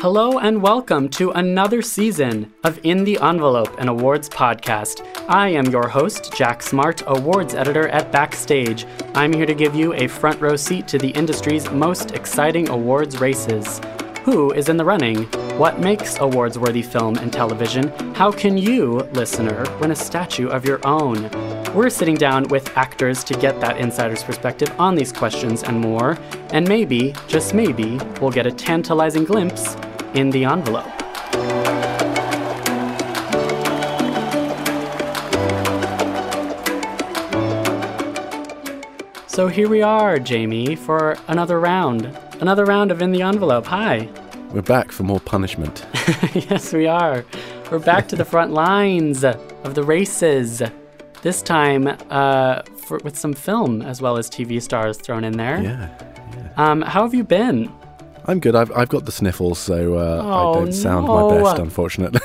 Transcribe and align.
Hello 0.00 0.38
and 0.38 0.62
welcome 0.62 1.08
to 1.08 1.32
another 1.32 1.82
season 1.82 2.54
of 2.62 2.78
In 2.84 3.02
the 3.02 3.18
Envelope, 3.20 3.80
an 3.80 3.88
awards 3.88 4.28
podcast. 4.28 5.04
I 5.28 5.48
am 5.48 5.66
your 5.72 5.88
host, 5.88 6.32
Jack 6.36 6.62
Smart, 6.62 7.02
awards 7.08 7.52
editor 7.52 7.88
at 7.88 8.12
Backstage. 8.12 8.86
I'm 9.16 9.32
here 9.32 9.44
to 9.44 9.54
give 9.54 9.74
you 9.74 9.94
a 9.94 10.06
front 10.06 10.40
row 10.40 10.54
seat 10.54 10.86
to 10.86 10.98
the 10.98 11.08
industry's 11.08 11.68
most 11.72 12.12
exciting 12.12 12.68
awards 12.68 13.18
races. 13.18 13.80
Who 14.22 14.52
is 14.52 14.68
in 14.68 14.76
the 14.76 14.84
running? 14.84 15.24
What 15.58 15.80
makes 15.80 16.16
awards 16.20 16.60
worthy 16.60 16.82
film 16.82 17.16
and 17.16 17.32
television? 17.32 17.88
How 18.14 18.30
can 18.30 18.56
you, 18.56 19.00
listener, 19.14 19.64
win 19.80 19.90
a 19.90 19.96
statue 19.96 20.46
of 20.46 20.64
your 20.64 20.78
own? 20.86 21.28
We're 21.74 21.90
sitting 21.90 22.14
down 22.14 22.44
with 22.44 22.76
actors 22.76 23.24
to 23.24 23.34
get 23.34 23.60
that 23.60 23.78
insider's 23.78 24.22
perspective 24.22 24.72
on 24.78 24.94
these 24.94 25.12
questions 25.12 25.64
and 25.64 25.80
more, 25.80 26.16
and 26.50 26.68
maybe, 26.68 27.14
just 27.26 27.52
maybe, 27.52 27.98
we'll 28.20 28.30
get 28.30 28.46
a 28.46 28.52
tantalizing 28.52 29.24
glimpse 29.24 29.76
in 30.14 30.30
the 30.30 30.44
envelope. 30.44 30.86
So 39.38 39.46
here 39.46 39.68
we 39.68 39.82
are, 39.82 40.18
Jamie, 40.18 40.74
for 40.74 41.16
another 41.28 41.60
round. 41.60 42.06
Another 42.40 42.64
round 42.64 42.90
of 42.90 43.00
In 43.00 43.12
the 43.12 43.22
Envelope. 43.22 43.66
Hi. 43.66 44.08
We're 44.50 44.62
back 44.62 44.90
for 44.90 45.04
more 45.04 45.20
punishment. 45.20 45.86
yes, 46.34 46.72
we 46.72 46.88
are. 46.88 47.24
We're 47.70 47.78
back 47.78 48.08
to 48.08 48.16
the 48.16 48.24
front 48.34 48.52
lines 48.52 49.22
of 49.22 49.74
the 49.76 49.84
races. 49.84 50.60
This 51.22 51.40
time 51.40 51.86
uh, 52.10 52.62
for, 52.78 52.98
with 53.04 53.16
some 53.16 53.32
film 53.32 53.80
as 53.80 54.02
well 54.02 54.16
as 54.16 54.28
TV 54.28 54.60
stars 54.60 54.98
thrown 54.98 55.22
in 55.22 55.36
there. 55.36 55.62
Yeah. 55.62 56.52
Um, 56.56 56.82
how 56.82 57.02
have 57.02 57.14
you 57.14 57.22
been? 57.22 57.72
I'm 58.28 58.40
good. 58.40 58.54
I've, 58.54 58.70
I've 58.72 58.90
got 58.90 59.06
the 59.06 59.12
sniffles, 59.12 59.58
so 59.58 59.96
uh, 59.96 60.22
Oh, 60.22 60.50
I 60.52 60.54
don't 60.58 60.72
sound 60.72 61.06
no. 61.06 61.30
my 61.30 61.42
best, 61.42 61.58
unfortunately. 61.58 62.20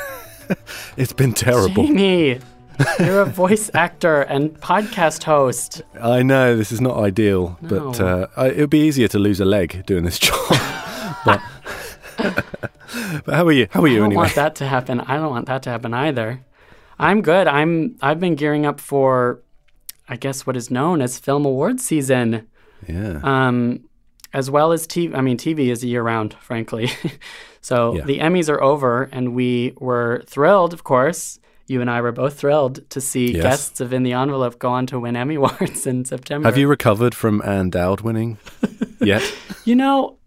it's 0.97 1.13
been 1.13 1.31
terrible. 1.33 1.85
Jamie, 1.87 2.39
you're 2.99 3.21
a 3.21 3.25
voice 3.25 3.71
actor 3.73 4.21
and 4.23 4.53
podcast 4.59 5.23
host. 5.23 5.81
I 6.01 6.21
know 6.21 6.57
this 6.57 6.73
is 6.73 6.81
not 6.81 6.97
ideal, 6.97 7.57
but 7.61 8.01
uh, 8.01 8.27
it 8.37 8.57
would 8.57 8.69
be 8.69 8.79
easier 8.81 9.07
to 9.07 9.17
lose 9.19 9.39
a 9.39 9.45
leg 9.45 9.85
doing 9.85 10.03
this 10.03 10.19
job. 10.27 10.37
but, 11.25 11.41
but 12.17 13.33
how 13.35 13.45
are 13.47 13.51
you? 13.53 13.67
How 13.71 13.81
are 13.83 13.87
you? 13.87 13.95
I 13.95 13.99
don't 13.99 14.05
anyway? 14.07 14.23
want 14.23 14.35
that 14.35 14.55
to 14.55 14.67
happen. 14.67 14.99
I 14.99 15.15
don't 15.15 15.29
want 15.29 15.45
that 15.47 15.63
to 15.63 15.69
happen 15.69 15.93
either. 15.93 16.43
I'm 16.99 17.21
good. 17.21 17.47
I'm. 17.47 17.95
I've 18.01 18.19
been 18.19 18.35
gearing 18.35 18.65
up 18.65 18.79
for, 18.81 19.41
I 20.09 20.17
guess, 20.17 20.45
what 20.45 20.57
is 20.57 20.69
known 20.69 21.01
as 21.01 21.17
film 21.17 21.45
award 21.45 21.79
season. 21.79 22.47
Yeah. 22.87 23.19
um, 23.23 23.85
as 24.33 24.49
well 24.49 24.71
as 24.71 24.87
TV. 24.87 25.15
I 25.15 25.21
mean, 25.21 25.37
TV 25.37 25.69
is 25.71 25.83
a 25.83 25.87
year 25.87 26.01
round, 26.03 26.33
frankly. 26.41 26.89
so 27.61 27.95
Yeah. 27.95 28.05
the 28.05 28.19
Emmys 28.19 28.49
are 28.49 28.61
over, 28.61 29.09
and 29.11 29.33
we 29.35 29.73
were 29.79 30.23
thrilled, 30.27 30.73
of 30.73 30.83
course. 30.83 31.39
You 31.67 31.79
and 31.79 31.89
I 31.89 32.01
were 32.01 32.11
both 32.11 32.37
thrilled 32.37 32.87
to 32.89 32.99
see 32.99 33.31
Yes. 33.33 33.41
guests 33.43 33.79
of 33.79 33.93
In 33.93 34.03
the 34.03 34.13
Envelope 34.13 34.59
go 34.59 34.69
on 34.69 34.85
to 34.87 34.99
win 34.99 35.15
Emmy 35.15 35.35
Awards 35.41 35.87
in 35.87 36.03
September. 36.03 36.47
Have 36.47 36.57
you 36.57 36.67
recovered 36.67 37.15
from 37.15 37.41
Ann 37.45 37.69
Dowd 37.69 38.01
winning 38.01 38.37
yet? 38.99 39.23
You 39.63 39.75
know, 39.75 40.17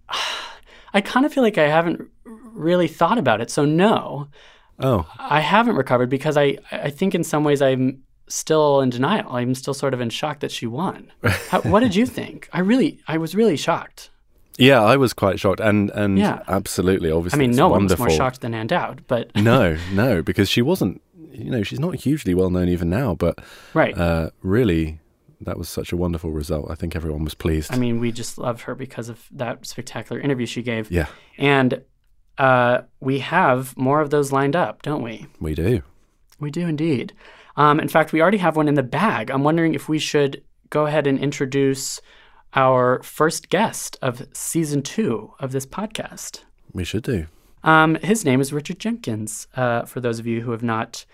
I 0.95 1.01
kind 1.03 1.27
of 1.27 1.33
feel 1.35 1.43
like 1.43 1.59
I 1.59 1.69
haven't 1.69 2.09
really 2.25 2.89
thought 2.89 3.19
about 3.19 3.41
it. 3.43 3.51
So, 3.51 3.65
no, 3.67 4.29
Oh, 4.79 5.07
I 5.19 5.41
haven't 5.41 5.77
recovered 5.77 6.11
because 6.11 6.37
I, 6.37 6.59
I 6.71 6.91
think 6.91 7.15
in 7.15 7.25
some 7.25 7.45
ways 7.45 7.63
I'm 7.63 8.03
still 8.29 8.81
in 8.81 8.91
denial. 8.91 9.31
I'm 9.35 9.55
still 9.55 9.75
sort 9.75 9.95
of 9.95 10.01
in 10.01 10.11
shock 10.11 10.41
that 10.41 10.51
she 10.51 10.67
won. 10.67 11.13
How, 11.51 11.61
what 11.63 11.81
did 11.81 11.95
you 11.95 12.07
think? 12.07 12.49
I 12.53 12.61
really, 12.61 13.01
I 13.07 13.19
was 13.19 13.35
really 13.35 13.57
shocked. 13.57 14.11
yeah. 14.59 14.83
I 14.83 14.97
was 14.97 15.13
quite 15.13 15.39
shocked, 15.41 15.61
and 15.61 15.91
and 15.91 16.19
Yeah. 16.19 16.43
absolutely, 16.49 17.11
obviously, 17.11 17.39
I 17.39 17.41
mean, 17.47 17.57
no 17.57 17.69
wonderful. 17.69 18.03
one 18.05 18.09
was 18.09 18.19
more 18.19 18.25
shocked 18.27 18.41
than 18.41 18.55
Ann 18.55 18.67
Dowd, 18.67 19.05
but 19.07 19.35
no, 19.37 19.77
no, 19.93 20.23
because 20.23 20.49
she 20.49 20.63
wasn't. 20.63 21.01
You 21.33 21.51
know, 21.51 21.63
she's 21.63 21.79
not 21.81 21.97
hugely 21.97 22.33
well 22.35 22.49
known 22.49 22.69
even 22.71 22.89
now, 22.89 23.15
but 23.15 23.39
right. 23.75 23.95
uh, 23.97 24.31
really, 24.43 25.01
that 25.43 25.59
was 25.59 25.69
such 25.69 25.93
a 25.93 25.97
wonderful 25.97 26.31
result. 26.31 26.71
I 26.71 26.75
think 26.75 26.97
everyone 26.97 27.25
was 27.25 27.35
pleased. 27.35 27.75
I 27.75 27.77
mean, 27.77 28.01
we 28.01 28.11
just 28.11 28.39
loved 28.39 28.63
her 28.63 28.75
because 28.75 29.11
of 29.11 29.27
that 29.33 29.67
spectacular 29.67 30.19
interview 30.19 30.47
she 30.47 30.63
gave. 30.63 30.91
yeah, 30.91 31.09
And 31.37 31.83
uh, 32.39 32.83
we 33.01 33.19
have 33.19 33.77
more 33.77 34.01
of 34.01 34.09
those 34.09 34.33
lined 34.33 34.57
up, 34.57 34.81
don't 34.81 35.03
we? 35.03 35.27
we 35.39 35.55
do. 35.55 35.83
We 36.41 36.51
do 36.51 36.67
indeed. 36.67 37.13
Um, 37.57 37.81
in 37.81 37.89
fact, 37.89 38.13
we 38.13 38.21
already 38.21 38.39
have 38.39 38.57
one 38.57 38.69
in 38.69 38.75
the 38.75 38.83
bag. 38.83 39.31
I'm 39.31 39.43
wondering 39.45 39.75
if 39.75 39.89
we 39.89 39.99
should 39.99 40.43
go 40.71 40.87
ahead 40.87 41.07
and 41.07 41.19
introduce 41.19 42.01
our 42.55 43.03
first 43.03 43.49
guest 43.49 43.99
of 44.03 44.27
season 44.33 44.83
two 44.83 45.33
of 45.41 45.53
this 45.53 45.67
podcast. 45.67 46.43
We 46.73 46.85
should 46.85 47.03
do. 47.03 47.27
Um, 47.65 47.97
his 47.97 48.25
name 48.25 48.41
is 48.41 48.53
Richard 48.53 48.79
Jenkins. 48.79 49.49
Uh, 49.57 49.85
for 49.85 50.01
those 50.01 50.19
of 50.19 50.27
you 50.27 50.43
who 50.43 50.53
have 50.53 50.63
not 50.63 51.05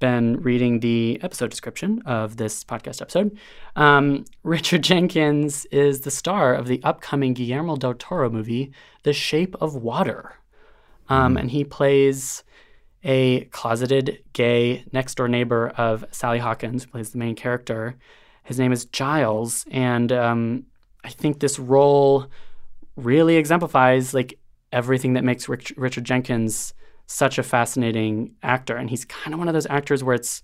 been 0.00 0.40
reading 0.42 0.80
the 0.80 1.18
episode 1.22 1.50
description 1.50 2.02
of 2.04 2.36
this 2.36 2.64
podcast 2.64 3.00
episode, 3.00 3.38
um, 3.76 4.24
Richard 4.42 4.82
Jenkins 4.82 5.64
is 5.66 6.00
the 6.02 6.10
star 6.10 6.54
of 6.54 6.66
the 6.66 6.82
upcoming 6.82 7.32
Guillermo 7.32 7.76
del 7.76 7.94
Toro 7.94 8.28
movie, 8.28 8.72
The 9.04 9.12
Shape 9.12 9.54
of 9.60 9.74
Water. 9.76 10.34
Um, 11.08 11.36
And 11.36 11.50
he 11.50 11.64
plays 11.64 12.44
a 13.04 13.44
closeted 13.46 14.22
gay 14.32 14.84
next 14.92 15.14
door 15.16 15.28
neighbor 15.28 15.68
of 15.76 16.04
Sally 16.10 16.38
Hawkins, 16.38 16.84
who 16.84 16.90
plays 16.90 17.10
the 17.10 17.18
main 17.18 17.34
character. 17.34 17.96
His 18.44 18.58
name 18.58 18.72
is 18.72 18.86
Giles. 18.86 19.64
And 19.70 20.10
um, 20.10 20.64
I 21.04 21.10
think 21.10 21.40
this 21.40 21.58
role 21.58 22.26
really 22.96 23.36
exemplifies 23.36 24.14
like 24.14 24.38
everything 24.72 25.12
that 25.14 25.24
makes 25.24 25.48
Rich- 25.48 25.74
Richard 25.76 26.04
Jenkins 26.04 26.74
such 27.06 27.38
a 27.38 27.42
fascinating 27.42 28.34
actor. 28.42 28.76
And 28.76 28.88
he's 28.88 29.04
kind 29.04 29.34
of 29.34 29.38
one 29.38 29.48
of 29.48 29.54
those 29.54 29.66
actors 29.68 30.02
where 30.02 30.14
it's 30.14 30.42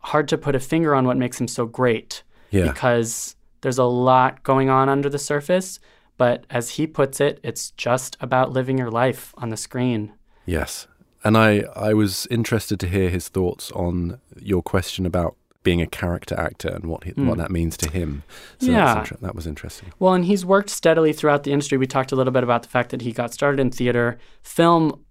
hard 0.00 0.28
to 0.28 0.38
put 0.38 0.54
a 0.54 0.60
finger 0.60 0.94
on 0.94 1.04
what 1.06 1.16
makes 1.16 1.40
him 1.40 1.48
so 1.48 1.66
great 1.66 2.22
Yeah. 2.50 2.70
because 2.70 3.34
there's 3.62 3.78
a 3.78 3.84
lot 3.84 4.42
going 4.44 4.70
on 4.70 4.88
under 4.88 5.08
the 5.10 5.18
surface. 5.18 5.80
But 6.16 6.44
as 6.50 6.70
he 6.70 6.86
puts 6.86 7.20
it, 7.20 7.40
it's 7.42 7.72
just 7.72 8.16
about 8.20 8.52
living 8.52 8.78
your 8.78 8.90
life 8.90 9.34
on 9.38 9.48
the 9.50 9.56
screen. 9.56 10.12
Yes. 10.46 10.86
And 11.24 11.36
I, 11.36 11.64
I 11.74 11.94
was 11.94 12.26
interested 12.30 12.78
to 12.80 12.88
hear 12.88 13.10
his 13.10 13.28
thoughts 13.28 13.70
on 13.72 14.20
your 14.40 14.62
question 14.62 15.04
about 15.06 15.36
being 15.64 15.82
a 15.82 15.86
character 15.86 16.38
actor 16.38 16.68
and 16.68 16.86
what 16.86 17.04
he, 17.04 17.10
what 17.12 17.36
that 17.36 17.50
means 17.50 17.76
to 17.76 17.90
him. 17.90 18.22
So 18.60 18.68
Hmm. 18.68 18.72
Yeah. 18.72 18.98
inter- 19.00 19.16
that 19.20 19.34
was 19.34 19.46
interesting. 19.46 19.92
Well, 19.98 20.14
and 20.14 20.24
he's 20.24 20.46
worked 20.46 20.70
steadily 20.70 21.12
throughout 21.12 21.42
the 21.42 21.52
industry. 21.52 21.76
We 21.76 21.86
talked 21.86 22.12
a 22.12 22.16
little 22.16 22.32
bit 22.32 22.44
about 22.44 22.62
the 22.62 22.68
fact 22.68 22.90
that 22.90 23.02
he 23.02 23.12
got 23.12 23.34
started 23.34 23.60
in 23.60 23.70
theater. 23.70 24.18
Film 24.42 25.04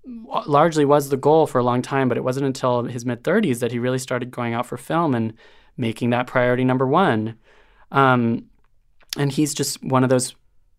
largely 0.48 0.86
was 0.86 1.10
the 1.10 1.18
goal 1.18 1.46
for 1.48 1.60
a 1.60 1.64
long 1.64 1.82
time, 1.82 2.08
but 2.08 2.18
it 2.18 2.24
wasn't 2.24 2.46
until 2.46 2.84
his 2.84 3.06
mid 3.06 3.24
30s 3.24 3.60
that 3.60 3.72
he 3.72 3.78
really 3.78 4.00
started 4.00 4.32
going 4.32 4.54
out 4.54 4.66
for 4.66 4.78
film 4.78 5.14
and 5.14 5.34
making 5.76 6.10
that 6.12 6.26
priority 6.28 6.64
number 6.64 6.88
one. 6.88 7.36
Um, 7.92 8.46
and 9.18 9.32
he's 9.32 9.54
just 9.54 9.84
one 9.84 10.04
of 10.04 10.10
those. 10.10 10.34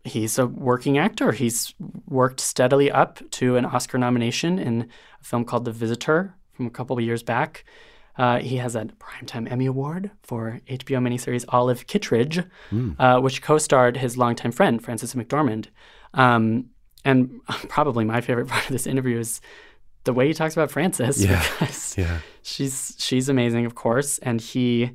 He's 0.04 0.38
a 0.38 0.47
working 0.47 0.97
actor. 0.98 1.32
He's 1.32 1.75
worked 2.06 2.41
steadily 2.41 2.91
up 2.91 3.20
to 3.32 3.56
an 3.56 3.64
Oscar 3.64 3.98
nomination 3.98 4.59
in 4.59 4.88
a 5.20 5.25
film 5.25 5.44
called 5.44 5.64
The 5.64 5.72
Visitor 5.72 6.34
from 6.53 6.66
a 6.66 6.70
couple 6.70 6.97
of 6.98 7.04
years 7.04 7.22
back. 7.22 7.64
Uh, 8.16 8.38
he 8.41 8.56
has 8.56 8.75
a 8.75 8.84
Primetime 8.98 9.50
Emmy 9.50 9.66
Award 9.66 10.10
for 10.22 10.60
HBO 10.69 10.98
miniseries 11.00 11.44
Olive 11.50 11.87
Kitteridge, 11.87 12.44
uh, 12.98 13.20
which 13.20 13.42
co-starred 13.42 13.97
his 13.97 14.16
longtime 14.16 14.50
friend 14.53 14.82
Frances 14.82 15.14
McDormand. 15.14 15.66
Um, 16.14 16.66
and 17.04 17.41
probably 17.69 18.04
my 18.04 18.20
favorite 18.20 18.48
part 18.48 18.64
of 18.64 18.70
this 18.72 18.87
interview 18.87 19.19
is 19.19 19.41
the 20.04 20.12
way 20.12 20.26
he 20.28 20.34
talks 20.34 20.54
about 20.56 20.70
Frances 20.70 21.25
Yeah. 21.25 21.44
because 21.58 21.97
Yeah. 21.98 22.19
she's 22.42 22.97
she's 22.98 23.28
amazing, 23.28 23.66
of 23.66 23.75
course, 23.75 24.19
and 24.19 24.41
he 24.41 24.92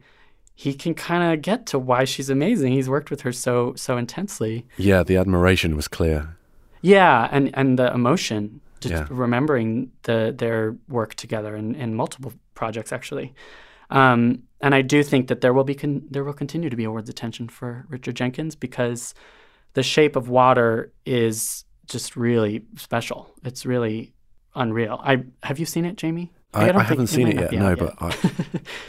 he 0.56 0.74
can 0.74 0.94
kind 0.94 1.34
of 1.34 1.41
get 1.41 1.66
to 1.68 1.80
why 1.80 2.03
she's 2.06 2.30
amazing. 2.30 2.74
He's 2.74 2.90
worked 2.90 3.09
with 3.09 3.22
her 3.22 3.31
so 3.31 3.74
so 3.75 3.97
intensely. 3.97 4.66
Yeah, 4.78 5.03
the 5.03 5.18
admiration 5.18 5.75
was 5.75 5.88
clear. 5.88 6.38
Yeah, 6.81 7.27
and 7.31 7.50
and 7.54 7.80
the 7.80 7.92
emotion, 7.94 8.62
just 8.81 8.94
Yeah. 8.94 9.07
remembering 9.10 9.92
the 10.04 10.33
their 10.38 10.75
work 10.88 11.16
together 11.16 11.56
in, 11.56 11.75
in 11.75 11.95
multiple 11.95 12.33
projects 12.56 12.92
actually. 12.92 13.33
Um, 13.89 14.44
and 14.62 14.74
I 14.74 14.81
do 14.81 15.04
think 15.04 15.27
that 15.27 15.42
there 15.42 15.54
will 15.54 15.63
be 15.66 15.75
con- 15.75 16.04
there 16.10 16.24
will 16.24 16.33
continue 16.33 16.69
to 16.69 16.75
be 16.75 16.83
awards 16.86 17.10
attention 17.10 17.48
for 17.50 17.86
Richard 17.89 18.16
Jenkins 18.16 18.56
because 18.56 19.13
The 19.74 19.83
Shape 19.83 20.16
of 20.16 20.30
Water 20.30 20.92
is 21.06 21.66
just 21.88 22.16
really 22.16 22.63
special. 22.77 23.30
It's 23.44 23.66
really 23.66 24.13
unreal. 24.56 25.00
I 25.04 25.24
have 25.44 25.60
you 25.60 25.66
seen 25.66 25.86
it, 25.86 25.95
Jamie? 25.98 26.31
I, 26.54 26.68
don't 26.68 26.77
I 26.77 26.83
haven't 26.83 27.07
seen 27.07 27.27
it 27.27 27.36
yet. 27.39 27.51
No, 27.51 27.72
out 27.72 27.80
but 27.80 27.95
I, 28.00 28.16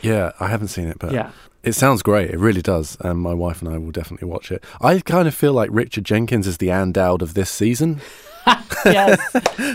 yeah, 0.03 0.33
I 0.39 0.49
haven't 0.49 0.69
seen 0.69 0.87
it. 0.89 0.99
But 0.99 1.13
yeah. 1.19 1.31
It 1.65 1.73
sounds 1.75 2.03
great. 2.03 2.31
It 2.31 2.39
really 2.39 2.63
does. 2.63 2.97
And 3.01 3.19
my 3.21 3.33
wife 3.35 3.63
and 3.63 3.73
I 3.73 3.79
will 3.79 3.91
definitely 3.91 4.29
watch 4.29 4.53
it. 4.53 4.63
I 4.81 5.01
kind 5.01 5.27
of 5.27 5.35
feel 5.35 5.53
like 5.53 5.71
Richard 5.73 6.05
Jenkins 6.05 6.47
is 6.47 6.59
the 6.59 6.71
Ann 6.71 6.93
Dowd 6.93 7.23
of 7.23 7.35
this 7.35 7.51
season, 7.51 8.01
yes, 8.85 9.19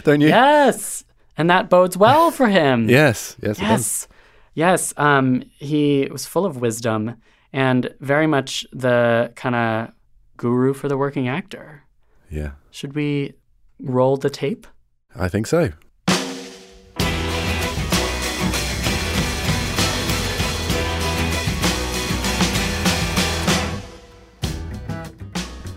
don't 0.03 0.21
you? 0.21 0.27
yes, 0.27 1.03
and 1.38 1.50
that 1.50 1.69
bodes 1.69 1.97
well 1.97 2.31
for 2.31 2.47
him. 2.47 2.88
Yes. 3.00 3.36
Yes. 3.41 3.59
Yes. 3.59 4.07
Yes. 4.53 4.94
Um, 4.97 5.44
he 5.57 6.07
was 6.12 6.25
full 6.25 6.45
of 6.45 6.57
wisdom 6.62 7.15
and 7.53 7.94
very 8.00 8.27
much 8.27 8.65
the 8.71 9.31
kind 9.36 9.56
of 9.56 9.91
guru 10.38 10.74
for 10.74 10.88
the 10.88 10.97
working 10.97 11.27
actor. 11.27 11.83
Yeah. 12.30 12.51
Should 12.71 12.94
we 12.94 13.33
roll 13.80 14.18
the 14.18 14.30
tape? 14.30 14.68
I 15.15 15.27
think 15.30 15.47
so. 15.47 15.71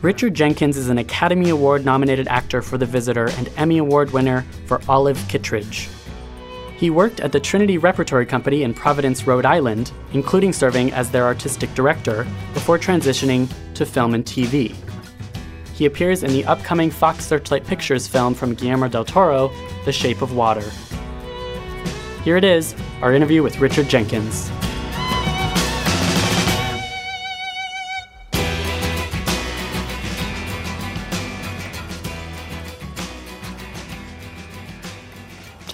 Richard 0.03 0.35
Jenkins 0.35 0.77
is 0.77 0.89
an 0.89 0.99
Academy 0.99 1.51
Award 1.51 1.85
nominated 1.85 2.27
actor 2.27 2.61
for 2.61 2.77
The 2.77 2.85
Visitor 2.85 3.31
and 3.37 3.49
Emmy 3.57 3.79
Award 3.79 4.11
winner 4.11 4.45
for 4.67 4.81
Olive 4.89 5.17
Kitteridge. 5.29 5.89
He 6.77 6.91
worked 6.91 7.21
at 7.21 7.31
the 7.31 7.39
Trinity 7.39 7.79
Repertory 7.79 8.27
Company 8.27 8.65
in 8.65 8.75
Providence, 8.75 9.29
Rhode 9.29 9.47
Island, 9.47 9.93
including 10.13 10.53
serving 10.53 10.93
as 10.93 11.13
their 11.13 11.23
artistic 11.23 11.73
director, 11.75 12.27
before 12.53 12.81
transitioning 12.81 13.49
to 13.75 13.87
film 13.87 14.15
and 14.15 14.25
TV. 14.25 14.75
He 15.73 15.87
appears 15.87 16.25
in 16.25 16.33
the 16.33 16.47
upcoming 16.47 16.91
Fox 16.91 17.25
Searchlight 17.25 17.65
Pictures 17.65 18.09
film 18.09 18.35
from 18.35 18.55
Guillermo 18.55 18.89
del 18.89 19.05
Toro, 19.05 19.53
The 19.85 19.93
Shape 19.93 20.21
of 20.21 20.35
Water. 20.35 20.69
Here 22.25 22.37
it 22.37 22.45
is, 22.45 22.75
our 23.03 23.15
interview 23.15 23.45
with 23.45 23.61
Richard 23.61 23.89
Jenkins. 23.89 24.51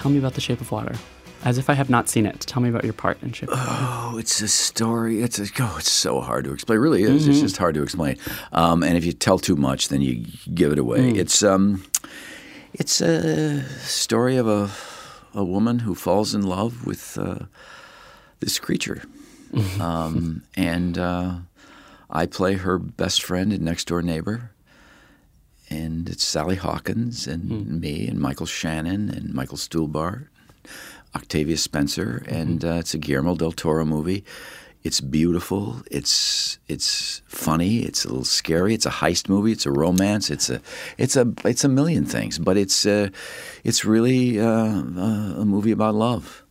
Tell 0.09 0.15
me 0.15 0.21
about 0.21 0.33
The 0.33 0.41
Shape 0.41 0.63
of 0.63 0.73
Water. 0.73 0.95
As 1.45 1.59
if 1.59 1.69
I 1.69 1.75
have 1.75 1.91
not 1.91 2.09
seen 2.09 2.25
it. 2.25 2.41
Tell 2.41 2.63
me 2.63 2.71
about 2.71 2.83
your 2.83 2.95
part 2.95 3.23
in 3.23 3.31
Shape 3.33 3.51
of 3.51 3.59
Water. 3.59 3.71
Oh, 3.71 4.17
it's 4.17 4.41
a 4.41 4.49
story. 4.49 5.21
It's 5.21 5.39
a, 5.39 5.45
oh, 5.61 5.77
it's 5.79 5.93
so 5.93 6.23
hard 6.23 6.47
to 6.47 6.53
explain. 6.55 6.79
It 6.79 6.81
really 6.81 7.03
is. 7.03 7.29
It's 7.29 7.41
just 7.41 7.59
hard 7.59 7.75
to 7.75 7.83
explain. 7.83 8.17
Um, 8.53 8.83
and 8.83 8.97
if 8.97 9.05
you 9.05 9.13
tell 9.13 9.39
too 9.39 9.55
much, 9.55 9.89
then 9.89 10.01
you 10.01 10.25
give 10.55 10.73
it 10.73 10.79
away. 10.79 11.11
It's 11.11 11.43
um, 11.43 11.85
it's 12.73 13.03
a 13.03 13.63
story 13.81 14.39
of 14.39 14.49
a 14.49 14.71
a 15.35 15.45
woman 15.45 15.81
who 15.81 15.95
falls 15.95 16.35
in 16.35 16.41
love 16.41 16.87
with 16.87 17.19
uh, 17.19 17.41
this 18.41 18.59
creature, 18.59 19.03
um, 19.79 20.43
and 20.57 20.97
uh, 20.97 21.35
I 22.09 22.25
play 22.25 22.55
her 22.55 22.79
best 22.79 23.23
friend 23.23 23.53
and 23.53 23.63
next 23.63 23.89
door 23.89 24.01
neighbor. 24.01 24.53
And 25.71 26.09
it's 26.09 26.25
Sally 26.25 26.57
Hawkins 26.57 27.27
and 27.27 27.81
me 27.81 28.09
and 28.09 28.19
Michael 28.19 28.47
Shannon 28.47 29.11
and 29.11 29.35
Michael 29.35 29.59
Stuhlbarg 29.59 30.29
Octavia 31.15 31.57
Spencer, 31.57 32.25
and 32.29 32.65
uh, 32.65 32.75
it's 32.75 32.95
a 32.95 32.99
Guillermo 32.99 33.35
del 33.35 33.53
Toro 33.53 33.85
movie. 33.85 34.25
It's 34.85 35.01
beautiful. 35.01 35.83
It's 35.91 36.59
it's 36.69 37.23
funny. 37.27 37.79
It's 37.81 38.05
a 38.05 38.09
little 38.09 38.25
scary. 38.25 38.75
It's 38.75 38.87
a 38.87 38.91
heist 38.91 39.29
movie. 39.29 39.53
It's 39.53 39.67
a 39.67 39.73
romance. 39.73 40.31
It's 40.31 40.49
a 40.49 40.61
it's 40.97 41.17
a 41.17 41.33
it's 41.45 41.65
a 41.65 41.69
million 41.69 42.05
things. 42.05 42.39
But 42.39 42.57
it's 42.57 42.87
uh, 42.87 43.09
it's 43.65 43.85
really 43.85 44.41
uh, 44.41 44.47
uh, 44.47 45.41
a 45.43 45.45
movie 45.45 45.73
about 45.73 45.95
love. 45.95 46.45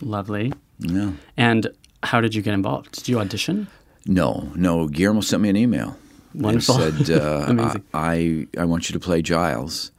Lovely. 0.00 0.52
Yeah. 0.80 1.12
And 1.36 1.68
how 2.02 2.20
did 2.20 2.34
you 2.34 2.42
get 2.42 2.54
involved? 2.54 2.92
Did 2.92 3.08
you 3.08 3.20
audition? 3.20 3.68
No, 4.06 4.50
no. 4.56 4.88
Guillermo 4.88 5.20
sent 5.20 5.42
me 5.42 5.48
an 5.48 5.56
email. 5.56 5.96
Wonderful. 6.34 6.80
And 6.82 7.06
said, 7.06 7.20
uh. 7.22 7.80
I, 7.94 8.06
I 8.14 8.46
I 8.58 8.64
want 8.64 8.88
you 8.88 8.92
to 8.92 9.00
play 9.00 9.22
Giles. 9.22 9.90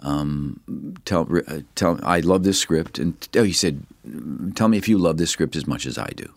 Um, 0.00 0.60
tell 1.04 1.28
uh, 1.48 1.60
tell 1.74 2.00
I 2.02 2.20
love 2.20 2.42
this 2.42 2.58
script, 2.58 2.98
and 2.98 3.14
oh, 3.36 3.42
he 3.42 3.52
said, 3.52 3.82
tell 4.54 4.68
me 4.68 4.78
if 4.78 4.88
you 4.88 4.98
love 4.98 5.16
this 5.18 5.30
script 5.30 5.56
as 5.56 5.66
much 5.66 5.86
as 5.86 5.98
I 5.98 6.08
do. 6.16 6.28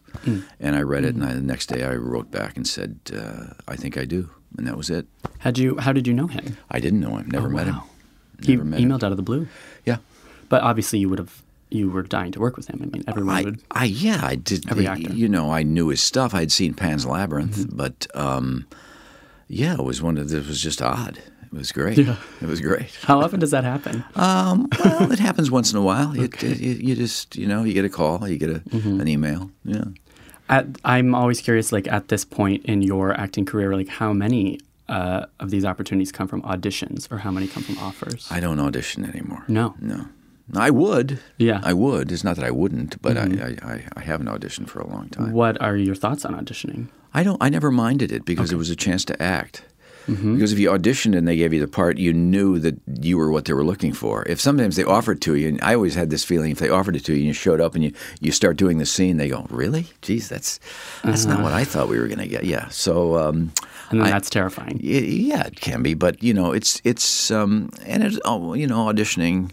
And 0.59 0.75
I 0.75 0.81
read 0.81 1.03
it, 1.05 1.15
and 1.15 1.23
I, 1.23 1.33
the 1.33 1.41
next 1.41 1.67
day 1.67 1.83
I 1.83 1.95
wrote 1.95 2.31
back 2.31 2.55
and 2.57 2.67
said, 2.67 2.97
uh, 3.13 3.53
I 3.67 3.75
think 3.75 3.97
I 3.97 4.05
do, 4.05 4.29
and 4.57 4.67
that 4.67 4.77
was 4.77 4.89
it. 4.89 5.05
Had 5.39 5.57
you? 5.57 5.77
How 5.77 5.93
did 5.93 6.07
you 6.07 6.13
know 6.13 6.27
him? 6.27 6.57
I 6.71 6.79
didn't 6.79 6.99
know 6.99 7.17
him, 7.17 7.29
never 7.29 7.47
Oh, 7.47 7.51
met 7.51 7.67
him. 7.67 7.75
wow. 7.75 7.83
He 8.43 8.53
Never 8.55 8.65
met 8.65 8.79
him. 8.79 8.89
emailed 8.89 9.03
out 9.03 9.11
of 9.11 9.17
the 9.17 9.23
blue. 9.23 9.47
Yeah. 9.85 9.97
But 10.49 10.61
obviously, 10.63 10.99
you 10.99 11.09
would 11.09 11.19
have. 11.19 11.41
You 11.71 11.89
were 11.89 12.03
dying 12.03 12.31
to 12.33 12.39
work 12.39 12.55
with 12.57 12.67
him. 12.69 12.79
I 12.83 12.85
mean, 12.85 13.03
everyone 13.07 13.35
I, 13.35 13.43
would. 13.43 13.61
I 13.71 13.85
yeah, 13.85 14.19
I 14.23 14.35
did. 14.35 14.69
Every 14.69 14.87
actor. 14.87 15.11
You 15.13 15.27
know, 15.27 15.51
I 15.51 15.63
knew 15.63 15.87
his 15.87 16.01
stuff. 16.01 16.33
I 16.33 16.39
had 16.41 16.51
seen 16.51 16.73
Pan's 16.73 17.05
Labyrinth, 17.05 17.57
Mm-hmm. 17.57 17.75
but 17.77 18.07
um, 18.13 18.65
yeah, 19.47 19.73
it 19.73 19.83
was 19.83 20.01
one 20.01 20.17
of. 20.17 20.33
It 20.33 20.47
was 20.47 20.61
just 20.61 20.81
odd. 20.81 21.17
It 21.17 21.53
was 21.53 21.71
great. 21.71 21.97
Yeah. 21.97 22.17
It 22.41 22.47
was 22.47 22.59
great. 22.59 22.93
How 23.03 23.21
often 23.21 23.39
does 23.39 23.51
that 23.51 23.63
happen? 23.63 24.03
Um, 24.15 24.67
well, 24.83 25.11
it 25.11 25.19
happens 25.19 25.49
once 25.49 25.71
in 25.71 25.77
a 25.77 25.81
while. 25.81 26.13
It, 26.19 26.43
it, 26.43 26.59
you, 26.59 26.71
you 26.73 26.95
just, 26.95 27.35
you 27.37 27.47
know, 27.47 27.63
you 27.63 27.73
get 27.73 27.85
a 27.85 27.89
call, 27.89 28.27
you 28.27 28.37
get 28.37 28.49
a, 28.49 28.59
Mm-hmm. 28.69 28.99
an 28.99 29.07
email. 29.07 29.51
Yeah. 29.63 29.85
At, 30.49 30.67
I'm 30.83 31.15
always 31.15 31.39
curious, 31.41 31.71
like 31.71 31.87
at 31.87 32.09
this 32.09 32.25
point 32.25 32.65
in 32.65 32.81
your 32.81 33.13
acting 33.19 33.45
career, 33.45 33.73
like 33.75 33.87
how 33.87 34.11
many 34.13 34.59
uh, 34.89 35.25
of 35.39 35.49
these 35.49 35.63
opportunities 35.65 36.11
come 36.11 36.27
from 36.27 36.41
auditions, 36.43 37.09
or 37.11 37.17
how 37.19 37.31
many 37.31 37.47
come 37.47 37.63
from 37.63 37.77
offers? 37.79 38.27
I 38.29 38.39
don't 38.39 38.59
audition 38.59 39.05
anymore. 39.05 39.43
No. 39.47 39.75
No. 39.79 40.07
I 40.53 40.69
would. 40.69 41.19
Yeah. 41.37 41.55
Mm-hmm. 41.55 41.65
I 41.65 41.73
would. 41.73 42.11
It's 42.11 42.23
not 42.23 42.35
that 42.35 42.45
I 42.45 42.51
wouldn't, 42.51 43.01
but 43.01 43.17
I, 43.17 43.21
I, 43.23 43.71
I, 43.73 43.83
I 43.95 44.01
haven't 44.01 44.27
auditioned 44.27 44.67
for 44.69 44.79
a 44.81 44.87
long 44.87 45.09
time. 45.09 45.31
What 45.31 45.59
are 45.61 45.75
your 45.77 45.95
thoughts 45.95 46.25
on 46.25 46.35
auditioning? 46.35 46.89
I 47.19 47.23
don't. 47.23 47.41
I 47.41 47.49
never 47.49 47.71
minded 47.71 48.11
it 48.11 48.25
because 48.25 48.51
it 48.51 48.57
was 48.57 48.69
a 48.69 48.75
chance 48.75 49.03
to 49.05 49.15
act. 49.21 49.63
Mm-hmm. 50.07 50.35
Because 50.35 50.53
if 50.53 50.59
you 50.59 50.69
auditioned 50.69 51.17
and 51.17 51.27
they 51.27 51.35
gave 51.35 51.51
you 51.51 51.59
the 51.59 51.67
part, 51.67 51.97
you 51.97 52.13
knew 52.13 52.59
that 52.59 52.75
you 53.01 53.17
were 53.17 53.31
what 53.31 53.45
they 53.45 53.53
were 53.53 53.63
looking 53.65 53.91
for. 53.91 54.23
If 54.29 54.39
sometimes 54.39 54.75
they 54.75 54.83
offered 54.83 55.19
to 55.21 55.33
you, 55.33 55.47
and 55.47 55.59
I 55.63 55.73
always 55.73 55.95
had 55.95 56.11
this 56.11 56.23
feeling, 56.23 56.51
if 56.51 56.59
they 56.59 56.69
offered 56.69 56.95
it 56.95 57.03
to 57.05 57.13
you 57.13 57.17
and 57.19 57.27
you 57.27 57.33
showed 57.33 57.59
up 57.59 57.73
and 57.73 57.83
you, 57.83 57.91
you 58.21 58.31
start 58.31 58.55
doing 58.57 58.77
the 58.77 58.85
scene, 58.85 59.17
they 59.17 59.29
go, 59.29 59.47
"Really? 59.49 59.87
Geez, 60.03 60.29
that's 60.29 60.59
that's 61.03 61.25
not 61.25 61.41
what 61.41 61.53
I 61.53 61.63
thought 61.63 61.89
we 61.89 61.97
were 61.99 62.07
going 62.07 62.19
to 62.19 62.27
get." 62.27 62.43
Yeah. 62.43 62.67
So 62.69 63.17
um, 63.17 63.51
And 63.89 63.99
then 64.01 64.07
I- 64.07 64.11
that's 64.11 64.29
terrifying. 64.29 64.79
Y- 64.83 65.25
Yeah, 65.31 65.47
it 65.47 65.59
can 65.59 65.81
be, 65.81 65.95
but 65.95 66.21
you 66.21 66.33
know, 66.35 66.51
it's 66.51 66.81
it's 66.83 67.31
um, 67.31 67.69
and 67.87 68.03
it's 68.03 68.19
oh, 68.25 68.53
you 68.53 68.67
know, 68.67 68.85
auditioning. 68.93 69.49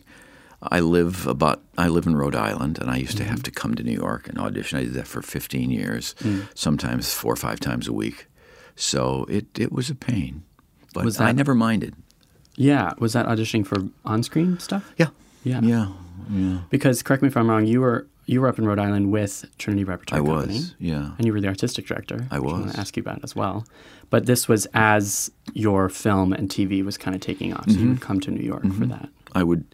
I 0.70 0.80
live 0.80 1.26
about 1.26 1.62
I 1.76 1.88
live 1.88 2.06
in 2.06 2.14
Rhode 2.16 2.36
Island, 2.36 2.78
and 2.78 2.90
I 2.90 2.96
used 2.96 3.16
to 3.16 3.22
Mm-hmm. 3.22 3.30
have 3.30 3.42
to 3.42 3.50
come 3.50 3.74
to 3.74 3.82
New 3.82 3.92
York 3.96 4.28
and 4.28 4.38
audition. 4.38 4.78
I 4.78 4.84
did 4.84 4.94
that 4.94 5.06
for 5.08 5.22
15 5.22 5.70
years, 5.70 6.14
Mm. 6.20 6.46
sometimes 6.54 7.12
four 7.14 7.32
or 7.32 7.36
five 7.36 7.58
times 7.60 7.88
a 7.88 7.92
week. 7.92 8.26
So 8.76 9.26
it 9.28 9.46
it 9.58 9.72
was 9.72 9.90
a 9.90 9.94
pain, 9.94 10.42
but 10.94 11.04
Was 11.04 11.20
I 11.20 11.32
never 11.32 11.54
minded. 11.54 11.94
Yeah. 12.56 12.92
Was 12.98 13.12
that 13.14 13.26
auditioning 13.26 13.66
for 13.66 13.78
on-screen 14.04 14.58
stuff? 14.58 14.92
Yeah, 14.98 15.08
Yeah. 15.42 15.60
yeah, 15.62 15.88
yeah. 16.30 16.58
Because 16.70 17.02
correct 17.02 17.22
me 17.22 17.28
if 17.28 17.36
I'm 17.36 17.48
wrong, 17.50 17.66
you 17.66 17.80
were 17.80 18.06
you 18.26 18.40
were 18.40 18.46
up 18.48 18.58
in 18.58 18.64
Rhode 18.66 18.78
Island 18.78 19.10
with 19.10 19.44
Trinity 19.58 19.82
Repertory 19.84 20.20
I 20.20 20.24
Company. 20.24 20.54
was, 20.54 20.74
yeah. 20.78 21.10
And 21.18 21.26
you 21.26 21.32
were 21.32 21.40
the 21.40 21.48
artistic 21.48 21.86
director. 21.86 22.26
I 22.30 22.38
which 22.38 22.48
I 22.50 22.52
want 22.52 22.64
was. 22.66 22.74
to 22.74 22.80
ask 22.80 22.96
you 22.96 23.00
about 23.00 23.18
as 23.24 23.34
well. 23.34 23.66
But 24.10 24.26
this 24.26 24.46
was 24.48 24.66
as 24.74 25.30
your 25.54 25.88
film 25.88 26.32
and 26.32 26.48
TV 26.48 26.84
was 26.84 26.96
kind 26.96 27.14
of 27.16 27.20
taking 27.20 27.52
off. 27.52 27.64
So 27.66 27.72
Mm-hmm. 27.72 27.82
you 27.82 27.88
would 27.90 28.00
come 28.00 28.20
to 28.20 28.30
New 28.30 28.44
York 28.44 28.62
for 28.78 28.86
that. 28.86 29.08
I 29.32 29.42
would. 29.42 29.64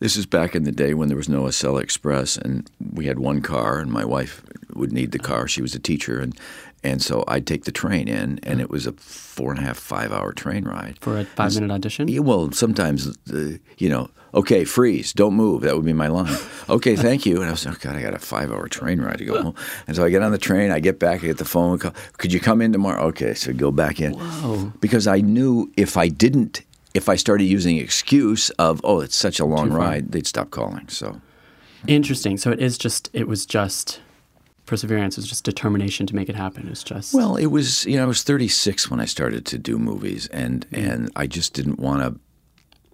This 0.00 0.16
is 0.16 0.26
back 0.26 0.54
in 0.54 0.64
the 0.64 0.72
day 0.72 0.94
when 0.94 1.08
there 1.08 1.16
was 1.16 1.28
no 1.28 1.42
Acela 1.42 1.82
Express, 1.82 2.36
and 2.36 2.70
we 2.92 3.06
had 3.06 3.18
one 3.18 3.40
car, 3.40 3.78
and 3.78 3.90
my 3.90 4.04
wife 4.04 4.42
would 4.74 4.92
need 4.92 5.12
the 5.12 5.18
car. 5.18 5.48
She 5.48 5.62
was 5.62 5.74
a 5.74 5.80
teacher, 5.80 6.20
and 6.20 6.38
and 6.84 7.02
so 7.02 7.24
I'd 7.26 7.46
take 7.46 7.64
the 7.64 7.72
train 7.72 8.06
in, 8.06 8.38
and 8.44 8.60
it 8.60 8.70
was 8.70 8.86
a 8.86 8.92
four 8.92 9.50
and 9.50 9.58
a 9.58 9.62
half, 9.62 9.78
five 9.78 10.12
hour 10.12 10.32
train 10.32 10.64
ride. 10.64 10.98
For 11.00 11.18
a 11.18 11.24
five 11.24 11.54
minute 11.54 11.72
audition? 11.72 12.08
Yeah, 12.08 12.20
well, 12.20 12.52
sometimes, 12.52 13.16
uh, 13.32 13.58
you 13.78 13.88
know, 13.88 14.10
okay, 14.32 14.64
freeze, 14.64 15.12
don't 15.12 15.34
move. 15.34 15.62
That 15.62 15.74
would 15.74 15.84
be 15.84 15.92
my 15.92 16.08
line. 16.08 16.36
Okay, 16.68 16.96
thank 16.96 17.24
you. 17.24 17.36
And 17.40 17.46
I 17.46 17.52
was 17.52 17.64
like, 17.64 17.76
oh, 17.76 17.78
God, 17.88 17.96
I 17.96 18.02
got 18.02 18.12
a 18.12 18.18
five 18.18 18.52
hour 18.52 18.68
train 18.68 19.00
ride 19.00 19.16
to 19.18 19.24
go 19.24 19.42
home. 19.42 19.54
And 19.86 19.96
so 19.96 20.04
I 20.04 20.10
get 20.10 20.20
on 20.22 20.32
the 20.32 20.38
train, 20.38 20.70
I 20.70 20.80
get 20.80 20.98
back, 20.98 21.24
I 21.24 21.28
get 21.28 21.38
the 21.38 21.46
phone 21.46 21.78
call. 21.78 21.94
Could 22.18 22.30
you 22.30 22.40
come 22.40 22.60
in 22.60 22.74
tomorrow? 22.74 23.04
Okay, 23.04 23.32
so 23.32 23.54
go 23.54 23.70
back 23.70 24.00
in. 24.00 24.12
Whoa. 24.12 24.70
Because 24.78 25.06
I 25.06 25.22
knew 25.22 25.72
if 25.78 25.96
I 25.96 26.08
didn't, 26.08 26.60
if 26.98 27.08
I 27.08 27.14
started 27.14 27.44
using 27.44 27.78
excuse 27.78 28.50
of, 28.50 28.80
oh, 28.82 29.00
it's 29.00 29.14
such 29.14 29.38
a 29.38 29.44
long 29.44 29.70
ride, 29.70 30.10
they'd 30.10 30.26
stop 30.26 30.50
calling. 30.50 30.88
So, 30.88 31.20
Interesting. 31.86 32.36
So 32.36 32.50
it 32.50 32.58
is 32.58 32.76
just, 32.76 33.08
it 33.12 33.28
was 33.28 33.46
just 33.46 34.00
perseverance. 34.66 35.16
It 35.16 35.20
was 35.20 35.28
just 35.28 35.44
determination 35.44 36.08
to 36.08 36.16
make 36.16 36.28
it 36.28 36.34
happen. 36.34 36.66
It's 36.68 36.82
just, 36.82 37.14
well, 37.14 37.36
it 37.36 37.46
was, 37.46 37.86
you 37.86 37.96
know, 37.96 38.02
I 38.02 38.06
was 38.06 38.24
36 38.24 38.90
when 38.90 38.98
I 39.00 39.04
started 39.04 39.46
to 39.46 39.58
do 39.58 39.78
movies, 39.78 40.26
and, 40.32 40.68
mm. 40.70 40.92
and 40.92 41.10
I 41.14 41.28
just 41.28 41.54
didn't 41.54 41.78
want 41.78 42.02
to. 42.02 42.20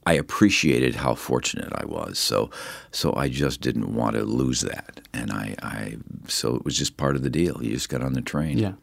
I 0.06 0.12
appreciated 0.12 0.96
how 0.96 1.14
fortunate 1.14 1.72
I 1.74 1.86
was, 1.86 2.18
so 2.18 2.50
so 2.90 3.14
I 3.16 3.30
just 3.30 3.62
didn't 3.62 3.94
want 3.94 4.16
to 4.16 4.24
lose 4.24 4.60
that, 4.60 5.00
and 5.14 5.32
I, 5.32 5.54
I 5.62 5.96
so 6.28 6.56
it 6.56 6.62
was 6.62 6.76
just 6.76 6.98
part 6.98 7.16
of 7.16 7.22
the 7.22 7.30
deal. 7.30 7.62
You 7.62 7.70
just 7.70 7.88
got 7.88 8.02
on 8.02 8.12
the 8.12 8.20
train. 8.20 8.58
yeah. 8.58 8.74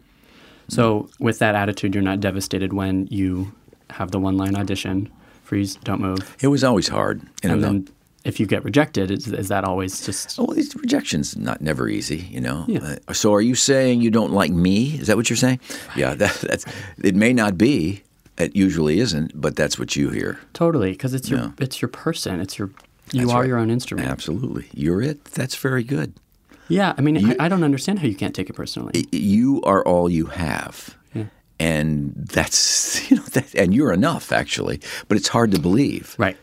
So 0.68 1.10
with 1.20 1.38
that 1.38 1.54
attitude, 1.54 1.94
you're 1.94 2.02
not 2.02 2.22
devastated 2.22 2.74
when 2.74 3.06
you 3.12 3.52
have 3.92 4.12
the 4.12 4.20
one 4.20 4.38
line 4.38 4.56
audition, 4.56 5.10
freeze, 5.44 5.76
don't 5.84 6.02
move. 6.02 6.36
It 6.42 6.48
was 6.48 6.64
always 6.64 6.88
hard, 6.88 7.22
you 7.44 7.50
know, 7.50 7.56
And 7.56 7.64
then 7.64 7.88
if 8.24 8.40
you 8.40 8.46
get 8.46 8.64
rejected, 8.64 9.10
is, 9.12 9.28
is 9.28 9.48
that 9.50 9.64
always 9.64 10.06
just, 10.06 10.40
Oh, 10.40 10.54
these 10.54 10.76
rejections 10.76 11.36
not 11.36 11.62
never 11.62 11.88
easy, 11.90 12.18
you 12.32 12.40
know. 12.42 12.66
Yeah. 12.68 12.98
Uh, 13.08 13.14
so, 13.14 13.34
are 13.34 13.42
you 13.42 13.56
saying 13.56 14.02
you 14.02 14.12
don't 14.12 14.32
like 14.32 14.52
me? 14.52 14.96
Is 15.00 15.08
that 15.08 15.18
what 15.18 15.30
you're 15.30 15.38
saying? 15.38 15.60
Yeah, 15.96 16.14
that, 16.16 16.36
that's. 16.42 16.66
It 17.04 17.16
may 17.16 17.34
not 17.34 17.58
be. 17.58 18.04
It 18.38 18.56
usually 18.56 19.00
isn't, 19.00 19.40
but 19.40 19.56
that's 19.56 19.78
what 19.78 19.96
you 19.96 20.10
hear. 20.10 20.40
totally, 20.54 20.92
because 20.92 21.14
it's 21.14 21.30
your, 21.30 21.40
Yeah. 21.40 21.52
it's 21.60 21.82
your 21.82 21.90
person. 21.90 22.40
It's 22.40 22.58
your, 22.58 22.70
you 23.12 23.22
That's 23.22 23.32
are 23.34 23.42
right. 23.42 23.48
your 23.48 23.58
own 23.58 23.70
instrument. 23.70 24.08
Absolutely, 24.08 24.68
you're 24.74 25.02
it. 25.02 25.26
That's 25.26 25.56
very 25.56 25.84
good. 25.84 26.14
Yeah. 26.70 26.94
I 26.98 27.02
mean, 27.02 27.18
I, 27.32 27.46
I 27.46 27.50
don't 27.50 27.64
understand 27.66 28.00
how 28.00 28.08
you 28.08 28.16
can't 28.16 28.34
take 28.34 28.50
it 28.50 28.54
personally. 28.54 29.06
You 29.12 29.62
are 29.64 29.84
all 29.86 30.10
you 30.10 30.28
have. 30.28 30.96
And 31.62 32.14
that's 32.38 32.66
you 33.10 33.18
know 33.18 33.28
that, 33.36 33.48
and 33.62 33.74
you're 33.76 33.94
enough 33.94 34.32
actually. 34.32 34.78
But 35.08 35.18
it's 35.20 35.30
hard 35.36 35.52
to 35.52 35.60
believe. 35.60 36.16
right. 36.28 36.38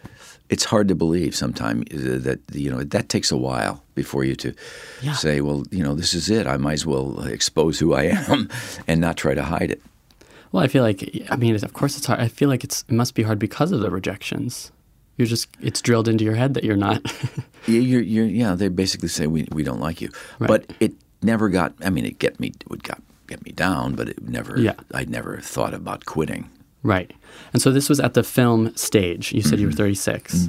it's 0.55 0.65
hard 0.73 0.87
to 0.89 0.95
believe 0.95 1.33
sometimes 1.35 1.83
uh, 1.93 2.19
that 2.27 2.39
you 2.63 2.71
know 2.73 2.83
that 2.95 3.07
takes 3.09 3.33
a 3.33 3.37
while 3.37 3.75
before 3.95 4.25
you 4.29 4.35
to 4.37 4.51
Yeah. 5.03 5.15
say, 5.25 5.41
well, 5.47 5.61
you 5.71 5.83
know, 5.85 5.95
this 5.97 6.15
is 6.15 6.31
it. 6.31 6.47
I 6.47 6.57
might 6.57 6.75
as 6.81 6.87
well 6.87 7.09
expose 7.27 7.75
who 7.83 7.93
I 8.03 8.05
am 8.31 8.49
and 8.89 9.01
not 9.01 9.17
try 9.17 9.35
to 9.35 9.43
hide 9.43 9.71
it. 9.77 9.81
Well, 10.53 10.65
I 10.65 10.69
feel 10.69 10.85
like 10.89 11.01
I 11.31 11.37
mean, 11.37 11.55
of 11.55 11.73
course, 11.73 11.97
it's 11.99 12.07
hard. 12.07 12.21
I 12.21 12.29
feel 12.29 12.49
like 12.49 12.65
it's 12.65 12.85
it 12.89 12.95
must 12.95 13.15
be 13.15 13.23
hard 13.25 13.39
because 13.39 13.73
of 13.75 13.81
the 13.81 13.91
rejections. 13.91 14.73
You're 15.19 15.29
just 15.35 15.49
it's 15.61 15.83
drilled 15.83 16.09
into 16.09 16.25
your 16.25 16.37
head 16.37 16.55
that 16.55 16.65
you're 16.65 16.83
not. 16.89 17.01
You- 17.67 17.83
You're, 17.91 18.01
you're, 18.15 18.25
yeah, 18.43 18.55
they 18.57 18.69
basically 18.69 19.09
say 19.11 19.27
we, 19.27 19.47
we 19.53 19.63
don't 19.63 19.81
like 19.81 20.01
you, 20.01 20.09
Right. 20.39 20.49
but 20.49 20.73
it 20.81 20.93
never 21.23 21.51
got. 21.51 21.75
I 21.85 21.91
mean, 21.91 22.07
it 22.07 22.19
get 22.19 22.41
me 22.41 22.49
it 22.71 22.83
got 22.83 23.03
get 23.29 23.45
me 23.45 23.53
down, 23.53 23.95
but 23.95 24.09
it 24.09 24.23
never. 24.29 24.59
Yeah. 24.59 24.75
I 24.93 25.05
never 25.05 25.39
thought 25.41 25.75
about 25.75 26.05
quitting. 26.07 26.51
right. 26.83 27.13
And 27.53 27.63
so 27.63 27.71
this 27.71 27.89
was 27.89 28.01
at 28.01 28.15
the 28.15 28.23
film 28.25 28.75
stage. 28.77 29.33
You 29.33 29.43
said 29.43 29.61
you 29.61 29.67
were 29.67 29.73
36, 29.73 30.49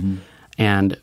and 0.57 0.97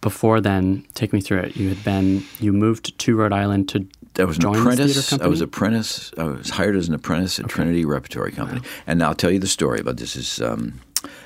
before 0.00 0.40
then, 0.40 0.84
take 0.94 1.12
me 1.12 1.20
through 1.20 1.40
it. 1.40 1.56
You 1.56 1.68
had 1.68 1.82
been 1.84 2.22
you 2.40 2.52
moved 2.52 2.98
to 2.98 3.16
Rhode 3.16 3.32
Island 3.32 3.68
to 3.70 3.86
I 4.18 4.24
was 4.24 4.36
an 4.36 4.42
join 4.42 4.52
this 4.52 4.64
theater 4.64 5.00
apprentice. 5.00 5.06
I 5.06 5.10
company. 5.10 5.30
was 5.30 5.40
apprentice. 5.40 6.12
I 6.18 6.24
was 6.24 6.50
hired 6.50 6.76
as 6.76 6.88
an 6.88 6.94
apprentice 6.94 7.38
at 7.38 7.46
Trinity 7.48 7.84
Repertory 7.84 8.32
Company. 8.32 8.60
And 8.86 9.02
I'll 9.02 9.14
tell 9.14 9.30
you 9.30 9.38
the 9.38 9.46
story 9.46 9.78
about 9.80 9.96
this. 9.98 10.16
Is 10.16 10.40
um, 10.40 10.80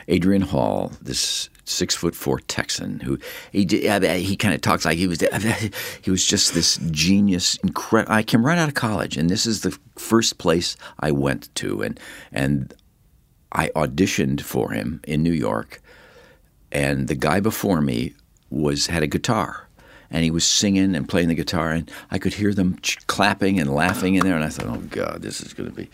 Adrian 0.08 0.42
Hall, 0.42 0.92
this 1.00 1.48
six 1.64 1.94
foot 1.94 2.14
four 2.14 2.40
Texan 2.40 3.00
who 3.00 3.18
he 3.52 3.64
he 3.64 4.36
kind 4.36 4.54
of 4.54 4.60
talks 4.60 4.84
like 4.84 4.98
he 4.98 5.06
was 5.06 5.20
he 6.02 6.10
was 6.10 6.26
just 6.26 6.54
this 6.54 6.78
genius. 6.90 7.56
Incredible. 7.56 8.12
I 8.12 8.22
came 8.22 8.44
right 8.44 8.58
out 8.58 8.68
of 8.68 8.74
college, 8.74 9.16
and 9.16 9.30
this 9.30 9.46
is 9.46 9.62
the 9.62 9.76
first 9.96 10.38
place 10.38 10.76
I 10.98 11.12
went 11.12 11.54
to, 11.56 11.82
and 11.82 11.98
and 12.32 12.74
I 13.52 13.68
auditioned 13.76 14.40
for 14.40 14.72
him 14.72 15.00
in 15.04 15.22
New 15.22 15.32
York, 15.32 15.82
and 16.70 17.08
the 17.08 17.14
guy 17.14 17.40
before 17.40 17.80
me 17.80 18.14
was 18.50 18.86
had 18.86 19.02
a 19.02 19.06
guitar, 19.06 19.61
and 20.12 20.22
he 20.22 20.30
was 20.30 20.44
singing 20.44 20.94
and 20.94 21.08
playing 21.08 21.28
the 21.28 21.34
guitar, 21.34 21.72
and 21.72 21.90
I 22.10 22.18
could 22.18 22.34
hear 22.34 22.54
them 22.54 22.78
ch- 22.82 23.04
clapping 23.06 23.58
and 23.58 23.74
laughing 23.74 24.14
in 24.14 24.24
there, 24.24 24.36
and 24.36 24.44
I 24.44 24.48
thought, 24.48 24.66
oh 24.66 24.82
God, 24.90 25.22
this 25.22 25.40
is 25.40 25.52
going 25.52 25.70
to 25.70 25.74
be. 25.74 25.88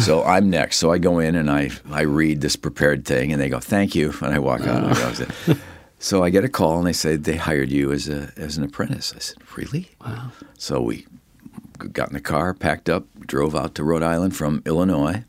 So 0.00 0.24
I'm 0.24 0.50
next. 0.50 0.78
So 0.78 0.90
I 0.90 0.98
go 0.98 1.20
in 1.20 1.36
and 1.36 1.50
I 1.50 1.70
I 1.90 2.02
read 2.02 2.40
this 2.40 2.56
prepared 2.56 3.04
thing, 3.04 3.32
and 3.32 3.40
they 3.40 3.48
go, 3.48 3.60
thank 3.60 3.94
you, 3.94 4.12
and 4.20 4.34
I 4.34 4.38
walk 4.38 4.62
out. 4.62 4.84
And 4.84 4.86
I 5.48 5.56
so 5.98 6.22
I 6.22 6.30
get 6.30 6.44
a 6.44 6.48
call, 6.48 6.78
and 6.78 6.86
they 6.86 6.92
say 6.92 7.16
they 7.16 7.36
hired 7.36 7.70
you 7.70 7.92
as 7.92 8.08
a 8.08 8.32
as 8.36 8.58
an 8.58 8.64
apprentice. 8.64 9.14
I 9.14 9.20
said, 9.20 9.38
really? 9.56 9.90
Wow. 10.04 10.32
So 10.58 10.80
we 10.80 11.06
got 11.92 12.08
in 12.08 12.14
the 12.14 12.20
car, 12.20 12.54
packed 12.54 12.88
up, 12.88 13.06
drove 13.20 13.54
out 13.54 13.74
to 13.76 13.84
Rhode 13.84 14.02
Island 14.02 14.36
from 14.36 14.62
Illinois. 14.66 15.24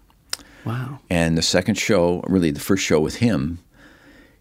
Wow. 0.66 1.00
And 1.10 1.38
the 1.38 1.44
second 1.44 1.76
show, 1.76 2.22
really 2.28 2.52
the 2.52 2.60
first 2.60 2.84
show 2.84 3.00
with 3.00 3.18
him, 3.18 3.60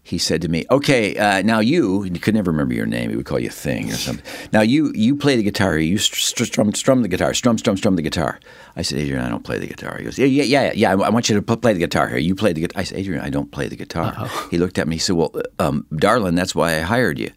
he 0.07 0.19
said 0.19 0.39
to 0.43 0.47
me, 0.49 0.65
"Okay, 0.69 1.17
uh, 1.17 1.41
now 1.41 1.59
you." 1.59 2.03
He 2.03 2.11
could 2.11 2.35
never 2.35 2.51
remember 2.51 2.75
your 2.75 2.85
name. 2.85 3.09
He 3.09 3.15
would 3.15 3.25
call 3.25 3.39
you 3.39 3.49
Thing 3.49 3.89
or 3.91 3.95
something. 3.95 4.23
Now 4.53 4.61
you 4.61 4.91
you 4.93 5.15
play 5.15 5.35
the 5.35 5.41
guitar. 5.41 5.79
You 5.79 5.97
str- 5.97 6.45
strum 6.45 6.71
strum 6.75 7.01
the 7.01 7.07
guitar. 7.07 7.33
Strum 7.33 7.57
strum 7.57 7.75
strum 7.75 7.95
the 7.95 8.03
guitar. 8.03 8.39
I 8.75 8.83
said, 8.83 8.99
Adrian, 8.99 9.23
I 9.25 9.29
don't 9.29 9.43
play 9.43 9.57
the 9.57 9.65
guitar. 9.67 9.97
He 9.97 10.03
goes, 10.03 10.19
Yeah 10.19 10.27
yeah 10.27 10.43
yeah 10.43 10.71
yeah. 10.75 10.91
I 10.91 11.07
I 11.07 11.09
want 11.09 11.27
you 11.27 11.35
to 11.35 11.41
pl- 11.41 11.57
play 11.57 11.73
the 11.73 11.79
guitar 11.79 12.07
here. 12.07 12.19
You 12.19 12.35
play 12.35 12.53
the 12.53 12.61
guitar. 12.61 12.79
I 12.81 12.83
said, 12.83 12.99
Adrian, 12.99 13.21
I 13.25 13.31
don't 13.31 13.49
play 13.51 13.67
the 13.67 13.75
guitar. 13.75 14.29
He 14.51 14.57
looked 14.59 14.77
at 14.77 14.87
me. 14.87 14.95
He 14.97 14.99
said, 14.99 15.15
Well, 15.15 15.33
um, 15.57 15.87
darling, 15.95 16.35
that's 16.35 16.53
why 16.53 16.75
I 16.77 16.81
hired 16.81 17.17
you. 17.17 17.31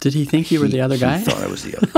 Did 0.00 0.14
he 0.14 0.24
think 0.24 0.50
you 0.50 0.58
were 0.58 0.66
the 0.68 0.80
other 0.80 0.96
he 0.96 1.00
guy? 1.00 1.20
thought 1.20 1.42
I 1.42 1.46
was 1.46 1.62
the 1.62 1.76
other 1.78 1.88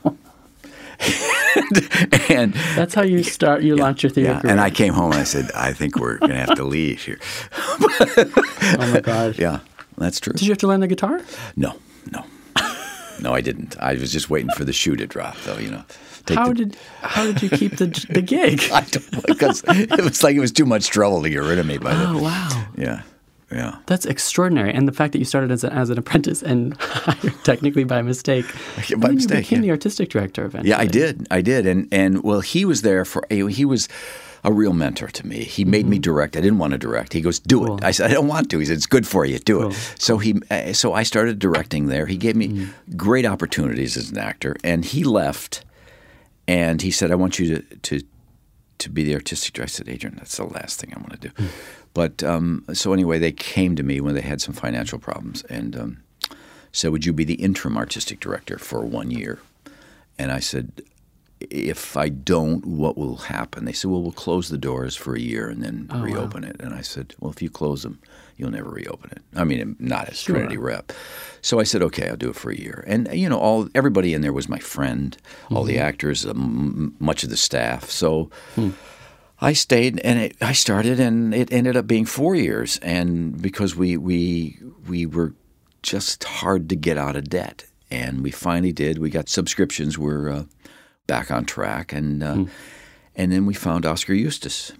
guy. 0.00 0.16
and 2.30 2.54
That's 2.76 2.94
how 2.94 3.02
you 3.02 3.22
start. 3.22 3.62
You 3.62 3.76
launch 3.76 4.02
your 4.02 4.10
theater 4.10 4.32
yeah, 4.32 4.40
career. 4.40 4.50
and 4.52 4.60
I 4.60 4.70
came 4.70 4.92
home 4.94 5.12
and 5.12 5.20
I 5.20 5.24
said, 5.24 5.50
I 5.54 5.72
think 5.72 5.96
we're 5.98 6.18
going 6.18 6.30
to 6.32 6.36
have 6.38 6.54
to 6.56 6.64
leave 6.64 7.02
here. 7.02 7.18
oh 7.52 8.90
my 8.92 9.00
god. 9.00 9.38
Yeah, 9.38 9.60
that's 9.98 10.20
true. 10.20 10.32
Did 10.32 10.42
you 10.42 10.50
have 10.50 10.58
to 10.58 10.66
learn 10.66 10.80
the 10.80 10.88
guitar? 10.88 11.20
No, 11.56 11.74
no, 12.10 12.24
no, 13.20 13.32
I 13.34 13.40
didn't. 13.40 13.76
I 13.80 13.94
was 13.94 14.12
just 14.12 14.30
waiting 14.30 14.50
for 14.56 14.64
the 14.64 14.72
shoe 14.72 14.96
to 14.96 15.06
drop, 15.06 15.36
though. 15.44 15.58
You 15.58 15.70
know, 15.70 15.84
How 16.28 16.48
the- 16.48 16.54
did 16.54 16.76
how 17.02 17.24
did 17.24 17.42
you 17.42 17.48
keep 17.50 17.76
the 17.76 17.86
the 18.10 18.22
gig? 18.34 18.62
I 18.72 18.80
don't 18.82 19.26
because 19.26 19.62
it 19.68 20.00
was 20.02 20.22
like 20.22 20.36
it 20.36 20.40
was 20.40 20.52
too 20.52 20.66
much 20.66 20.88
trouble 20.88 21.22
to 21.22 21.30
get 21.30 21.38
rid 21.42 21.58
of 21.58 21.66
me 21.66 21.78
by 21.78 21.92
Oh 21.94 22.14
the. 22.14 22.22
wow. 22.22 22.66
Yeah, 22.76 23.02
yeah. 23.52 23.76
That's 23.86 24.06
extraordinary, 24.06 24.72
and 24.72 24.86
the 24.88 24.92
fact 24.92 25.12
that 25.12 25.18
you 25.18 25.24
started 25.24 25.50
as, 25.50 25.64
a, 25.64 25.72
as 25.72 25.90
an 25.90 25.98
apprentice 26.02 26.42
and 26.42 26.78
technically 27.44 27.84
by 27.84 28.02
mistake. 28.02 28.46
By 28.98 29.10
mistake, 29.12 29.36
you 29.38 29.42
became 29.42 29.58
yeah. 29.58 29.62
the 29.62 29.70
artistic 29.72 30.08
director 30.10 30.44
eventually. 30.44 30.70
Yeah, 30.70 30.78
I 30.80 30.86
did. 30.86 31.26
I 31.30 31.40
did. 31.42 31.66
And 31.66 31.88
and 31.92 32.22
well, 32.22 32.40
he 32.40 32.64
was 32.64 32.82
there 32.82 33.04
for. 33.04 33.24
He 33.30 33.64
was 33.64 33.88
a 34.44 34.52
real 34.52 34.72
mentor 34.72 35.06
to 35.08 35.26
me. 35.26 35.44
He 35.44 35.64
made 35.64 35.86
me 35.86 35.98
direct. 36.00 36.36
I 36.36 36.40
didn't 36.40 36.58
want 36.58 36.72
to 36.72 36.78
direct. 36.78 37.12
He 37.12 37.20
goes, 37.20 37.38
"Do 37.38 37.56
Mm-hmm. 37.58 37.66
Cool. 37.66 37.76
it." 37.78 37.84
I 37.84 37.90
said, 37.92 38.10
"I 38.10 38.14
don't 38.14 38.28
want 38.28 38.50
to." 38.50 38.58
He 38.58 38.64
said, 38.66 38.76
"It's 38.76 38.86
good 38.86 39.06
for 39.06 39.24
you. 39.24 39.38
Do 39.38 39.58
Cool. 39.60 39.70
it." 39.70 39.94
So 39.98 40.18
he, 40.18 40.34
uh, 40.50 40.72
so 40.72 40.92
I 40.94 41.04
started 41.04 41.38
directing 41.38 41.86
there. 41.88 42.06
He 42.06 42.16
gave 42.16 42.34
me 42.36 42.48
Mm. 42.48 42.68
great 42.96 43.24
opportunities 43.26 43.96
as 43.96 44.10
an 44.10 44.18
actor, 44.18 44.56
and 44.64 44.84
he 44.84 45.04
left. 45.04 45.64
And 46.48 46.82
he 46.82 46.90
said, 46.90 47.10
"I 47.12 47.14
want 47.14 47.38
you 47.38 47.46
to 47.56 47.62
to 47.82 48.00
to 48.82 48.90
be 48.90 49.02
the 49.04 49.14
artistic 49.14 49.54
director." 49.54 49.72
I 49.72 49.76
said, 49.76 49.88
"Adrian, 49.88 50.16
that's 50.16 50.36
the 50.36 50.44
last 50.44 50.80
thing 50.80 50.92
I 50.94 50.98
want 51.00 51.12
to 51.20 51.28
do." 51.28 51.34
Mm. 51.34 51.48
But 51.94 52.22
um, 52.22 52.64
so 52.72 52.92
anyway, 52.92 53.18
they 53.18 53.32
came 53.32 53.76
to 53.76 53.82
me 53.82 54.00
when 54.00 54.14
they 54.14 54.20
had 54.22 54.40
some 54.40 54.54
financial 54.54 54.98
problems, 54.98 55.42
and 55.44 55.76
um, 55.76 56.02
said, 56.72 56.92
"Would 56.92 57.04
you 57.06 57.12
be 57.12 57.24
the 57.24 57.34
interim 57.34 57.76
artistic 57.76 58.20
director 58.20 58.58
for 58.58 58.84
one 58.84 59.10
year?" 59.10 59.40
And 60.18 60.30
I 60.30 60.40
said, 60.40 60.82
if 61.50 61.96
I 61.96 62.08
don't, 62.08 62.64
what 62.64 62.96
will 62.96 63.16
happen? 63.16 63.64
They 63.64 63.72
said, 63.72 63.90
well, 63.90 64.02
we'll 64.02 64.12
close 64.12 64.48
the 64.48 64.58
doors 64.58 64.94
for 64.94 65.16
a 65.16 65.20
year 65.20 65.48
and 65.48 65.60
then 65.64 65.88
Oh, 65.90 65.98
wow. 65.98 66.04
reopen 66.04 66.44
it. 66.44 66.56
And 66.60 66.72
I 66.74 66.82
said, 66.82 67.14
well, 67.18 67.32
if 67.32 67.42
you 67.42 67.50
close 67.50 67.82
them, 67.82 67.98
you'll 68.36 68.50
never 68.50 68.70
reopen 68.70 69.10
it. 69.12 69.22
I 69.34 69.44
mean, 69.44 69.76
not 69.78 70.08
as 70.08 70.18
Sure. 70.18 70.36
Trinity 70.36 70.56
rep. 70.58 70.92
So 71.40 71.58
I 71.60 71.64
said, 71.64 71.82
okay, 71.82 72.08
I'll 72.08 72.16
do 72.16 72.30
it 72.30 72.36
for 72.36 72.50
a 72.50 72.56
year. 72.56 72.84
And 72.86 73.08
you 73.12 73.28
know, 73.28 73.38
all 73.38 73.68
everybody 73.74 74.14
in 74.14 74.20
there 74.22 74.32
was 74.32 74.48
my 74.48 74.58
friend, 74.58 75.16
all 75.50 75.58
Mm-hmm. 75.64 75.68
the 75.68 75.78
actors, 75.78 76.24
um, 76.26 76.94
much 76.98 77.24
of 77.24 77.30
the 77.30 77.36
staff. 77.36 77.90
So. 77.90 78.30
Hmm. 78.54 78.70
I 79.44 79.54
stayed 79.54 79.98
and 80.04 80.20
it, 80.20 80.36
I 80.40 80.52
started, 80.52 81.00
and 81.00 81.34
it 81.34 81.52
ended 81.52 81.76
up 81.76 81.88
being 81.88 82.06
four 82.06 82.36
years. 82.36 82.78
And 82.80 83.42
because 83.42 83.74
we 83.74 83.96
we 83.96 84.56
we 84.88 85.04
were 85.04 85.34
just 85.82 86.22
hard 86.22 86.68
to 86.68 86.76
get 86.76 86.96
out 86.96 87.16
of 87.16 87.28
debt, 87.28 87.64
and 87.90 88.22
we 88.22 88.30
finally 88.30 88.70
did. 88.72 88.98
We 88.98 89.10
got 89.10 89.28
subscriptions. 89.28 89.98
We're 89.98 90.30
uh, 90.30 90.44
back 91.08 91.32
on 91.32 91.44
track, 91.44 91.92
and 91.92 92.22
uh, 92.22 92.44
and 93.16 93.32
then 93.32 93.44
we 93.44 93.52
found 93.54 93.84
Oskar 93.84 94.12
Eustis, 94.14 94.70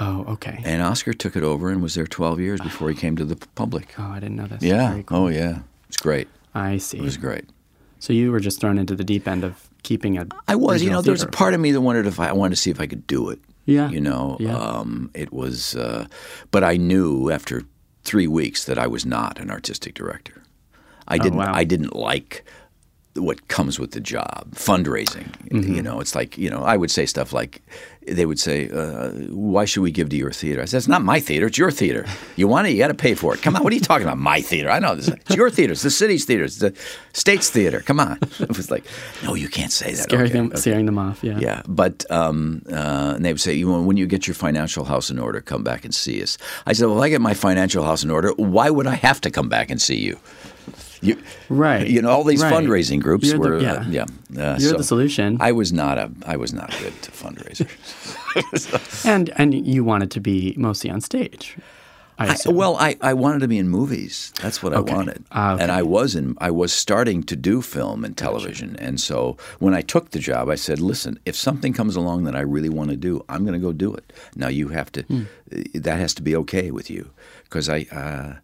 Oh, 0.00 0.24
okay. 0.28 0.60
and 0.64 0.82
Oskar 0.82 1.12
took 1.12 1.36
it 1.36 1.42
over 1.42 1.70
and 1.70 1.82
was 1.82 1.94
there 1.94 2.06
twelve 2.06 2.40
years 2.40 2.60
before 2.60 2.88
he 2.90 2.94
came 3.04 3.16
to 3.16 3.24
the 3.24 3.36
public. 3.54 3.94
Oh, 3.98 4.02
I 4.04 4.20
didn't 4.20 4.36
know 4.36 4.46
this. 4.46 4.62
Yeah. 4.62 5.00
Cool. 5.06 5.18
Oh 5.18 5.28
yeah. 5.28 5.60
It's 5.88 5.96
great. 5.98 6.28
I 6.54 6.78
see. 6.78 6.98
It 6.98 7.02
was 7.02 7.16
great. 7.16 7.44
So 7.98 8.12
you 8.12 8.32
were 8.32 8.40
just 8.40 8.60
thrown 8.60 8.78
into 8.78 8.96
the 8.96 9.04
deep 9.04 9.28
end 9.28 9.44
of 9.44 9.68
keeping 9.82 10.16
a. 10.18 10.26
I 10.48 10.54
was, 10.56 10.82
you 10.82 10.90
know, 10.90 11.02
there 11.02 11.12
was 11.12 11.22
a 11.22 11.28
part 11.28 11.52
of 11.54 11.60
me 11.60 11.70
that 11.72 11.80
wondered 11.82 12.06
if 12.06 12.18
I, 12.18 12.28
I 12.28 12.32
wanted 12.32 12.54
to 12.56 12.60
see 12.60 12.70
if 12.70 12.80
I 12.80 12.86
could 12.86 13.06
do 13.06 13.28
it. 13.28 13.38
Yeah. 13.66 13.90
You 13.90 14.00
know, 14.00 14.36
Yeah. 14.40 14.56
um, 14.56 15.10
it 15.14 15.32
was, 15.32 15.76
uh, 15.76 16.06
but 16.50 16.64
I 16.64 16.76
knew 16.78 17.30
after 17.30 17.62
three 18.04 18.26
weeks 18.26 18.64
that 18.64 18.78
I 18.78 18.86
was 18.86 19.04
not 19.04 19.38
an 19.38 19.50
artistic 19.50 19.94
director. 19.94 20.42
I 21.06 21.18
didn't. 21.18 21.40
Oh, 21.40 21.44
wow. 21.44 21.52
I 21.54 21.64
didn't 21.64 21.94
like 21.94 22.44
what 23.16 23.48
comes 23.48 23.78
with 23.78 23.90
the 23.90 24.00
job, 24.00 24.52
fundraising. 24.54 25.28
Mm-hmm. 25.50 25.74
You 25.74 25.82
know, 25.82 26.00
it's 26.00 26.14
like 26.14 26.38
you 26.38 26.48
know, 26.48 26.62
I 26.62 26.76
would 26.76 26.90
say 26.90 27.04
stuff 27.04 27.32
like, 27.32 27.60
they 28.12 28.26
would 28.26 28.38
say, 28.38 28.68
uh, 28.70 29.10
"Why 29.30 29.64
should 29.64 29.82
we 29.82 29.90
give 29.90 30.08
to 30.10 30.16
your 30.16 30.30
theater?" 30.32 30.62
I 30.62 30.66
said, 30.66 30.78
"It's 30.78 30.88
not 30.88 31.02
my 31.02 31.20
theater; 31.20 31.46
it's 31.46 31.58
your 31.58 31.70
theater. 31.70 32.06
You 32.36 32.48
want 32.48 32.66
it, 32.66 32.70
you 32.72 32.78
got 32.78 32.88
to 32.88 32.94
pay 32.94 33.14
for 33.14 33.34
it. 33.34 33.42
Come 33.42 33.56
on, 33.56 33.62
what 33.64 33.72
are 33.72 33.76
you 33.76 33.80
talking 33.82 34.06
about? 34.06 34.18
My 34.18 34.40
theater? 34.40 34.70
I 34.70 34.78
know 34.78 34.94
this. 34.94 35.08
It's 35.08 35.36
your 35.36 35.50
theater. 35.50 35.72
It's 35.72 35.82
the 35.82 35.90
city's 35.90 36.24
theater. 36.24 36.44
It's 36.44 36.58
the 36.58 36.74
state's 37.12 37.50
theater. 37.50 37.80
Come 37.80 38.00
on." 38.00 38.18
It 38.40 38.56
was 38.56 38.70
like, 38.70 38.84
"No, 39.24 39.34
you 39.34 39.48
can't 39.48 39.72
say 39.72 39.90
that." 39.92 40.02
Scaring 40.04 40.26
Okay, 40.26 40.32
them, 40.32 40.46
okay. 40.48 40.56
scaring 40.56 40.86
them 40.86 40.98
off. 40.98 41.22
Yeah. 41.22 41.38
Yeah, 41.38 41.62
but 41.68 42.04
um, 42.10 42.62
uh, 42.70 43.12
and 43.16 43.24
they 43.24 43.32
would 43.32 43.40
say, 43.40 43.54
you 43.54 43.68
know, 43.70 43.82
when 43.82 43.96
you 43.96 44.06
get 44.06 44.26
your 44.26 44.34
financial 44.34 44.84
house 44.84 45.10
in 45.10 45.18
order, 45.18 45.40
come 45.40 45.62
back 45.64 45.84
and 45.84 45.94
see 45.94 46.22
us. 46.22 46.36
I 46.66 46.72
said, 46.74 46.86
well, 46.86 46.98
if 46.98 47.02
I 47.04 47.08
get 47.08 47.20
my 47.20 47.34
financial 47.34 47.84
house 47.84 48.02
in 48.04 48.10
order, 48.10 48.32
why 48.36 48.70
would 48.70 48.86
I 48.86 48.94
have 48.96 49.20
to 49.22 49.30
come 49.30 49.48
back 49.48 49.70
and 49.70 49.80
see 49.80 49.96
you? 49.96 50.18
You, 51.02 51.16
Right. 51.48 51.86
You 51.88 52.02
know, 52.02 52.10
all 52.10 52.24
these 52.24 52.42
Right. 52.42 52.52
fundraising 52.52 53.00
groups 53.00 53.26
You're 53.28 53.38
the- 53.38 53.48
were, 53.50 53.60
yeah. 53.60 53.72
uh, 53.72 53.84
yeah. 53.90 54.02
Uh, 54.36 54.56
You're 54.58 54.70
so 54.72 54.76
the 54.76 54.84
solution. 54.84 55.36
I 55.40 55.52
was 55.52 55.72
not 55.72 55.96
a, 55.98 56.10
I 56.26 56.36
was 56.36 56.52
not 56.52 56.70
good 56.78 56.92
to 57.02 57.10
fundraisers. 57.10 59.04
and 59.06 59.30
and 59.36 59.54
you 59.66 59.84
wanted 59.84 60.10
to 60.12 60.20
be 60.20 60.54
mostly 60.56 60.90
on 60.90 61.00
stage. 61.00 61.56
I, 62.18 62.36
I, 62.46 62.50
well, 62.50 62.76
I, 62.76 62.98
I 63.00 63.14
wanted 63.14 63.38
to 63.40 63.48
be 63.48 63.56
in 63.56 63.70
movies. 63.70 64.30
That's 64.42 64.62
what 64.62 64.74
Okay. 64.74 64.92
I 64.92 64.96
wanted, 64.96 65.24
Ah, 65.32 65.54
okay. 65.54 65.62
and 65.62 65.72
I 65.72 65.80
was 65.82 66.14
in. 66.14 66.36
I 66.38 66.50
was 66.50 66.70
starting 66.70 67.22
to 67.22 67.34
do 67.34 67.62
film 67.62 68.04
and 68.04 68.14
television, 68.14 68.76
and 68.78 69.00
so 69.00 69.38
when 69.58 69.72
I 69.72 69.80
took 69.80 70.10
the 70.10 70.18
job, 70.18 70.50
I 70.50 70.56
said, 70.56 70.80
"Listen, 70.80 71.18
if 71.24 71.34
something 71.34 71.72
comes 71.72 71.96
along 71.96 72.24
that 72.24 72.36
I 72.36 72.40
really 72.42 72.68
want 72.68 72.90
to 72.90 72.96
do, 72.96 73.24
I'm 73.30 73.44
going 73.46 73.58
to 73.58 73.66
go 73.66 73.72
do 73.72 73.94
it. 73.94 74.12
Now 74.36 74.48
you 74.48 74.68
have 74.68 74.92
to. 74.92 75.02
Hmm. 75.02 75.22
That 75.72 75.98
has 75.98 76.12
to 76.14 76.22
be 76.22 76.36
okay 76.36 76.70
with 76.70 76.90
you, 76.90 77.08
because 77.44 77.70
I. 77.70 77.86
Uh, 77.90 78.34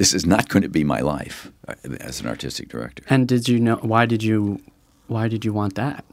this 0.00 0.14
is 0.14 0.24
not 0.24 0.48
going 0.48 0.62
to 0.62 0.68
be 0.70 0.82
my 0.82 1.00
life 1.00 1.52
uh, 1.68 1.74
as 2.00 2.22
an 2.22 2.26
artistic 2.26 2.70
director. 2.70 3.04
And 3.10 3.28
did 3.28 3.50
you 3.50 3.60
know 3.60 3.76
why 3.76 4.06
did 4.06 4.22
you 4.22 4.58
why 5.08 5.28
did 5.28 5.44
you 5.44 5.52
want 5.52 5.74
that? 5.74 6.06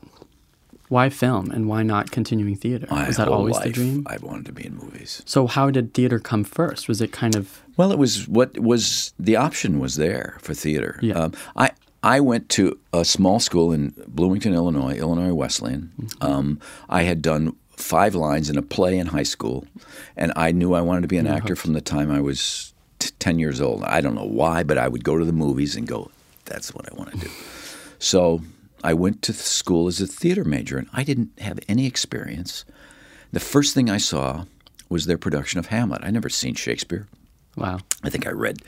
Why 0.89 1.10
film 1.10 1.51
and 1.51 1.70
why 1.70 1.84
not 1.84 2.12
continuing 2.12 2.58
theater? 2.58 2.86
My 2.89 3.08
Was 3.08 3.15
that 3.15 3.29
always 3.29 3.56
life, 3.56 3.63
the 3.63 3.72
dream? 3.72 4.06
I 4.06 4.17
wanted 4.17 4.46
to 4.48 4.51
be 4.51 4.65
in 4.65 4.75
movies. 4.75 5.22
So 5.25 5.48
how 5.48 5.72
did 5.72 5.94
theater 5.94 6.20
come 6.20 6.44
first? 6.44 6.89
Was 6.89 7.00
it 7.00 7.13
kind 7.13 7.34
of 7.34 7.62
Well, 7.77 7.94
it 7.94 7.98
was 7.98 8.27
what 8.27 8.60
was 8.60 9.13
the 9.17 9.38
option 9.38 9.79
was 9.79 9.96
there 9.96 10.38
for 10.41 10.53
theater. 10.53 11.00
Yeah. 11.01 11.13
Um, 11.13 11.34
I 11.56 11.72
I 12.03 12.20
went 12.20 12.50
to 12.50 12.77
a 12.91 13.06
small 13.06 13.39
school 13.39 13.72
in 13.72 13.94
Bloomington, 14.06 14.53
Illinois, 14.53 14.96
Illinois 14.98 15.34
Wesleyan. 15.34 15.94
Mm-hmm. 15.98 16.25
Um, 16.25 16.60
I 16.89 17.03
had 17.03 17.22
done 17.22 17.56
five 17.77 18.15
lines 18.15 18.50
in 18.50 18.58
a 18.58 18.62
play 18.62 19.00
in 19.00 19.08
high 19.08 19.24
school, 19.24 19.65
and 20.17 20.34
I 20.36 20.51
knew 20.51 20.74
I 20.74 20.82
wanted 20.82 21.03
to 21.03 21.08
be 21.08 21.17
an 21.17 21.27
actor 21.27 21.56
from 21.56 21.72
the 21.72 21.79
time 21.79 22.12
I 22.12 22.20
was 22.20 22.74
t- 22.99 23.11
ten 23.19 23.39
years 23.39 23.59
old. 23.61 23.83
I 23.83 24.01
don't 24.01 24.15
know 24.15 24.25
why, 24.25 24.63
but 24.63 24.77
I 24.77 24.87
would 24.87 25.03
go 25.03 25.17
to 25.17 25.25
the 25.25 25.33
movies 25.33 25.75
and 25.75 25.87
go, 25.87 26.11
"That's 26.45 26.73
what 26.73 26.91
I 26.91 26.95
want 26.95 27.11
to 27.11 27.17
do." 27.19 27.29
So 27.99 28.41
I 28.83 28.93
went 28.93 29.23
to 29.23 29.33
school 29.33 29.87
as 29.87 29.99
a 29.99 30.05
theater 30.05 30.43
major, 30.43 30.77
and 30.77 30.87
I 30.93 31.03
didn't 31.03 31.31
have 31.39 31.59
any 31.67 31.87
experience. 31.87 32.63
The 33.31 33.39
first 33.39 33.73
thing 33.73 33.89
I 33.89 33.97
saw 33.97 34.45
was 34.87 35.07
their 35.07 35.17
production 35.17 35.57
of 35.59 35.65
Hamlet. 35.67 36.01
I 36.03 36.11
never 36.11 36.29
seen 36.29 36.53
Shakespeare. 36.53 37.07
wow? 37.55 37.79
I 38.03 38.11
think 38.11 38.27
I 38.27 38.29
read 38.29 38.59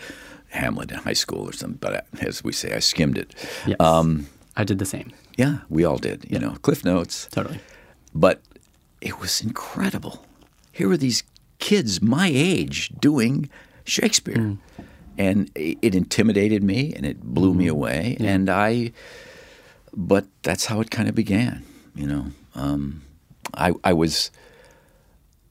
Hamlet 0.49 0.91
in 0.91 0.97
high 0.97 1.13
school 1.13 1.47
or 1.47 1.53
something, 1.53 1.77
but 1.79 1.93
I, 1.95 2.25
as 2.25 2.43
we 2.43 2.51
say, 2.53 2.73
I 2.75 2.79
skimmed 2.79 3.19
it. 3.19 3.35
Yes. 3.67 3.77
Um, 3.79 4.25
I 4.57 4.63
did 4.63 4.79
the 4.79 4.85
same. 4.85 5.11
yeah, 5.37 5.59
we 5.69 5.85
all 5.85 5.99
did, 5.99 6.25
you 6.27 6.39
know, 6.39 6.55
Cliff 6.63 6.83
Notes. 6.83 7.27
Totally. 7.31 7.59
But 8.15 8.41
it 8.99 9.19
was 9.19 9.41
incredible. 9.41 10.25
Here 10.71 10.87
were 10.89 10.97
these 10.97 11.21
kids 11.59 12.01
my 12.01 12.31
age 12.33 12.89
doing 12.99 13.47
Shakespeare. 13.89 14.35
Mm. 14.35 14.57
And 15.17 15.51
it 15.55 15.77
it 15.81 15.95
intimidated 15.95 16.63
me 16.63 16.93
and 16.95 17.05
it 17.05 17.21
blew 17.21 17.53
me 17.53 17.65
mm. 17.65 17.71
away. 17.71 18.17
And 18.19 18.49
I, 18.49 18.93
but 19.93 20.25
that's 20.43 20.65
how 20.65 20.79
it 20.81 20.91
kind 20.91 21.09
of 21.09 21.15
began, 21.15 21.65
you 21.95 22.07
know. 22.07 22.27
Um, 22.55 23.01
I, 23.53 23.73
I 23.83 23.93
was, 23.93 24.31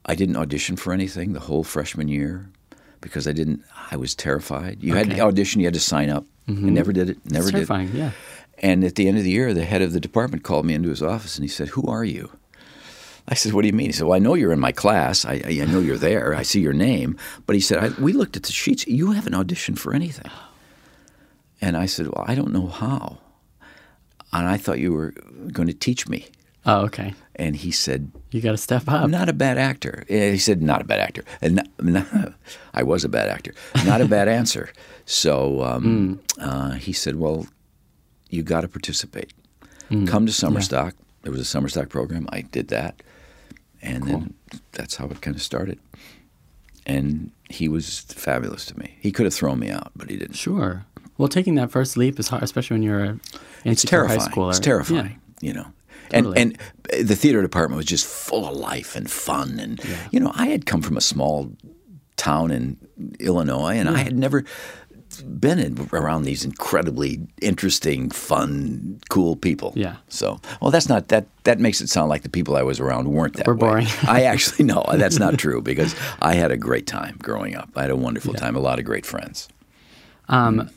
I 0.07 0.15
didn't 0.15 0.37
audition 0.37 0.77
for 0.77 0.93
anything 0.93 1.33
the 1.33 1.41
whole 1.41 1.65
freshman 1.65 2.09
year 2.09 2.51
because 3.01 3.27
I 3.27 3.33
didn't, 3.33 3.63
I 3.91 3.97
was 3.97 4.15
terrified. 4.15 4.83
You 4.83 4.95
had 4.95 5.11
to 5.11 5.21
audition, 5.21 5.61
you 5.61 5.67
had 5.67 5.75
to 5.75 5.81
sign 5.81 6.11
up. 6.11 6.25
I 6.47 6.53
mm-hmm. 6.53 6.75
never 6.75 6.93
did 6.93 7.11
it, 7.11 7.19
never 7.31 7.47
did. 7.47 7.53
terrifying. 7.53 7.91
Yeah. 7.95 8.13
And 8.61 8.85
at 8.85 8.97
the 8.97 9.07
end 9.07 9.19
of 9.19 9.25
the 9.25 9.31
year, 9.31 9.55
the 9.55 9.65
head 9.65 9.83
of 9.83 9.93
the 9.93 10.01
department 10.01 10.43
called 10.43 10.67
me 10.67 10.75
into 10.75 10.89
his 10.89 11.03
office 11.03 11.37
and 11.37 11.45
he 11.45 11.49
said, 11.49 11.69
Who 11.69 11.87
are 11.87 12.05
you? 12.05 12.31
I 13.31 13.35
said, 13.35 13.53
What 13.53 13.63
do 13.63 13.69
you 13.69 13.75
mean? 13.75 13.87
He 13.87 13.93
said, 13.93 14.07
Well, 14.07 14.17
I 14.17 14.19
know 14.19 14.35
you're 14.35 14.53
in 14.53 14.61
my 14.61 14.73
class. 14.73 15.25
I, 15.25 15.43
I 15.47 15.65
know 15.67 15.81
you're 15.81 15.99
there. 15.99 16.35
I 16.35 16.43
see 16.43 16.61
your 16.61 16.73
name. 16.73 17.17
But 17.47 17.55
he 17.55 17.61
said, 17.61 17.79
I, 17.79 17.89
We 18.01 18.13
looked 18.13 18.37
at 18.37 18.43
the 18.45 18.53
sheets. 18.53 18.87
You 18.87 19.13
haven't 19.13 19.35
auditioned 19.35 19.79
for 19.79 19.93
anything. 19.95 20.31
And 21.61 21.77
I 21.77 21.87
said, 21.87 22.07
Well, 22.09 22.25
I 22.27 22.35
don't 22.35 22.53
know 22.53 22.67
how. 22.69 23.19
And 24.33 24.47
I 24.47 24.57
thought 24.57 24.79
you 24.79 24.93
were 24.93 25.13
going 25.53 25.69
to 25.69 25.75
teach 25.75 26.09
me. 26.09 26.27
Oh, 26.67 26.83
okay. 26.87 27.15
And 27.37 27.57
he 27.57 27.71
said, 27.71 28.11
You 28.31 28.41
got 28.41 28.53
to 28.53 28.57
step 28.59 28.83
up. 28.89 29.03
I'm 29.03 29.11
not 29.11 29.29
a 29.29 29.33
bad 29.33 29.59
actor. 29.59 30.05
He 30.09 30.39
said, 30.39 30.61
not 30.63 30.81
a 30.83 30.85
bad 30.85 31.01
actor. 31.01 31.25
And 31.41 31.57
not, 31.57 31.67
not- 31.83 32.35
I 32.75 32.83
was 32.83 33.05
a 33.05 33.09
bad 33.09 33.29
actor. 33.29 33.55
Not 33.87 34.01
a 34.01 34.07
bad 34.07 34.29
answer. 34.41 34.71
So 35.07 35.63
um, 35.65 36.21
uh, 36.41 36.73
he 36.73 36.93
said, 36.93 37.17
well, 37.17 37.47
you 38.29 38.43
got 38.43 38.63
to 38.63 38.69
participate. 38.69 39.33
Come 40.07 40.27
to 40.27 40.33
summer 40.33 40.61
stock. 40.61 40.95
There 41.23 41.33
was 41.33 41.41
a 41.41 41.59
Summerstock 41.59 41.89
program. 41.89 42.27
I 42.31 42.43
did 42.43 42.69
that. 42.69 43.03
And 43.83 44.05
then 44.05 44.35
that's 44.73 44.97
how 44.97 45.07
it 45.07 45.21
kind 45.21 45.37
of 45.37 45.43
started. 45.43 45.79
And 46.87 47.31
he 47.51 47.69
was 47.69 48.01
fabulous 48.01 48.65
to 48.67 48.79
me. 48.79 48.97
He 49.01 49.13
could 49.13 49.25
have 49.27 49.35
thrown 49.35 49.59
me 49.59 49.71
out, 49.71 49.93
but 49.95 50.09
he 50.11 50.17
didn't. 50.17 50.37
Sure. 50.37 50.85
Well, 51.17 51.29
taking 51.29 51.55
that 51.57 51.71
first 51.71 51.97
leap 51.97 52.19
is 52.19 52.29
hard, 52.29 52.43
especially 52.43 52.75
when 52.77 52.83
you're 52.83 53.05
a 53.05 53.21
It's 53.65 53.85
insecure 53.85 54.05
high 54.07 54.17
terrifying. 54.17 54.31
schooler. 54.33 54.51
It's 54.51 54.59
terrifying, 54.61 55.21
you 55.41 55.53
know. 55.53 55.67
Totally. 56.11 56.41
And 56.41 56.59
and 56.95 57.07
the 57.09 57.17
theater 57.17 57.43
department 57.43 57.77
was 57.77 57.85
just 57.87 58.07
full 58.07 58.47
of 58.49 58.57
life 58.57 58.97
and 58.97 59.11
fun 59.11 59.59
and 59.61 59.79
you 60.11 60.19
know, 60.21 60.33
I 60.35 60.47
had 60.47 60.65
come 60.65 60.81
from 60.81 60.97
a 60.97 61.03
small 61.03 61.53
town 62.17 62.51
in 62.51 62.79
Illinois 63.21 63.75
and 63.77 63.89
I 63.91 63.99
had 63.99 64.17
never 64.17 64.45
been 65.23 65.59
in, 65.59 65.89
around 65.93 66.23
these 66.25 66.45
incredibly 66.45 67.21
interesting, 67.41 68.11
fun, 68.11 69.01
cool 69.11 69.37
people. 69.37 69.73
Yeah. 69.77 69.97
So, 70.09 70.41
well, 70.61 70.71
that's 70.71 70.89
not 70.89 71.09
that. 71.09 71.27
That 71.45 71.59
makes 71.59 71.81
it 71.81 71.89
sound 71.89 72.09
like 72.11 72.23
the 72.23 72.29
people 72.29 72.57
I 72.57 72.63
was 72.63 72.79
around 72.81 73.09
weren't 73.13 73.35
that 73.37 73.47
Were 73.47 73.55
way. 73.55 73.61
boring. 73.61 73.87
I 74.07 74.25
actually 74.25 74.65
no, 74.65 74.85
that's 74.95 75.19
not 75.19 75.39
true 75.39 75.63
because 75.63 75.95
I 76.21 76.35
had 76.35 76.51
a 76.51 76.57
great 76.57 76.87
time 76.87 77.17
growing 77.23 77.55
up. 77.57 77.71
I 77.77 77.83
had 77.83 77.91
a 77.91 77.97
wonderful 77.97 78.35
time, 78.35 78.55
a 78.57 78.61
lot 78.61 78.79
of 78.79 78.85
great 78.85 79.07
friends. 79.07 79.49
Um, 80.29 80.69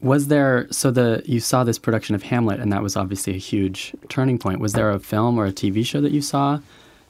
Was 0.00 0.26
there 0.28 0.66
so 0.70 0.90
the 0.90 1.22
you 1.24 1.40
saw 1.40 1.64
this 1.64 1.78
production 1.78 2.14
of 2.14 2.24
Hamlet 2.24 2.60
and 2.60 2.70
that 2.72 2.82
was 2.82 2.96
obviously 2.96 3.34
a 3.34 3.38
huge 3.38 3.94
turning 4.10 4.38
point. 4.38 4.60
Was 4.60 4.74
there 4.74 4.90
a 4.90 4.98
film 4.98 5.38
or 5.38 5.46
a 5.46 5.52
TV 5.52 5.86
show 5.86 6.00
that 6.02 6.12
you 6.12 6.20
saw 6.20 6.60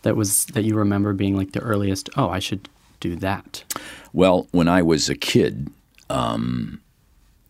that 0.02 0.14
was 0.16 0.46
that 0.46 0.62
you 0.64 0.76
remember 0.76 1.12
being 1.12 1.36
like 1.36 1.52
the 1.52 1.60
earliest, 1.60 2.08
oh, 2.16 2.28
I 2.28 2.38
should 2.38 2.68
do 3.00 3.16
that? 3.16 3.64
Well, 4.12 4.46
when 4.52 4.68
I 4.68 4.82
was 4.82 5.08
a 5.08 5.16
kid, 5.16 5.68
um, 6.10 6.80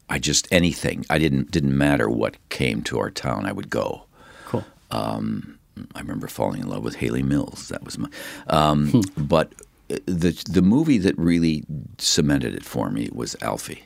I 0.08 0.18
just 0.18 0.46
anything. 0.52 1.04
I 1.10 1.18
didn't 1.18 1.50
didn't 1.50 1.76
matter 1.76 2.08
what 2.08 2.36
came 2.48 2.82
to 2.82 2.98
our 2.98 3.10
town. 3.10 3.46
I 3.46 3.52
would 3.52 3.70
go. 3.70 4.04
Cool. 4.46 4.64
Um, 4.90 5.58
I 5.94 6.00
remember 6.00 6.28
falling 6.28 6.60
in 6.60 6.68
love 6.68 6.84
with 6.84 6.96
Hayley 6.96 7.22
Mills. 7.22 7.68
That 7.68 7.84
was 7.84 7.98
my. 7.98 8.08
Um, 8.48 8.90
hmm. 8.90 9.00
But 9.24 9.52
uh, 9.90 9.96
the 10.06 10.42
the 10.48 10.62
movie 10.62 10.98
that 10.98 11.18
really 11.18 11.64
cemented 11.98 12.54
it 12.54 12.64
for 12.64 12.90
me 12.90 13.08
was 13.12 13.36
Alfie. 13.42 13.84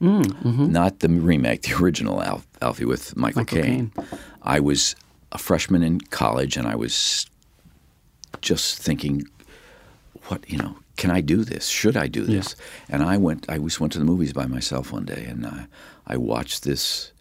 Mm, 0.00 0.24
mm-hmm. 0.24 0.72
Not 0.72 1.00
the 1.00 1.08
remake, 1.08 1.62
the 1.62 1.74
original 1.82 2.22
Al- 2.22 2.44
Alfie 2.60 2.84
with 2.84 3.16
Michael, 3.16 3.40
Michael 3.40 3.62
Caine. 3.62 3.92
I 4.42 4.60
was 4.60 4.94
a 5.32 5.38
freshman 5.38 5.82
in 5.82 6.00
college, 6.00 6.56
and 6.56 6.68
I 6.68 6.76
was 6.76 7.26
just 8.42 8.78
thinking, 8.78 9.24
what 10.24 10.48
you 10.50 10.58
know, 10.58 10.76
can 10.96 11.10
I 11.10 11.20
do 11.20 11.44
this? 11.44 11.68
Should 11.68 11.96
I 11.96 12.06
do 12.08 12.24
this? 12.24 12.56
And 12.88 13.02
I 13.02 13.16
went. 13.16 13.46
I 13.48 13.58
just 13.58 13.80
went 13.80 13.92
to 13.94 13.98
the 13.98 14.04
movies 14.04 14.32
by 14.32 14.46
myself 14.46 14.92
one 14.92 15.04
day, 15.04 15.24
and 15.28 15.46
I, 15.46 15.66
I 16.06 16.16
watched 16.16 16.62
this 16.64 17.12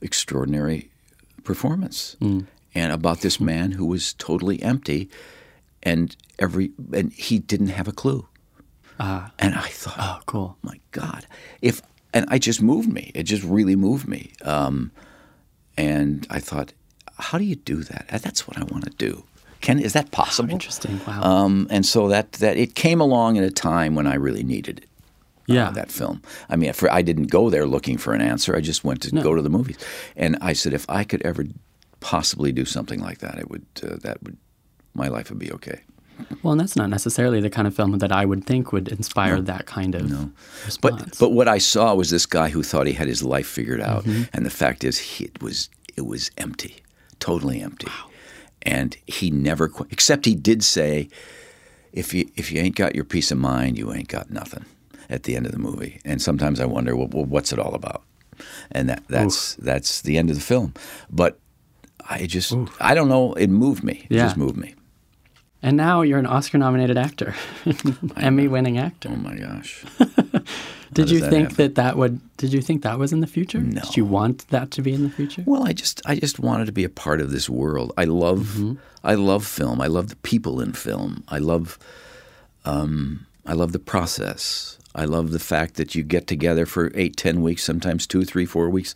extraordinary 0.00 0.90
performance, 1.44 2.16
and 2.20 2.92
about 2.92 3.20
this 3.20 3.40
man 3.40 3.72
who 3.72 3.86
was 3.86 4.14
totally 4.14 4.62
empty, 4.62 5.08
and 5.82 6.16
every 6.38 6.70
and 6.92 7.12
he 7.12 7.38
didn't 7.38 7.68
have 7.68 7.88
a 7.88 7.92
clue. 7.92 8.26
and 8.98 9.54
I 9.54 9.68
thought, 9.68 9.96
Oh, 9.98 10.20
cool. 10.26 10.56
my 10.62 10.80
God, 10.92 11.26
if 11.60 11.82
and 12.14 12.24
I 12.28 12.38
just 12.38 12.62
moved 12.62 12.90
me. 12.92 13.10
It 13.14 13.24
just 13.24 13.42
really 13.42 13.76
moved 13.76 14.08
me. 14.08 14.32
Um, 14.42 14.90
and 15.76 16.26
I 16.30 16.40
thought, 16.40 16.72
how 17.18 17.36
do 17.36 17.44
you 17.44 17.56
do 17.56 17.82
that? 17.84 18.06
That's 18.22 18.48
what 18.48 18.56
I 18.56 18.64
want 18.64 18.84
to 18.84 18.90
do. 18.90 19.24
Can 19.66 19.78
is 19.80 19.92
that 19.92 20.10
possible? 20.10 20.52
Interesting. 20.52 21.00
Wow. 21.06 21.22
Um, 21.22 21.66
and 21.70 21.84
so 21.84 22.08
that 22.08 22.32
that 22.38 22.56
it 22.56 22.74
came 22.74 23.00
along 23.02 23.38
at 23.38 23.44
a 23.44 23.50
time 23.50 23.94
when 23.96 24.06
I 24.06 24.16
really 24.26 24.44
needed 24.44 24.78
it. 24.78 24.84
uh, 25.50 25.54
Yeah. 25.54 25.72
that 25.74 25.90
film. 25.92 26.20
I 26.52 26.56
mean, 26.56 26.72
for, 26.72 26.88
I 26.98 27.02
didn't 27.02 27.30
go 27.30 27.50
there 27.50 27.66
looking 27.66 27.98
for 27.98 28.14
an 28.14 28.20
answer. 28.32 28.56
I 28.58 28.60
just 28.66 28.84
went 28.84 29.00
to 29.02 29.10
go 29.22 29.34
to 29.36 29.42
the 29.42 29.50
movies, 29.50 29.76
and 30.16 30.36
I 30.50 30.54
said, 30.54 30.72
if 30.74 30.84
I 31.00 31.04
could 31.04 31.22
ever 31.30 31.44
possibly 32.00 32.52
do 32.52 32.64
something 32.64 33.00
like 33.08 33.18
that, 33.18 33.38
it 33.38 33.46
would. 33.50 33.64
Uh, 33.82 33.96
that 34.02 34.16
would 34.22 34.36
my 34.94 35.08
life 35.16 35.30
would 35.30 35.38
be 35.38 35.52
okay. 35.52 35.80
well, 36.42 36.52
and 36.52 36.60
that's 36.60 36.76
not 36.76 36.88
necessarily 36.90 37.40
the 37.40 37.50
kind 37.50 37.66
of 37.68 37.74
film 37.76 37.98
that 37.98 38.12
I 38.12 38.24
would 38.24 38.44
think 38.46 38.72
would 38.72 38.88
inspire 38.88 39.40
that 39.42 39.66
kind 39.66 39.94
of 39.94 40.02
response. 40.64 41.02
But 41.02 41.18
but 41.18 41.30
what 41.38 41.48
I 41.56 41.58
saw 41.60 41.94
was 41.94 42.08
this 42.10 42.26
guy 42.26 42.48
who 42.54 42.62
thought 42.62 42.86
he 42.86 42.94
had 42.94 43.08
his 43.08 43.22
life 43.22 43.46
figured 43.46 43.80
out, 43.80 44.04
Mm-hmm. 44.04 44.22
and 44.34 44.46
the 44.46 44.50
fact 44.64 44.84
is, 44.84 44.98
he, 44.98 45.24
it 45.24 45.42
was 45.42 45.68
it 45.96 46.04
was 46.06 46.30
empty, 46.38 46.74
totally 47.18 47.60
empty, 47.62 47.88
and 48.66 48.96
he 49.06 49.30
never 49.30 49.68
qu- 49.68 49.86
except 49.90 50.26
he 50.26 50.34
did 50.34 50.62
say, 50.62 51.08
if 51.92 52.12
you 52.12 52.28
if 52.36 52.50
you 52.52 52.60
ain't 52.60 52.76
got 52.76 52.94
your 52.94 53.04
peace 53.04 53.30
of 53.32 53.38
mind, 53.38 53.78
you 53.78 53.92
ain't 53.92 54.08
got 54.08 54.30
nothing. 54.30 54.64
At 55.08 55.22
the 55.22 55.36
end 55.36 55.46
of 55.46 55.52
the 55.52 55.58
movie, 55.58 56.00
and 56.04 56.20
sometimes 56.20 56.58
I 56.60 56.64
wonder, 56.66 56.96
well, 56.96 57.08
well 57.12 57.24
what's 57.24 57.52
it 57.52 57.58
all 57.60 57.74
about? 57.74 58.02
And 58.72 58.88
that 58.90 59.02
that's 59.08 59.54
that's 59.54 60.02
the 60.02 60.18
end 60.18 60.30
of 60.30 60.36
the 60.36 60.42
film. 60.42 60.74
But 61.08 61.38
I 62.10 62.26
just 62.26 62.52
I 62.80 62.94
don't 62.94 63.08
know. 63.08 63.32
It 63.34 63.48
moved 63.48 63.82
me. 63.84 64.06
It 64.10 64.16
Yeah. 64.16 64.24
just 64.26 64.36
moved 64.36 64.56
me. 64.56 64.74
and 65.62 65.76
now 65.76 66.02
you're 66.02 66.18
an 66.18 66.26
Oscar-nominated 66.26 66.98
actor, 66.98 67.34
oh 67.66 67.72
Emmy-winning 68.16 68.78
actor. 68.78 69.10
Oh 69.12 69.16
my 69.16 69.36
gosh. 69.36 69.84
Did 70.96 71.10
you 71.10 71.20
think 71.20 71.50
happen? 71.50 71.56
that 71.56 71.74
that 71.76 71.96
would? 71.96 72.20
Did 72.36 72.52
you 72.52 72.60
think 72.60 72.82
that 72.82 72.98
was 72.98 73.12
in 73.12 73.20
the 73.20 73.26
future? 73.26 73.60
No. 73.60 73.80
Did 73.82 73.96
you 73.96 74.04
want 74.04 74.48
that 74.48 74.70
to 74.72 74.82
be 74.82 74.92
in 74.92 75.02
the 75.04 75.10
future? 75.10 75.42
Well, 75.46 75.66
I 75.66 75.72
just 75.72 76.00
I 76.04 76.16
just 76.16 76.38
wanted 76.40 76.66
to 76.66 76.72
be 76.72 76.84
a 76.84 76.88
part 76.88 77.20
of 77.20 77.30
this 77.30 77.48
world. 77.48 77.92
I 77.96 78.04
love 78.04 78.58
I 79.04 79.14
love 79.14 79.46
film. 79.46 79.80
I 79.80 79.86
love 79.86 80.08
the 80.08 80.16
people 80.16 80.60
in 80.60 80.72
film. 80.72 81.22
I 81.28 81.38
love 81.38 81.78
um, 82.64 83.26
I 83.46 83.52
love 83.52 83.72
the 83.72 83.78
process. 83.78 84.78
I 84.94 85.04
love 85.04 85.30
the 85.30 85.38
fact 85.38 85.74
that 85.74 85.94
you 85.94 86.02
get 86.02 86.26
together 86.26 86.64
for 86.64 86.90
eight, 86.94 87.18
ten 87.18 87.42
weeks, 87.42 87.62
sometimes 87.62 88.06
two, 88.06 88.24
three, 88.24 88.46
four 88.46 88.70
weeks, 88.70 88.94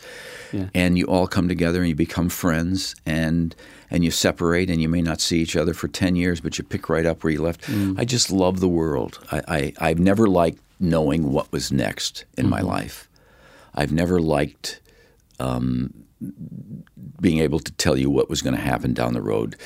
Yeah. 0.50 0.68
and 0.74 0.96
you 0.96 1.04
all 1.04 1.26
come 1.26 1.46
together 1.46 1.80
and 1.80 1.88
you 1.90 1.94
become 1.94 2.30
friends, 2.30 2.94
and 3.04 3.54
and 3.90 4.02
you 4.02 4.10
separate, 4.10 4.70
and 4.70 4.80
you 4.80 4.88
may 4.88 5.02
not 5.02 5.20
see 5.20 5.40
each 5.40 5.56
other 5.56 5.74
for 5.74 5.88
ten 5.88 6.16
years, 6.16 6.40
but 6.40 6.56
you 6.56 6.64
pick 6.64 6.88
right 6.88 7.04
up 7.04 7.22
where 7.22 7.32
you 7.32 7.42
left. 7.42 7.68
I 7.98 8.04
just 8.06 8.30
love 8.30 8.60
the 8.60 8.68
world. 8.68 9.18
I, 9.30 9.42
I 9.48 9.72
I've 9.90 9.98
never 9.98 10.26
liked 10.26 10.58
knowing 10.80 11.30
what 11.30 11.52
was 11.52 11.70
next 11.70 12.24
in 12.36 12.48
my 12.48 12.60
life. 12.60 13.08
I've 13.74 13.92
never 13.92 14.20
liked 14.20 14.80
um, 15.38 15.92
being 17.20 17.38
able 17.38 17.60
to 17.60 17.72
tell 17.72 17.96
you 17.96 18.10
what 18.10 18.28
was 18.28 18.42
going 18.42 18.56
to 18.56 18.60
happen 18.60 18.92
down 18.94 19.12
the 19.12 19.22
road 19.22 19.56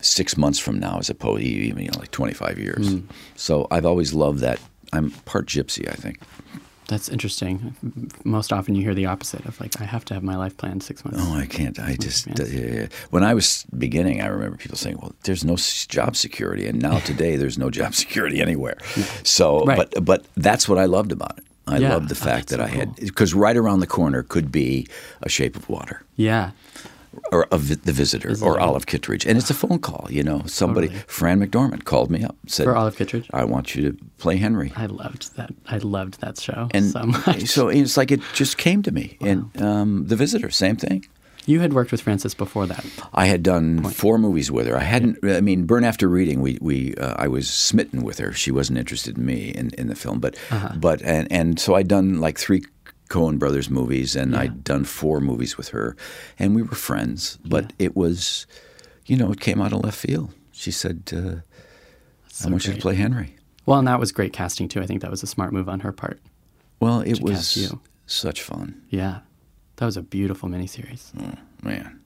six 0.00 0.36
months 0.36 0.58
from 0.58 0.78
now, 0.78 0.98
as 0.98 1.08
opposed 1.10 1.42
to 1.42 1.48
even 1.48 1.84
you 1.84 1.90
know, 1.90 1.98
like 1.98 2.10
25 2.10 2.58
years. 2.58 2.94
Mm. 2.94 3.04
So 3.36 3.66
I've 3.70 3.86
always 3.86 4.12
loved 4.12 4.40
that. 4.40 4.60
I'm 4.92 5.10
part 5.10 5.46
gypsy, 5.46 5.88
I 5.88 5.94
think. 5.94 6.18
That's 6.92 7.08
interesting. 7.08 7.74
Most 8.24 8.52
often 8.52 8.74
you 8.74 8.82
hear 8.82 8.94
the 8.94 9.06
opposite 9.06 9.44
of 9.46 9.58
like, 9.60 9.80
I 9.80 9.84
have 9.84 10.04
to 10.06 10.14
have 10.14 10.22
my 10.22 10.36
life 10.36 10.56
planned 10.56 10.82
six 10.82 11.04
months. 11.04 11.20
Oh, 11.22 11.34
I 11.34 11.46
can't. 11.46 11.78
I 11.80 11.96
just 11.96 12.28
uh, 12.28 12.44
yeah, 12.44 12.66
yeah. 12.80 12.86
when 13.10 13.24
I 13.24 13.32
was 13.34 13.64
beginning, 13.78 14.20
I 14.20 14.26
remember 14.26 14.56
people 14.58 14.76
saying, 14.76 14.98
"Well, 15.00 15.12
there's 15.24 15.44
no 15.44 15.56
job 15.88 16.16
security," 16.16 16.66
and 16.68 16.80
now 16.82 16.98
today 17.10 17.36
there's 17.36 17.56
no 17.58 17.70
job 17.70 17.94
security 17.94 18.40
anywhere. 18.42 18.76
So, 19.24 19.64
Right. 19.64 19.78
but 19.78 20.04
but 20.04 20.24
that's 20.36 20.68
what 20.68 20.78
I 20.78 20.84
loved 20.84 21.12
about 21.12 21.38
it. 21.38 21.44
I 21.66 21.78
Yeah. 21.78 21.94
loved 21.94 22.08
the 22.10 22.14
Oh, 22.20 22.24
fact 22.30 22.48
that's 22.48 22.60
that 22.62 22.68
so 22.70 22.74
I 22.74 22.78
had 22.78 22.96
because 22.96 23.32
right 23.34 23.56
around 23.56 23.80
the 23.80 23.86
corner 23.86 24.22
could 24.22 24.52
be 24.52 24.86
a 25.22 25.28
Shape 25.28 25.56
of 25.56 25.68
Water. 25.68 26.02
Yeah. 26.16 26.50
Or 27.30 27.44
of 27.46 27.68
the, 27.68 27.76
the 27.76 27.92
visitor, 27.92 28.28
Visitor. 28.28 28.50
or 28.50 28.60
Olive 28.60 28.84
Kitteridge, 28.86 29.24
and 29.24 29.38
it's 29.38 29.48
a 29.48 29.54
phone 29.54 29.78
call. 29.78 30.06
You 30.10 30.22
know, 30.22 30.42
somebody. 30.46 30.88
Fran 31.06 31.40
McDormand, 31.40 31.84
called 31.84 32.10
me 32.10 32.22
up, 32.24 32.36
said, 32.46 32.64
For 32.64 32.76
Olive 32.76 32.96
Kitteridge? 32.96 33.30
I 33.32 33.44
want 33.44 33.74
you 33.74 33.90
to 33.92 33.98
play 34.18 34.36
Henry." 34.36 34.72
I 34.76 34.86
loved 34.86 35.34
that. 35.36 35.50
I 35.66 35.78
loved 35.78 36.20
that 36.20 36.38
show 36.38 36.68
And 36.74 36.90
so 36.90 37.04
much. 37.04 37.46
so 37.46 37.68
it's 37.68 37.96
like 37.96 38.10
it 38.10 38.20
just 38.34 38.58
came 38.58 38.82
to 38.82 38.90
me. 38.90 39.16
And 39.20 39.48
um, 39.62 40.06
the 40.08 40.16
visitor, 40.16 40.50
same 40.50 40.76
thing. 40.76 41.06
you 41.46 41.60
had 41.60 41.72
worked 41.72 41.90
with 41.90 42.02
Frances 42.02 42.34
before 42.34 42.66
that. 42.66 42.84
I 43.14 43.26
had 43.26 43.42
done 43.42 43.82
four 43.84 44.18
movies 44.18 44.50
with 44.50 44.66
her. 44.66 44.76
I 44.76 44.82
hadn't. 44.84 45.18
I 45.24 45.40
mean, 45.40 45.64
Burn 45.64 45.84
After 45.84 46.08
Reading. 46.08 46.42
We 46.42 46.58
we 46.60 46.94
uh, 46.96 47.14
I 47.16 47.28
was 47.28 47.48
smitten 47.48 48.02
with 48.02 48.18
her. 48.18 48.32
She 48.34 48.50
wasn't 48.50 48.78
interested 48.78 49.16
in 49.16 49.24
me 49.24 49.50
in, 49.50 49.70
in 49.78 49.86
the 49.88 49.94
film, 49.96 50.20
but 50.20 50.36
Uh-huh. 50.50 50.74
but 50.76 51.00
and 51.02 51.30
and 51.32 51.58
so 51.58 51.76
I'd 51.76 51.88
done 51.88 52.20
like 52.20 52.36
three 52.38 52.62
Coen 53.12 53.38
Brothers 53.38 53.68
movies, 53.68 54.16
and 54.16 54.34
I'd 54.34 54.64
done 54.64 54.84
four 54.84 55.20
movies 55.20 55.56
with 55.58 55.68
her, 55.68 55.94
and 56.38 56.54
we 56.56 56.62
were 56.62 56.74
friends. 56.74 57.38
But 57.44 57.72
it 57.78 57.94
was, 57.94 58.46
you 59.06 59.16
know, 59.16 59.30
it 59.32 59.40
came 59.40 59.60
out 59.60 59.72
of 59.72 59.84
left 59.84 59.98
field. 59.98 60.32
She 60.52 60.70
said, 60.70 60.98
uh, 61.12 61.36
"I 62.44 62.50
want 62.50 62.66
you 62.66 62.72
to 62.74 62.80
play 62.80 62.94
Henry." 62.94 63.36
Well, 63.66 63.78
and 63.78 63.86
that 63.86 64.00
was 64.00 64.12
great 64.12 64.32
casting 64.32 64.66
too. 64.68 64.80
I 64.82 64.86
think 64.86 65.02
that 65.02 65.10
was 65.10 65.22
a 65.22 65.26
smart 65.26 65.52
move 65.52 65.68
on 65.68 65.80
her 65.80 65.92
part. 65.92 66.20
Well, 66.80 67.00
it 67.00 67.20
was 67.20 67.72
such 68.06 68.42
fun, 68.42 68.82
Yeah. 68.90 69.20
That 69.76 69.86
was 69.86 69.96
a 69.96 70.02
beautiful 70.02 70.48
miniseries. 70.48 71.12
man. 71.62 72.00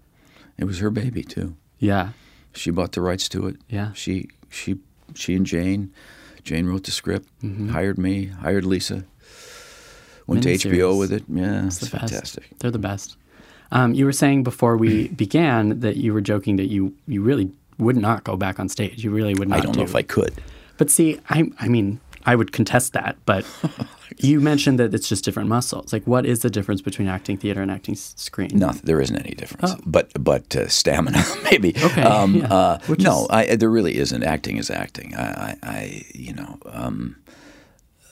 It 0.59 0.65
was 0.65 0.79
her 0.79 0.91
baby 0.91 1.23
too. 1.23 1.57
Yeah. 1.79 2.11
She 2.55 2.71
bought 2.71 2.93
the 2.93 3.01
rights 3.01 3.29
to 3.31 3.47
it. 3.49 3.57
Yeah. 3.69 3.93
She 3.93 4.29
she 4.51 4.77
she 5.15 5.35
and 5.37 5.47
Jane. 5.47 5.93
Jane 6.45 6.67
wrote 6.67 6.85
the 6.85 6.91
script, 6.93 7.29
Mm-hmm. 7.43 7.69
hired 7.71 7.99
me, 7.99 8.27
hired 8.27 8.65
Lisa. 8.65 9.05
Went 10.27 10.43
to 10.43 10.55
HBO 10.55 10.99
with 10.99 11.13
it. 11.13 11.25
Yeah, 11.29 11.67
It's 11.67 11.81
it's 11.83 11.91
the 11.91 11.99
best. 11.99 12.13
fantastic. 12.13 12.45
They're 12.59 12.71
the 12.71 12.79
best. 12.79 13.17
Um, 13.73 13.95
you 13.95 14.05
were 14.05 14.13
saying 14.13 14.43
before 14.45 14.77
we 14.77 15.09
began 15.25 15.81
that 15.81 15.97
you 15.97 16.13
were 16.13 16.21
joking 16.21 16.57
that 16.57 16.67
you, 16.67 16.95
you 17.07 17.23
really 17.23 17.51
would 17.79 17.97
not 17.97 18.25
go 18.25 18.37
back 18.37 18.59
on 18.59 18.69
stage. 18.69 19.05
You 19.05 19.11
really 19.11 19.35
would 19.35 19.49
not 19.49 19.59
I 19.59 19.61
don't 19.63 19.77
know 19.77 19.83
if 19.83 19.95
I 19.95 20.03
could. 20.03 20.35
But 20.79 20.91
see, 20.91 21.21
I, 21.31 21.51
I 21.61 21.69
mean, 21.69 22.01
I 22.25 22.35
would 22.37 22.53
contest 22.53 22.93
that. 22.95 23.17
But 23.25 23.45
you 24.19 24.41
mentioned 24.41 24.79
that 24.79 24.95
it's 24.95 25.09
just 25.09 25.25
different 25.25 25.49
muscles. 25.49 25.93
Like, 25.93 26.07
what 26.07 26.27
is 26.27 26.41
the 26.41 26.51
difference 26.51 26.81
between 26.83 27.07
acting 27.09 27.37
theater 27.37 27.63
and 27.63 27.71
acting 27.71 27.95
screen? 27.95 28.51
No, 28.55 28.73
there 28.85 29.01
isn't 29.01 29.17
any 29.17 29.35
difference. 29.35 29.75
But 29.87 30.11
but 30.23 30.55
uh, 30.57 30.69
stamina 30.69 31.23
maybe. 31.51 31.73
Oh. 31.77 31.87
Okay, 31.87 32.03
Um, 32.03 32.35
yeah. 32.37 32.53
uh, 32.53 32.79
no, 32.99 33.23
is- 33.25 33.31
I, 33.31 33.57
there 33.57 33.71
really 33.71 33.97
isn't. 33.97 34.23
Acting 34.23 34.57
is 34.59 34.71
acting. 34.71 35.15
I, 35.15 35.23
I, 35.23 35.57
I 35.63 36.03
you 36.15 36.33
know. 36.35 36.59
Um, 36.67 37.17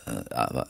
uh, 0.06 0.64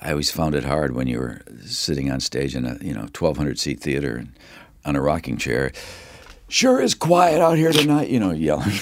I 0.00 0.10
always 0.10 0.30
found 0.30 0.54
it 0.54 0.64
hard 0.64 0.94
when 0.94 1.06
you 1.06 1.18
were 1.18 1.42
sitting 1.64 2.10
on 2.10 2.20
stage 2.20 2.54
in 2.54 2.64
a 2.64 2.78
you 2.80 2.94
know 2.94 3.02
1,200 3.02 3.58
seat 3.58 3.80
theater 3.80 4.16
and 4.16 4.32
on 4.84 4.96
a 4.96 5.00
rocking 5.00 5.36
chair. 5.36 5.72
Sure 6.48 6.80
is 6.80 6.94
quiet 6.96 7.40
out 7.40 7.56
here 7.56 7.70
tonight, 7.70 8.08
you 8.08 8.18
know, 8.18 8.32
yelling. 8.32 8.72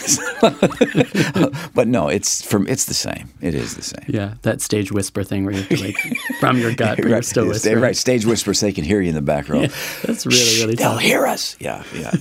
but 1.74 1.86
no, 1.86 2.08
it's 2.08 2.40
from 2.42 2.66
it's 2.66 2.86
the 2.86 2.94
same. 2.94 3.28
It 3.42 3.54
is 3.54 3.76
the 3.76 3.82
same. 3.82 4.06
Yeah, 4.08 4.34
that 4.40 4.62
stage 4.62 4.90
whisper 4.90 5.22
thing 5.22 5.44
where 5.44 5.52
you 5.52 5.60
have 5.60 5.68
to 5.68 5.84
like 5.84 5.98
from 6.40 6.56
your 6.56 6.74
gut, 6.74 6.96
but 6.96 7.04
you're 7.04 7.14
right, 7.16 7.24
still 7.24 7.46
whispering. 7.46 7.80
right. 7.80 7.94
Stage 7.94 8.24
whispers. 8.24 8.60
so 8.60 8.66
they 8.66 8.72
can 8.72 8.84
hear 8.84 9.02
you 9.02 9.10
in 9.10 9.14
the 9.14 9.20
back 9.20 9.50
row. 9.50 9.66
That's 10.02 10.24
really 10.24 10.60
really 10.60 10.76
They'll 10.76 10.96
hear 10.96 11.26
us. 11.26 11.56
Yeah, 11.60 11.84
yeah. 11.94 12.12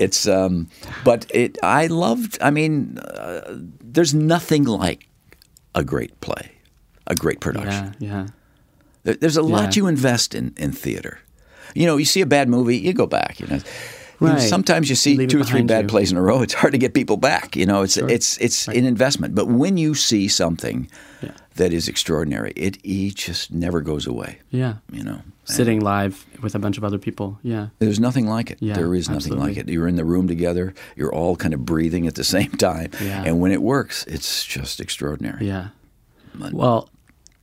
it's 0.00 0.26
um, 0.26 0.68
but 1.04 1.30
it. 1.32 1.56
I 1.62 1.86
loved. 1.86 2.38
I 2.42 2.50
mean, 2.50 2.98
uh, 2.98 3.42
there's 3.80 4.12
nothing 4.12 4.64
like 4.64 5.06
a 5.76 5.84
great 5.84 6.20
play, 6.20 6.50
a 7.06 7.14
great 7.14 7.38
production. 7.38 7.94
Yeah, 8.00 8.08
yeah. 8.08 8.26
There- 9.06 9.14
There's 9.14 9.36
a 9.38 9.42
lot 9.42 9.74
Yeah. 9.76 9.82
you 9.82 9.86
invest 9.88 10.34
in 10.34 10.52
in 10.58 10.72
theater. 10.72 11.18
You 11.74 11.86
know, 11.86 11.96
you 11.96 12.04
see 12.04 12.20
a 12.22 12.26
bad 12.26 12.48
movie, 12.48 12.76
you 12.78 12.92
go 12.92 13.06
back. 13.06 13.40
You 13.40 13.46
know, 13.46 13.60
You 14.20 14.28
know, 14.28 14.38
sometimes 14.38 14.88
you 14.88 14.96
see 14.96 15.26
two 15.26 15.40
or 15.40 15.44
three 15.44 15.62
bad 15.62 15.82
you. 15.84 15.88
plays 15.88 16.10
in 16.10 16.16
a 16.16 16.22
row. 16.22 16.40
It's 16.42 16.54
hard 16.54 16.72
to 16.72 16.78
get 16.78 16.94
people 16.94 17.16
back. 17.18 17.54
You 17.56 17.66
know, 17.66 17.82
it's 17.82 17.96
it's 17.98 18.38
it's 18.38 18.66
an 18.68 18.84
investment. 18.86 19.34
But 19.34 19.46
when 19.48 19.76
you 19.76 19.94
see 19.94 20.26
something 20.28 20.88
Yeah. 21.22 21.32
that 21.56 21.72
is 21.72 21.86
extraordinary, 21.88 22.52
it, 22.56 22.78
it 22.82 23.14
just 23.14 23.52
never 23.52 23.80
goes 23.82 24.06
away. 24.06 24.38
Yeah. 24.50 24.74
You 24.92 25.04
know, 25.04 25.20
Sitting 25.44 25.80
live 25.80 26.24
with 26.42 26.54
a 26.54 26.58
bunch 26.58 26.76
of 26.78 26.82
other 26.84 26.98
people. 26.98 27.38
Yeah. 27.42 27.66
There's 27.78 28.00
nothing 28.00 28.26
like 28.36 28.50
it. 28.50 28.58
Yeah, 28.60 28.74
there 28.74 28.92
is 28.94 29.08
nothing 29.08 29.32
absolutely. 29.34 29.48
like 29.54 29.56
it. 29.58 29.68
You're 29.72 29.86
in 29.88 29.96
the 29.96 30.04
room 30.04 30.26
together. 30.26 30.74
You're 30.96 31.14
all 31.14 31.36
kind 31.36 31.54
of 31.54 31.60
breathing 31.64 32.06
at 32.08 32.14
the 32.14 32.24
same 32.36 32.50
time. 32.58 32.90
Yeah. 33.00 33.22
And 33.26 33.38
when 33.40 33.52
it 33.52 33.60
works, 33.62 34.04
it's 34.08 34.44
just 34.44 34.80
extraordinary. 34.80 35.46
Yeah. 35.46 35.68
Well, 36.52 36.88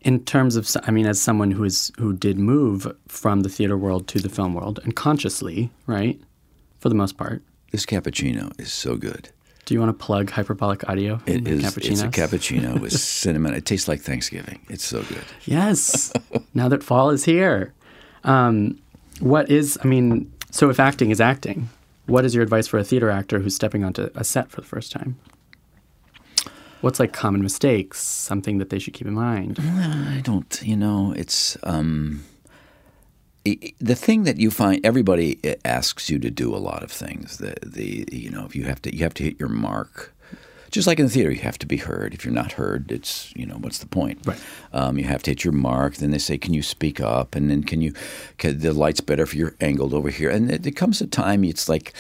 in 0.04 0.24
terms 0.26 0.56
of, 0.56 0.70
I 0.84 0.92
mean, 0.92 1.06
as 1.06 1.22
someone 1.22 1.52
who 1.52 1.64
is 1.64 1.92
who 1.98 2.14
did 2.14 2.38
move 2.38 2.94
from 3.08 3.42
the 3.42 3.50
theater 3.50 3.78
world 3.78 4.08
to 4.10 4.20
the 4.20 4.30
film 4.30 4.54
world, 4.54 4.80
and 4.84 4.96
consciously, 4.96 5.72
right, 5.88 6.20
for 6.80 6.90
the 6.90 6.96
most 6.96 7.18
part. 7.18 7.42
This 7.72 7.86
cappuccino 7.86 8.58
is 8.60 8.72
so 8.72 8.98
good. 8.98 9.30
Do 9.66 9.74
you 9.74 9.80
want 9.80 9.98
to 9.98 10.06
plug 10.06 10.30
hyperbolic 10.30 10.88
audio? 10.90 11.22
It 11.26 11.48
in. 11.48 11.64
It's 11.64 11.78
a 12.02 12.10
cappuccino 12.10 12.80
with 12.82 12.92
cinnamon. 12.94 13.54
It 13.54 13.66
tastes 13.66 13.88
like 13.88 14.02
Thanksgiving. 14.02 14.60
It's 14.70 14.84
so 14.84 15.02
good. 15.04 15.24
Yes. 15.46 16.12
now 16.54 16.68
that 16.68 16.84
fall 16.84 17.10
is 17.10 17.24
here, 17.24 17.74
um, 18.26 18.80
what 19.22 19.50
is? 19.50 19.80
I 19.84 19.88
mean, 19.88 20.32
so 20.52 20.70
if 20.70 20.80
acting 20.80 21.12
is 21.12 21.22
acting, 21.22 21.70
what 22.08 22.26
is 22.26 22.36
your 22.36 22.44
advice 22.44 22.68
for 22.68 22.78
a 22.78 22.84
theater 22.84 23.10
actor 23.10 23.40
who's 23.40 23.56
stepping 23.56 23.84
onto 23.84 24.10
a 24.16 24.24
set 24.24 24.52
for 24.52 24.60
the 24.60 24.68
first 24.68 24.92
time? 24.92 25.18
What's 26.84 27.00
like 27.00 27.14
common 27.14 27.42
mistakes? 27.42 28.02
Something 28.02 28.58
that 28.58 28.70
they 28.70 28.78
should 28.78 28.94
keep 28.94 29.08
in 29.08 29.14
mind. 29.14 29.58
I 29.58 30.20
don't. 30.22 30.62
You 30.62 30.76
know, 30.76 31.14
it's 31.16 31.56
um, 31.64 32.26
the 33.46 33.96
thing 33.96 34.24
that 34.24 34.36
you 34.38 34.52
find. 34.52 34.86
Everybody 34.86 35.40
uh, 35.50 35.56
asks 35.64 36.10
you 36.10 36.20
to 36.20 36.30
do 36.30 36.54
a 36.54 36.60
lot 36.60 36.84
of 36.84 36.92
things. 36.92 37.38
The 37.38 37.56
the 37.66 38.06
you 38.12 38.30
know, 38.30 38.44
if 38.44 38.54
you 38.54 38.66
have 38.66 38.82
to, 38.82 38.94
you 38.94 39.02
have 39.04 39.14
to 39.14 39.24
hit 39.24 39.40
your 39.40 39.48
mark. 39.48 40.14
Just 40.72 40.86
like 40.86 41.00
in 41.00 41.06
the 41.06 41.12
theater, 41.12 41.32
you 41.32 41.40
have 41.40 41.58
to 41.60 41.66
be 41.66 41.78
heard. 41.78 42.14
If 42.14 42.26
you're 42.26 42.34
not 42.34 42.52
heard, 42.52 42.92
it's 42.92 43.34
you 43.34 43.46
know 43.46 43.56
what's 43.56 43.78
the 43.78 43.88
point? 43.88 44.20
Right. 44.26 44.42
Um, 44.74 44.98
you 44.98 45.06
have 45.06 45.24
to 45.24 45.32
hit 45.32 45.46
your 45.46 45.54
mark. 45.54 45.96
Then 45.96 46.12
they 46.12 46.18
say, 46.18 46.38
"Can 46.38 46.54
you 46.54 46.62
speak 46.62 47.00
up?" 47.00 47.34
And 47.34 47.50
then, 47.50 47.64
"Can 47.64 47.82
you? 47.82 47.94
Can, 48.38 48.60
the 48.60 48.74
light's 48.74 49.00
better 49.00 49.24
if 49.24 49.34
you're 49.34 49.56
angled 49.62 49.94
over 49.94 50.10
here." 50.10 50.30
And 50.30 50.52
it, 50.52 50.68
it 50.68 50.72
comes 50.72 51.00
a 51.00 51.08
time 51.08 51.46
it's 51.46 51.70
like 51.70 51.94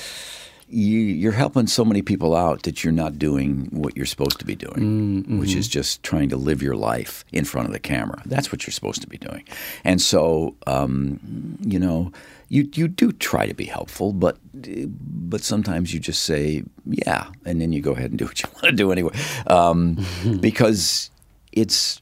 you, 0.69 0.99
you're 0.99 1.31
helping 1.31 1.67
so 1.67 1.85
many 1.85 2.01
people 2.01 2.35
out 2.35 2.63
that 2.63 2.83
you're 2.83 2.93
not 2.93 3.19
doing 3.19 3.67
what 3.71 3.95
you're 3.95 4.05
supposed 4.05 4.39
to 4.39 4.45
be 4.45 4.55
doing, 4.55 5.39
which 5.39 5.55
is 5.55 5.67
just 5.67 6.03
trying 6.03 6.29
to 6.29 6.37
live 6.37 6.61
your 6.61 6.75
life 6.75 7.23
in 7.31 7.45
front 7.45 7.67
of 7.67 7.73
the 7.73 7.79
camera. 7.79 8.21
That's 8.25 8.51
what 8.51 8.65
you're 8.65 8.71
supposed 8.71 9.01
to 9.01 9.07
be 9.07 9.17
doing. 9.17 9.43
And 9.83 10.01
so, 10.01 10.55
um, 10.67 11.19
you 11.61 11.79
know, 11.79 12.11
you 12.49 12.69
you 12.73 12.87
do 12.87 13.11
try 13.11 13.47
to 13.47 13.53
be 13.53 13.65
helpful, 13.65 14.13
but 14.13 14.37
but 14.53 15.41
sometimes 15.41 15.93
you 15.93 15.99
just 15.99 16.23
say, 16.23 16.63
yeah, 16.85 17.27
and 17.45 17.59
then 17.59 17.73
you 17.73 17.81
go 17.81 17.91
ahead 17.91 18.11
and 18.11 18.19
do 18.19 18.25
what 18.29 18.41
you 18.41 18.49
want 18.53 18.65
to 18.65 18.71
do 18.71 18.91
anyway, 18.91 19.13
um, 19.47 19.97
because 20.39 21.09
it's 21.51 22.01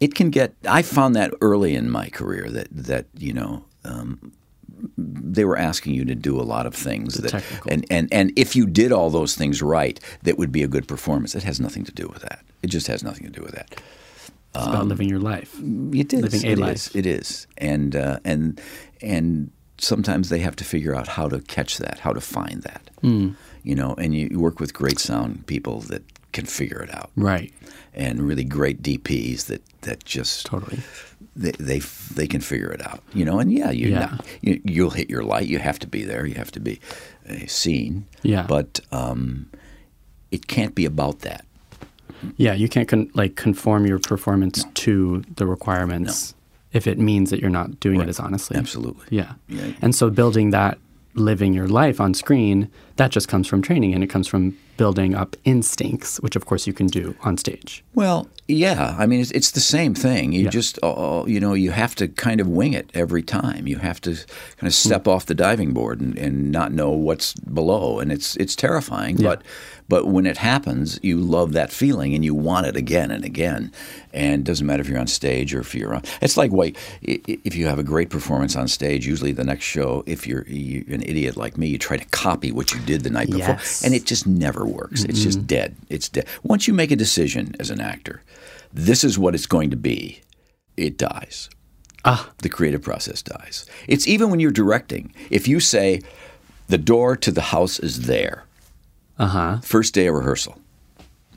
it 0.00 0.14
can 0.14 0.30
get. 0.30 0.54
I 0.68 0.82
found 0.82 1.16
that 1.16 1.32
early 1.40 1.74
in 1.74 1.90
my 1.90 2.08
career 2.08 2.48
that 2.50 2.68
that 2.70 3.06
you 3.16 3.32
know. 3.32 3.64
Um, 3.84 4.32
they 4.96 5.44
were 5.44 5.56
asking 5.56 5.94
you 5.94 6.04
to 6.04 6.14
do 6.14 6.40
a 6.40 6.42
lot 6.42 6.66
of 6.66 6.74
things 6.74 7.14
that, 7.14 7.30
technical. 7.30 7.70
and, 7.72 7.84
and 7.90 8.08
and 8.12 8.32
if 8.36 8.54
you 8.56 8.66
did 8.66 8.92
all 8.92 9.10
those 9.10 9.34
things 9.34 9.62
right, 9.62 9.98
that 10.22 10.38
would 10.38 10.52
be 10.52 10.62
a 10.62 10.68
good 10.68 10.86
performance. 10.88 11.34
It 11.34 11.42
has 11.44 11.60
nothing 11.60 11.84
to 11.84 11.92
do 11.92 12.08
with 12.08 12.22
that. 12.22 12.40
It 12.62 12.68
just 12.68 12.86
has 12.86 13.02
nothing 13.02 13.24
to 13.26 13.32
do 13.32 13.42
with 13.42 13.52
that. 13.52 13.80
It's 14.54 14.66
about 14.66 14.86
living 14.86 15.08
your 15.08 15.18
life. 15.20 15.54
It 15.92 16.12
is. 16.14 16.22
Living 16.22 16.44
a 16.46 16.52
it 16.52 16.58
life. 16.58 16.74
is, 16.76 16.96
It 16.96 17.04
is. 17.06 17.46
And 17.58 17.94
uh, 17.94 18.20
and 18.24 18.58
and 19.02 19.50
sometimes 19.78 20.30
they 20.30 20.38
have 20.38 20.56
to 20.56 20.64
figure 20.64 20.94
out 20.94 21.06
how 21.08 21.28
to 21.28 21.40
catch 21.42 21.76
that, 21.78 21.98
how 21.98 22.12
to 22.14 22.20
find 22.22 22.62
that. 22.62 22.88
Hmm. 23.02 23.30
You 23.62 23.74
know, 23.74 23.94
and 23.98 24.14
you, 24.14 24.28
you 24.30 24.40
work 24.40 24.58
with 24.60 24.72
great 24.72 24.98
sound 24.98 25.46
people 25.46 25.80
that 25.82 26.02
can 26.32 26.46
figure 26.46 26.80
it 26.82 26.94
out, 26.94 27.10
Right. 27.16 27.52
and 27.94 28.20
really 28.22 28.44
great 28.44 28.80
DPs 28.82 29.46
that 29.46 29.62
that 29.82 30.04
just 30.04 30.46
Totally. 30.46 30.78
They 31.36 31.52
they, 31.52 31.78
they 32.14 32.26
can 32.26 32.40
figure 32.40 32.72
it 32.72 32.80
out. 32.86 33.00
You 33.14 33.24
know, 33.24 33.38
and 33.38 33.52
yeah, 33.52 33.70
you, 33.70 33.88
Yeah. 33.90 34.16
you 34.40 34.60
you'll 34.64 34.90
hit 34.90 35.10
your 35.10 35.22
light. 35.22 35.46
You 35.46 35.58
have 35.58 35.78
to 35.80 35.86
be 35.86 36.04
there. 36.04 36.26
You 36.26 36.34
have 36.34 36.50
to 36.52 36.60
be 36.60 36.80
uh, 37.28 37.46
seen. 37.46 38.06
Yeah. 38.22 38.46
But 38.48 38.80
um, 38.90 39.46
it 40.30 40.46
can't 40.46 40.74
be 40.74 40.84
about 40.86 41.20
that. 41.20 41.44
Yeah, 42.36 42.54
you 42.54 42.68
can't 42.68 42.88
con- 42.88 43.10
like 43.14 43.36
conform 43.36 43.86
your 43.86 43.98
performance 43.98 44.64
to 44.84 45.22
the 45.36 45.46
requirements. 45.46 46.34
if 46.72 46.86
it 46.86 46.98
means 46.98 47.30
that 47.30 47.40
you're 47.40 47.48
not 47.60 47.80
doing 47.80 47.98
Right. 47.98 48.08
it 48.08 48.10
as 48.10 48.20
honestly. 48.20 48.56
Absolutely. 48.56 49.06
Yeah. 49.10 49.34
Yeah. 49.48 49.72
And 49.80 49.94
so 49.94 50.10
building 50.10 50.50
that, 50.50 50.78
living 51.14 51.54
your 51.54 51.68
life 51.68 52.00
on 52.00 52.12
screen, 52.14 52.68
that 52.96 53.10
just 53.10 53.28
comes 53.28 53.46
from 53.46 53.62
training 53.62 53.94
and 53.94 54.02
it 54.02 54.08
comes 54.08 54.26
from 54.26 54.56
building 54.76 55.14
up 55.14 55.36
instincts, 55.44 56.18
which 56.20 56.36
of 56.36 56.44
course 56.44 56.66
you 56.66 56.72
can 56.72 56.86
do 56.86 57.14
on 57.22 57.38
stage. 57.38 57.82
Well, 57.94 58.28
yeah. 58.46 58.94
I 58.98 59.06
mean, 59.06 59.20
it's, 59.22 59.30
it's 59.30 59.50
the 59.52 59.60
same 59.60 59.94
thing. 59.94 60.32
You 60.32 60.44
Yeah. 60.44 60.50
just, 60.50 60.78
uh, 60.82 61.24
you 61.26 61.40
know, 61.40 61.54
you 61.54 61.70
have 61.70 61.94
to 61.96 62.08
kind 62.08 62.40
of 62.42 62.46
wing 62.46 62.74
it 62.74 62.90
every 62.94 63.22
time. 63.22 63.66
You 63.66 63.78
have 63.78 64.00
to 64.02 64.10
kind 64.12 64.66
of 64.68 64.74
step 64.74 65.08
off 65.08 65.26
the 65.26 65.34
diving 65.34 65.72
board 65.72 66.00
and, 66.00 66.16
and 66.18 66.52
not 66.52 66.72
know 66.72 66.90
what's 66.90 67.32
below, 67.34 67.98
and 68.00 68.12
it's 68.12 68.36
it's 68.36 68.54
terrifying. 68.54 69.16
Yeah. 69.16 69.28
But 69.30 69.42
but 69.88 70.06
when 70.08 70.26
it 70.26 70.36
happens, 70.36 71.00
you 71.02 71.18
love 71.18 71.52
that 71.52 71.70
feeling 71.72 72.14
and 72.14 72.24
you 72.24 72.34
want 72.34 72.66
it 72.66 72.76
again 72.76 73.10
and 73.10 73.24
again. 73.24 73.72
And 74.12 74.40
it 74.42 74.44
doesn't 74.44 74.66
matter 74.66 74.80
if 74.82 74.88
you're 74.88 74.98
on 74.98 75.06
stage 75.06 75.54
or 75.54 75.60
if 75.60 75.74
you're 75.74 75.94
on. 75.94 76.02
It's 76.20 76.36
like 76.36 76.52
wait, 76.52 76.76
if 77.02 77.54
you 77.56 77.66
have 77.66 77.78
a 77.78 77.84
great 77.84 78.10
performance 78.10 78.56
on 78.56 78.68
stage, 78.68 79.06
usually 79.06 79.32
the 79.32 79.44
next 79.44 79.64
show, 79.64 80.02
if 80.06 80.26
you're, 80.26 80.44
you're 80.46 80.84
an 80.94 81.02
idiot 81.02 81.36
like 81.36 81.56
me, 81.56 81.68
you 81.68 81.78
try 81.78 81.96
to 81.96 82.04
copy 82.06 82.52
what 82.52 82.72
you 82.74 82.80
did 82.86 83.02
the 83.02 83.10
night 83.10 83.26
before, 83.30 83.56
Yes. 83.56 83.84
and 83.84 83.92
it 83.94 84.06
just 84.06 84.26
never 84.26 84.64
works. 84.64 85.04
It's 85.04 85.22
just 85.22 85.46
dead. 85.46 85.76
It's 85.90 86.08
dead. 86.08 86.26
Once 86.42 86.66
you 86.66 86.72
make 86.74 86.90
a 86.90 86.96
decision 86.96 87.54
as 87.60 87.68
an 87.70 87.80
actor, 87.80 88.22
this 88.72 89.04
is 89.04 89.18
what 89.18 89.34
it's 89.34 89.46
going 89.46 89.70
to 89.70 89.76
be, 89.76 90.20
it 90.76 90.96
dies. 90.96 91.50
Ah. 92.04 92.30
The 92.38 92.48
creative 92.48 92.82
process 92.82 93.20
dies. 93.22 93.66
It's 93.88 94.06
even 94.06 94.30
when 94.30 94.40
you're 94.40 94.50
directing. 94.52 95.12
If 95.30 95.48
you 95.48 95.60
say, 95.60 96.00
the 96.68 96.78
door 96.78 97.16
to 97.16 97.30
the 97.30 97.40
house 97.52 97.78
is 97.80 98.02
there, 98.06 98.44
Uh 99.18 99.26
huh. 99.26 99.58
first 99.62 99.92
day 99.94 100.06
of 100.06 100.14
rehearsal, 100.14 100.58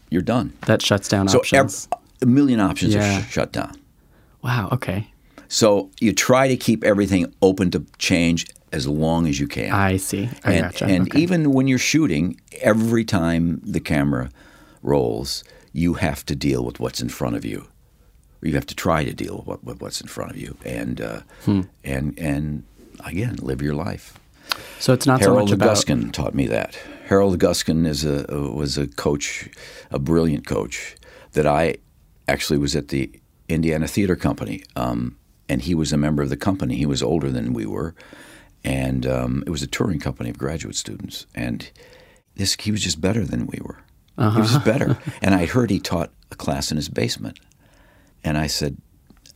you're 0.10 0.22
done. 0.22 0.54
That 0.68 0.82
shuts 0.82 1.08
down 1.10 1.28
So 1.30 1.42
ev- 1.54 1.88
a 2.22 2.26
million 2.26 2.60
options 2.60 2.96
are 2.96 3.22
sh- 3.22 3.32
shut 3.32 3.52
down. 3.52 3.76
wow. 4.44 4.70
Okay. 4.72 5.08
So 5.50 5.90
you 6.00 6.14
try 6.14 6.48
to 6.48 6.56
keep 6.56 6.84
everything 6.84 7.34
open 7.42 7.72
to 7.72 7.86
change 7.98 8.48
as 8.72 8.88
long 8.88 9.28
as 9.28 9.40
you 9.40 9.48
can. 9.48 9.72
I 9.74 9.98
see. 9.98 10.30
I 10.46 10.54
and 10.54 10.62
gotcha. 10.72 10.86
and 10.86 11.08
okay. 11.10 11.20
even 11.20 11.52
when 11.54 11.68
you're 11.68 11.80
shooting, 11.80 12.40
every 12.62 13.04
time 13.04 13.60
the 13.64 13.80
camera 13.80 14.30
rolls, 14.84 15.44
you 15.74 15.96
have 15.96 16.24
to 16.28 16.36
deal 16.36 16.64
with 16.64 16.80
what's 16.80 17.02
in 17.02 17.10
front 17.10 17.36
of 17.36 17.44
you. 17.44 17.68
You 18.42 18.54
have 18.54 18.68
to 18.68 18.76
try 18.76 19.04
to 19.04 19.14
deal 19.14 19.38
with, 19.40 19.48
what, 19.48 19.64
with 19.66 19.82
what's 19.82 20.00
in 20.00 20.08
front 20.08 20.32
of 20.32 20.38
you, 20.38 20.56
and 20.64 21.02
uh, 21.02 21.22
Hmm. 21.46 21.62
and 21.84 22.18
and 22.18 22.64
again, 23.06 23.36
live 23.42 23.62
your 23.62 23.74
life. 23.74 24.18
so 24.80 24.94
it's 24.94 25.06
not 25.06 25.20
Harold 25.20 25.50
so 25.50 25.56
much 25.58 25.64
about. 25.66 25.78
Guskin 25.78 26.12
taught 26.14 26.34
me 26.36 26.48
that. 26.48 26.78
Harold 27.08 27.40
Guskin 27.40 27.86
is 27.88 28.06
a 28.06 28.26
was 28.54 28.78
a 28.78 28.88
coach, 28.88 29.50
a 29.92 30.00
brilliant 30.00 30.46
coach 30.48 30.96
that 31.34 31.46
I 31.48 31.78
actually 32.28 32.60
was 32.60 32.76
at 32.76 32.90
the 32.90 33.12
Indiana 33.50 33.88
Theater 33.88 34.16
Company, 34.16 34.64
um, 34.76 35.18
and 35.50 35.62
he 35.64 35.76
was 35.76 35.92
a 35.92 35.98
member 35.98 36.22
of 36.22 36.30
the 36.30 36.38
company. 36.38 36.76
He 36.76 36.86
was 36.86 37.02
older 37.04 37.32
than 37.32 37.54
we 37.54 37.66
were, 37.66 37.96
and 38.64 39.06
um, 39.06 39.44
it 39.46 39.50
was 39.50 39.64
a 39.64 39.68
touring 39.68 40.00
company 40.00 40.30
of 40.30 40.38
graduate 40.38 40.76
students. 40.76 41.26
And 41.36 41.70
this 42.36 42.56
he 42.60 42.72
was 42.72 42.82
just 42.82 43.02
better 43.02 43.26
than 43.26 43.48
we 43.48 43.60
were. 43.62 43.80
He 44.18 44.40
was 44.40 44.52
just 44.52 44.66
better. 44.66 44.98
and 45.22 45.34
I 45.34 45.46
heard 45.46 45.70
he 45.70 45.80
taught 45.80 46.12
a 46.32 46.36
class 46.36 46.72
in 46.72 46.78
his 46.78 46.90
basement, 46.90 47.40
and 48.24 48.38
I 48.38 48.48
said, 48.48 48.78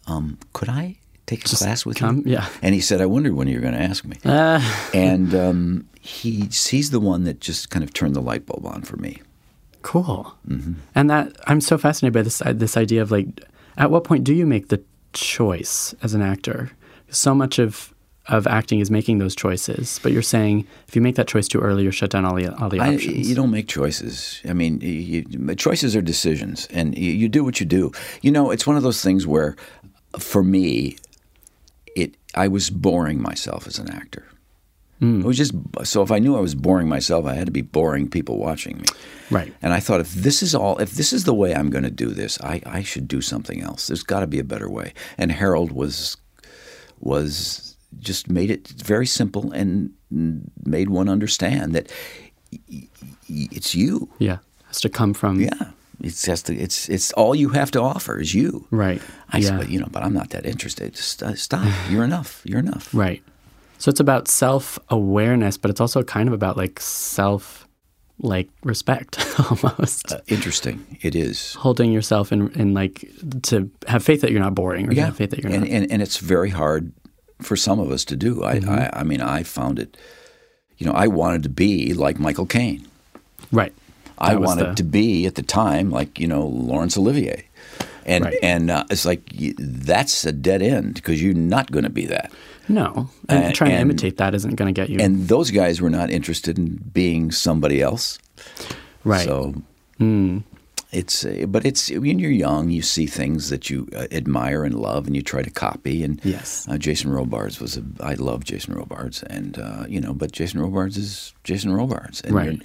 um, 0.07 0.37
"Could 0.53 0.69
I?" 0.69 0.97
Take 1.25 1.45
a 1.45 1.55
class 1.55 1.85
with 1.85 1.95
come? 1.97 2.17
you? 2.25 2.33
Yeah. 2.33 2.49
And 2.61 2.75
he 2.75 2.81
said, 2.81 2.99
I 2.99 3.05
wondered 3.05 3.33
when 3.33 3.47
you 3.47 3.55
were 3.55 3.61
going 3.61 3.75
to 3.75 3.81
ask 3.81 4.03
me 4.03 4.17
Uh, 4.25 4.59
and 4.93 5.33
um, 5.33 5.87
he's 6.01 6.67
he's 6.67 6.91
the 6.91 6.99
one 6.99 7.23
that 7.23 7.39
just 7.39 7.69
kind 7.69 7.81
of 7.81 7.93
turned 7.93 8.13
the 8.13 8.21
light 8.21 8.45
bulb 8.45 8.65
on 8.65 8.81
for 8.81 8.97
me. 8.97 9.21
cool. 9.83 10.35
Mm-hmm. 10.47 10.73
And 10.93 11.09
that 11.09 11.33
I'm 11.47 11.61
so 11.61 11.77
fascinated 11.77 12.13
by 12.13 12.23
this 12.23 12.41
this 12.45 12.75
idea 12.75 13.01
of 13.01 13.09
like, 13.09 13.27
at 13.77 13.89
what 13.89 14.03
point 14.03 14.25
do 14.25 14.33
you 14.33 14.45
make 14.45 14.67
the 14.67 14.83
choice 15.13 15.93
as 16.03 16.13
an 16.13 16.21
actor? 16.21 16.71
So 17.09 17.33
much 17.35 17.59
of 17.59 17.93
of 18.29 18.47
acting 18.47 18.79
is 18.79 18.89
making 18.89 19.17
those 19.17 19.35
choices, 19.35 19.99
but 20.01 20.13
you're 20.13 20.21
saying 20.21 20.65
if 20.87 20.95
you 20.95 21.01
make 21.01 21.15
that 21.15 21.27
choice 21.27 21.45
too 21.47 21.59
early, 21.59 21.83
you're 21.83 21.91
shut 21.91 22.09
down 22.09 22.23
all 22.23 22.35
the 22.35 22.47
all 22.55 22.69
the 22.69 22.79
I, 22.79 22.93
options. 22.95 23.27
you 23.29 23.35
don't 23.35 23.51
make 23.51 23.67
choices. 23.67 24.41
I 24.47 24.53
mean, 24.53 24.79
you, 24.81 25.25
you- 25.29 25.55
choices 25.55 25.93
are 25.95 26.01
decisions, 26.01 26.67
and 26.67 26.97
you, 26.97 27.11
you 27.11 27.27
do 27.27 27.43
what 27.43 27.59
you 27.59 27.65
do. 27.65 27.91
You 28.21 28.31
know, 28.31 28.49
it's 28.51 28.65
one 28.65 28.77
of 28.77 28.83
those 28.83 29.01
things 29.01 29.27
where, 29.27 29.55
for 30.17 30.41
me, 30.43 30.95
it 31.97 32.15
I 32.33 32.47
was 32.47 32.69
boring 32.69 33.21
myself 33.21 33.67
as 33.67 33.77
an 33.77 33.89
actor. 33.91 34.25
It 35.01 35.25
was 35.25 35.35
just 35.35 35.53
so 35.83 36.01
if 36.01 36.11
I 36.11 36.19
knew 36.19 36.37
I 36.37 36.39
was 36.39 36.55
boring 36.55 36.87
myself, 36.87 37.25
I 37.25 37.33
had 37.33 37.45
to 37.47 37.51
be 37.51 37.61
boring 37.61 38.09
people 38.09 38.37
watching 38.37 38.77
me. 38.77 38.85
right. 39.29 39.53
And 39.61 39.73
I 39.73 39.81
thought, 39.81 39.99
if 39.99 40.13
this 40.13 40.41
is 40.41 40.55
all, 40.55 40.77
if 40.77 40.91
this 40.91 41.11
is 41.11 41.25
the 41.25 41.33
way 41.33 41.53
I'm 41.53 41.69
going 41.69 41.83
to 41.83 41.91
do 41.91 42.11
this, 42.11 42.39
I, 42.39 42.61
I 42.65 42.83
should 42.83 43.09
do 43.09 43.19
something 43.19 43.61
else. 43.61 43.87
There's 43.87 44.03
got 44.03 44.21
to 44.21 44.27
be 44.27 44.39
a 44.39 44.45
better 44.45 44.69
way. 44.69 44.93
And 45.17 45.31
Harold 45.33 45.73
was 45.73 46.15
was 47.01 47.75
just 47.99 48.29
made 48.29 48.49
it 48.49 48.69
very 48.69 49.05
simple 49.05 49.51
and 49.51 49.91
made 50.65 50.89
one 50.89 51.09
understand 51.09 51.73
that 51.75 51.91
it's 53.27 53.75
you. 53.75 54.09
Yeah. 54.19 54.37
Has 54.67 54.79
to 54.81 54.89
come 54.89 55.13
from 55.13 55.39
Yeah, 55.41 55.71
it's 56.01 56.23
just 56.23 56.49
it's 56.49 56.87
it's 56.89 57.11
all 57.13 57.35
you 57.35 57.49
have 57.49 57.71
to 57.71 57.81
offer 57.81 58.19
is 58.21 58.33
you. 58.33 58.67
right. 58.71 59.01
I 59.31 59.37
yeah. 59.39 59.47
said, 59.49 59.57
but, 59.59 59.69
you 59.69 59.79
know, 59.79 59.87
but 59.91 60.03
I'm 60.03 60.13
not 60.13 60.29
that 60.29 60.45
interested. 60.45 60.93
Just 60.93 61.21
uh, 61.23 61.35
stop. 61.35 61.67
You're 61.89 62.03
enough. 62.05 62.41
You're 62.45 62.59
enough. 62.59 62.93
Right. 62.93 63.21
So 63.77 63.89
it's 63.89 63.99
about 63.99 64.27
self 64.27 64.79
awareness, 64.89 65.57
but 65.57 65.69
it's 65.71 65.81
also 65.81 66.03
kind 66.03 66.27
of 66.29 66.33
about 66.33 66.57
like 66.57 66.79
self 66.79 67.67
like 68.19 68.49
respect 68.63 69.17
almost. 69.51 70.13
Uh, 70.13 70.19
interesting. 70.27 70.85
It 71.01 71.15
is. 71.15 71.55
Holding 71.55 71.91
yourself 71.91 72.31
in, 72.31 72.49
in 72.51 72.73
like 72.73 73.09
to 73.43 73.69
have 73.87 74.03
faith 74.03 74.21
that 74.21 74.31
you're 74.31 74.39
not 74.39 74.55
boring 74.55 74.87
or 74.87 74.93
to 74.93 75.01
have 75.01 75.17
faith 75.17 75.31
that 75.31 75.39
you're 75.43 75.51
and, 75.51 75.61
not. 75.61 75.69
and 75.69 75.91
and 75.91 76.01
it's 76.01 76.17
very 76.17 76.49
hard 76.51 76.91
for 77.41 77.55
some 77.57 77.79
of 77.79 77.91
us 77.91 78.05
to 78.05 78.15
do. 78.15 78.43
I, 78.43 78.59
Mm-hmm. 78.59 78.69
I 78.69 78.89
I 78.93 79.03
mean 79.03 79.21
I 79.21 79.43
found 79.43 79.79
it. 79.79 79.97
You 80.77 80.87
know, 80.87 80.93
I 80.93 81.07
wanted 81.07 81.43
to 81.43 81.49
be 81.49 81.93
like 81.93 82.19
Michael 82.19 82.45
Caine. 82.45 82.87
right. 83.51 83.73
I 84.17 84.33
That 84.33 84.39
was 84.41 84.47
wanted 84.47 84.69
the- 84.69 84.75
to 84.75 84.83
be 84.83 85.25
at 85.25 85.35
the 85.35 85.41
time 85.43 85.89
like 85.89 86.19
you 86.19 86.27
know 86.27 86.45
Laurence 86.47 86.95
Olivier, 86.97 87.49
and 88.05 88.23
Right. 88.25 88.37
and 88.43 88.69
uh, 88.71 88.85
it's 88.89 89.05
like 89.05 89.23
that's 89.57 90.23
a 90.25 90.31
dead 90.31 90.61
end 90.61 90.93
because 90.93 91.21
you're 91.21 91.33
not 91.33 91.71
going 91.71 91.83
to 91.83 91.89
be 91.89 92.05
that. 92.05 92.31
No. 92.69 93.09
And, 93.29 93.45
And- 93.45 93.55
trying 93.55 93.71
to 93.71 93.77
imitate 93.77 94.17
that 94.17 94.33
isn't 94.35 94.55
going 94.55 94.73
to 94.73 94.81
get 94.81 94.89
you. 94.89 94.99
And 94.99 95.27
those 95.27 95.51
guys 95.51 95.81
were 95.81 95.89
not 95.89 96.09
interested 96.09 96.57
in 96.57 96.75
being 96.93 97.31
somebody 97.31 97.81
else. 97.81 98.19
right. 99.03 99.25
So 99.25 99.55
Mm. 99.99 100.43
it's 100.91 101.23
uh, 101.25 101.45
but 101.47 101.65
it's 101.65 101.89
when 101.91 102.19
you're 102.19 102.31
young, 102.31 102.69
you 102.71 102.81
see 102.81 103.05
things 103.05 103.49
that 103.49 103.69
you 103.69 103.87
uh, 103.95 104.07
admire 104.11 104.63
and 104.63 104.75
love, 104.75 105.07
and 105.07 105.15
you 105.15 105.21
try 105.21 105.41
to 105.43 105.49
copy. 105.51 106.03
And 106.03 106.19
Yes. 106.23 106.65
uh, 106.69 106.77
Jason 106.77 107.11
Robards 107.11 107.59
was 107.59 107.77
a 107.77 107.83
I 107.99 108.15
love 108.15 108.43
Jason 108.43 108.73
Robards, 108.73 109.23
and 109.23 109.57
uh, 109.59 109.85
you 109.87 110.01
know, 110.01 110.13
but 110.13 110.31
Jason 110.31 110.59
Robards 110.61 110.97
is 110.97 111.33
Jason 111.43 111.71
Robards, 111.73 112.21
and 112.21 112.33
Right. 112.35 112.61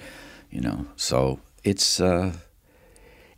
You 0.50 0.60
know, 0.62 0.86
so 0.96 1.38
it's 1.64 2.00
uh, 2.00 2.32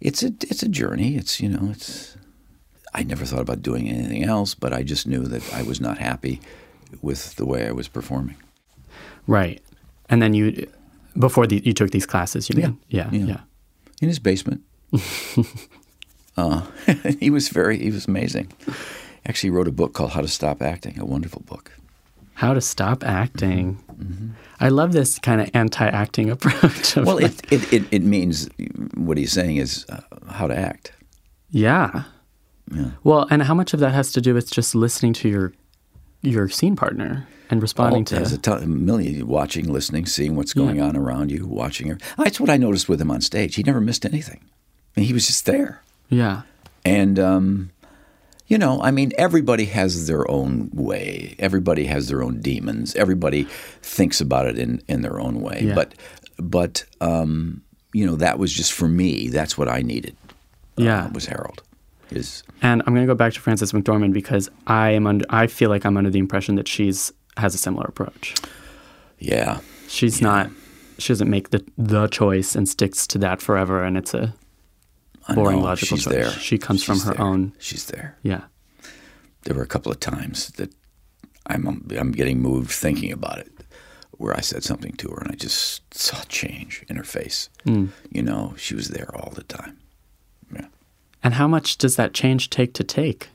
it's 0.01 0.23
a 0.23 0.33
it's 0.49 0.62
a 0.62 0.68
journey. 0.68 1.16
It's 1.16 1.40
you 1.40 1.49
know, 1.49 1.68
it's 1.73 2.10
I 2.94 3.03
never 3.05 3.24
thought 3.24 3.40
about 3.40 3.62
doing 3.62 3.88
anything 3.88 4.24
else, 4.24 4.55
but 4.55 4.72
I 4.72 4.83
just 4.83 5.07
knew 5.07 5.24
that 5.24 5.42
I 5.55 5.62
was 5.62 5.81
not 5.81 5.98
happy 5.98 6.40
with 7.03 7.37
the 7.37 7.46
way 7.46 7.66
I 7.68 7.72
was 7.72 7.88
performing. 7.88 8.37
right. 9.26 9.61
And 10.09 10.20
then 10.20 10.35
you, 10.35 10.66
before 11.16 11.46
the, 11.46 11.62
you 11.64 11.72
took 11.72 11.90
these 11.92 12.05
classes, 12.07 12.48
you 12.50 12.57
mean? 12.61 12.79
Yeah. 12.88 13.09
Yeah. 13.12 13.24
Yeah. 13.26 13.40
in 14.03 14.09
his 14.09 14.18
basement. 14.18 14.62
uh, 16.37 16.62
he 17.20 17.31
was 17.31 17.48
very 17.48 17.79
he 17.79 17.90
was 17.92 18.09
amazing. 18.09 18.53
Actually, 19.26 19.50
wrote 19.50 19.68
a 19.68 19.72
book 19.72 19.92
called 19.92 20.11
How 20.11 20.20
to 20.20 20.26
Stop 20.29 20.62
Acting, 20.62 20.98
a 20.98 21.05
wonderful 21.05 21.42
book. 21.42 21.70
How 22.35 22.55
to 22.55 22.61
stop 22.61 23.05
acting. 23.05 23.79
Mm-hmm. 23.92 24.29
I 24.61 24.68
love 24.70 24.92
this 24.92 25.18
kind 25.18 25.40
of 25.42 25.50
anti-acting 25.55 26.31
approach. 26.35 26.96
Of 26.96 27.07
Well, 27.07 27.20
like, 27.20 27.53
it, 27.53 27.53
it, 27.53 27.72
it, 27.72 27.83
it 27.92 28.03
means 28.03 28.48
what 28.94 29.18
he's 29.18 29.31
saying 29.33 29.59
is 29.59 29.85
uh, 29.90 30.00
how 30.29 30.46
to 30.48 30.57
act. 30.57 30.92
yeah. 31.50 32.05
Yeah. 32.72 32.90
Well, 33.02 33.26
and 33.30 33.42
how 33.42 33.54
much 33.54 33.74
of 33.74 33.80
that 33.80 33.92
has 33.92 34.12
to 34.12 34.20
do 34.20 34.35
with 34.35 34.50
just 34.50 34.74
listening 34.74 35.12
to 35.14 35.28
your 35.28 35.52
your 36.22 36.48
scene 36.48 36.76
partner 36.76 37.26
and 37.48 37.62
responding 37.62 38.06
Oh, 38.12 38.16
there's 38.16 38.30
to 38.30 38.35
a, 38.37 38.38
ton, 38.38 38.62
a 38.62 38.66
million 38.66 39.26
watching, 39.26 39.72
listening, 39.72 40.06
seeing 40.06 40.37
what's 40.37 40.52
going 40.52 40.80
on 40.80 40.96
around 40.96 41.30
you, 41.30 41.46
watching 41.46 41.88
her. 41.88 41.98
That's 42.18 42.38
what 42.38 42.50
I 42.50 42.56
noticed 42.56 42.88
with 42.88 43.00
him 43.00 43.11
on 43.11 43.20
stage. 43.22 43.54
He 43.56 43.62
never 43.62 43.80
missed 43.80 44.04
anything. 44.04 44.40
I 44.96 45.00
mean, 45.00 45.06
he 45.06 45.12
was 45.14 45.26
just 45.26 45.46
there. 45.46 45.83
yeah 46.11 46.42
And, 46.85 47.18
um, 47.18 47.70
you 48.46 48.59
know, 48.59 48.83
I 48.83 48.90
mean, 48.90 49.12
everybody 49.16 49.64
has 49.66 50.06
their 50.06 50.30
own 50.30 50.70
way. 50.74 51.37
Everybody 51.38 51.87
has 51.87 52.09
their 52.09 52.22
own 52.22 52.40
demons. 52.40 52.94
Everybody 52.96 53.44
thinks 53.83 54.20
about 54.20 54.46
it 54.46 54.59
in, 54.59 54.83
in 54.88 55.02
their 55.02 55.20
own 55.20 55.40
way. 55.40 55.62
Yeah. 55.62 55.74
But, 55.74 55.94
but 56.37 56.85
um, 57.00 57.62
you 57.92 58.04
know, 58.06 58.16
that 58.16 58.38
was 58.38 58.52
just 58.52 58.72
for 58.72 58.88
me. 58.88 59.28
That's 59.28 59.56
what 59.56 59.68
I 59.68 59.83
needed. 59.83 60.16
yeah. 60.76 61.06
uh, 61.06 61.11
was 61.11 61.26
Harold. 61.26 61.62
Is 62.11 62.42
And 62.62 62.83
I'm 62.87 62.94
going 62.94 63.07
to 63.07 63.11
go 63.11 63.14
back 63.16 63.33
to 63.35 63.40
Frances 63.40 63.73
McDormand 63.73 64.12
because 64.12 64.49
I 64.66 64.90
am 64.90 65.07
under. 65.07 65.25
I 65.31 65.46
feel 65.46 65.70
like 65.70 65.85
I'm 65.87 65.96
under 65.96 66.11
the 66.11 66.18
impression 66.18 66.55
that 66.57 66.66
she's 66.68 67.12
has 67.37 67.55
a 67.55 67.59
similar 67.59 67.87
approach. 67.87 68.35
yeah, 69.18 69.61
She's 69.88 70.20
not. 70.20 70.51
She 70.99 71.09
doesn't 71.12 71.31
make 71.31 71.51
the 71.51 71.64
the 71.79 72.07
choice 72.09 72.55
and 72.55 72.68
sticks 72.68 73.07
to 73.09 73.18
that 73.18 73.40
forever, 73.40 73.83
and 73.85 73.96
it's 73.96 74.12
a 74.14 74.35
boring 75.35 75.62
logical 75.62 75.96
she's 75.96 76.05
choice. 76.05 76.12
there. 76.14 76.31
She 76.31 76.59
comes 76.59 76.81
She's 76.83 76.87
from 76.87 77.09
her 77.09 77.14
there. 77.16 77.27
own. 77.27 77.53
She's 77.59 77.87
there. 77.87 78.16
Yeah. 78.23 78.42
there 79.44 79.55
were 79.57 79.62
a 79.62 79.66
couple 79.66 79.90
of 79.92 79.99
times 80.01 80.49
that 80.59 80.73
I'm 81.46 81.66
I'm 81.99 82.12
getting 82.12 82.40
moved 82.40 82.70
thinking 82.70 83.12
about 83.12 83.38
it, 83.38 83.51
where 84.12 84.37
I 84.37 84.40
said 84.40 84.62
something 84.64 84.92
to 84.96 85.09
her 85.09 85.18
and 85.23 85.31
I 85.33 85.35
just 85.37 85.83
saw 85.94 86.20
change 86.29 86.85
in 86.88 86.96
her 86.96 87.05
face. 87.05 87.49
Mm. 87.64 87.88
You 88.11 88.23
know, 88.23 88.55
she 88.57 88.75
was 88.75 88.88
there 88.88 89.11
all 89.16 89.31
the 89.35 89.44
time. 89.44 89.79
And 91.22 91.35
how 91.35 91.46
much 91.48 91.76
does 91.78 91.96
that 91.96 92.14
change 92.14 92.50
take 92.50 92.72
to 92.74 92.85
take 92.85 93.28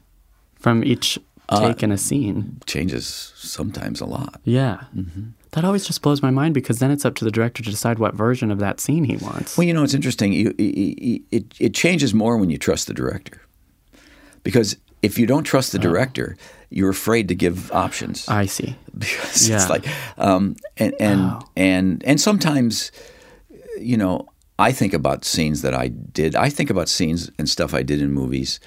from 0.56 0.84
each 0.84 1.20
uh, 1.50 1.68
take 1.68 1.84
in 1.84 1.92
a 1.92 1.98
scene? 1.98 2.60
Changes 2.66 3.32
sometimes 3.36 4.02
a 4.02 4.06
lot. 4.06 4.42
Yeah. 4.44 4.86
Mm-hmm. 4.96 5.24
That 5.52 5.64
always 5.64 5.86
just 5.86 6.02
blows 6.02 6.22
my 6.22 6.32
mind 6.32 6.54
because 6.54 6.80
then 6.80 6.92
it's 6.92 7.06
up 7.06 7.16
to 7.16 7.26
the 7.26 7.32
director 7.32 7.64
to 7.64 7.70
decide 7.70 7.98
what 8.00 8.14
version 8.14 8.52
of 8.52 8.60
that 8.60 8.80
scene 8.80 9.04
he 9.06 9.16
wants. 9.18 9.58
Well, 9.58 9.66
you 9.66 9.74
know, 9.74 9.84
it's 9.84 9.94
interesting. 9.94 10.34
You, 10.34 10.54
it, 10.58 11.22
it, 11.32 11.46
it 11.60 11.74
changes 11.74 12.14
more 12.14 12.38
when 12.38 12.50
you 12.50 12.58
trust 12.58 12.88
the 12.88 12.94
director. 12.94 13.40
Because 14.44 14.76
if 15.02 15.18
you 15.18 15.26
don't 15.28 15.44
trust 15.44 15.72
the 15.72 15.78
uh. 15.80 15.82
director, 15.82 16.36
you're 16.70 16.90
afraid 16.90 17.28
to 17.30 17.36
give 17.36 17.72
options. 17.72 18.28
I 18.28 18.48
see. 18.48 18.76
because 18.98 19.48
Yeah. 19.48 19.56
it's 19.58 19.70
like 19.70 19.86
um, 20.18 20.56
and 20.78 20.94
and, 21.00 21.20
Oh. 21.22 21.40
and 21.56 22.04
and 22.06 22.20
sometimes 22.20 22.92
you 23.80 23.96
know 23.98 24.28
I 24.58 24.72
think 24.72 24.94
about 24.94 25.26
scenes 25.26 25.62
that 25.62 25.74
I 25.74 25.90
did. 25.90 26.36
I 26.36 26.50
think 26.50 26.70
about 26.70 26.90
scenes 26.90 27.30
and 27.38 27.50
stuff 27.50 27.74
I 27.74 27.84
did 27.84 28.02
in 28.02 28.12
movies 28.12 28.60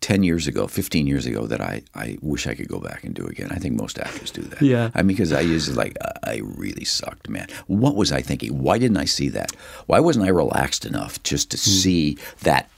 ten 0.00 0.22
years 0.22 0.46
ago, 0.46 0.66
fifteen 0.66 1.06
years 1.06 1.24
ago 1.24 1.46
that 1.46 1.60
I, 1.60 1.82
I 1.94 2.18
wish 2.20 2.46
I 2.46 2.54
could 2.54 2.68
go 2.68 2.78
back 2.78 3.02
and 3.02 3.14
do 3.14 3.24
again. 3.26 3.48
I 3.50 3.56
think 3.56 3.80
most 3.80 3.98
actors 3.98 4.30
do 4.30 4.42
that. 4.42 4.60
Yeah. 4.60 4.90
I 4.94 5.02
mean, 5.02 5.16
because 5.16 5.32
I 5.32 5.40
used 5.40 5.68
to 5.70 5.74
like 5.74 5.96
I 6.22 6.42
really 6.44 6.84
sucked, 6.84 7.28
man. 7.28 7.48
What 7.66 7.96
was 7.96 8.12
I 8.12 8.20
thinking? 8.20 8.62
Why 8.62 8.78
didn't 8.78 8.98
I 8.98 9.06
see 9.06 9.30
that? 9.30 9.52
Why 9.86 10.00
wasn't 10.00 10.26
I 10.26 10.28
relaxed 10.28 10.84
enough 10.84 11.22
just 11.22 11.50
to 11.52 11.56
see 11.56 12.18
that? 12.42 12.68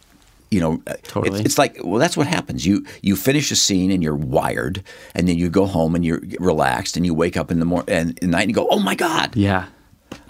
You 0.51 0.61
know, 0.61 0.83
uh. 0.87 0.95
Totally. 1.03 1.41
it's, 1.41 1.47
it's 1.47 1.59
like 1.59 1.77
well, 1.83 1.99
that's 1.99 2.17
what 2.17 2.29
happens. 2.29 2.65
You 2.65 2.87
you 3.03 3.17
finish 3.17 3.51
a 3.51 3.57
scene 3.57 3.91
and 3.91 4.01
you're 4.03 4.15
wired, 4.15 4.85
and 5.15 5.29
then 5.29 5.37
you 5.39 5.51
go 5.51 5.67
home 5.67 5.97
and 5.97 6.05
you're 6.05 6.23
relaxed, 6.39 6.97
and 6.97 7.05
you 7.05 7.15
wake 7.15 7.37
up 7.37 7.51
in 7.51 7.59
the 7.59 7.67
morning 7.67 7.91
and 7.95 8.11
at 8.23 8.29
night 8.29 8.43
and 8.43 8.51
you 8.51 8.55
go, 8.55 8.69
oh 8.71 8.79
my 8.79 8.95
god, 8.95 9.37
Yeah. 9.37 9.67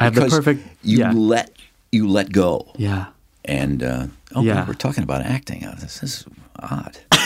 I 0.01 0.05
have 0.05 0.14
the 0.14 0.27
perfect. 0.27 0.66
You 0.83 0.99
yeah. 0.99 1.12
let 1.12 1.53
you 1.92 2.09
let 2.09 2.33
go, 2.33 2.70
yeah. 2.77 3.07
and 3.44 3.83
uh, 3.83 4.07
oh, 4.35 4.42
Yeah. 4.42 4.55
God, 4.55 4.68
we're 4.68 4.74
talking 4.74 5.05
about 5.05 5.22
acting. 5.22 5.64
Oh, 5.66 5.74
this 5.81 6.03
is 6.03 6.24
odd. 6.59 6.98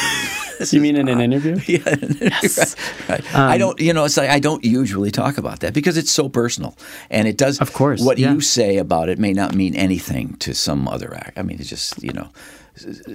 This 0.59 0.73
You 0.73 0.79
is 0.79 0.83
mean 0.83 0.97
in 0.97 1.09
an 1.09 1.21
interview? 1.21 1.57
Yeah, 1.67 1.83
right, 1.89 2.77
right. 3.09 3.35
I 3.35 3.55
um, 3.55 3.59
don't. 3.59 3.81
You 3.81 3.93
know, 3.93 4.05
it's 4.05 4.17
like 4.17 4.29
I 4.31 4.39
don't 4.39 4.63
usually 4.65 5.11
talk 5.11 5.37
about 5.39 5.61
that 5.61 5.75
because 5.75 5.97
it's 5.97 6.13
so 6.13 6.29
personal, 6.29 6.77
and 7.11 7.27
it 7.27 7.37
does. 7.37 7.59
Of 7.61 7.73
course, 7.73 8.01
what 8.01 8.19
yeah. 8.19 8.33
you 8.33 8.41
say 8.41 8.77
about 8.77 9.09
it 9.09 9.19
may 9.19 9.33
not 9.33 9.55
mean 9.57 9.75
anything 9.75 10.37
to 10.37 10.55
some 10.55 10.87
other 10.87 11.15
act. 11.15 11.39
I 11.39 11.43
mean, 11.43 11.59
it's 11.59 11.69
just 11.69 12.01
you 12.03 12.13
know. 12.13 12.29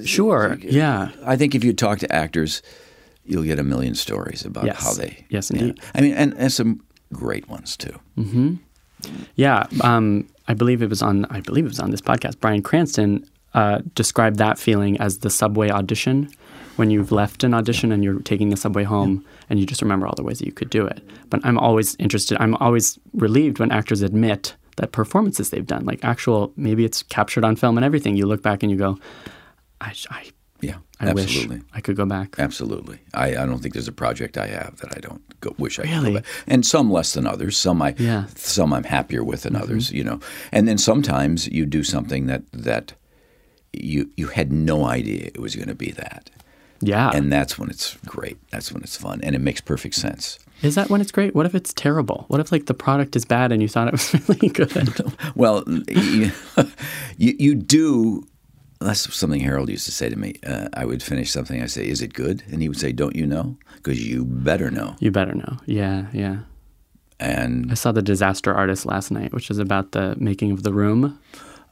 Sure. 0.04 0.54
Uh, 0.54 0.58
yeah. 0.60 1.10
I 1.26 1.38
think 1.38 1.56
if 1.56 1.64
you 1.64 1.74
talk 1.74 2.00
to 2.00 2.12
actors, 2.14 2.62
you'll 3.24 3.44
get 3.46 3.60
a 3.60 3.64
million 3.64 3.96
stories 3.96 4.44
about 4.46 4.66
Yes. 4.66 4.84
how 4.84 4.94
they. 4.94 5.26
Yes, 5.30 5.50
yeah. 5.52 5.60
indeed. 5.62 5.80
I 5.96 6.02
mean, 6.02 6.14
and, 6.16 6.34
and 6.38 6.52
some 6.52 6.82
great 7.14 7.48
ones 7.48 7.78
too. 7.78 7.98
Mm-hmm. 8.18 8.56
Yeah, 9.36 9.68
um, 9.82 10.28
I 10.48 10.54
believe 10.54 10.82
it 10.82 10.90
was 10.90 11.02
on. 11.02 11.26
I 11.26 11.42
believe 11.42 11.66
it 11.66 11.70
was 11.70 11.80
on 11.80 11.92
this 11.92 12.02
podcast. 12.02 12.40
Bryan 12.40 12.62
Cranston 12.62 13.26
uh, 13.54 13.82
described 13.96 14.38
that 14.38 14.58
feeling 14.58 15.00
as 15.00 15.20
the 15.20 15.30
subway 15.30 15.70
audition, 15.70 16.30
when 16.78 16.90
you've 16.92 17.12
left 17.12 17.44
an 17.44 17.54
audition 17.54 17.92
and 17.92 18.04
you're 18.04 18.20
taking 18.22 18.50
the 18.50 18.58
subway 18.58 18.84
home, 18.84 19.26
and 19.50 19.60
you 19.60 19.66
just 19.66 19.82
remember 19.82 20.08
all 20.08 20.16
the 20.16 20.24
ways 20.24 20.40
that 20.40 20.46
you 20.46 20.52
could 20.52 20.70
do 20.70 20.86
it. 20.86 21.02
But 21.30 21.42
I'm 21.44 21.58
always 21.58 21.96
interested. 21.96 22.38
I'm 22.40 22.56
always 22.56 23.00
relieved 23.14 23.60
when 23.60 23.72
actors 23.72 24.02
admit 24.02 24.56
that 24.78 24.92
performances 24.92 25.50
they've 25.50 25.66
done, 25.66 25.86
like 25.86 26.04
actual, 26.04 26.54
maybe 26.56 26.86
it's 26.86 27.02
captured 27.04 27.44
on 27.44 27.56
film 27.56 27.78
and 27.78 27.86
everything. 27.86 28.16
You 28.16 28.28
look 28.28 28.44
back 28.44 28.62
and 28.62 28.72
you 28.72 28.78
go, 28.78 29.00
I, 29.82 29.94
I, 30.10 30.24
Yeah, 30.24 30.32
I 31.00 31.08
absolutely. 31.10 31.58
wish 31.58 31.66
I 31.74 31.82
could 31.82 31.96
go 31.96 32.06
back. 32.06 32.36
Absolutely. 32.40 33.00
I, 33.14 33.30
I 33.30 33.46
don't 33.46 33.60
think 33.60 33.74
there's 33.74 33.88
a 33.88 33.92
project 33.92 34.38
I 34.38 34.48
have 34.48 34.78
that 34.82 34.96
I 34.98 35.00
don't 35.00 35.22
go, 35.42 35.54
wish 35.60 35.78
I 35.80 35.84
could 35.84 35.92
Really? 35.92 36.12
go 36.14 36.20
back. 36.20 36.26
And 36.48 36.66
some 36.66 36.90
less 36.92 37.14
than 37.14 37.28
others. 37.28 37.56
Some 37.58 37.82
I 37.82 37.90
Yeah. 37.98 38.24
Mm-hmm. 38.24 38.36
some 38.36 38.74
I'm 38.74 38.84
happier 38.84 39.24
with 39.24 39.44
than 39.44 39.56
others, 39.56 39.92
you 39.92 40.04
know. 40.04 40.20
And 40.52 40.68
then 40.68 40.78
sometimes 40.78 41.48
you 41.48 41.66
do 41.68 41.84
something 41.84 42.26
that 42.28 42.44
that 42.52 42.94
you 43.74 44.10
you 44.18 44.28
had 44.28 44.52
no 44.52 44.86
idea 44.86 45.26
it 45.28 45.40
was 45.40 45.56
going 45.56 45.68
to 45.68 45.76
be 45.76 45.92
that. 45.92 46.32
Yeah. 46.82 47.12
And 47.14 47.32
that's 47.32 47.58
when 47.60 47.70
it's 47.70 47.96
great. 48.06 48.38
That's 48.52 48.72
when 48.72 48.82
it's 48.84 48.96
fun 48.98 49.20
and 49.22 49.36
it 49.36 49.40
makes 49.42 49.62
perfect 49.62 49.96
sense. 49.96 50.40
Is 50.64 50.74
that 50.76 50.90
when 50.90 51.02
it's 51.02 51.12
great? 51.12 51.36
What 51.36 51.46
if 51.46 51.54
it's 51.54 51.74
terrible? 51.74 52.26
What 52.30 52.40
if 52.40 52.52
like 52.52 52.66
the 52.66 52.74
product 52.74 53.16
is 53.16 53.26
bad 53.26 53.52
and 53.52 53.62
you 53.62 53.68
thought 53.68 53.88
it 53.88 53.92
was 53.92 54.14
really 54.30 54.50
good? 54.50 54.96
Well, 55.36 55.64
you, 55.88 56.32
you 57.18 57.54
do. 57.56 58.28
That's 58.80 59.14
something 59.16 59.42
Harold 59.42 59.70
used 59.70 59.86
to 59.86 59.92
say 59.92 60.10
to 60.10 60.16
me. 60.16 60.36
Uh, 60.46 60.70
I 60.74 60.86
would 60.86 61.02
finish 61.02 61.32
something. 61.32 61.62
I 61.62 61.66
say, 61.66 61.88
"Is 61.88 62.02
it 62.02 62.14
good?" 62.14 62.44
And 62.52 62.62
he 62.62 62.70
would 62.70 62.80
say, 62.80 62.92
"Don't 62.92 63.16
you 63.16 63.26
know? 63.26 63.58
Because 63.76 64.08
you 64.08 64.26
better 64.26 64.70
know." 64.70 64.96
you 65.00 65.12
better 65.12 65.34
know. 65.34 65.58
Yeah, 65.66 66.08
yeah. 66.14 66.40
And 67.20 67.72
I 67.72 67.74
saw 67.74 67.92
The 67.92 68.04
Disaster 68.04 68.54
Artist 68.54 68.86
last 68.86 69.10
night, 69.10 69.34
which 69.34 69.50
is 69.50 69.58
about 69.58 69.92
the 69.92 70.16
making 70.20 70.52
of 70.52 70.62
The 70.62 70.74
Room, 70.74 71.18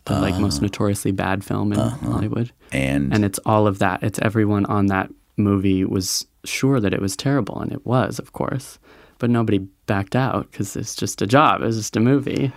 the 0.05 0.19
like 0.19 0.39
most 0.39 0.61
notoriously 0.61 1.11
bad 1.11 1.43
film 1.43 1.71
in 1.73 1.79
Hollywood. 1.79 2.51
and 2.71 3.13
And 3.13 3.23
it's 3.23 3.39
all 3.45 3.67
of 3.67 3.77
that. 3.79 4.01
It's 4.01 4.19
everyone 4.19 4.65
on 4.65 4.87
that 4.87 5.11
movie 5.37 5.85
was 5.85 6.25
sure 6.45 6.79
that 6.79 6.93
it 6.93 7.01
was 7.01 7.15
terrible, 7.15 7.59
and 7.59 7.71
it 7.71 7.85
was, 7.85 8.17
of 8.17 8.33
course. 8.33 8.79
But 9.19 9.29
nobody 9.29 9.67
backed 9.85 10.15
out 10.15 10.49
because 10.51 10.75
it's 10.75 10.95
just 10.95 11.21
a 11.21 11.27
job. 11.27 11.61
It's 11.61 11.77
just 11.77 11.95
a 11.95 11.99
movie. 11.99 12.51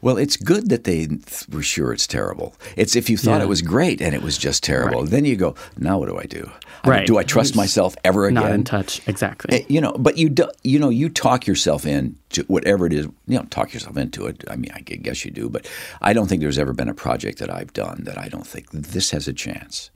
Well, 0.00 0.18
it's 0.18 0.36
good 0.36 0.68
that 0.68 0.84
they 0.84 1.06
th- 1.06 1.48
were 1.50 1.62
sure 1.62 1.92
it's 1.92 2.06
terrible. 2.06 2.54
It's 2.76 2.94
if 2.94 3.08
you 3.08 3.16
thought 3.16 3.38
Yeah. 3.38 3.44
it 3.44 3.48
was 3.48 3.62
great 3.62 4.02
and 4.02 4.14
it 4.14 4.22
was 4.22 4.36
just 4.36 4.62
terrible, 4.62 5.02
Right. 5.02 5.10
then 5.10 5.24
you 5.24 5.34
go, 5.36 5.54
now 5.78 5.98
what 5.98 6.08
do 6.10 6.18
I 6.18 6.24
do? 6.24 6.42
I 6.84 6.88
mean, 6.88 6.98
Right. 6.98 7.06
do 7.06 7.16
I 7.16 7.22
trust 7.22 7.56
myself 7.56 7.96
ever 8.04 8.26
again? 8.26 8.34
Not 8.34 8.52
in 8.52 8.64
touch. 8.64 9.00
Exactly. 9.06 9.60
Eh, 9.60 9.64
You 9.68 9.80
know, 9.80 9.92
but 9.98 10.18
you 10.18 10.28
do, 10.28 10.46
you 10.62 10.78
know 10.78 10.90
you 10.90 11.08
talk 11.08 11.46
yourself 11.46 11.86
in 11.86 12.16
to 12.30 12.42
whatever 12.48 12.84
it 12.86 12.92
is. 12.92 13.06
You 13.26 13.38
know, 13.38 13.44
talk 13.48 13.72
yourself 13.72 13.96
into 13.96 14.26
it. 14.26 14.44
I 14.50 14.56
mean, 14.56 14.70
I 14.74 14.80
guess 14.80 15.24
you 15.24 15.30
do, 15.30 15.48
but 15.48 15.66
I 16.02 16.12
don't 16.12 16.26
think 16.28 16.42
there's 16.42 16.58
ever 16.58 16.74
been 16.74 16.88
a 16.90 16.94
project 16.94 17.38
that 17.38 17.48
I've 17.50 17.72
done 17.72 18.02
that 18.04 18.18
I 18.18 18.28
don't 18.28 18.46
think 18.46 18.70
this 18.72 19.10
has 19.12 19.26
a 19.26 19.32
chance. 19.32 19.90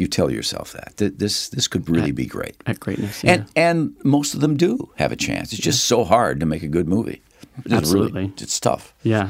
You 0.00 0.08
tell 0.08 0.30
yourself 0.30 0.72
that 0.72 0.96
Th- 0.96 1.12
this 1.16 1.48
this 1.50 1.68
could 1.68 1.88
really 1.88 2.12
be 2.12 2.26
great, 2.26 2.56
At 2.66 2.80
greatness. 2.80 3.22
Yeah. 3.22 3.32
and 3.32 3.46
and 3.56 3.94
most 4.04 4.34
of 4.34 4.40
them 4.40 4.56
do 4.56 4.90
have 4.96 5.12
a 5.12 5.16
chance. 5.16 5.52
It's 5.52 5.62
just 5.62 5.84
so 5.84 6.04
hard 6.04 6.40
to 6.40 6.46
make 6.46 6.62
a 6.64 6.68
good 6.68 6.88
movie. 6.88 7.20
It's 7.58 7.66
really- 7.66 7.76
Absolutely. 7.78 8.32
it's 8.38 8.58
tough. 8.60 8.94
yeah. 9.02 9.28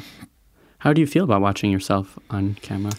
How 0.78 0.92
do 0.94 1.00
you 1.00 1.06
feel 1.06 1.24
about 1.24 1.42
watching 1.42 1.70
yourself 1.72 2.18
on 2.30 2.54
camera? 2.62 2.92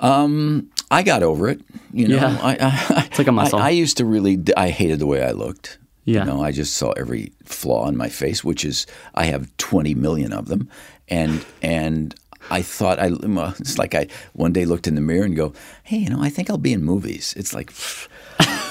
Um, 0.00 0.70
I 0.90 1.02
got 1.02 1.22
over 1.22 1.48
it. 1.48 1.60
You 1.92 2.08
know, 2.08 2.16
Yeah. 2.16 2.38
I, 2.40 2.56
I, 2.60 3.04
It's 3.10 3.18
like 3.18 3.28
a 3.28 3.32
muscle. 3.32 3.58
I, 3.58 3.66
I 3.66 3.70
used 3.70 3.96
to 3.98 4.04
really. 4.04 4.38
I 4.56 4.70
hated 4.70 4.98
the 4.98 5.06
way 5.06 5.22
I 5.22 5.32
looked. 5.32 5.78
Yeah. 6.04 6.20
You 6.20 6.24
know, 6.30 6.42
I 6.42 6.52
just 6.52 6.74
saw 6.74 6.92
every 6.92 7.32
flaw 7.44 7.86
in 7.88 7.96
my 7.96 8.08
face, 8.08 8.42
which 8.42 8.64
is 8.64 8.86
I 9.14 9.24
have 9.24 9.54
twenty 9.58 9.94
million 9.94 10.32
of 10.32 10.46
them, 10.48 10.68
and 11.08 11.44
and 11.60 12.14
I 12.50 12.62
thought 12.62 12.98
I 12.98 13.10
it's 13.58 13.78
like 13.78 13.94
I 13.94 14.06
one 14.32 14.52
day 14.52 14.64
looked 14.64 14.86
in 14.86 14.94
the 14.94 15.00
mirror 15.00 15.24
and 15.24 15.36
go, 15.36 15.52
hey, 15.84 15.98
you 15.98 16.08
know, 16.10 16.22
I 16.22 16.30
think 16.30 16.48
I'll 16.50 16.58
be 16.58 16.72
in 16.72 16.82
movies. 16.84 17.34
It's 17.36 17.54
like. 17.54 17.72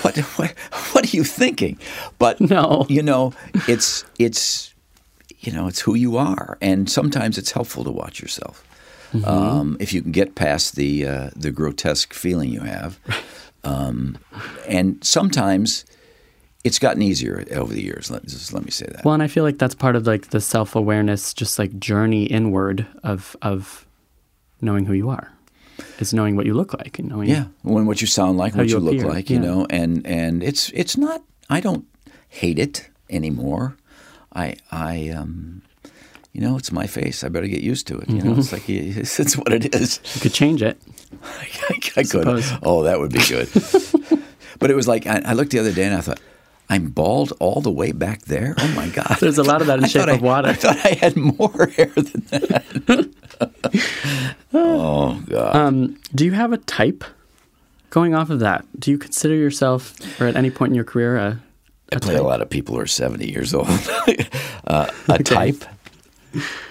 What, 0.04 0.16
what 0.38 0.52
what 0.94 1.04
are 1.06 1.18
you 1.18 1.24
thinking? 1.24 1.78
But 2.20 2.40
No. 2.40 2.86
you 2.88 3.02
know, 3.02 3.34
it's 3.68 4.06
it's 4.20 4.74
you 5.40 5.52
know, 5.52 5.68
it's 5.68 5.82
who 5.82 5.96
you 5.96 6.18
are, 6.18 6.58
and 6.62 6.90
sometimes 6.90 7.38
it's 7.38 7.52
helpful 7.52 7.84
to 7.84 7.92
watch 7.92 8.22
yourself. 8.22 8.64
Um, 9.26 9.76
if 9.80 9.92
you 9.94 10.02
can 10.04 10.12
get 10.12 10.36
past 10.36 10.76
the 10.76 11.06
uh, 11.06 11.30
the 11.36 11.52
grotesque 11.52 12.14
feeling 12.14 12.50
you 12.50 12.62
have, 12.62 13.00
um, 13.64 14.18
and 14.68 14.98
sometimes 15.04 15.84
it's 16.68 16.80
gotten 16.80 17.02
easier 17.02 17.46
over 17.54 17.74
the 17.74 17.82
years. 17.82 18.12
Let, 18.12 18.24
just 18.24 18.52
let 18.52 18.66
me 18.66 18.72
say 18.72 18.88
that. 18.92 19.06
Well, 19.06 19.14
and 19.14 19.24
I 19.24 19.28
feel 19.28 19.46
like 19.46 19.58
that's 19.58 19.74
part 19.74 19.96
of 19.96 20.06
like 20.06 20.32
the 20.32 20.42
self 20.42 20.76
awareness, 20.76 21.34
just 21.34 21.58
like 21.58 21.80
journey 21.80 22.26
inward 22.26 22.86
of 23.04 23.38
of 23.42 23.88
knowing 24.60 24.86
who 24.86 24.94
you 24.94 25.10
are. 25.10 25.32
Is 26.00 26.14
knowing 26.14 26.36
what 26.36 26.46
you 26.46 26.54
look 26.54 26.74
like 26.74 27.00
and 27.00 27.08
knowing 27.08 27.30
yeah, 27.30 27.46
when 27.62 27.86
what 27.86 28.02
you 28.02 28.08
sound 28.08 28.38
like, 28.38 28.56
what 28.56 28.68
you, 28.68 28.76
you 28.76 28.80
look 28.80 29.04
like, 29.06 29.30
you 29.30 29.38
yeah. 29.38 29.44
know, 29.44 29.68
and 29.70 30.06
and 30.06 30.44
it's 30.44 30.70
it's 30.72 30.98
not. 30.98 31.24
I 31.50 31.62
don't 31.62 31.86
hate 32.28 32.60
it 32.60 32.90
anymore. 33.10 33.78
I 34.34 34.58
I 34.72 35.10
um. 35.10 35.62
You 36.34 36.42
know, 36.42 36.56
it's 36.56 36.72
my 36.72 36.86
face. 36.86 37.24
I 37.24 37.30
better 37.30 37.48
get 37.48 37.64
used 37.64 37.88
to 37.88 37.98
it. 37.98 38.10
You 38.10 38.22
know, 38.22 38.38
it's 38.38 38.52
like 38.54 38.70
it's, 38.70 39.20
it's 39.24 39.36
what 39.36 39.52
it 39.52 39.74
is. 39.74 40.00
you 40.14 40.22
could 40.22 40.34
change 40.34 40.62
it. 40.62 40.80
I, 41.24 41.48
I 41.98 42.04
could. 42.04 42.28
Oh, 42.62 42.84
that 42.84 43.00
would 43.00 43.12
be 43.12 43.26
good. 43.26 43.50
but 44.60 44.70
it 44.70 44.76
was 44.76 44.88
like 44.88 45.08
I, 45.08 45.22
I 45.26 45.34
looked 45.34 45.52
the 45.52 45.58
other 45.60 45.74
day 45.74 45.86
and 45.86 45.96
I 45.96 46.02
thought, 46.02 46.20
I'm 46.70 46.90
bald 46.90 47.32
all 47.40 47.62
the 47.62 47.72
way 47.72 47.92
back 47.94 48.24
there. 48.24 48.54
Oh 48.58 48.68
my 48.76 48.88
god! 48.90 49.18
There's 49.22 49.38
a 49.38 49.44
lot 49.44 49.62
of 49.62 49.68
that 49.68 49.80
in 49.80 49.86
I 49.86 49.88
Shape 49.88 50.08
of 50.10 50.22
I- 50.22 50.26
Water. 50.26 50.50
I 50.50 50.54
thought 50.54 50.78
I 50.84 50.90
had 51.00 51.16
more 51.16 51.68
hair 51.78 51.86
than 51.96 52.26
that. 52.30 53.10
oh 54.54 55.22
god! 55.30 55.56
Um, 55.56 55.98
do 56.14 56.26
you 56.26 56.32
have 56.34 56.52
a 56.54 56.58
type? 56.58 57.04
Going 57.90 58.14
off 58.14 58.30
of 58.30 58.40
that, 58.42 58.66
do 58.78 58.92
you 58.92 58.98
consider 58.98 59.34
yourself, 59.34 59.96
or 60.20 60.28
at 60.28 60.36
any 60.36 60.52
point 60.52 60.72
in 60.72 60.76
your 60.76 60.84
career, 60.84 61.16
a, 61.16 61.40
I 61.94 61.96
a 61.96 62.00
play 62.02 62.16
a 62.16 62.22
lot 62.22 62.42
of 62.42 62.50
people 62.50 62.76
who 62.76 62.82
are 62.82 62.86
70 62.88 63.32
years 63.32 63.54
old. 63.54 63.70
uh, 64.68 64.92
a 65.08 65.24
type. 65.24 65.64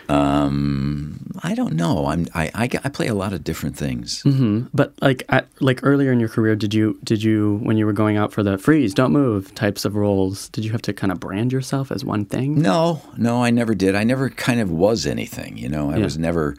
Um, 0.09 1.21
I 1.43 1.55
don't 1.55 1.75
know. 1.75 2.07
I'm 2.07 2.27
I, 2.35 2.51
I, 2.55 2.65
I 2.85 2.89
play 2.89 3.07
a 3.09 3.15
lot 3.15 3.33
of 3.33 3.45
different 3.45 3.77
things. 3.77 4.23
Mm-hmm. 4.23 4.67
But 4.73 4.95
like 5.03 5.23
at, 5.29 5.49
like 5.61 5.81
earlier 5.83 6.13
in 6.13 6.21
your 6.21 6.29
career, 6.29 6.57
did 6.57 6.75
you 6.75 6.99
did 7.05 7.23
you 7.23 7.59
when 7.63 7.77
you 7.77 7.87
were 7.87 7.93
going 7.93 8.17
out 8.17 8.33
for 8.33 8.43
the 8.43 8.59
freeze, 8.59 8.95
don't 8.95 9.13
move 9.13 9.55
types 9.55 9.85
of 9.85 9.97
roles, 9.97 10.49
did 10.51 10.65
you 10.65 10.73
have 10.73 10.83
to 10.83 10.93
kind 10.93 11.13
of 11.13 11.21
brand 11.21 11.53
yourself 11.53 11.91
as 11.91 12.05
one 12.05 12.25
thing? 12.25 12.61
No, 12.61 13.03
no, 13.17 13.43
I 13.43 13.51
never 13.51 13.75
did. 13.75 13.95
I 13.95 14.05
never 14.05 14.31
kind 14.31 14.61
of 14.61 14.71
was 14.71 15.07
anything. 15.07 15.57
You 15.59 15.69
know, 15.69 15.91
I 15.91 15.97
Yeah. 15.97 16.05
was 16.05 16.19
never. 16.19 16.57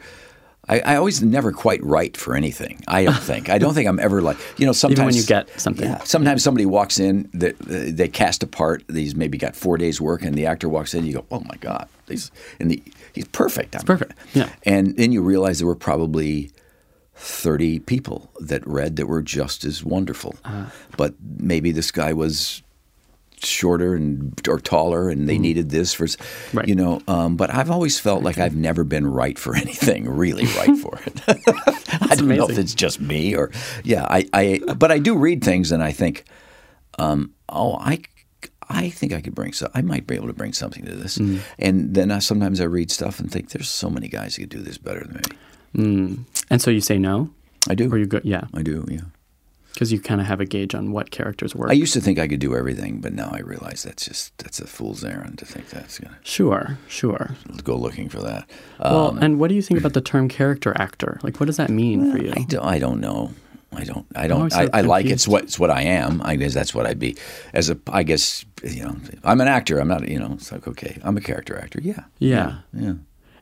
I, 0.70 0.80
I 0.80 0.96
always 0.96 1.22
never 1.22 1.50
quite 1.50 1.82
right 1.82 2.14
for 2.14 2.36
anything. 2.36 2.82
I 2.86 3.04
don't 3.04 3.16
think. 3.16 3.48
I 3.48 3.56
don't 3.56 3.72
think 3.72 3.88
I'm 3.88 3.98
ever 3.98 4.20
like 4.20 4.36
you 4.58 4.66
know. 4.66 4.72
Sometimes 4.72 4.98
Even 4.98 5.06
when 5.06 5.14
you 5.14 5.24
get 5.24 5.58
something. 5.58 5.88
Yeah. 5.88 6.04
Sometimes 6.04 6.44
somebody 6.44 6.66
walks 6.66 7.00
in 7.00 7.30
that 7.32 7.54
uh, 7.62 7.90
they 7.96 8.06
cast 8.06 8.42
a 8.42 8.46
part. 8.46 8.84
He's 8.92 9.14
maybe 9.14 9.38
got 9.38 9.56
four 9.56 9.78
days 9.78 9.98
work, 9.98 10.22
and 10.22 10.34
the 10.34 10.44
actor 10.44 10.68
walks 10.68 10.92
in. 10.92 11.06
You 11.06 11.14
go, 11.14 11.24
oh 11.30 11.40
my 11.40 11.56
god, 11.60 11.88
he's 12.06 12.30
and 12.60 12.70
the, 12.70 12.82
he's 13.18 13.28
perfect. 13.28 13.74
It's 13.74 13.84
perfect. 13.84 14.12
Yeah. 14.34 14.48
And 14.64 14.96
then 14.96 15.12
you 15.12 15.22
realize 15.22 15.58
there 15.58 15.66
were 15.66 15.74
probably 15.90 16.50
thirty 17.14 17.78
people 17.80 18.30
that 18.40 18.66
read 18.66 18.96
that 18.96 19.06
were 19.06 19.22
just 19.22 19.64
as 19.64 19.84
wonderful, 19.84 20.36
Uh-huh. 20.44 20.66
but 20.96 21.14
maybe 21.38 21.72
this 21.72 21.90
guy 21.90 22.12
was 22.12 22.62
shorter 23.40 23.94
and 23.94 24.40
or 24.48 24.58
taller, 24.58 25.08
and 25.10 25.28
they 25.28 25.38
needed 25.38 25.70
this 25.70 25.94
for, 25.94 26.06
Mm-hmm. 26.06 26.58
Right. 26.58 26.68
you 26.68 26.74
know. 26.74 27.00
Um, 27.06 27.36
but 27.36 27.54
I've 27.54 27.70
always 27.70 27.98
felt 28.00 28.22
like 28.24 28.38
I've 28.38 28.56
never 28.56 28.82
been 28.84 29.06
right 29.06 29.38
for 29.38 29.54
anything, 29.64 30.08
really 30.08 30.46
right 30.58 30.76
for 30.76 30.98
it. 31.06 31.20
I 32.10 32.14
don't 32.16 32.28
know 32.28 32.48
if 32.48 32.58
it's 32.58 32.74
just 32.74 33.00
me 33.00 33.34
or 33.36 33.50
yeah. 33.84 34.04
I, 34.08 34.26
I 34.32 34.60
but 34.76 34.90
I 34.92 34.98
do 34.98 35.16
read 35.16 35.42
things, 35.44 35.72
and 35.72 35.82
I 35.82 35.92
think, 35.92 36.24
um, 36.98 37.32
oh, 37.48 37.76
I. 37.80 38.02
I 38.70 38.90
think 38.90 39.12
I 39.12 39.20
could 39.20 39.34
bring 39.34 39.52
so 39.52 39.70
I 39.74 39.82
might 39.82 40.06
be 40.06 40.14
able 40.14 40.26
to 40.28 40.32
bring 40.34 40.52
something 40.52 40.84
to 40.84 40.94
this, 40.94 41.18
Mm. 41.18 41.40
and 41.58 41.94
then 41.94 42.10
I, 42.10 42.18
sometimes 42.18 42.60
I 42.60 42.64
read 42.64 42.90
stuff 42.90 43.18
and 43.20 43.30
think 43.30 43.50
there's 43.50 43.70
so 43.70 43.88
many 43.90 44.08
guys 44.08 44.36
who 44.36 44.42
could 44.42 44.50
do 44.50 44.60
this 44.62 44.78
better 44.78 45.00
than 45.04 45.14
me. 45.16 45.22
Mm. 45.76 46.18
And 46.50 46.60
so 46.62 46.70
you 46.70 46.80
say 46.80 46.98
no, 46.98 47.30
I 47.68 47.74
do, 47.74 47.92
or 47.92 47.98
you 47.98 48.06
go 48.06 48.20
yeah, 48.24 48.44
I 48.54 48.62
do, 48.62 48.84
yeah. 48.88 49.00
because 49.72 49.92
you 49.92 50.00
kind 50.00 50.20
of 50.20 50.26
have 50.26 50.40
a 50.40 50.44
gauge 50.44 50.74
on 50.74 50.92
what 50.92 51.10
characters 51.10 51.54
work. 51.54 51.70
I 51.70 51.74
used 51.74 51.92
to 51.94 52.00
think 52.00 52.18
I 52.18 52.26
could 52.28 52.40
do 52.40 52.56
everything, 52.56 53.00
but 53.00 53.12
now 53.12 53.30
I 53.32 53.40
realize 53.40 53.82
that's 53.84 54.04
just 54.06 54.36
that's 54.38 54.60
a 54.60 54.66
fool's 54.66 55.04
errand 55.04 55.38
to 55.38 55.44
think 55.46 55.68
that's 55.70 55.98
gonna 55.98 56.16
sure, 56.22 56.78
sure. 56.88 57.30
go 57.64 57.76
looking 57.76 58.08
for 58.08 58.20
that. 58.22 58.48
Well, 58.80 59.10
Um, 59.10 59.18
and 59.22 59.38
what 59.38 59.48
do 59.48 59.54
you 59.54 59.62
think 59.62 59.78
about 59.80 59.92
the 59.94 60.00
term 60.00 60.28
character 60.28 60.72
actor? 60.76 61.20
Like, 61.22 61.38
what 61.40 61.46
does 61.46 61.56
that 61.58 61.70
mean 61.70 62.12
for 62.12 62.18
you? 62.22 62.32
I 62.36 62.42
don't, 62.44 62.64
I 62.64 62.78
don't 62.78 63.00
know. 63.00 63.32
I 63.72 63.84
don't. 63.84 64.06
I 64.16 64.26
don't. 64.28 64.50
so 64.50 64.58
I, 64.72 64.78
I 64.78 64.80
like 64.80 65.06
it's 65.06 65.28
what 65.28 65.44
it's 65.44 65.58
what 65.58 65.70
I 65.70 65.82
am. 65.82 66.22
I 66.24 66.36
guess 66.36 66.54
that's 66.54 66.74
what 66.74 66.86
I'd 66.86 66.98
be. 66.98 67.16
As 67.52 67.68
a, 67.70 67.78
I 67.92 68.02
guess 68.02 68.44
you 68.64 68.82
know, 68.82 68.96
I'm 69.24 69.40
an 69.40 69.48
actor. 69.48 69.78
I'm 69.78 69.88
not. 69.88 70.08
You 70.08 70.18
know, 70.18 70.32
it's 70.32 70.50
like 70.50 70.66
okay, 70.66 70.98
I'm 71.04 71.16
a 71.16 71.20
character 71.20 71.58
actor. 71.58 71.80
Yeah. 71.82 72.04
Yeah. 72.18 72.58
Yeah. 72.72 72.94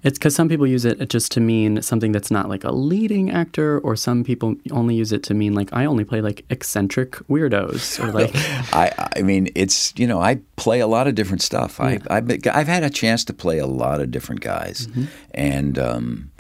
It's 0.02 0.18
because 0.18 0.36
some 0.36 0.48
people 0.48 0.66
use 0.68 0.84
it 0.84 1.08
just 1.08 1.32
to 1.32 1.40
mean 1.40 1.80
something 1.82 2.12
that's 2.12 2.30
not 2.30 2.48
like 2.48 2.62
a 2.64 2.70
leading 2.70 3.30
actor, 3.30 3.78
or 3.80 3.96
some 3.96 4.22
people 4.24 4.54
only 4.70 4.94
use 4.94 5.10
it 5.10 5.22
to 5.24 5.34
mean 5.34 5.54
like 5.54 5.70
I 5.72 5.84
only 5.86 6.04
play 6.04 6.20
like 6.20 6.44
eccentric 6.50 7.12
weirdos, 7.28 7.98
or 8.02 8.12
like 8.12 8.30
I. 8.74 9.10
I 9.16 9.22
mean, 9.22 9.48
it's 9.54 9.92
you 9.96 10.06
know, 10.06 10.20
I 10.20 10.40
play 10.56 10.80
a 10.80 10.86
lot 10.86 11.06
of 11.08 11.14
different 11.14 11.40
stuff. 11.42 11.80
I, 11.80 11.98
I've 12.10 12.26
been, 12.26 12.40
I've 12.52 12.68
had 12.68 12.82
a 12.84 12.90
chance 12.90 13.24
to 13.24 13.32
play 13.32 13.58
a 13.58 13.66
lot 13.66 14.00
of 14.00 14.10
different 14.10 14.42
guys, 14.42 14.86
Mm-hmm. 14.88 15.04
and 15.34 15.78
um, 15.78 16.30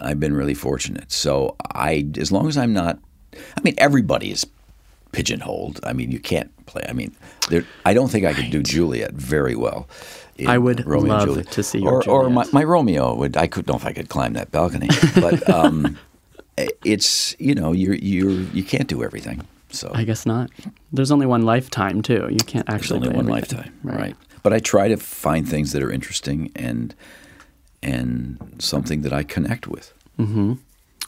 I've 0.00 0.18
been 0.20 0.34
really 0.34 0.54
fortunate. 0.54 1.10
So 1.12 1.56
I, 1.74 2.06
as 2.18 2.30
long 2.32 2.46
as 2.48 2.56
I'm 2.58 2.72
not, 2.72 2.98
I 3.34 3.60
mean, 3.62 3.74
everybody 3.78 4.30
is 4.30 4.46
pigeonholed. 5.12 5.80
I 5.82 5.92
mean, 5.92 6.10
you 6.12 6.18
can't 6.18 6.50
play. 6.66 6.84
I 6.88 6.92
mean, 6.92 7.14
there, 7.50 7.64
I 7.84 7.94
don't 7.94 8.08
think 8.08 8.26
I 8.26 8.32
could 8.34 8.50
do 8.50 8.62
Juliet 8.62 9.12
very 9.12 9.54
well. 9.54 9.88
in 10.36 10.48
I 10.48 10.58
would 10.58 10.86
Romeo 10.86 11.12
love 11.14 11.28
Juliet. 11.28 11.50
to 11.52 11.62
see 11.62 11.78
your 11.80 12.02
or, 12.08 12.26
or 12.26 12.30
my, 12.30 12.46
my 12.52 12.64
Romeo 12.64 13.14
would. 13.14 13.36
I 13.36 13.46
could 13.46 13.66
don't 13.66 13.74
know 13.74 13.80
if 13.80 13.86
I 13.86 13.92
could 13.92 14.08
climb 14.08 14.34
that 14.34 14.50
balcony, 14.52 14.88
but 15.14 15.48
um, 15.60 15.98
it's 16.84 17.34
you 17.38 17.54
know 17.54 17.72
you're 17.72 17.94
you're 17.94 18.30
you 18.30 18.62
can't 18.64 18.88
do 18.88 19.02
everything. 19.02 19.46
So 19.70 19.90
I 19.94 20.04
guess 20.04 20.24
not. 20.24 20.50
There's 20.92 21.10
only 21.10 21.26
one 21.26 21.42
lifetime 21.42 22.02
too. 22.02 22.28
You 22.30 22.38
can't 22.46 22.66
there's 22.66 22.80
actually 22.82 22.96
only 22.98 23.08
play 23.08 23.16
one 23.16 23.28
everything. 23.30 23.58
lifetime, 23.58 23.80
right. 23.82 24.16
But 24.42 24.52
I 24.52 24.60
try 24.60 24.88
to 24.88 24.96
find 24.96 25.46
things 25.48 25.72
that 25.72 25.82
are 25.82 25.90
interesting 25.90 26.50
and 26.56 26.94
and 27.82 28.56
something 28.58 29.02
that 29.02 29.12
I 29.12 29.22
connect 29.22 29.66
with. 29.66 29.92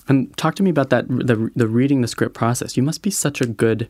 And 0.08 0.36
talk 0.36 0.54
to 0.56 0.62
me 0.62 0.70
about 0.70 0.90
that 0.90 1.08
the 1.08 1.50
the 1.54 1.68
reading 1.68 2.00
the 2.00 2.08
script 2.08 2.34
process. 2.34 2.76
You 2.76 2.82
must 2.82 3.02
be 3.02 3.10
such 3.10 3.40
a 3.40 3.46
good 3.46 3.88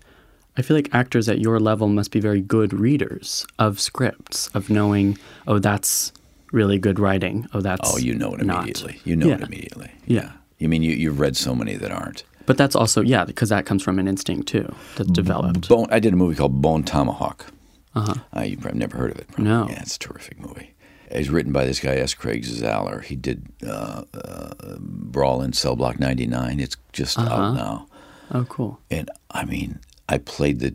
I 0.56 0.62
feel 0.62 0.76
like 0.76 0.88
actors 0.92 1.28
at 1.28 1.38
your 1.38 1.60
level 1.60 1.88
must 1.88 2.10
be 2.10 2.20
very 2.20 2.40
good 2.40 2.72
readers 2.72 3.46
of 3.58 3.78
scripts, 3.80 4.48
of 4.48 4.68
knowing, 4.68 5.16
oh, 5.46 5.58
that's 5.60 6.12
really 6.52 6.76
good 6.78 6.98
writing. 6.98 7.46
Oh, 7.54 7.60
that's 7.60 7.94
Oh, 7.94 7.98
you 7.98 8.14
know 8.14 8.34
it 8.34 8.42
not. 8.44 8.56
immediately. 8.64 9.00
You 9.04 9.14
know 9.16 9.28
it 9.30 9.40
immediately. 9.40 9.92
Yeah. 10.06 10.32
You 10.58 10.68
mean 10.68 10.82
you, 10.82 10.92
you've 10.92 11.20
read 11.20 11.36
so 11.36 11.54
many 11.54 11.76
that 11.76 11.92
aren't. 11.92 12.24
But 12.46 12.58
that's 12.58 12.74
also 12.74 13.00
yeah, 13.00 13.24
because 13.24 13.48
that 13.50 13.64
comes 13.64 13.82
from 13.82 13.98
an 14.00 14.08
instinct 14.08 14.48
too 14.48 14.74
that's 14.96 15.10
developed. 15.10 15.68
Bone, 15.68 15.86
I 15.90 16.00
did 16.00 16.12
a 16.12 16.16
movie 16.16 16.34
called 16.34 16.60
Bone 16.60 16.82
Tomahawk. 16.82 17.46
Uh-huh. 17.94 18.14
Uh, 18.36 18.40
you've 18.42 18.74
never 18.74 18.96
heard 18.96 19.12
of 19.12 19.18
it. 19.18 19.28
probably. 19.28 19.44
No. 19.44 19.68
Yeah, 19.68 19.80
it's 19.82 19.96
a 19.96 19.98
terrific 20.00 20.38
movie. 20.40 20.74
It's 21.10 21.28
written 21.28 21.52
by 21.52 21.64
this 21.64 21.80
guy 21.80 21.96
S. 21.96 22.14
Craig 22.14 22.44
Zahler. 22.44 23.02
He 23.02 23.16
did 23.16 23.46
uh, 23.66 24.04
uh, 24.14 24.76
Brawl 24.78 25.42
in 25.42 25.52
Cell 25.52 25.76
Block 25.76 25.98
99. 25.98 26.60
It's 26.60 26.76
just 26.92 27.18
Uh-huh. 27.18 27.34
out 27.34 27.54
now. 27.54 27.86
Oh, 28.32 28.44
cool. 28.48 28.78
And 28.90 29.10
I 29.30 29.44
mean, 29.44 29.80
I 30.08 30.18
played 30.18 30.60
the 30.60 30.74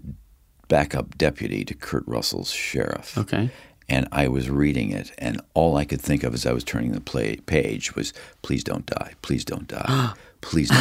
backup 0.68 1.18
deputy 1.18 1.64
to 1.66 1.74
Kurt 1.74 2.04
Russell's 2.06 2.52
sheriff. 2.52 3.18
Okay. 3.18 3.50
And 3.88 4.08
I 4.12 4.28
was 4.28 4.50
reading 4.50 4.92
it, 4.92 5.12
and 5.20 5.40
all 5.54 5.78
I 5.78 5.86
could 5.86 6.02
think 6.02 6.24
of 6.24 6.34
as 6.34 6.46
I 6.48 6.52
was 6.54 6.64
turning 6.64 6.92
the 6.92 7.00
play, 7.00 7.36
page 7.46 7.96
was, 7.96 8.14
"Please 8.42 8.64
don't 8.64 8.86
die! 8.88 9.14
Please 9.22 9.46
don't 9.46 9.68
die! 9.68 10.14
Please 10.46 10.70
don't 10.70 10.80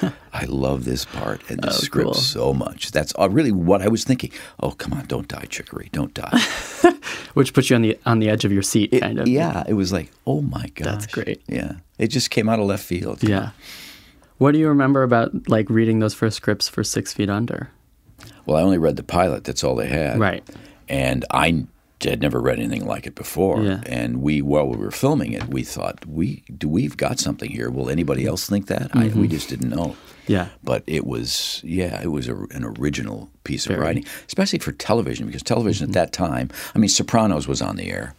die!" 0.00 0.12
I 0.32 0.44
love 0.46 0.84
this 0.84 1.04
part 1.04 1.42
and 1.50 1.60
the 1.60 1.70
script 1.72 2.06
cool. 2.06 2.14
so 2.14 2.54
much. 2.54 2.90
That's 2.90 3.12
uh, 3.18 3.28
really 3.28 3.52
what 3.52 3.82
I 3.82 3.88
was 3.88 4.04
thinking. 4.04 4.32
Oh, 4.60 4.70
come 4.70 4.92
on! 4.94 5.04
Don't 5.06 5.28
die, 5.28 5.46
Chicory! 5.48 5.90
Don't 5.92 6.14
die! 6.14 6.40
Which 7.34 7.52
puts 7.52 7.68
you 7.70 7.76
on 7.76 7.82
the 7.82 7.98
on 8.06 8.18
the 8.18 8.28
edge 8.30 8.44
of 8.44 8.52
your 8.52 8.62
seat, 8.62 8.92
kind 9.00 9.18
of. 9.18 9.28
yeah, 9.28 9.64
it 9.68 9.74
was 9.74 9.92
like, 9.92 10.10
oh 10.26 10.40
my 10.40 10.66
god, 10.74 10.86
That's 10.86 11.06
great. 11.06 11.42
Yeah, 11.46 11.76
it 11.98 12.08
just 12.08 12.30
came 12.30 12.48
out 12.48 12.58
of 12.60 12.66
left 12.66 12.84
field. 12.84 13.22
Yeah. 13.22 13.50
What 14.38 14.52
do 14.52 14.58
you 14.58 14.68
remember 14.68 15.02
about 15.02 15.48
like 15.48 15.68
reading 15.70 16.00
those 16.00 16.14
first 16.14 16.36
scripts 16.36 16.68
for 16.68 16.82
Six 16.82 17.12
Feet 17.12 17.30
Under? 17.30 17.70
Well, 18.46 18.56
I 18.56 18.62
only 18.62 18.78
read 18.78 18.96
the 18.96 19.02
pilot. 19.04 19.44
That's 19.44 19.62
all 19.62 19.76
they 19.76 19.88
had. 19.88 20.18
Right. 20.18 20.42
And 20.88 21.24
I 21.30 21.64
had 22.10 22.20
never 22.20 22.40
read 22.40 22.58
anything 22.58 22.86
like 22.86 23.06
it 23.06 23.14
before. 23.14 23.62
Yeah. 23.62 23.80
And 23.86 24.22
we, 24.22 24.42
while 24.42 24.66
we 24.66 24.76
were 24.76 24.90
filming 24.90 25.32
it, 25.32 25.48
we 25.48 25.62
thought, 25.62 26.04
we 26.06 26.42
do 26.56 26.68
we've 26.68 26.96
got 26.96 27.18
something 27.18 27.50
here. 27.50 27.70
Will 27.70 27.88
anybody 27.90 28.26
else 28.26 28.48
think 28.48 28.66
that? 28.66 28.90
Mm-hmm. 28.92 29.20
we 29.20 29.28
just 29.28 29.48
didn't 29.48 29.70
know. 29.70 29.96
Yeah. 30.26 30.48
But 30.62 30.84
it 30.86 31.06
was, 31.06 31.60
yeah, 31.64 32.00
it 32.02 32.08
was 32.12 32.28
a, 32.28 32.36
an 32.52 32.64
original 32.78 33.28
piece 33.44 33.66
of 33.66 33.78
writing, 33.78 34.04
especially 34.26 34.58
for 34.60 34.72
television, 34.72 35.26
because 35.26 35.42
television 35.42 35.88
at 35.88 35.94
that 35.94 36.12
time, 36.12 36.50
I 36.74 36.78
mean, 36.78 36.88
Sopranos 36.88 37.48
was 37.48 37.60
on 37.60 37.76
the 37.76 37.90
air. 37.90 38.14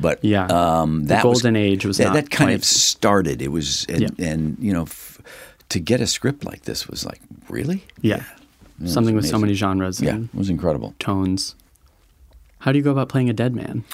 But 0.00 0.22
Yeah. 0.24 0.46
um, 0.46 1.02
The 1.02 1.08
that 1.08 1.24
was- 1.24 1.42
golden 1.42 1.56
age 1.56 1.84
was 1.86 1.96
that, 1.98 2.04
not 2.04 2.14
that 2.14 2.30
kind 2.30 2.50
of 2.52 2.64
started. 2.64 3.40
It 3.42 3.48
was, 3.52 3.86
and, 3.88 4.00
Yeah. 4.02 4.26
and 4.30 4.56
you 4.60 4.72
know, 4.72 4.82
f- 4.82 5.20
to 5.70 5.80
get 5.80 6.00
a 6.00 6.06
script 6.06 6.44
like 6.44 6.62
this 6.62 6.86
was 6.88 7.04
like, 7.04 7.20
really? 7.48 7.84
Yeah. 8.02 8.24
Something 8.84 9.16
with 9.16 9.26
so 9.26 9.38
many 9.38 9.54
genres 9.54 10.00
Yeah, 10.00 10.18
it 10.18 10.34
was 10.34 10.48
incredible. 10.50 10.94
tones. 11.00 11.56
How 12.60 12.72
do 12.72 12.78
you 12.78 12.84
go 12.84 12.90
about 12.90 13.08
playing 13.08 13.28
a 13.30 13.32
dead 13.32 13.54
man? 13.54 13.84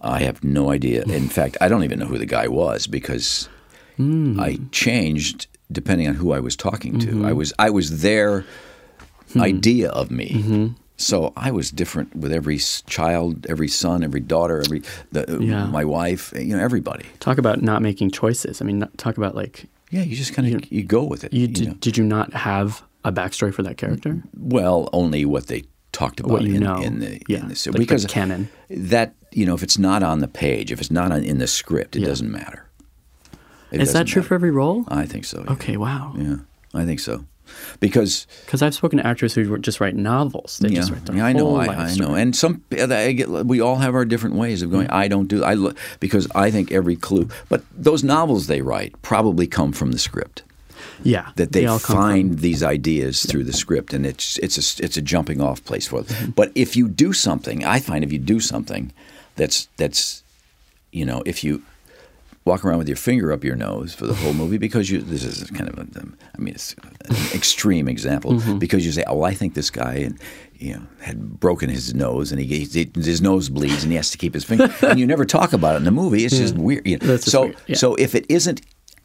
I 0.00 0.20
have 0.20 0.42
no 0.44 0.70
idea. 0.70 1.02
In 1.04 1.28
fact, 1.38 1.56
I 1.60 1.68
don't 1.68 1.84
even 1.84 1.98
know 1.98 2.06
who 2.06 2.18
the 2.18 2.26
guy 2.26 2.48
was 2.48 2.86
because 2.86 3.48
Hmm. 3.96 4.40
I 4.40 4.58
changed 4.70 5.46
depending 5.70 6.08
on 6.08 6.14
who 6.14 6.32
I 6.32 6.40
was 6.40 6.56
talking 6.56 6.98
to. 7.00 7.06
Mm-hmm. 7.08 7.24
I 7.26 7.32
was 7.32 7.52
I 7.58 7.70
was 7.70 8.00
their 8.02 8.44
Hmm. 9.32 9.40
idea 9.42 9.90
of 9.90 10.10
me. 10.10 10.28
Mm-hmm. 10.30 10.66
So 10.96 11.32
I 11.36 11.50
was 11.50 11.70
different 11.70 12.14
with 12.14 12.32
every 12.32 12.58
child, 12.86 13.46
every 13.48 13.68
son, 13.68 14.02
every 14.04 14.20
daughter, 14.20 14.60
every 14.64 14.82
the, 15.10 15.38
Yeah. 15.40 15.66
my 15.66 15.84
wife. 15.84 16.32
You 16.36 16.56
know, 16.56 16.62
everybody. 16.62 17.04
Talk 17.20 17.38
about 17.38 17.60
not 17.62 17.80
making 17.82 18.10
choices. 18.12 18.60
I 18.60 18.64
mean, 18.64 18.78
not- 18.80 18.96
talk 18.98 19.16
about 19.16 19.34
like 19.34 19.66
Yeah, 19.90 20.02
you 20.02 20.16
just 20.16 20.32
kind 20.34 20.54
of 20.54 20.72
you 20.72 20.82
go 20.84 21.02
with 21.04 21.24
it. 21.24 21.32
you 21.32 21.42
you 21.42 21.48
did. 21.48 21.68
know. 21.68 21.74
Did 21.80 21.96
you 21.96 22.04
not 22.04 22.32
have 22.34 22.82
a 23.04 23.12
backstory 23.12 23.52
for 23.52 23.62
that 23.62 23.76
character? 23.78 24.22
Well, 24.36 24.88
only 24.92 25.24
what 25.24 25.46
they 25.48 25.64
talked 25.92 26.20
about 26.20 26.32
What 26.32 26.42
you 26.42 26.54
in, 26.54 26.60
know. 26.60 26.80
in 26.80 27.00
the 27.00 27.20
Yeah, 27.28 27.40
in 27.40 27.48
the 27.48 27.54
like 27.54 27.64
the 27.64 27.78
because 27.78 28.06
canon. 28.06 28.48
that 28.70 29.14
you 29.30 29.46
know 29.46 29.54
if 29.54 29.62
it's 29.62 29.78
not 29.78 30.02
on 30.02 30.20
the 30.20 30.28
page, 30.28 30.72
if 30.72 30.80
it's 30.80 30.90
not 30.90 31.12
on, 31.12 31.22
in 31.24 31.38
the 31.38 31.46
script, 31.46 31.96
it 31.96 32.00
Yeah. 32.00 32.08
doesn't 32.08 32.30
matter. 32.30 32.66
It 33.70 33.80
Is 33.80 33.88
that 33.88 34.00
doesn't 34.00 34.06
true 34.06 34.20
matter. 34.22 34.28
for 34.28 34.34
every 34.34 34.50
role? 34.50 34.84
I 34.88 35.06
think 35.06 35.24
so. 35.24 35.42
yeah. 35.46 35.52
Okay. 35.52 35.76
Wow. 35.76 36.14
Yeah, 36.18 36.36
I 36.74 36.84
think 36.84 37.00
so. 37.00 37.24
Because 37.80 38.26
Because 38.46 38.62
I've 38.62 38.74
spoken 38.74 38.98
to 38.98 39.06
actors 39.06 39.34
who 39.34 39.58
just 39.58 39.80
write 39.80 39.94
novels. 39.96 40.58
They 40.58 40.68
yeah, 40.68 40.76
just 40.80 40.90
write 40.92 41.04
their 41.04 41.16
yeah, 41.16 41.26
I 41.26 41.32
know, 41.32 41.56
I, 41.56 41.66
I 41.66 41.94
know, 41.96 42.14
and 42.14 42.34
some 42.34 42.62
I 42.70 43.12
get, 43.12 43.28
we 43.28 43.60
all 43.60 43.76
have 43.76 43.94
our 43.94 44.04
different 44.06 44.36
ways 44.36 44.62
of 44.62 44.70
going. 44.70 44.88
I 44.88 45.08
don't 45.08 45.26
do 45.28 45.44
I 45.44 45.56
because 46.00 46.26
I 46.34 46.50
think 46.50 46.72
every 46.72 46.96
clue, 46.96 47.28
but 47.48 47.62
those 47.76 48.02
novels 48.04 48.46
they 48.46 48.62
write 48.62 49.00
probably 49.02 49.46
come 49.46 49.72
from 49.72 49.92
the 49.92 49.98
script. 49.98 50.42
Yeah. 51.02 51.30
That 51.36 51.52
they, 51.52 51.66
from- 51.66 51.78
find 51.78 52.38
these 52.38 52.62
ideas 52.62 53.24
through 53.24 53.44
the 53.44 53.52
script, 53.52 53.92
and 53.92 54.06
it's 54.06 54.38
it's 54.38 54.56
a 54.58 54.84
it's 54.84 54.96
a 54.96 55.02
jumping 55.02 55.40
off 55.40 55.64
place 55.64 55.86
for 55.86 56.02
them. 56.02 56.16
Mm-hmm. 56.16 56.30
But 56.32 56.52
if 56.54 56.76
you 56.76 56.88
do 56.88 57.12
something, 57.12 57.64
I 57.64 57.80
find 57.80 58.04
if 58.04 58.12
you 58.12 58.18
do 58.18 58.40
something 58.40 58.92
that's 59.36 59.68
that's 59.76 60.22
you 60.90 61.04
know 61.04 61.22
if 61.26 61.42
you 61.42 61.62
walk 62.44 62.64
around 62.64 62.78
with 62.78 62.88
your 62.88 62.96
finger 62.96 63.32
up 63.32 63.44
your 63.44 63.54
nose 63.54 63.94
for 63.94 64.06
the 64.06 64.14
whole 64.14 64.32
movie 64.32 64.58
because 64.58 64.90
you. 64.90 65.00
This 65.00 65.24
is 65.24 65.48
kind 65.50 65.68
of, 65.68 65.78
a, 65.78 65.86
I 66.36 66.40
mean, 66.40 66.54
it's 66.54 66.74
an 67.08 67.16
extreme 67.34 67.88
example 67.88 68.40
because 68.58 68.84
you 68.84 68.92
say, 68.92 69.04
"Oh, 69.06 69.22
I 69.22 69.34
think 69.34 69.54
this 69.54 69.70
guy 69.70 69.94
and 69.94 70.18
you 70.58 70.74
know 70.74 70.82
had 71.00 71.40
broken 71.40 71.68
his 71.70 71.94
nose 71.94 72.32
and 72.32 72.40
he, 72.40 72.64
he 72.64 72.90
his 72.94 73.20
nose 73.20 73.48
bleeds 73.48 73.82
and 73.82 73.92
he 73.92 73.96
has 73.96 74.10
to 74.10 74.18
keep 74.18 74.34
his 74.34 74.44
finger." 74.44 74.72
and 74.82 74.98
you 74.98 75.06
never 75.06 75.24
talk 75.24 75.52
about 75.52 75.74
it 75.74 75.78
in 75.78 75.84
the 75.84 75.90
movie. 75.90 76.24
It's 76.24 76.36
just 76.36 76.56
weird. 76.56 76.86
You 76.86 76.98
know? 76.98 77.16
So 77.16 77.42
weird, 77.42 77.56
yeah. 77.66 77.76
so 77.76 77.94
if 77.96 78.14
it 78.14 78.26
isn't 78.28 78.62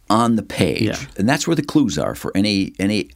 on 0.10 0.36
the 0.36 0.44
page, 0.44 0.82
Yeah. 0.84 0.98
and 1.18 1.28
that's 1.28 1.48
where 1.48 1.56
the 1.56 1.62
clues 1.64 1.98
are 1.98 2.16
for 2.16 2.32
any 2.36 2.74
any 2.80 3.10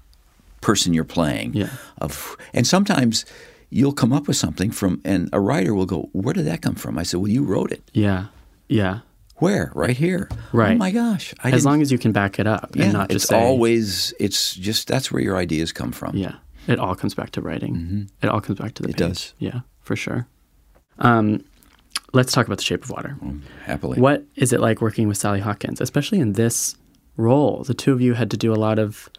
person 0.61 0.93
you're 0.93 1.03
playing. 1.03 1.53
Yeah. 1.53 1.69
Of 1.99 2.37
and 2.53 2.65
sometimes 2.67 3.25
you'll 3.69 3.93
come 3.93 4.11
up 4.13 4.27
with 4.27 4.37
something 4.37 4.69
from, 4.71 5.01
and 5.05 5.29
a 5.33 5.39
writer 5.39 5.73
will 5.73 5.85
go, 5.85 6.09
"Where 6.13 6.33
did 6.33 6.45
that 6.45 6.61
come 6.61 6.75
from?" 6.75 6.97
I 6.97 7.03
said, 7.03 7.19
"Well, 7.19 7.29
you 7.31 7.43
wrote 7.43 7.71
it. 7.71 7.81
Yeah. 7.93 8.25
Yeah. 8.67 8.99
Where? 9.37 9.71
Right 9.73 9.97
here. 9.97 10.29
Right. 10.53 10.73
Oh 10.75 10.77
my 10.77 10.91
gosh! 10.91 11.33
I 11.43 11.49
As 11.51 11.65
long 11.65 11.81
as 11.81 11.91
you 11.91 11.97
can 11.97 12.11
back 12.11 12.37
it 12.37 12.45
up 12.45 12.71
yeah, 12.75 12.83
and 12.85 12.93
not 12.93 13.05
it's 13.11 13.23
just 13.23 13.29
say, 13.29 13.39
always 13.41 14.13
it's 14.19 14.53
just 14.55 14.87
that's 14.87 15.11
where 15.11 15.21
your 15.21 15.37
ideas 15.37 15.71
come 15.71 15.91
from. 15.91 16.15
Yeah. 16.15 16.35
It 16.67 16.77
all 16.77 16.93
comes 16.95 17.15
back 17.15 17.31
to 17.31 17.41
writing. 17.41 18.07
It 18.21 18.29
all 18.29 18.39
comes 18.41 18.59
back 18.59 18.75
to 18.75 18.83
the 18.83 18.89
Mm-hmm. 18.89 19.03
It 19.03 19.07
page. 19.07 19.15
does. 19.15 19.33
Yeah, 19.39 19.59
for 19.81 19.95
sure. 19.95 20.27
Um, 20.99 21.43
let's 22.13 22.31
talk 22.33 22.45
about 22.45 22.59
The 22.59 22.63
Shape 22.63 22.83
of 22.83 22.91
Water. 22.91 23.17
Happily. 23.65 23.99
What 23.99 24.23
is 24.35 24.53
it 24.53 24.59
like 24.59 24.79
working 24.79 25.07
with 25.07 25.17
Sally 25.17 25.39
Hawkins, 25.39 25.81
especially 25.81 26.19
in 26.19 26.33
this 26.33 26.75
role? 27.21 27.63
The 27.63 27.73
two 27.73 27.91
of 27.93 28.01
you 28.01 28.13
had 28.15 28.29
to 28.31 28.37
do 28.37 28.51
a 28.53 28.59
lot 28.67 28.79
of 28.79 29.09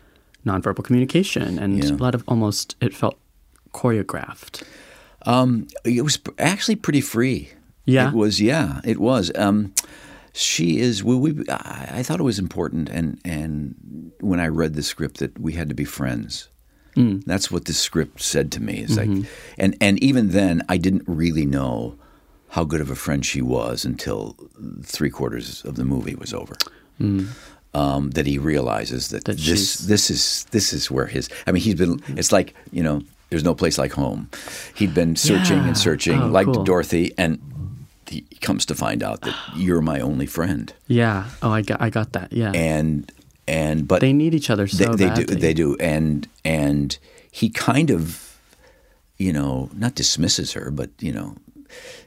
nonverbal 0.45 0.85
communication 0.85 1.59
and 1.59 1.83
Yeah. 1.83 1.91
a 1.93 1.97
lot 1.97 2.15
of 2.15 2.25
almost, 2.27 2.77
it 2.81 2.95
felt 2.95 3.17
choreographed. 3.73 4.63
Um, 5.27 5.67
it 5.85 6.03
was 6.03 6.19
actually 6.39 6.77
pretty 6.77 7.01
free. 7.01 7.51
Yeah? 7.85 8.09
it 8.09 8.15
was. 8.15 8.41
Yeah, 8.41 8.81
it 8.85 8.99
was. 8.99 9.31
Um, 9.37 9.73
she 10.33 10.79
is. 10.81 11.03
We, 11.05 11.17
we. 11.17 11.45
I 11.49 11.89
I 11.99 12.03
thought 12.03 12.21
it 12.21 12.25
was 12.25 12.39
important, 12.39 12.89
and 12.89 13.19
and 13.25 14.13
when 14.21 14.41
I 14.41 14.47
read 14.49 14.75
the 14.75 14.83
script, 14.83 15.19
that 15.19 15.39
we 15.39 15.53
had 15.55 15.69
to 15.69 15.75
be 15.75 15.85
friends. 15.85 16.49
Mm. 16.97 17.25
That's 17.25 17.51
what 17.51 17.65
the 17.65 17.73
script 17.73 18.21
said 18.23 18.51
to 18.53 18.61
me. 18.63 18.75
It's 18.85 18.95
Mm-hmm. 18.97 19.15
like, 19.21 19.29
and 19.59 19.77
and 19.81 20.03
even 20.03 20.29
then, 20.31 20.63
I 20.69 20.79
didn't 20.79 21.03
really 21.07 21.45
know 21.47 21.97
how 22.51 22.65
good 22.65 22.81
of 22.81 22.91
a 22.91 22.95
friend 22.95 23.25
she 23.27 23.43
was 23.43 23.85
until 23.85 24.37
three 24.85 25.11
quarters 25.11 25.65
of 25.65 25.75
the 25.75 25.85
movie 25.85 26.15
was 26.15 26.33
over. 26.33 26.55
Um, 27.75 28.11
that 28.11 28.27
he 28.27 28.37
realizes 28.39 29.09
that. 29.09 29.25
That 29.25 29.39
this 29.39 29.79
this 29.79 30.11
is 30.11 30.45
this 30.51 30.73
is 30.75 30.91
where 30.91 31.07
his. 31.07 31.29
I 31.47 31.53
mean, 31.53 31.63
he's 31.63 31.75
been. 31.77 32.03
It's 32.19 32.31
like 32.31 32.53
you 32.71 32.83
know, 32.83 33.01
there's 33.31 33.45
no 33.45 33.55
place 33.55 33.79
like 33.79 33.93
home. 33.93 34.29
He'd 34.75 34.93
been 34.95 35.17
searching 35.17 35.57
Yeah. 35.59 35.69
and 35.69 35.79
searching, 35.79 36.21
Oh, 36.21 36.27
like 36.27 36.47
cool. 36.47 36.65
Dorothy, 36.65 37.13
and 37.17 37.39
he 38.07 38.21
comes 38.43 38.67
to 38.67 38.75
find 38.75 39.03
out 39.03 39.23
that 39.23 39.35
you're 39.57 39.81
my 39.81 40.01
only 40.01 40.27
friend. 40.27 40.71
Yeah. 40.87 41.31
Oh, 41.41 41.51
I 41.51 41.63
got, 41.63 41.81
I 41.81 41.89
got 41.89 42.13
that. 42.13 42.31
Yeah. 42.33 42.53
And 42.55 43.11
and 43.49 43.89
but 43.89 44.01
they 44.03 44.13
need 44.13 44.35
each 44.35 44.51
other 44.51 44.69
so 44.69 44.85
they, 44.85 44.97
they 44.97 45.07
badly. 45.09 45.25
do 45.25 45.35
they 45.37 45.55
do 45.55 45.77
and 45.81 46.29
and 46.45 46.99
he 47.31 47.49
kind 47.49 47.91
of 47.91 48.37
you 49.19 49.33
know 49.33 49.69
not 49.75 49.95
dismisses 49.97 50.53
her 50.53 50.71
but 50.71 50.91
you 51.01 51.13
know 51.13 51.35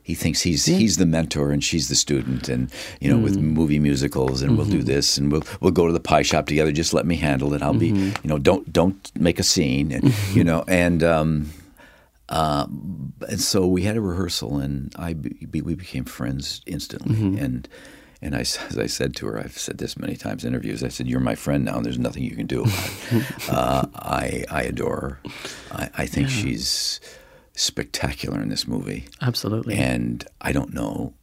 he 0.06 0.14
thinks 0.14 0.42
he's 0.42 0.66
he's 0.66 0.98
the 0.98 1.06
mentor 1.06 1.52
and 1.52 1.64
she's 1.64 1.88
the 1.90 1.96
student 1.96 2.48
and 2.48 2.72
you 3.02 3.10
know 3.12 3.18
Mm. 3.20 3.24
with 3.24 3.38
movie 3.38 3.80
musicals 3.80 4.42
and 4.44 4.56
we'll 4.58 4.68
do 4.68 4.78
Mm-hmm. 4.78 4.86
this 4.96 5.18
and 5.18 5.32
we'll 5.32 5.44
we'll 5.62 5.72
go 5.80 5.88
to 5.88 5.94
the 5.94 6.00
pie 6.12 6.22
shop 6.30 6.46
together 6.46 6.72
just 6.72 6.94
let 6.94 7.06
me 7.06 7.16
handle 7.16 7.54
it 7.56 7.62
I'll 7.64 7.74
be 7.74 7.92
Mm-hmm. 7.92 8.22
you 8.24 8.30
know 8.30 8.38
don't 8.38 8.72
don't 8.72 9.02
make 9.28 9.40
a 9.40 9.44
scene 9.54 9.92
and 9.92 10.14
you 10.38 10.44
know 10.44 10.64
and 10.68 11.02
um 11.04 11.50
uh, 12.30 12.66
and 13.30 13.40
so 13.40 13.68
we 13.68 13.84
had 13.84 13.96
a 13.96 14.02
rehearsal, 14.02 14.58
and 14.58 14.92
I 14.98 15.14
be, 15.14 15.62
we 15.62 15.76
became 15.76 16.06
friends 16.06 16.62
instantly. 16.66 17.16
Mm-hmm. 17.16 17.38
And 17.44 17.70
and 18.20 18.36
I, 18.36 18.40
as 18.40 18.78
I 18.80 18.88
said 18.88 19.16
to 19.18 19.28
her, 19.28 19.40
I've 19.40 19.58
said 19.60 19.78
this 19.78 19.96
many 19.96 20.16
times 20.16 20.44
in 20.44 20.48
interviews. 20.52 20.84
I 20.84 20.88
said, 20.88 21.06
"You're 21.08 21.20
my 21.20 21.36
friend 21.36 21.64
now, 21.66 21.76
and 21.78 21.86
there's 21.86 22.00
nothing 22.00 22.24
you 22.24 22.36
can 22.36 22.48
do 22.48 22.62
about 22.64 22.90
it." 23.12 23.26
uh, 23.52 23.86
I 23.94 24.44
I 24.50 24.64
adore 24.64 25.00
her. 25.00 25.32
I, 25.72 25.90
I 26.00 26.06
think 26.08 26.30
she's 26.30 27.00
spectacular 27.56 28.42
in 28.42 28.50
this 28.50 28.68
movie, 28.68 29.08
Absolutely. 29.22 29.76
and 29.76 30.26
I 30.42 30.52
don't 30.52 30.74
know. 30.74 31.14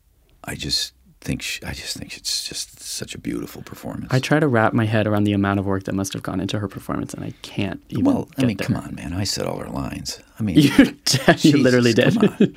I 0.45 0.55
just 0.55 0.93
think 1.21 1.41
she, 1.43 1.63
I 1.65 1.73
just 1.73 1.97
think 1.97 2.17
it's 2.17 2.49
just 2.49 2.81
such 2.81 3.15
a 3.15 3.19
beautiful 3.19 3.63
performance. 3.63 4.09
I 4.11 4.19
try 4.19 4.41
to 4.41 4.49
wrap 4.49 4.73
my 4.73 4.87
head 4.87 5.07
around 5.07 5.25
the 5.25 5.33
amount 5.35 5.61
of 5.61 5.67
work 5.67 5.85
that 5.85 5.95
must 5.95 6.13
have 6.15 6.23
gone 6.23 6.41
into 6.41 6.59
her 6.59 6.69
performance, 6.69 7.15
and 7.15 7.25
I 7.25 7.33
can't 7.43 7.81
even. 7.91 8.05
well, 8.05 8.29
I 8.39 8.45
mean, 8.45 8.57
there. 8.57 8.67
come 8.67 8.77
on, 8.77 8.95
man! 8.95 9.13
I 9.13 9.25
said 9.25 9.47
all 9.47 9.59
her 9.59 9.69
lines. 9.71 10.21
I 10.39 10.43
mean, 10.43 10.57
You, 10.59 10.97
did- 11.05 11.45
you 11.45 11.59
literally 11.59 11.93
did. 11.93 12.19
come 12.19 12.57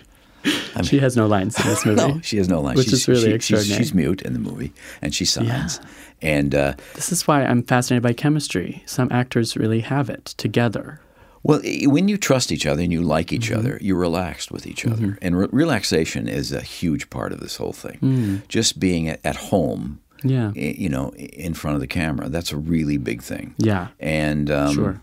on. 0.76 0.84
she 0.84 1.00
has 1.00 1.16
no 1.18 1.26
lines 1.28 1.60
in 1.60 1.66
this 1.68 1.86
movie. 1.88 2.02
No, 2.08 2.20
she 2.22 2.38
has 2.38 2.48
no 2.50 2.62
lines. 2.62 2.78
Which 2.78 2.88
she's, 2.88 3.02
is 3.02 3.08
really 3.08 3.22
she- 3.22 3.26
she's, 3.26 3.36
extraordinary. 3.36 3.84
she's 3.84 3.94
mute 3.94 4.22
in 4.22 4.34
the 4.34 4.40
movie, 4.40 4.74
and 5.02 5.14
she 5.14 5.26
signs. 5.26 5.80
Yeah. 5.82 5.90
And 6.22 6.56
uh, 6.56 6.74
This 6.96 7.12
is 7.12 7.28
why 7.28 7.44
I'm 7.44 7.62
fascinated 7.62 8.02
by 8.02 8.14
chemistry. 8.14 8.82
Some 8.88 9.10
actors 9.12 9.58
really 9.58 9.82
have 9.82 10.10
it 10.10 10.26
together. 10.38 11.02
Well, 11.48 11.62
when 11.96 12.08
you 12.08 12.18
trust 12.18 12.52
each 12.52 12.66
other 12.66 12.82
and 12.84 12.92
you 12.92 13.02
like 13.16 13.32
each 13.32 13.50
Mm-hmm. 13.50 13.60
other, 13.60 13.78
you're 13.82 14.04
relaxed 14.10 14.50
with 14.52 14.66
each 14.66 14.84
other. 14.86 15.18
And 15.22 15.38
re- 15.38 15.48
relaxation 15.52 16.28
is 16.28 16.52
a 16.52 16.62
huge 16.62 17.10
part 17.10 17.32
of 17.34 17.40
this 17.40 17.58
whole 17.58 17.74
thing. 17.74 17.98
Mm. 18.02 18.48
Just 18.48 18.80
being 18.80 19.08
at, 19.08 19.20
at 19.24 19.36
home, 19.52 20.00
Yeah. 20.24 20.52
i- 20.56 20.76
you 20.84 20.90
know, 20.90 21.10
in 21.16 21.54
front 21.54 21.76
of 21.76 21.82
the 21.82 21.88
camera, 22.02 22.30
that's 22.30 22.52
a 22.52 22.58
really 22.58 22.98
big 22.98 23.22
thing. 23.22 23.54
Yeah. 23.58 23.88
And 24.00 24.50
um, 24.50 24.74
Sure. 24.74 25.02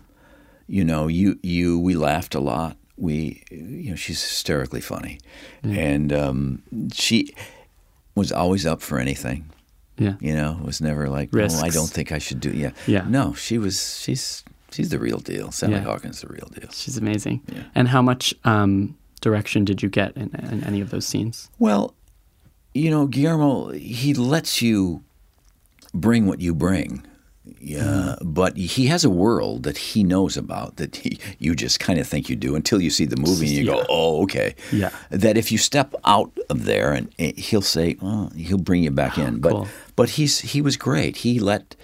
you 0.67 0.83
know, 0.83 1.07
you 1.19 1.39
you 1.41 1.79
we 1.87 1.93
laughed 1.95 2.35
a 2.35 2.41
lot. 2.41 2.75
We, 2.97 3.43
you 3.49 3.89
know, 3.91 3.95
she's 3.95 4.21
hysterically 4.21 4.81
funny, 4.81 5.17
and 5.63 6.11
um, 6.13 6.61
she 6.93 7.33
was 8.15 8.31
always 8.31 8.65
up 8.65 8.81
for 8.81 8.99
anything. 8.99 9.45
Yeah. 9.97 10.15
You 10.19 10.35
know, 10.35 10.57
it 10.59 10.65
was 10.65 10.79
never 10.81 11.07
like, 11.09 11.29
oh, 11.33 11.59
I 11.67 11.69
don't 11.69 11.89
think 11.89 12.11
I 12.11 12.19
should 12.19 12.39
do. 12.39 12.51
Yeah, 12.51 12.71
Yeah. 12.87 13.05
No, 13.09 13.33
she 13.33 13.57
was. 13.57 13.99
She's 14.03 14.43
she's 14.73 14.89
the 14.89 14.99
real 14.99 15.19
deal. 15.19 15.51
Sally 15.51 15.73
Yeah. 15.73 15.81
Hawkins, 15.81 16.21
the 16.21 16.27
real 16.27 16.49
deal. 16.59 16.69
She's 16.71 16.97
amazing. 16.97 17.41
Yeah. 17.51 17.63
And 17.75 17.87
how 17.87 18.01
much 18.01 18.33
um, 18.43 18.95
direction 19.21 19.65
did 19.65 19.81
you 19.83 19.89
get 19.89 20.15
in, 20.17 20.29
in 20.51 20.63
any 20.63 20.81
of 20.81 20.89
those 20.89 21.05
scenes? 21.05 21.49
Well, 21.59 21.93
you 22.73 22.89
know, 22.89 23.05
Guillermo, 23.07 23.69
he 23.71 24.13
lets 24.13 24.61
you 24.61 25.03
bring 25.93 26.25
what 26.25 26.41
you 26.41 26.53
bring. 26.55 27.05
Yeah, 27.59 28.15
but 28.21 28.55
he 28.55 28.87
has 28.87 29.03
a 29.03 29.09
world 29.09 29.63
that 29.63 29.77
he 29.77 30.01
knows 30.03 30.37
about 30.37 30.77
that 30.77 30.95
he, 30.95 31.19
you 31.39 31.55
just 31.55 31.77
kind 31.77 31.99
of 31.99 32.07
think 32.07 32.29
you 32.29 32.37
do 32.37 32.55
until 32.55 32.81
you 32.81 32.89
see 32.89 33.05
the 33.05 33.17
movie 33.17 33.47
and 33.47 33.55
you 33.55 33.63
Yeah. 33.65 33.71
go, 33.81 33.85
"Oh, 33.89 34.23
okay." 34.23 34.55
Yeah. 34.71 34.91
That 35.09 35.37
if 35.37 35.51
you 35.51 35.57
step 35.57 35.93
out 36.05 36.31
of 36.49 36.63
there 36.63 36.93
and 36.93 37.13
eh, 37.19 37.33
he'll 37.35 37.61
say, 37.61 37.97
"Oh," 38.01 38.29
he'll 38.35 38.57
bring 38.63 38.81
you 38.83 38.91
back 38.91 39.17
in. 39.17 39.39
But 39.39 39.51
cool. 39.51 39.67
but 39.97 40.11
he's 40.11 40.39
he 40.39 40.61
was 40.61 40.77
great. 40.77 41.17
He 41.17 41.37
let 41.41 41.75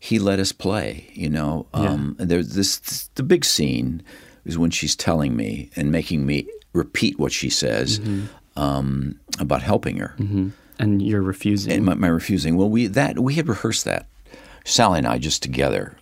he 0.00 0.18
let 0.18 0.38
us 0.38 0.52
play. 0.52 1.10
You 1.14 1.30
know, 1.30 1.66
um, 1.74 2.16
and 2.18 2.28
there's 2.30 2.54
this, 2.54 2.78
this 2.78 3.08
the 3.14 3.22
big 3.22 3.44
scene 3.44 4.02
is 4.44 4.56
when 4.58 4.70
she's 4.70 4.94
telling 4.96 5.34
me 5.36 5.70
and 5.76 5.90
making 5.90 6.24
me 6.26 6.46
repeat 6.72 7.18
what 7.18 7.32
she 7.32 7.50
says 7.50 8.00
um, 8.56 9.18
about 9.38 9.62
helping 9.62 9.96
her 9.98 10.14
hmm 10.18 10.48
And 10.78 11.00
you're 11.02 11.22
refusing. 11.22 11.72
and 11.72 11.84
my, 11.84 11.94
my 11.94 12.08
refusing. 12.08 12.56
Well, 12.56 12.68
we 12.70 12.86
that 12.86 13.18
we 13.18 13.34
had 13.34 13.48
rehearsed 13.48 13.84
that. 13.84 14.06
Sally 14.64 14.98
and 14.98 15.06
I 15.06 15.18
just 15.18 15.42
together. 15.42 15.96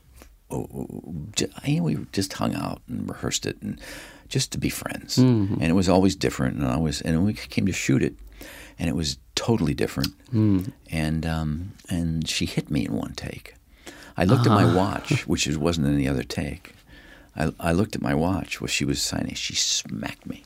oh, 0.50 0.66
oh, 0.74 1.02
j- 1.36 1.48
you 1.66 1.76
know, 1.78 1.82
we 1.84 1.96
just 2.12 2.32
hung 2.34 2.54
out 2.54 2.80
and 2.88 3.08
rehearsed 3.08 3.46
it, 3.46 3.56
and 3.62 3.80
just 4.28 4.52
to 4.52 4.58
be 4.58 4.68
friends. 4.70 5.18
And 5.18 5.62
it 5.62 5.74
was 5.74 5.88
always 5.88 6.16
different. 6.16 6.56
And 6.56 6.66
I 6.66 6.76
was, 6.76 7.00
and 7.02 7.24
we 7.26 7.34
came 7.34 7.66
to 7.66 7.72
shoot 7.72 8.02
it, 8.02 8.14
and 8.78 8.88
it 8.88 8.96
was 8.96 9.18
totally 9.34 9.74
different. 9.74 10.12
And 10.90 11.26
um, 11.26 11.72
and 11.90 12.26
she 12.28 12.46
hit 12.46 12.70
me 12.70 12.84
in 12.86 12.92
one 12.94 13.12
take. 13.14 13.54
I 14.16 14.24
looked 14.24 14.46
at 14.46 14.52
my 14.52 14.74
watch, 14.74 15.26
which 15.26 15.46
is, 15.46 15.58
wasn't 15.58 15.88
any 15.88 16.06
other 16.06 16.22
take. 16.22 16.74
I, 17.36 17.52
I 17.58 17.72
looked 17.72 17.96
at 17.96 18.02
my 18.02 18.14
watch 18.14 18.60
while 18.60 18.68
she 18.68 18.84
was 18.84 19.02
signing. 19.02 19.34
She 19.34 19.54
smacked 19.54 20.26
me 20.26 20.44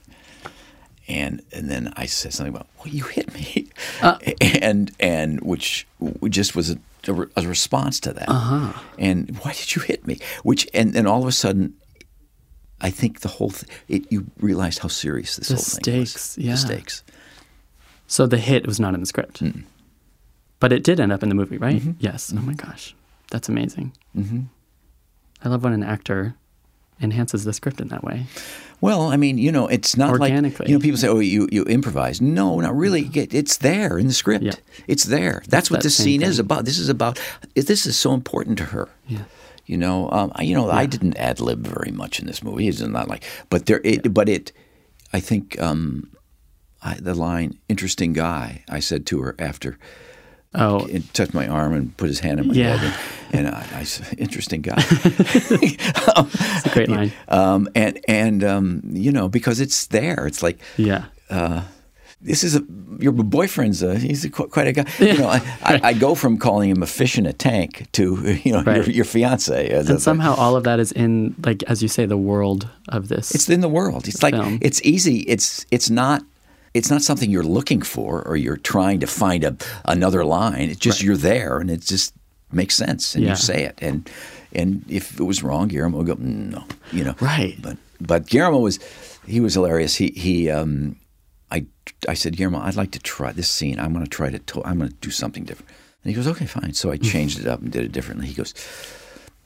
and 1.09 1.43
and 1.53 1.71
then 1.71 1.93
I 1.97 2.07
said 2.07 2.35
something 2.35 2.55
about, 2.55 2.69
"Well, 2.79 2.89
you 2.89 3.05
hit 3.05 3.33
me," 3.35 3.69
and 4.63 4.93
and 5.01 5.41
which 5.41 5.87
just 6.29 6.55
was 6.55 6.71
a, 6.71 6.79
a, 7.09 7.27
a 7.37 7.49
response 7.49 7.99
to 8.01 8.13
that. 8.13 8.29
Uh-huh. 8.29 8.79
And 8.99 9.37
why 9.39 9.55
did 9.55 9.75
you 9.75 9.83
hit 9.83 10.07
me? 10.07 10.19
Which 10.43 10.69
and 10.75 10.93
then 10.93 11.07
all 11.07 11.23
of 11.23 11.29
a 11.29 11.33
sudden, 11.33 11.75
I 12.81 12.91
think 12.91 13.21
the 13.21 13.29
whole 13.29 13.51
thing, 13.51 14.07
you 14.11 14.27
realized 14.39 14.81
how 14.81 14.89
serious 14.89 15.37
this 15.37 15.49
The 15.49 15.55
whole 15.55 15.65
thing 15.65 16.01
was. 16.01 16.13
stakes, 16.13 16.39
yeah. 16.39 16.53
The 16.53 16.59
stakes. 16.59 17.03
so 18.07 18.27
the 18.27 18.39
hit 18.39 18.67
was 18.67 18.79
not 18.79 18.95
in 18.95 19.01
the 19.01 19.07
script. 19.07 19.43
But 20.61 20.73
it 20.73 20.83
did 20.83 20.99
end 21.01 21.13
up 21.13 21.23
in 21.23 21.29
the 21.29 21.37
movie, 21.37 21.57
right? 21.57 21.77
Mm-hmm. 21.81 21.93
Yes. 22.01 22.33
Oh 22.37 22.41
my 22.41 22.55
gosh. 22.55 22.95
That's 23.31 23.49
amazing. 23.49 23.93
Mm-hmm. 24.17 24.41
I 25.45 25.49
love 25.49 25.63
when 25.65 25.73
an 25.73 25.83
actor 25.83 26.35
enhances 27.01 27.45
the 27.45 27.53
script 27.53 27.81
in 27.81 27.89
that 27.89 28.03
way. 28.03 28.27
Well, 28.81 29.03
I 29.03 29.17
mean, 29.17 29.39
you 29.39 29.53
know, 29.53 29.67
it's 29.69 29.97
not 29.97 30.11
like 30.19 30.31
Organically. 30.33 30.67
you 30.69 30.75
know. 30.75 30.81
People 30.81 30.99
say, 30.99 31.09
"Oh, 31.09 31.19
you 31.21 31.49
you 31.51 31.65
improvise." 31.65 32.21
No, 32.21 32.61
not 32.61 32.77
really. 32.77 33.11
It- 33.15 33.35
It's 33.35 33.57
there 33.59 33.99
in 33.99 34.07
the 34.07 34.13
script. 34.13 34.45
Yeah. 34.45 34.55
It's 34.87 35.05
there. 35.05 35.43
That's 35.49 35.71
what 35.71 35.79
that 35.79 35.83
this 35.85 35.97
scene 35.97 36.23
is 36.23 36.39
about. 36.39 36.65
This 36.65 36.79
is 36.79 36.89
about. 36.89 37.21
This 37.55 37.87
is 37.87 37.97
so 37.97 38.15
important 38.15 38.59
to 38.59 38.65
her. 38.67 38.89
Yeah. 39.09 39.25
You 39.67 39.77
know, 39.77 40.09
um, 40.11 40.33
I- 40.35 40.43
you 40.45 40.55
know, 40.55 40.71
I 40.71 40.87
didn't 40.87 41.17
ad 41.19 41.41
lib 41.41 41.67
very 41.67 41.91
much 41.93 42.21
in 42.21 42.27
this 42.27 42.43
movie. 42.43 42.69
It's 42.69 42.81
not 42.81 43.09
like, 43.09 43.25
but 43.51 43.67
there, 43.67 43.81
it, 43.85 44.15
but 44.15 44.29
it, 44.29 44.53
I 45.13 45.21
think 45.21 45.61
um, 45.61 46.11
I, 46.83 46.95
the 46.95 47.15
line 47.15 47.59
"interesting 47.69 48.13
guy." 48.13 48.63
I 48.69 48.81
said 48.81 49.07
to 49.07 49.21
her 49.23 49.35
after 49.39 49.77
Oh. 50.55 50.87
and 50.87 51.13
touched 51.15 51.35
my 51.35 51.47
arm 51.47 51.75
and 51.75 51.95
put 51.97 52.09
his 52.09 52.21
hand 52.21 52.41
on 52.41 52.49
my 52.49 52.55
Yeah. 52.55 52.77
head. 52.79 52.99
And, 53.33 53.47
and 53.47 53.55
I, 53.57 53.67
I 53.81 53.85
said, 53.85 54.19
interesting 54.19 54.63
guy. 54.63 54.83
It's 55.63 56.67
a 56.67 56.71
great 56.73 56.89
line. 56.89 57.13
um, 57.29 57.69
and 57.75 57.99
and 58.09 58.43
um, 58.45 58.83
you 58.93 59.13
know 59.13 59.29
because 59.29 59.61
it's 59.61 59.87
there. 59.89 60.27
It's 60.27 60.43
like 60.43 60.59
Yeah. 60.77 61.05
this 62.21 62.43
is 62.45 62.57
a 62.57 62.63
your 63.01 63.13
boyfriend's 63.13 63.83
a, 63.83 63.97
he's 63.99 64.25
a, 64.25 64.31
quite 64.31 64.67
a 64.67 64.73
guy. 64.73 64.85
You 64.99 65.19
know, 65.19 65.29
I, 65.29 65.41
I, 65.63 65.81
I 65.91 65.93
go 65.93 66.15
from 66.15 66.37
calling 66.39 66.71
him 66.71 66.83
a 66.83 66.87
fish 66.87 67.17
in 67.19 67.27
a 67.27 67.33
tank 67.33 67.87
to 67.93 68.03
you 68.45 68.53
know 68.53 68.63
Right. 68.63 68.77
your, 68.87 68.91
your 68.91 69.05
fiance. 69.05 69.69
And 69.71 70.01
somehow 70.01 70.35
all 70.35 70.57
of 70.57 70.65
that 70.65 70.81
is 70.81 70.91
in, 70.93 71.35
like, 71.45 71.63
as 71.65 71.81
you 71.83 71.89
say, 71.89 72.07
the 72.07 72.17
world 72.17 72.69
of 72.89 73.09
this. 73.09 73.35
it's 73.35 73.49
in 73.49 73.61
the 73.61 73.69
world. 73.69 74.09
It's 74.09 74.23
like 74.23 74.35
it's 74.63 74.81
easy. 74.83 75.19
It's 75.29 75.67
it's 75.71 75.91
not. 75.91 76.23
It's 76.79 76.91
not 76.91 77.03
something 77.03 77.31
you're 77.31 77.53
looking 77.59 77.83
for 77.95 78.23
or 78.29 78.37
you're 78.37 78.57
trying 78.75 79.01
to 79.01 79.07
find 79.07 79.45
a 79.45 79.53
another 79.85 80.23
line. 80.25 80.71
It's 80.71 80.81
just 80.89 81.03
you're 81.03 81.17
there 81.33 81.59
and 81.61 81.71
it 81.71 81.81
just 81.95 82.15
makes 82.53 82.75
sense 82.77 83.15
and 83.15 83.25
Yeah. 83.25 83.31
you 83.31 83.37
say 83.37 83.65
it. 83.69 83.77
And 83.83 84.09
and 84.55 84.69
if 84.89 85.05
it 85.21 85.25
was 85.25 85.43
wrong, 85.43 85.69
Guillermo 85.69 85.99
would 85.99 86.07
go 86.07 86.17
"Mm, 86.17 86.51
no, 86.57 86.63
you 86.93 87.05
know. 87.05 87.15
Right. 87.21 87.57
But 87.61 87.77
but 88.01 88.27
Guillermo 88.31 88.59
was 88.61 88.79
he 89.27 89.41
was 89.41 89.55
hilarious. 89.55 89.97
He 89.97 90.09
he 90.17 90.51
um 90.51 90.97
I 91.51 91.67
I 92.09 92.15
said 92.15 92.37
Guillermo, 92.37 92.61
I'd 92.61 92.77
like 92.83 92.93
to 92.93 92.99
try 93.17 93.33
this 93.33 93.51
scene. 93.51 93.79
I'm 93.81 93.93
going 93.93 94.05
to 94.05 94.11
try 94.11 94.31
to 94.31 94.39
to- 94.39 94.65
I'm 94.69 94.79
going 94.79 94.91
to 94.91 94.97
do 95.09 95.11
something 95.11 95.45
different. 95.45 95.71
And 96.05 96.11
he 96.11 96.15
goes, 96.17 96.27
okay, 96.29 96.47
fine. 96.47 96.73
So 96.75 96.93
I 96.93 96.97
changed 96.97 97.39
it 97.41 97.47
up 97.47 97.61
and 97.61 97.73
did 97.73 97.85
it 97.85 97.93
differently. 97.93 98.27
He 98.29 98.35
goes, 98.35 98.55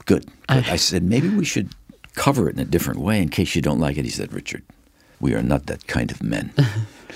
good. 0.05 0.25
good. 0.47 0.69
I 0.69 0.77
said 0.77 1.01
maybe 1.03 1.27
we 1.29 1.45
should 1.45 1.69
cover 2.15 2.47
it 2.49 2.55
in 2.55 2.61
a 2.61 2.65
different 2.75 2.99
way 2.99 3.21
in 3.21 3.29
case 3.29 3.55
you 3.55 3.61
don't 3.61 3.79
like 3.79 3.97
it. 3.97 4.05
He 4.05 4.11
said, 4.11 4.31
Richard, 4.33 4.61
we 5.19 5.33
are 5.33 5.41
not 5.43 5.65
that 5.65 5.87
kind 5.87 6.11
of 6.11 6.21
men. 6.21 6.53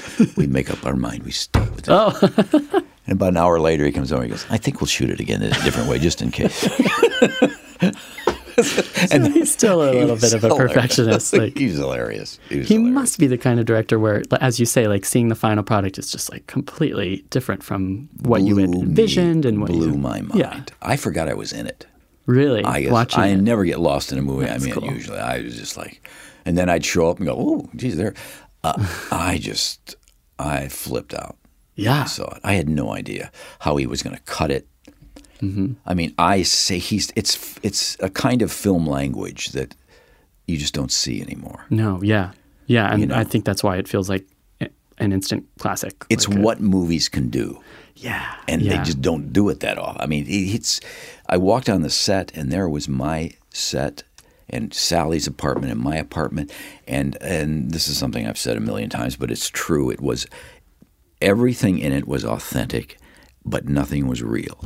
we 0.38 0.48
make 0.48 0.70
up 0.70 0.86
our 0.86 0.96
mind. 0.96 1.24
We 1.24 1.32
start 1.32 1.70
with 1.76 1.88
it. 1.88 1.92
oh, 1.92 2.84
And 3.08 3.14
about 3.16 3.30
an 3.30 3.38
hour 3.38 3.58
later, 3.60 3.86
he 3.86 3.92
comes 3.94 4.12
over. 4.12 4.24
He 4.24 4.30
goes, 4.30 4.46
I 4.50 4.58
think 4.58 4.82
we'll 4.82 4.88
shoot 4.88 5.10
it 5.10 5.22
again 5.22 5.42
in 5.42 5.52
a 5.54 5.64
different 5.64 5.88
way, 5.90 5.98
just 5.98 6.22
in 6.22 6.30
case. 6.30 6.68
and 9.12 9.28
he's 9.34 9.52
still 9.52 9.82
a 9.84 9.92
little 9.94 10.16
bit 10.18 10.34
of 10.34 10.44
a 10.44 10.48
hilarious. 10.48 10.74
perfectionist. 10.74 11.34
Like, 11.34 11.58
he 11.58 11.68
was 11.68 11.76
hilarious. 11.78 12.40
He, 12.50 12.64
he 12.64 12.74
hilarious. 12.76 12.94
must 12.94 13.20
be 13.20 13.28
the 13.28 13.38
kind 13.38 13.60
of 13.60 13.66
director 13.66 14.00
where, 14.00 14.24
as 14.42 14.60
you 14.60 14.66
say, 14.66 14.88
like 14.88 15.06
seeing 15.06 15.30
the 15.30 15.36
final 15.36 15.64
product 15.64 15.98
is 15.98 16.12
just 16.12 16.30
like 16.32 16.48
completely 16.48 17.24
different 17.30 17.64
from 17.64 18.10
what 18.24 18.42
you 18.42 18.58
had 18.58 18.72
Blew 18.72 18.82
me- 18.82 18.88
envisioned 18.88 19.46
and 19.46 19.62
what 19.62 19.68
blew 19.70 19.92
you. 19.92 19.98
my 19.98 20.22
mind. 20.22 20.32
Yeah. 20.40 20.64
I 20.82 20.98
forgot 20.98 21.30
I 21.30 21.34
was 21.34 21.54
in 21.54 21.68
it. 21.68 21.86
Really, 22.26 22.64
I 22.66 22.82
guess 22.82 22.92
watching 22.92 23.22
I 23.22 23.28
it. 23.28 23.38
never 23.38 23.64
get 23.64 23.80
lost 23.80 24.12
in 24.12 24.18
a 24.18 24.22
movie. 24.22 24.48
That's 24.48 24.64
I 24.64 24.66
mean, 24.66 24.74
cool. 24.76 24.92
usually 24.92 25.18
I 25.20 25.40
was 25.44 25.56
just 25.56 25.78
like, 25.78 26.06
and 26.46 26.58
then 26.58 26.68
I'd 26.70 26.84
show 26.84 27.10
up 27.10 27.20
and 27.20 27.26
go, 27.28 27.36
"Oh, 27.38 27.70
geez, 27.74 27.96
there." 27.96 28.16
Uh, 28.68 28.88
I 29.12 29.38
just, 29.38 29.96
I 30.40 30.68
flipped 30.68 31.14
out. 31.14 31.36
yeah, 31.76 32.04
I 32.04 32.06
saw 32.06 32.34
it. 32.36 32.42
I 32.44 32.54
had 32.54 32.68
no 32.70 32.92
idea 32.94 33.32
how 33.60 33.78
he 33.78 33.86
was 33.88 34.02
going 34.04 34.16
to 34.16 34.22
cut 34.24 34.52
it. 34.52 34.68
Mm-hmm. 35.42 35.74
I 35.86 35.94
mean, 35.94 36.14
I 36.18 36.44
say 36.44 36.80
he's 36.80 37.12
it's 37.16 37.60
it's 37.62 37.96
a 38.00 38.10
kind 38.10 38.42
of 38.42 38.52
film 38.52 38.88
language 38.88 39.50
that 39.52 39.76
you 40.48 40.58
just 40.58 40.74
don't 40.74 40.92
see 40.92 41.22
anymore. 41.22 41.66
no, 41.70 42.02
yeah, 42.02 42.32
yeah, 42.66 42.92
and 42.92 43.02
You 43.02 43.08
know. 43.08 43.16
I 43.16 43.24
think 43.24 43.46
that's 43.46 43.64
why 43.64 43.78
it 43.78 43.88
feels 43.88 44.10
like 44.10 44.26
an 45.00 45.12
instant 45.14 45.46
classic. 45.60 45.94
It's 46.10 46.28
like 46.28 46.38
a- 46.40 46.42
what 46.42 46.60
movies 46.60 47.08
can 47.10 47.30
do. 47.30 47.62
yeah, 47.96 48.34
and 48.48 48.62
yeah. 48.64 48.78
they 48.78 48.84
just 48.84 49.00
don't 49.02 49.32
do 49.32 49.50
it 49.50 49.60
that 49.60 49.78
often. 49.78 50.02
I 50.02 50.08
mean, 50.08 50.26
it, 50.26 50.56
it's. 50.56 50.82
I 51.30 51.38
walked 51.38 51.70
on 51.70 51.82
the 51.84 51.90
set, 51.92 52.32
and 52.38 52.52
there 52.52 52.68
was 52.68 52.88
my 52.90 53.32
set, 53.54 54.04
and 54.50 54.74
Sally's 54.74 55.28
apartment, 55.28 55.72
and 55.72 55.82
my 55.82 55.96
apartment, 55.96 56.52
and 56.88 57.18
and 57.22 57.72
this 57.72 57.88
is 57.88 57.98
something 57.98 58.28
I've 58.28 58.38
said 58.38 58.58
a 58.58 58.62
million 58.62 58.90
times, 58.90 59.16
but 59.16 59.32
it's 59.32 59.50
true. 59.50 59.90
It 59.90 60.02
was 60.02 60.26
everything 61.22 61.80
in 61.80 61.92
it 61.92 62.08
was 62.08 62.24
authentic, 62.24 62.98
but 63.46 63.68
nothing 63.68 64.08
was 64.08 64.24
real. 64.24 64.64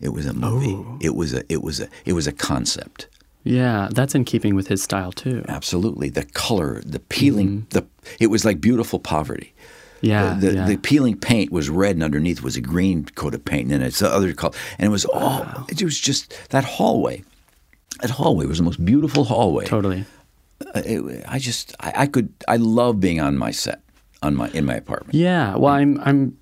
It 0.00 0.10
was 0.10 0.26
a 0.26 0.34
movie. 0.34 0.74
Oh. 0.74 0.98
It 1.00 1.14
was 1.14 1.34
a. 1.34 1.50
It 1.52 1.62
was 1.62 1.80
a. 1.80 1.88
It 2.04 2.12
was 2.12 2.26
a 2.26 2.32
concept. 2.32 3.08
yeah, 3.44 3.88
that's 3.92 4.14
in 4.14 4.24
keeping 4.24 4.54
with 4.54 4.68
his 4.68 4.82
style 4.82 5.12
too. 5.12 5.44
Absolutely, 5.48 6.08
the 6.10 6.24
color, 6.24 6.82
the 6.84 7.00
peeling, 7.00 7.48
mm-hmm. 7.48 7.68
the. 7.70 7.86
It 8.20 8.28
was 8.28 8.44
like 8.44 8.60
beautiful 8.60 8.98
poverty. 8.98 9.54
Yeah, 10.00 10.34
the, 10.38 10.52
yeah. 10.52 10.66
the 10.66 10.76
peeling 10.76 11.16
paint 11.16 11.50
was 11.50 11.70
red, 11.70 11.96
and 11.96 12.02
underneath 12.02 12.42
was 12.42 12.56
a 12.56 12.60
green 12.60 13.06
coat 13.06 13.34
of 13.34 13.44
paint, 13.44 13.62
and 13.62 13.70
then 13.70 13.82
it's 13.82 14.00
the 14.00 14.08
other 14.08 14.34
color, 14.34 14.54
and 14.78 14.86
it 14.86 14.90
was 14.90 15.06
all. 15.06 15.46
It 15.68 15.82
was 15.82 15.98
just 15.98 16.50
that 16.50 16.64
hallway. 16.64 17.24
That 18.00 18.10
hallway 18.10 18.46
was 18.46 18.58
the 18.58 18.64
most 18.64 18.84
beautiful 18.84 19.24
hallway. 19.24 19.66
totally. 19.66 20.04
Uh, 20.74 20.82
it- 20.84 21.24
I 21.28 21.38
just, 21.38 21.74
I, 21.80 21.92
I 21.96 22.06
could, 22.06 22.32
I 22.48 22.56
love 22.56 23.00
being 23.00 23.20
on 23.20 23.36
my 23.36 23.50
set, 23.50 23.80
on 24.22 24.34
my 24.34 24.48
in 24.50 24.64
my 24.64 24.74
apartment. 24.74 25.14
Yeah, 25.14 25.56
well, 25.56 25.74
I'm 25.74 26.00
I'm 26.00 26.36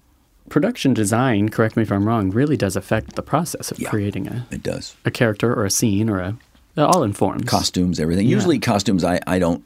production 0.49 0.93
design. 0.95 1.49
Correct 1.49 1.77
me 1.77 1.83
if 1.83 1.91
I'm 1.93 2.07
wrong. 2.07 2.31
Really 2.31 2.57
does 2.57 2.77
affect 2.77 3.15
the 3.17 3.23
process 3.23 3.71
of 3.71 3.79
Yeah. 3.79 3.89
creating 3.91 4.29
a, 4.29 4.47
It 4.51 4.63
does. 4.63 4.95
a 5.05 5.11
character 5.11 5.53
or 5.55 5.65
a 5.65 5.71
scene 5.71 6.09
or 6.11 6.21
a 6.21 6.37
it 6.77 6.81
all 6.81 7.03
informs. 7.03 7.45
Costumes, 7.45 8.01
everything. 8.01 8.27
Usually, 8.27 8.59
costumes, 8.59 9.05
I, 9.05 9.21
I 9.27 9.39
don't 9.39 9.63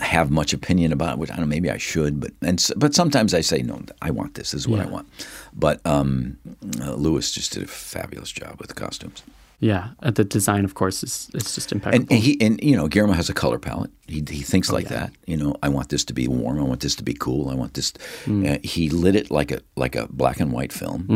have 0.00 0.30
much 0.30 0.52
opinion 0.52 0.92
about. 0.92 1.18
Which 1.18 1.30
I 1.30 1.36
don't. 1.36 1.44
know, 1.46 1.54
Maybe 1.54 1.70
I 1.70 1.78
should, 1.78 2.20
but 2.20 2.30
and 2.42 2.64
but 2.76 2.94
sometimes 2.94 3.32
I 3.34 3.40
say 3.42 3.62
no. 3.62 3.82
I 4.02 4.10
want 4.10 4.34
this. 4.34 4.52
This 4.52 4.62
is 4.62 4.68
what 4.68 4.80
I 4.80 4.86
want. 4.86 5.08
But 5.52 5.80
um, 5.86 6.36
uh, 6.80 6.94
Lewis 6.94 7.32
just 7.32 7.52
did 7.52 7.62
a 7.64 7.66
fabulous 7.66 8.30
job 8.32 8.56
with 8.60 8.68
the 8.68 8.74
costumes. 8.74 9.22
Yeah, 9.64 9.88
uh, 10.02 10.10
the 10.10 10.24
design, 10.24 10.64
of 10.66 10.74
course, 10.74 11.02
is 11.02 11.30
it's 11.32 11.54
just 11.54 11.72
impeccable. 11.72 12.02
And, 12.02 12.12
and 12.12 12.20
he 12.22 12.38
and 12.46 12.60
you 12.62 12.76
know 12.76 12.86
Guillermo 12.88 13.14
has 13.14 13.30
a 13.30 13.34
color 13.34 13.58
palette. 13.58 13.90
He 14.06 14.22
he 14.28 14.42
thinks 14.42 14.70
like 14.70 14.90
Oh, 14.90 14.94
yeah. 14.94 15.00
that. 15.00 15.12
You 15.26 15.38
know, 15.38 15.54
I 15.62 15.68
want 15.70 15.88
this 15.88 16.04
to 16.04 16.12
be 16.12 16.28
warm. 16.28 16.58
I 16.58 16.62
want 16.64 16.80
this 16.80 16.94
to 16.96 17.02
be 17.02 17.14
cool. 17.14 17.48
I 17.48 17.54
want 17.54 17.72
this. 17.72 17.92
Mm. 18.26 18.44
Uh, 18.46 18.58
he 18.62 18.90
lit 18.90 19.16
it 19.16 19.30
like 19.30 19.50
a 19.56 19.60
like 19.76 19.96
a 19.96 20.06
black 20.12 20.38
and 20.40 20.52
white 20.52 20.72
film. 20.72 21.06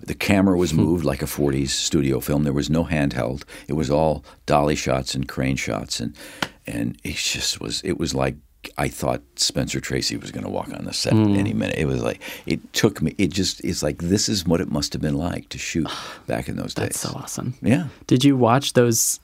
The 0.00 0.14
camera 0.14 0.56
was 0.56 0.72
moved 0.84 1.04
like 1.04 1.22
a 1.22 1.26
'40s 1.26 1.68
studio 1.68 2.20
film. 2.20 2.44
There 2.44 2.54
was 2.54 2.70
no 2.70 2.84
handheld. 2.84 3.42
It 3.68 3.74
was 3.74 3.90
all 3.90 4.24
dolly 4.46 4.76
shots 4.76 5.14
and 5.14 5.28
crane 5.28 5.56
shots, 5.56 6.00
and 6.00 6.16
and 6.66 6.96
it 7.04 7.16
just 7.16 7.60
was. 7.60 7.82
It 7.84 7.98
was 7.98 8.14
like. 8.14 8.36
I 8.76 8.88
thought 8.88 9.22
Spencer 9.36 9.80
Tracy 9.80 10.16
was 10.16 10.30
going 10.30 10.44
to 10.44 10.50
walk 10.50 10.68
on 10.72 10.84
the 10.84 10.92
set 10.92 11.12
Hmm. 11.12 11.34
any 11.36 11.52
minute. 11.54 11.76
It 11.78 11.86
was 11.86 12.02
like 12.02 12.20
it 12.46 12.60
took 12.72 13.00
me. 13.02 13.14
It 13.18 13.28
just 13.32 13.62
it's 13.64 13.82
like 13.82 13.98
this 13.98 14.28
is 14.28 14.44
what 14.46 14.60
it 14.60 14.70
must 14.70 14.92
have 14.92 15.02
been 15.02 15.16
like 15.16 15.48
to 15.50 15.58
shoot 15.58 15.88
back 16.26 16.48
in 16.48 16.56
those 16.56 16.74
days. 16.74 16.88
That's 16.88 17.00
so 17.00 17.12
awesome. 17.14 17.54
Yeah. 17.62 17.86
Did 18.06 18.24
you 18.24 18.36
watch 18.36 18.72
those 18.74 19.20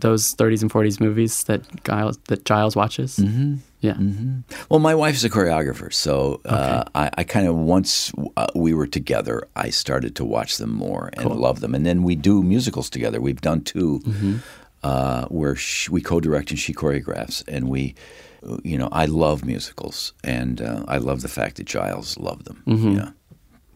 those 0.00 0.34
30s 0.34 0.62
and 0.62 0.70
40s 0.72 0.98
movies 1.00 1.44
that 1.44 1.60
Giles 1.84 2.18
that 2.28 2.44
Giles 2.44 2.74
watches? 2.74 3.16
Mm-hmm. 3.18 3.56
Yeah. 3.82 3.96
Well, 4.68 4.78
my 4.80 4.94
wife 4.94 5.14
is 5.16 5.24
a 5.24 5.30
choreographer, 5.30 5.92
so 5.92 6.40
uh, 6.44 6.84
I, 6.94 7.10
I 7.18 7.24
kind 7.24 7.48
of 7.48 7.56
once 7.56 8.12
uh, 8.36 8.46
we 8.54 8.74
were 8.74 8.86
together, 8.86 9.46
I 9.56 9.70
started 9.70 10.14
to 10.16 10.24
watch 10.24 10.58
them 10.58 10.70
more 10.72 11.10
and 11.14 11.28
love 11.30 11.58
them. 11.60 11.74
And 11.74 11.84
then 11.84 12.04
we 12.04 12.14
do 12.14 12.44
musicals 12.44 12.88
together. 12.90 13.20
We've 13.20 13.40
done 13.40 13.62
2 13.62 14.40
uh, 14.84 15.26
where 15.26 15.56
she, 15.56 15.90
we 15.90 16.00
co-direct 16.00 16.50
and 16.50 16.58
she 16.60 16.72
choreographs, 16.72 17.42
and 17.48 17.68
we, 17.68 17.94
you 18.62 18.76
know, 18.78 18.88
I 18.92 19.06
love 19.06 19.44
musicals, 19.44 20.12
and 20.24 20.60
uh, 20.60 20.84
I 20.88 20.98
love 20.98 21.22
the 21.22 21.28
fact 21.28 21.56
that 21.56 21.66
Giles 21.66 22.18
loved 22.18 22.46
them. 22.46 22.62
Yeah. 22.96 23.10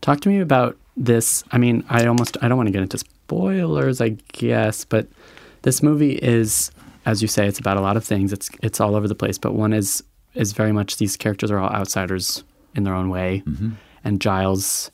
Talk 0.00 0.20
to 0.20 0.28
me 0.28 0.40
about 0.40 0.76
this. 0.96 1.44
I 1.52 1.58
mean, 1.58 1.84
I 1.88 2.06
almost 2.06 2.36
I 2.42 2.48
don't 2.48 2.56
want 2.56 2.68
to 2.68 2.72
get 2.72 2.82
into 2.82 2.98
spoilers, 2.98 4.00
I 4.00 4.10
guess, 4.32 4.84
but 4.84 5.08
this 5.62 5.82
movie 5.82 6.12
is, 6.22 6.70
as 7.06 7.22
you 7.22 7.28
say, 7.28 7.46
it's 7.46 7.58
about 7.58 7.76
a 7.76 7.80
lot 7.80 7.96
of 7.96 8.04
things. 8.04 8.32
It's 8.32 8.50
it's 8.62 8.80
all 8.80 8.94
over 8.94 9.08
the 9.08 9.14
place, 9.14 9.38
but 9.38 9.54
one 9.54 9.72
is 9.72 10.02
is 10.34 10.52
very 10.52 10.72
much 10.72 10.98
these 10.98 11.16
characters 11.16 11.50
are 11.50 11.58
all 11.58 11.70
outsiders 11.70 12.44
in 12.74 12.84
their 12.84 12.94
own 12.94 13.08
way, 13.08 13.42
and 14.04 14.20
Giles 14.20 14.90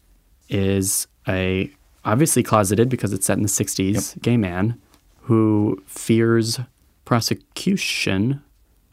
is 0.48 1.06
a 1.28 1.70
obviously 2.04 2.42
closeted 2.42 2.88
because 2.88 3.12
it's 3.12 3.26
set 3.26 3.36
in 3.36 3.42
the 3.42 3.48
'60s 3.48 4.20
gay 4.22 4.36
man 4.36 4.80
who 5.22 5.82
fears 5.86 6.60
prosecution. 7.04 8.42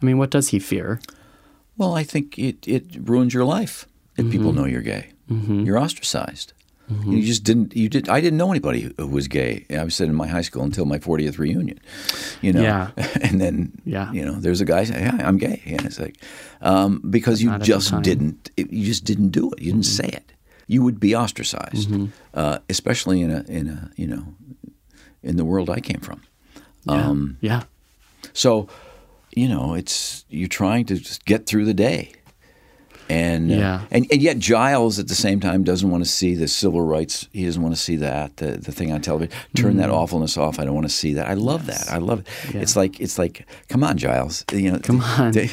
I 0.02 0.06
mean, 0.06 0.18
what 0.18 0.30
does 0.32 0.50
he 0.50 0.60
fear? 0.60 1.00
Well, 1.78 1.93
I 1.95 2.04
think 2.04 2.38
it, 2.38 2.68
it 2.68 2.84
ruins 3.10 3.34
your 3.34 3.45
life 3.45 3.86
if 4.18 4.30
people 4.32 4.52
know 4.54 4.66
you're 4.66 4.82
gay. 4.82 5.12
You're 5.30 5.78
ostracized. 5.78 6.54
You 7.06 7.22
just 7.22 7.43
didn't. 7.43 7.76
You 7.76 7.88
did. 7.88 8.10
I 8.10 8.20
didn't 8.20 8.38
know 8.38 8.50
anybody 8.50 8.91
who- 8.97 9.08
was 9.08 9.28
gay. 9.28 9.64
I 9.70 9.84
was 9.84 9.93
sitting 9.93 10.10
in 10.10 10.18
my 10.18 10.26
high 10.28 10.41
school 10.41 10.64
until 10.64 10.86
my 10.86 10.97
40th 10.97 11.38
reunion. 11.38 11.80
You 12.41 12.52
know. 12.54 12.62
Yeah. 12.64 12.89
And 13.22 13.39
then. 13.39 13.74
Yeah. 13.86 14.12
You 14.12 14.26
know, 14.26 14.39
there's 14.39 14.60
a 14.60 14.66
guy 14.66 14.86
saying, 14.86 15.06
"Yeah, 15.06 15.28
I'm 15.28 15.38
gay." 15.38 15.62
Yeah, 15.68 15.86
it's 15.86 16.00
like 16.00 16.16
um, 16.62 17.00
because 17.08 17.43
you 17.43 17.50
not 17.50 17.56
at 17.56 17.60
the 17.62 17.66
just 17.68 17.91
didn't. 18.02 18.50
It, 18.58 18.72
you 18.72 18.86
just 18.86 19.06
didn't 19.06 19.30
do 19.30 19.52
it. 19.52 19.62
You 19.62 19.72
didn't 19.74 19.86
say 19.86 20.08
it. 20.08 20.32
You 20.66 20.82
would 20.84 21.00
be 21.00 21.16
ostracized, 21.16 21.89
uh, 22.34 22.58
especially 22.70 23.22
in 23.22 23.30
a 23.32 23.43
in 23.47 23.68
a 23.70 23.91
you 23.95 24.08
know, 24.08 24.24
in 25.22 25.38
the 25.38 25.45
world 25.45 25.70
I 25.70 25.82
came 25.82 26.00
from. 26.02 26.22
Um, 26.88 27.38
yeah. 27.41 27.64
So, 28.34 28.68
you 29.32 29.48
know, 29.48 29.74
it's 29.74 30.26
you're 30.30 30.48
trying 30.48 30.86
to 30.86 30.98
just 30.98 31.26
get 31.26 31.46
through 31.46 31.66
the 31.66 31.74
day. 31.74 32.14
And, 33.10 33.51
uh, 33.51 33.55
Yeah. 33.55 33.82
and 33.89 34.05
and 34.12 34.22
yet 34.22 34.38
Giles 34.38 34.99
at 34.99 35.07
the 35.07 35.16
same 35.16 35.39
time 35.39 35.64
doesn't 35.64 35.89
want 35.89 36.03
to 36.03 36.10
see 36.10 36.36
the 36.36 36.47
civil 36.47 36.82
rights. 36.82 37.28
He 37.34 37.45
doesn't 37.45 37.62
want 37.62 37.74
to 37.76 37.82
see 37.82 37.95
that 37.95 38.38
the 38.38 38.51
the 38.51 38.72
thing 38.72 38.91
on 38.91 39.01
television. 39.01 39.34
Turn 39.55 39.78
that 39.78 39.89
awfulness 39.89 40.38
off. 40.38 40.60
I 40.60 40.66
don't 40.66 40.76
want 40.76 40.86
to 40.88 40.93
see 40.93 41.14
that. 41.16 41.28
I 41.28 41.34
love 41.34 41.66
that. 41.66 41.91
I 41.91 41.97
love 41.97 42.20
it. 42.20 42.26
Mm. 42.47 42.53
Yeah. 42.53 42.62
It's 42.62 42.76
like 42.76 42.99
it's 42.99 43.18
like 43.18 43.47
come 43.68 43.84
on, 43.84 43.97
Giles. 43.97 44.45
You 44.53 44.72
know, 44.74 44.80
Come 44.80 45.01
on. 45.01 45.32
They, 45.32 45.47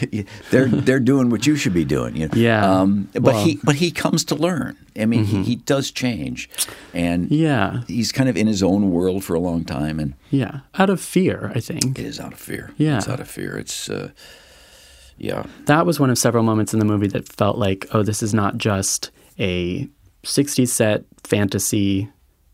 they're 0.50 0.68
they're 0.68 1.00
doing 1.00 1.30
what 1.30 1.46
you 1.46 1.56
should 1.56 1.72
be 1.74 1.84
doing. 1.84 2.14
You 2.16 2.28
know? 2.28 2.34
Yeah. 2.36 2.80
Um, 2.80 3.08
but 3.14 3.22
Well- 3.22 3.36
Mm-hmm. 3.36 3.48
he 3.48 3.60
but 3.64 3.76
he 3.76 3.90
comes 3.90 4.24
to 4.24 4.34
learn. 4.34 4.76
I 4.98 5.04
mean, 5.06 5.24
he, 5.24 5.42
he 5.42 5.56
does 5.56 5.90
change, 5.90 6.48
and 6.94 7.30
Yeah. 7.30 7.82
he's 7.86 8.12
kind 8.12 8.28
of 8.30 8.36
in 8.36 8.46
his 8.46 8.62
own 8.62 8.90
world 8.90 9.24
for 9.24 9.34
a 9.34 9.40
long 9.40 9.64
time, 9.64 9.98
and 10.00 10.14
Yeah. 10.30 10.60
Out 10.78 10.90
of 10.90 11.00
fear, 11.00 11.52
I 11.54 11.60
think. 11.60 11.98
it 11.98 12.04
is 12.06 12.18
out 12.20 12.32
of 12.32 12.38
fear. 12.38 12.70
Yeah. 12.78 12.96
it's 12.98 13.08
out 13.08 13.20
of 13.20 13.28
fear. 13.28 13.58
It's 13.58 13.88
uh, 13.90 14.08
yeah. 15.18 15.44
That 15.66 15.86
was 15.86 15.98
one 16.00 16.10
of 16.10 16.18
several 16.18 16.42
moments 16.44 16.72
in 16.72 16.78
the 16.78 16.84
movie 16.84 17.08
that 17.08 17.28
felt 17.28 17.58
like, 17.58 17.86
oh, 17.92 18.02
this 18.02 18.22
is 18.22 18.32
not 18.34 18.56
just 18.58 19.10
a 19.38 19.88
60s 20.24 20.68
set 20.68 21.04
fantasy. 21.24 22.08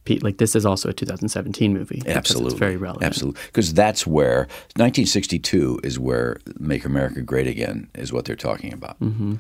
pe- 0.05 0.19
Like, 0.19 0.39
this 0.39 0.55
is 0.57 0.65
also 0.67 0.89
a 0.89 0.93
2017 0.93 1.73
movie. 1.73 2.03
Absolutely, 2.07 2.51
It's 2.53 2.59
very 2.59 2.77
relevant. 2.77 3.05
Absolutely, 3.05 3.41
because 3.47 3.73
that's 3.75 4.07
where 4.07 4.47
1962 4.77 5.81
is 5.85 5.99
where 5.99 6.39
"Make 6.59 6.85
America 6.85 7.23
Great 7.23 7.47
Again" 7.47 7.89
is 7.95 8.13
what 8.13 8.25
they're 8.25 8.37
talking 8.37 8.73
about. 8.73 8.99
Mm-hmm. 9.01 9.35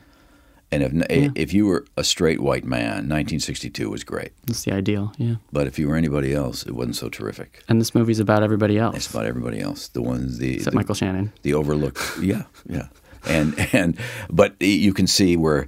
And 0.71 1.05
if 1.11 1.33
if 1.35 1.53
you 1.53 1.67
were 1.67 1.85
a 1.99 2.03
straight 2.05 2.41
white 2.41 2.65
man, 2.65 3.07
1962 3.11 3.91
was 3.91 4.05
great. 4.05 4.33
It's 4.49 4.65
the 4.65 4.73
ideal. 4.73 5.13
Yeah. 5.19 5.35
But 5.53 5.67
if 5.67 5.79
you 5.79 5.87
were 5.87 5.97
anybody 5.97 6.33
else, 6.33 6.63
it 6.65 6.73
wasn't 6.75 6.97
so 6.97 7.11
terrific. 7.11 7.63
And 7.69 7.79
this 7.79 7.95
movie's 7.95 8.21
about 8.21 8.43
everybody 8.43 8.79
else. 8.79 8.97
It's 8.97 9.11
about 9.11 9.27
everybody 9.27 9.61
else. 9.61 9.89
The 9.89 10.01
ones 10.01 10.39
the 10.39 10.55
except 10.55 10.71
the, 10.73 10.77
Michael 10.77 10.95
Shannon. 10.95 11.31
the 11.43 11.53
overlooked. 11.53 12.01
Yeah, 12.23 12.45
yeah. 12.67 12.87
And 13.27 13.55
and 13.73 13.97
but 14.31 14.55
you 14.61 14.93
can 14.93 15.07
see 15.07 15.37
where 15.37 15.67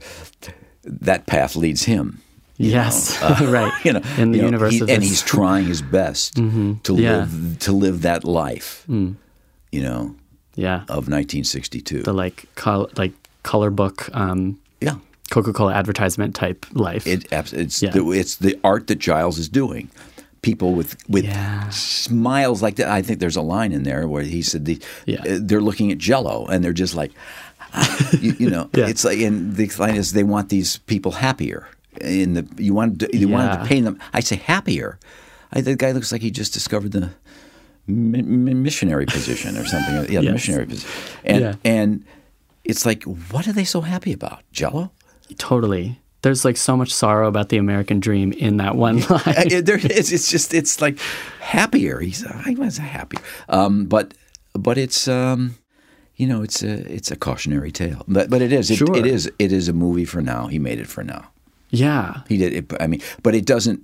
that 0.84 1.26
path 1.26 1.56
leads 1.56 1.84
him. 1.84 2.20
Yes. 2.56 3.18
Uh, 3.22 3.46
right. 3.48 3.72
You 3.84 3.92
know, 3.94 4.02
in 4.18 4.30
the 4.32 4.38
you 4.38 4.42
know, 4.42 4.48
universe 4.48 4.74
he- 4.74 4.92
and 4.92 5.02
he's 5.02 5.22
trying 5.22 5.66
his 5.66 5.82
best 5.82 6.34
to 6.36 6.78
Yeah. 6.94 7.18
live 7.20 7.58
to 7.60 7.72
live 7.72 8.02
that 8.02 8.24
life. 8.24 8.84
You 8.88 9.16
know, 9.82 10.14
yeah. 10.54 10.82
of 10.88 11.08
1962. 11.08 12.02
The 12.02 12.12
like 12.12 12.46
col- 12.54 12.90
like 12.96 13.12
color 13.42 13.70
book 13.70 14.08
um, 14.14 14.58
yeah, 14.80 14.96
Coca-Cola 15.30 15.72
advertisement 15.74 16.34
type 16.36 16.64
life. 16.72 17.06
it 17.06 17.26
it's 17.32 17.82
Yeah. 17.82 17.90
the, 17.90 18.12
it's 18.12 18.36
the 18.36 18.58
art 18.62 18.86
that 18.86 18.98
Giles 19.00 19.38
is 19.38 19.48
doing. 19.48 19.90
People 20.44 20.74
with 20.78 20.92
with 21.08 21.24
Yeah. 21.24 21.68
smiles 21.70 22.60
like 22.62 22.76
that. 22.76 22.88
I 22.98 23.02
think 23.02 23.18
there's 23.18 23.36
a 23.36 23.46
line 23.56 23.72
in 23.72 23.82
there 23.84 24.06
where 24.06 24.22
he 24.22 24.42
said 24.42 24.64
the, 24.66 24.76
Yeah. 25.06 25.22
uh, 25.24 25.38
they're 25.48 25.64
looking 25.68 25.90
at 25.92 25.98
Jello 25.98 26.46
and 26.50 26.62
they're 26.62 26.80
just 26.84 26.94
like, 26.94 27.12
you, 28.20 28.32
you 28.38 28.50
know, 28.50 28.68
Yeah. 28.76 28.88
it's 28.92 29.04
like 29.04 29.18
and 29.20 29.56
the 29.56 29.66
line 29.78 29.96
is 29.96 30.12
they 30.12 30.22
want 30.34 30.48
these 30.50 30.78
people 30.86 31.12
happier. 31.12 31.66
In 32.00 32.34
the 32.34 32.44
you 32.58 32.74
want 32.74 32.98
to, 33.00 33.06
you 33.16 33.28
wanted 33.28 33.52
Yeah. 33.54 33.62
to 33.62 33.68
paint 33.68 33.84
them. 33.86 33.98
I 34.12 34.20
say 34.20 34.36
happier. 34.36 34.98
I, 35.52 35.60
the 35.62 35.76
guy 35.76 35.92
looks 35.92 36.12
like 36.12 36.22
he 36.22 36.30
just 36.30 36.52
discovered 36.52 36.92
the 36.92 37.10
mi- 37.86 38.22
mi- 38.22 38.54
missionary 38.54 39.06
position 39.06 39.56
or 39.56 39.64
something. 39.64 40.12
Yeah, 40.12 40.20
the 40.22 40.32
missionary 40.32 40.66
position. 40.66 40.90
And 41.24 41.40
Yeah. 41.40 41.54
and 41.64 42.04
it's 42.64 42.84
like, 42.84 43.02
what 43.32 43.46
are 43.48 43.52
they 43.54 43.64
so 43.64 43.80
happy 43.80 44.12
about? 44.12 44.40
Jello? 44.52 44.90
totally. 45.38 45.98
There's 46.24 46.44
like 46.44 46.56
so 46.56 46.76
much 46.76 46.92
sorrow 46.92 47.28
about 47.28 47.48
the 47.50 47.58
American 47.58 48.00
dream 48.00 48.32
in 48.32 48.56
that 48.56 48.74
one 48.76 49.00
line. 49.08 49.48
There 49.64 49.76
is. 49.78 50.12
It's 50.12 50.28
just. 50.30 50.52
It's 50.54 50.80
like 50.80 50.98
happier. 51.40 52.00
He's. 52.00 52.24
I 52.26 52.54
was 52.58 52.78
happier. 52.78 53.22
Um, 53.48 53.84
but 53.86 54.14
but 54.54 54.76
it's. 54.78 55.06
Um, 55.06 55.54
you 56.16 56.26
know, 56.26 56.42
it's 56.42 56.62
a 56.62 56.72
it's 56.92 57.10
a 57.10 57.16
cautionary 57.16 57.70
tale. 57.72 58.02
But 58.08 58.30
but 58.30 58.40
it 58.42 58.52
is. 58.52 58.70
It, 58.70 58.76
Sure. 58.76 58.96
it 58.96 59.06
is. 59.06 59.30
It 59.38 59.52
is 59.52 59.68
a 59.68 59.72
movie 59.72 60.04
for 60.06 60.22
now. 60.22 60.46
He 60.48 60.58
made 60.58 60.78
it 60.80 60.86
for 60.88 61.04
now. 61.04 61.30
yeah. 61.70 62.22
He 62.28 62.36
did 62.38 62.52
it. 62.52 62.72
I 62.80 62.86
mean, 62.86 63.02
but 63.22 63.34
it 63.34 63.44
doesn't. 63.46 63.80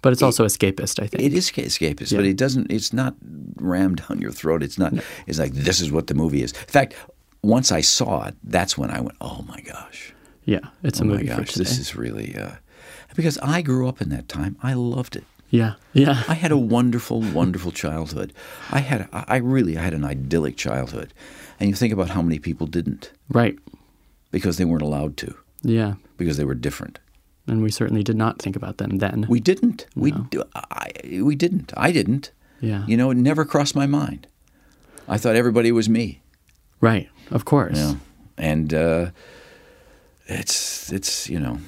But 0.00 0.12
it's 0.12 0.22
also 0.22 0.44
escapist, 0.44 1.02
I 1.02 1.06
think. 1.08 1.22
It 1.24 1.34
is 1.34 1.50
escapist, 1.50 2.14
but 2.16 2.24
it 2.24 2.36
doesn't. 2.36 2.70
It's 2.72 2.92
not 2.92 3.14
rammed 3.56 4.02
down 4.08 4.20
your 4.20 4.30
throat. 4.32 4.62
It's 4.62 4.78
not. 4.78 4.92
It's 5.26 5.38
like 5.40 5.52
this 5.52 5.80
is 5.80 5.90
what 5.90 6.06
the 6.06 6.14
movie 6.14 6.42
is. 6.42 6.52
In 6.52 6.58
fact, 6.78 6.94
once 7.42 7.72
I 7.72 7.82
saw 7.82 8.26
it, 8.28 8.36
that's 8.44 8.78
when 8.78 8.90
I 8.90 9.00
went, 9.00 9.16
"Oh 9.20 9.44
my 9.48 9.60
gosh, 9.60 10.14
yeah. 10.54 10.64
It's 10.82 11.00
a 11.00 11.02
oh 11.04 11.06
my 11.06 11.12
movie 11.14 11.28
for 11.28 11.36
gosh, 11.44 11.54
this 11.54 11.78
is 11.78 11.94
really." 11.96 12.34
Uh, 12.36 12.52
because 13.16 13.38
I 13.38 13.62
grew 13.62 13.88
up 13.88 14.00
in 14.00 14.08
that 14.10 14.28
time, 14.28 14.56
I 14.62 14.72
loved 14.74 15.14
it. 15.16 15.24
yeah. 15.50 15.74
Yeah. 15.92 16.22
I 16.28 16.34
had 16.34 16.52
a 16.52 16.56
wonderful, 16.76 17.20
wonderful 17.40 17.72
childhood. 17.72 18.32
I 18.70 18.80
had, 18.90 19.08
I 19.12 19.36
really, 19.38 19.76
I 19.78 19.82
had 19.82 19.94
an 19.94 20.04
idyllic 20.04 20.56
childhood, 20.56 21.12
and 21.58 21.68
you 21.68 21.74
think 21.74 21.92
about 21.92 22.10
how 22.10 22.22
many 22.22 22.38
people 22.38 22.66
didn't 22.66 23.10
right. 23.40 23.56
because 24.30 24.56
they 24.58 24.64
weren't 24.64 24.82
allowed 24.90 25.16
to 25.18 25.34
Yeah. 25.62 25.94
because 26.16 26.36
they 26.36 26.44
were 26.44 26.54
different. 26.54 26.98
And 27.46 27.62
we 27.62 27.70
certainly 27.70 28.04
did 28.04 28.16
not 28.16 28.40
think 28.42 28.56
about 28.56 28.76
them 28.76 28.98
then. 28.98 29.26
We 29.28 29.40
didn't. 29.40 29.86
We, 29.96 30.10
do- 30.12 30.44
I, 30.54 30.90
we 31.22 31.34
didn't. 31.34 31.72
I 31.76 31.90
didn't. 31.92 32.30
yeah. 32.60 32.84
You 32.86 32.96
know, 32.98 33.10
it 33.10 33.16
never 33.16 33.44
crossed 33.46 33.74
my 33.74 33.86
mind. 33.86 34.26
I 35.08 35.16
thought 35.18 35.34
everybody 35.34 35.72
was 35.72 35.88
me. 35.88 36.20
right. 36.80 37.08
Of 37.30 37.44
course. 37.46 37.74
Know, 37.76 37.96
and 38.36 38.72
uh, 38.74 39.10
it's 40.28 40.92
it's 40.92 41.28
you 41.28 41.40
know. 41.40 41.58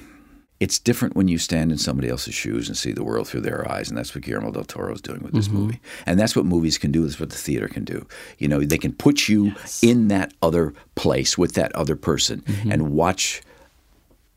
It's 0.59 0.77
different 0.77 1.15
when 1.15 1.27
you 1.27 1.39
stand 1.39 1.71
in 1.71 1.79
somebody 1.79 2.07
else's 2.07 2.35
shoes 2.35 2.67
and 2.67 2.77
see 2.77 2.91
the 2.91 3.03
world 3.03 3.27
through 3.27 3.41
their 3.41 3.67
eyes, 3.71 3.89
and 3.89 3.97
that's 3.97 4.13
what 4.13 4.23
Guillermo 4.23 4.51
del 4.51 4.63
Toro 4.63 4.93
is 4.93 5.01
doing 5.01 5.23
with 5.23 5.33
this 5.33 5.47
mm-hmm. 5.47 5.57
movie. 5.57 5.79
And 6.05 6.19
that's 6.19 6.35
what 6.35 6.45
movies 6.45 6.77
can 6.77 6.91
do. 6.91 7.01
That's 7.01 7.19
what 7.19 7.31
the 7.31 7.35
theater 7.35 7.67
can 7.67 7.83
do. 7.83 8.05
You 8.37 8.47
know, 8.47 8.59
they 8.59 8.77
can 8.77 8.93
put 8.93 9.27
you 9.27 9.55
in 9.81 10.09
that 10.09 10.35
other 10.43 10.75
place 10.93 11.35
with 11.35 11.53
that 11.53 11.75
other 11.75 11.95
person 11.95 12.41
mm-hmm. 12.41 12.71
and 12.71 12.91
watch 12.91 13.41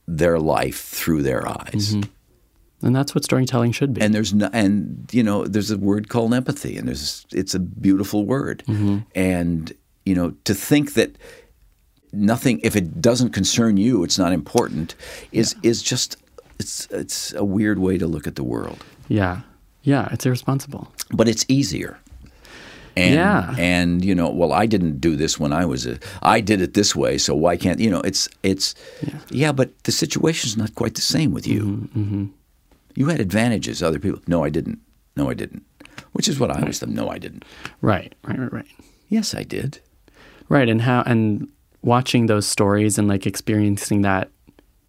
their 0.08 0.38
life 0.38 0.80
through 0.80 1.24
their 1.24 1.46
eyes. 1.46 1.94
Mm-hmm. 1.94 2.86
And 2.86 2.96
that's 2.96 3.14
what 3.14 3.24
storytelling 3.24 3.72
should 3.72 3.92
be. 3.92 4.00
And 4.00 4.14
there's 4.14 4.32
no, 4.32 4.48
and 4.54 5.06
you 5.12 5.22
know, 5.22 5.46
there's 5.46 5.70
a 5.70 5.76
word 5.76 6.08
called 6.08 6.32
empathy, 6.32 6.78
and 6.78 6.88
there's 6.88 7.26
it's 7.32 7.54
a 7.54 7.60
beautiful 7.60 8.24
word. 8.24 8.62
And 9.14 9.72
you 10.06 10.14
know, 10.14 10.30
to 10.44 10.54
think 10.54 10.94
that 10.94 11.16
nothing, 12.16 12.60
if 12.62 12.76
it 12.76 13.00
doesn't 13.00 13.30
concern 13.30 13.76
you, 13.76 14.04
it's 14.04 14.18
not 14.18 14.32
important, 14.32 14.94
is 15.32 15.54
is 15.62 15.82
just 15.82 16.16
it's 16.58 16.86
it's 16.90 17.32
a 17.34 17.44
weird 17.44 17.78
way 17.78 17.98
to 17.98 18.06
look 18.06 18.26
at 18.26 18.34
the 18.36 18.44
world. 18.44 18.84
yeah. 19.08 19.40
Yeah. 19.86 20.08
It's 20.12 20.24
irresponsible. 20.24 20.88
But 21.10 21.28
it's 21.28 21.44
easier. 21.48 21.98
And, 22.96 23.14
Yeah. 23.14 23.54
and 23.58 24.02
you 24.04 24.14
know, 24.14 24.30
well, 24.30 24.52
I 24.52 24.66
didn't 24.66 24.98
do 25.00 25.14
this 25.16 25.38
when 25.38 25.52
I 25.52 25.66
was 25.66 25.84
a. 25.86 25.98
I 26.22 26.40
did 26.40 26.60
it 26.62 26.72
this 26.72 26.94
way, 26.96 27.18
so 27.18 27.34
why 27.34 27.56
can't 27.58 27.80
you 27.80 27.90
know? 27.90 28.00
It's 28.00 28.28
it's, 28.42 28.74
yeah, 29.02 29.18
yeah 29.30 29.52
but 29.52 29.68
the 29.84 29.92
situation's 29.92 30.56
not 30.56 30.74
quite 30.74 30.94
the 30.94 31.02
same 31.02 31.32
with 31.34 31.46
you. 31.46 31.88
Mm-hmm, 31.96 32.24
You 32.96 33.08
had 33.10 33.20
advantages. 33.20 33.82
Other 33.82 33.98
people, 33.98 34.20
no, 34.26 34.44
I 34.46 34.50
didn't. 34.50 34.78
No, 35.16 35.28
I 35.30 35.34
didn't. 35.34 35.62
Which 36.12 36.28
is 36.28 36.38
what 36.38 36.50
I 36.50 36.60
always 36.60 36.78
thought. 36.78 36.88
No, 36.94 37.08
I 37.14 37.18
didn't. 37.18 37.44
Right. 37.82 38.14
Right. 38.26 38.38
Right. 38.38 38.52
Right. 38.52 38.66
Yes, 39.08 39.34
I 39.34 39.42
did. 39.44 39.80
Right. 40.48 40.68
And 40.70 40.80
how, 40.82 41.02
and 41.06 41.48
watching 41.84 42.26
those 42.26 42.46
stories 42.46 42.98
and 42.98 43.08
like 43.08 43.26
experiencing 43.26 44.02
that, 44.02 44.30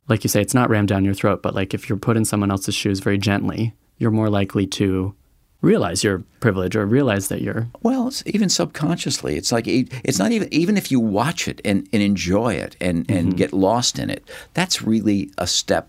like 0.08 0.24
you 0.24 0.30
say, 0.30 0.42
it's 0.42 0.54
not 0.54 0.70
rammed 0.70 0.88
down 0.88 1.04
your 1.06 1.14
throat, 1.14 1.42
but 1.42 1.54
like 1.56 1.74
if 1.74 1.90
you're 1.90 1.98
put 1.98 2.18
in 2.18 2.26
someone 2.26 2.52
else's 2.52 2.76
shoes 2.76 3.00
very 3.00 3.18
gently, 3.18 3.74
you're 3.98 4.12
more 4.12 4.30
likely 4.30 4.66
to 4.68 5.14
realize 5.62 6.04
your 6.04 6.24
privilege 6.42 6.76
or 6.76 6.86
realize 6.86 7.28
that 7.30 7.42
you're, 7.42 7.68
Well, 7.82 8.08
it's 8.10 8.22
even 8.28 8.50
subconsciously, 8.50 9.36
it's 9.36 9.52
like 9.52 9.66
it's 9.68 10.20
not 10.20 10.32
even 10.32 10.48
even 10.54 10.78
if 10.78 10.92
you 10.92 11.00
watch 11.00 11.48
it 11.48 11.60
and, 11.66 11.88
and 11.92 12.04
enjoy 12.04 12.54
it 12.54 12.76
and, 12.80 13.10
and 13.10 13.30
Mm-hmm. 13.30 13.38
get 13.38 13.52
lost 13.54 13.98
in 13.98 14.10
it. 14.12 14.24
That's 14.54 14.82
really 14.84 15.32
a 15.38 15.48
step. 15.48 15.88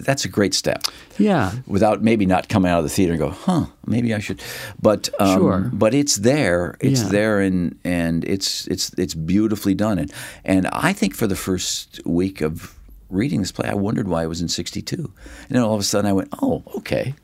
That's 0.00 0.24
a 0.24 0.28
great 0.28 0.54
step. 0.54 0.82
yeah. 1.18 1.52
Without 1.66 2.02
maybe 2.02 2.26
not 2.26 2.48
coming 2.48 2.70
out 2.70 2.78
of 2.78 2.84
the 2.84 2.90
theater 2.90 3.12
and 3.12 3.20
go, 3.20 3.30
huh, 3.30 3.66
maybe 3.86 4.14
I 4.14 4.18
should. 4.18 4.42
But 4.80 5.08
um, 5.18 5.38
Sure. 5.38 5.70
but 5.72 5.94
it's 5.94 6.16
there. 6.16 6.76
It's 6.80 7.02
Yeah. 7.02 7.08
there, 7.08 7.40
and 7.40 7.78
and 7.84 8.24
it's 8.24 8.66
it's 8.68 8.90
it's 8.98 9.14
beautifully 9.14 9.74
done. 9.74 9.98
And 9.98 10.12
and 10.44 10.66
I 10.68 10.92
think 10.92 11.14
for 11.14 11.26
the 11.26 11.36
first 11.36 12.00
week 12.04 12.40
of 12.40 12.74
reading 13.10 13.40
this 13.40 13.52
play, 13.52 13.68
I 13.68 13.74
wondered 13.74 14.08
why 14.08 14.24
it 14.24 14.28
was 14.28 14.40
in 14.40 14.48
'62, 14.48 14.96
and 14.96 15.56
then 15.56 15.62
all 15.62 15.74
of 15.74 15.80
a 15.80 15.84
sudden 15.84 16.08
I 16.10 16.12
went, 16.12 16.28
oh, 16.42 16.62
okay, 16.76 17.14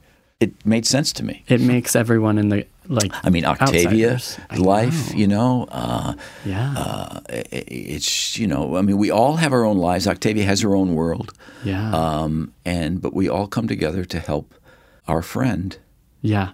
it 0.41 0.53
made 0.64 0.87
sense 0.87 1.12
to 1.14 1.25
me. 1.25 1.45
It 1.49 1.61
makes 1.61 1.95
everyone 1.97 2.39
in 2.39 2.49
the, 2.49 2.66
like, 2.89 3.12
I 3.24 3.30
mean, 3.30 3.45
Octavia, 3.45 4.12
outsiders. 4.14 4.39
Life, 4.59 5.11
know. 5.12 5.18
you 5.18 5.26
know, 5.28 5.66
uh, 5.70 6.14
Yeah. 6.45 6.74
uh, 6.76 7.20
i- 7.30 7.45
it's 7.53 8.37
you 8.39 8.47
know, 8.47 8.76
I 8.76 8.83
mean, 8.83 8.99
we 8.99 9.11
all 9.11 9.37
have 9.37 9.53
our 9.53 9.64
own 9.64 9.78
lives. 9.78 10.07
Octavia 10.07 10.45
has 10.45 10.61
her 10.62 10.74
own 10.74 10.95
world, 10.95 11.33
yeah. 11.64 11.93
um, 11.93 12.53
and 12.64 13.01
but 13.01 13.14
we 13.14 13.28
all 13.28 13.47
come 13.47 13.68
together 13.68 14.05
to 14.05 14.18
help 14.18 14.55
our 15.09 15.22
friend 15.22 15.76
yeah. 16.20 16.51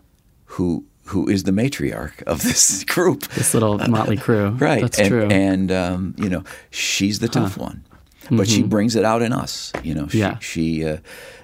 who 0.57 0.85
who 1.07 1.27
is 1.29 1.45
the 1.45 1.53
matriarch 1.53 2.23
of 2.25 2.43
this 2.43 2.85
group. 2.95 3.27
This 3.29 3.55
little 3.55 3.79
motley 3.89 4.17
crew. 4.19 4.51
Right, 4.61 4.83
That's 4.83 4.99
and, 4.99 5.09
true. 5.09 5.27
And 5.29 5.73
um, 5.73 6.15
you 6.19 6.29
know, 6.29 6.45
she's 6.71 7.19
the 7.21 7.29
tough 7.29 7.57
one, 7.57 7.85
but 8.31 8.47
she 8.49 8.63
brings 8.63 8.95
it 8.97 9.05
out 9.05 9.23
in 9.23 9.33
us. 9.33 9.73
You 9.83 9.95
know, 9.95 10.07
she, 10.09 10.19
Mm-hmm. 10.19 10.33
Yeah. 10.35 10.39
she 10.41 10.85
uh, 10.85 10.97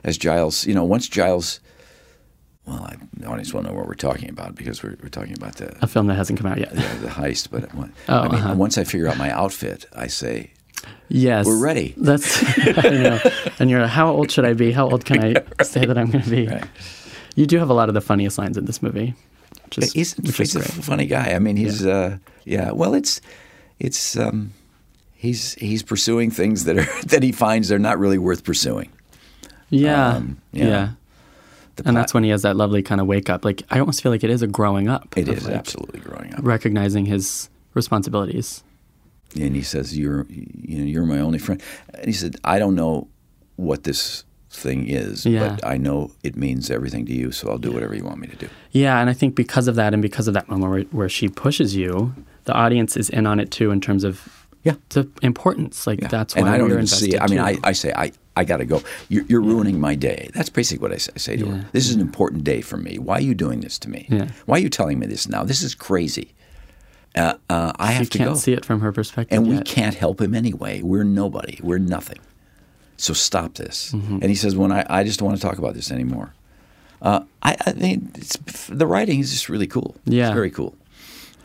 as 0.05 0.19
Giles. 0.19 0.67
You 0.67 0.75
know, 0.75 0.85
once 0.85 1.09
Giles. 1.09 1.61
Well, 2.67 2.83
I, 2.83 2.97
the 3.17 3.27
audience 3.27 3.53
won't 3.53 3.67
know 3.67 3.75
what 3.75 3.87
we're 3.87 3.95
talking 3.95 4.31
about 4.31 4.55
because 4.55 4.83
we're, 4.83 4.97
we're 5.03 5.11
talking 5.11 5.35
about 5.37 5.57
the 5.57 5.77
a 5.83 5.87
film 5.87 6.07
that 6.07 6.15
hasn't 6.15 6.39
come 6.39 6.51
out 6.51 6.59
yet. 6.59 6.71
the, 6.71 6.77
the 6.77 7.09
heist. 7.09 7.51
But 7.51 7.69
Oh, 8.09 8.21
I 8.21 8.29
mean, 8.29 8.35
uh-huh. 8.37 8.55
once 8.55 8.79
I 8.79 8.85
figure 8.85 9.07
out 9.09 9.19
my 9.19 9.31
outfit, 9.31 9.85
I 9.95 10.07
say, 10.07 10.51
Yes, 11.09 11.47
We're 11.47 11.59
ready. 11.63 11.95
That's 11.97 12.43
I 12.85 12.89
know. 12.91 13.21
And 13.59 13.71
you're 13.71 13.83
like, 13.83 13.91
how 13.91 14.11
old 14.11 14.31
should 14.31 14.45
I 14.45 14.55
be? 14.55 14.73
How 14.73 14.89
old 14.89 15.05
can 15.05 15.23
I 15.23 15.35
say 15.63 15.85
that 15.85 15.97
I'm 15.97 16.11
going 16.11 16.25
to 16.25 16.31
be? 16.31 16.47
Right. 16.47 16.65
You 17.37 17.47
do 17.47 17.59
have 17.59 17.71
a 17.71 17.75
lot 17.75 17.89
of 17.89 17.95
the 17.95 18.01
funniest 18.01 18.39
lines 18.39 18.57
in 18.57 18.65
this 18.65 18.83
movie. 18.83 19.15
Is, 19.77 19.93
He's, 19.93 20.15
he's 20.15 20.41
is 20.41 20.57
a 20.57 20.63
funny 20.83 21.07
guy. 21.07 21.33
I 21.33 21.41
mean, 21.41 21.57
he's 21.57 21.85
uh, 21.85 22.19
yeah. 22.45 22.71
Well, 22.71 22.95
it's 22.95 23.21
it's 23.81 24.17
um, 24.17 24.53
he's 25.15 25.55
he's 25.55 25.83
pursuing 25.83 26.31
things 26.31 26.65
that 26.65 26.79
are 26.79 27.03
that 27.07 27.25
he 27.25 27.33
finds 27.33 27.69
they're 27.69 27.79
not 27.81 27.99
really 27.99 28.19
worth 28.19 28.45
pursuing. 28.45 28.93
Yeah, 29.71 30.11
um, 30.11 30.41
yeah. 30.53 30.65
yeah. 30.65 30.89
And 31.85 31.97
that's 31.97 32.15
when 32.15 32.25
he 32.25 32.31
has 32.31 32.43
that 32.43 32.57
lovely 32.57 32.83
kind 32.83 33.01
of 33.01 33.07
wake 33.07 33.29
up. 33.31 33.45
Like 33.45 33.63
I 33.71 33.79
almost 33.81 34.03
feel 34.03 34.13
like 34.13 34.23
it 34.25 34.31
is 34.31 34.43
a 34.43 34.47
growing 34.47 34.89
up. 34.89 35.17
It 35.17 35.29
is 35.29 35.45
like, 35.45 35.55
absolutely 35.55 36.01
growing 36.01 36.33
up. 36.35 36.41
recognizing 36.43 37.07
his 37.07 37.49
responsibilities. 37.75 38.63
and 39.41 39.57
he 39.57 39.63
says, 39.63 39.97
"You're, 39.99 40.27
you 40.31 40.79
know, 40.79 40.85
you're 40.85 41.07
my 41.07 41.19
only 41.19 41.39
friend." 41.39 41.61
And 41.95 42.07
he 42.07 42.13
said, 42.13 42.37
"I 42.45 42.59
don't 42.61 42.75
know 42.77 43.09
what 43.57 43.83
this 43.85 44.25
thing 44.51 44.87
is, 44.89 45.27
Yeah. 45.27 45.49
but 45.57 45.67
I 45.67 45.77
know 45.77 46.13
it 46.23 46.37
means 46.37 46.71
everything 46.71 47.05
to 47.07 47.13
you. 47.13 47.33
So 47.33 47.49
I'll 47.51 47.59
do 47.59 47.73
whatever 47.73 47.95
you 47.97 48.05
want 48.05 48.19
me 48.21 48.29
to 48.29 48.37
do." 48.37 48.49
Yeah, 48.71 49.01
and 49.01 49.11
I 49.11 49.13
think 49.13 49.35
because 49.35 49.67
of 49.67 49.75
that, 49.75 49.93
and 49.93 50.01
because 50.03 50.29
of 50.29 50.35
that 50.35 50.49
moment 50.49 50.71
where, 50.71 50.83
where 50.93 51.09
she 51.09 51.29
pushes 51.29 51.75
you, 51.75 52.15
the 52.45 52.53
audience 52.53 52.97
is 52.97 53.11
in 53.11 53.27
on 53.27 53.41
it 53.41 53.51
too 53.51 53.73
in 53.73 53.81
terms 53.81 54.05
of 54.05 54.47
Yeah. 54.63 54.75
the 54.91 55.09
importance. 55.23 55.87
Like 55.87 56.01
Yeah. 56.03 56.09
that's 56.09 56.37
why 56.37 56.43
and 56.43 56.51
I 56.51 56.59
don't 56.59 56.71
even 56.71 56.87
see. 56.87 57.19
I 57.19 57.27
mean, 57.27 57.41
I. 57.41 57.57
I 57.65 57.73
say, 57.73 57.93
I, 57.97 58.13
I 58.37 58.45
got 58.45 58.57
to 58.59 58.65
go. 58.65 58.83
You're, 59.09 59.25
you're 59.29 59.41
ruining 59.41 59.79
my 59.81 59.95
day. 59.95 60.29
That's 60.35 60.49
basically 60.51 60.83
what 60.83 60.93
I 60.93 60.97
say, 60.99 61.13
I 61.15 61.19
say 61.19 61.37
to 61.37 61.47
Yeah. 61.47 61.53
her. 61.53 61.69
This 61.73 61.89
is 61.89 61.95
an 61.95 62.01
important 62.01 62.43
day 62.45 62.61
for 62.63 62.77
me. 62.77 62.99
Why 62.99 63.15
are 63.19 63.21
you 63.21 63.35
doing 63.35 63.61
this 63.61 63.79
to 63.81 63.89
me? 63.91 64.07
Yeah. 64.11 64.29
Why 64.47 64.57
are 64.57 64.61
you 64.61 64.69
telling 64.69 64.99
me 64.99 65.07
this 65.07 65.29
now? 65.29 65.45
This 65.45 65.63
is 65.63 65.75
crazy. 65.75 66.35
Uh, 67.15 67.35
uh, 67.49 67.73
I 67.79 67.93
have 67.93 68.11
to 68.11 68.19
go. 68.19 68.25
can't 68.25 68.39
see 68.39 68.53
it 68.53 68.65
from 68.65 68.81
her 68.81 68.91
perspective. 68.91 69.37
and 69.39 69.47
we 69.49 69.61
can't 69.63 69.95
help 69.95 70.21
him 70.21 70.35
anyway. 70.35 70.83
We're 70.83 71.05
nobody. 71.05 71.61
We're 71.63 71.79
nothing. 71.79 72.19
So 72.97 73.13
stop 73.13 73.55
this. 73.55 73.93
Mm-hmm. 73.93 74.15
And 74.15 74.25
he 74.25 74.35
says, 74.35 74.57
"When 74.57 74.73
I, 74.73 74.85
I 74.89 75.05
just 75.05 75.21
don't 75.21 75.29
want 75.29 75.41
to 75.41 75.47
talk 75.47 75.59
about 75.59 75.75
this 75.75 75.93
anymore." 75.93 76.35
Uh, 77.03 77.21
I, 77.43 77.53
I 77.67 77.75
it's, 78.17 78.37
the 78.69 78.87
writing 78.87 79.21
is 79.21 79.31
just 79.31 79.49
really 79.49 79.67
cool. 79.69 79.95
Yeah. 80.07 80.27
it's 80.29 80.35
very 80.35 80.51
cool. 80.51 80.75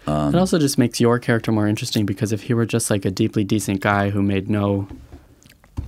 it 0.08 0.36
also 0.36 0.58
just 0.58 0.78
makes 0.80 1.00
your 1.00 1.20
character 1.20 1.52
more 1.52 1.68
interesting 1.68 2.06
because 2.06 2.32
if 2.32 2.44
he 2.44 2.54
were 2.56 2.66
just 2.66 2.90
like 2.90 3.06
a 3.06 3.12
deeply 3.12 3.44
decent 3.44 3.82
guy 3.82 4.10
who 4.10 4.22
made 4.24 4.50
no, 4.50 4.88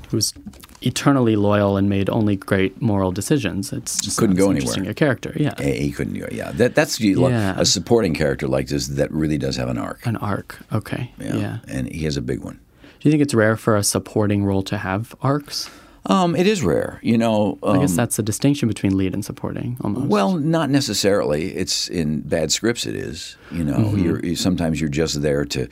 who's 0.09 0.33
eternally 0.81 1.35
loyal 1.35 1.77
and 1.77 1.89
made 1.89 2.09
only 2.09 2.35
great 2.35 2.81
moral 2.81 3.11
decisions, 3.11 3.71
it's 3.71 4.01
just 4.01 4.17
Couldn't 4.17 4.35
go 4.35 4.49
anywhere. 4.51 4.89
a 4.89 4.93
character. 4.93 5.33
Yeah, 5.35 5.53
He 5.61 5.91
couldn't 5.91 6.15
it. 6.15 6.31
Yeah, 6.33 6.51
that, 6.53 6.75
that's 6.75 6.99
Yeah. 6.99 7.53
a 7.59 7.65
supporting 7.65 8.13
character 8.13 8.47
like 8.47 8.67
this 8.67 8.87
that 8.87 9.11
really 9.11 9.37
does 9.37 9.55
have 9.57 9.69
an 9.69 9.77
arc. 9.77 10.05
an 10.05 10.15
arc. 10.17 10.57
Okay. 10.73 11.11
Yeah. 11.19 11.59
and 11.67 11.87
he 11.91 12.03
has 12.05 12.17
a 12.17 12.21
big 12.21 12.39
one. 12.43 12.59
Do 12.99 13.09
you 13.09 13.11
think 13.11 13.21
it's 13.23 13.33
rare 13.33 13.57
for 13.57 13.75
a 13.75 13.83
supporting 13.83 14.43
role 14.43 14.63
to 14.63 14.77
have 14.77 15.15
arcs? 15.21 15.69
Um, 16.07 16.35
it 16.35 16.47
is 16.47 16.63
rare, 16.63 16.99
you 17.03 17.15
know. 17.17 17.59
Um, 17.61 17.77
I 17.77 17.81
guess 17.81 17.95
that's 17.95 18.15
the 18.15 18.23
distinction 18.23 18.67
between 18.67 18.97
lead 18.97 19.13
and 19.13 19.23
supporting, 19.23 19.77
almost. 19.81 20.07
Well, 20.07 20.35
not 20.35 20.71
necessarily. 20.71 21.51
It's 21.53 21.87
in 21.89 22.21
bad 22.21 22.51
scripts. 22.51 22.87
It 22.87 22.95
is. 22.95 23.37
You 23.51 23.63
know, 23.63 23.75
Mm-hmm. 23.77 24.03
you're, 24.03 24.19
you, 24.25 24.35
sometimes 24.35 24.81
you're 24.81 24.89
just 24.89 25.21
there 25.21 25.45
to 25.45 25.67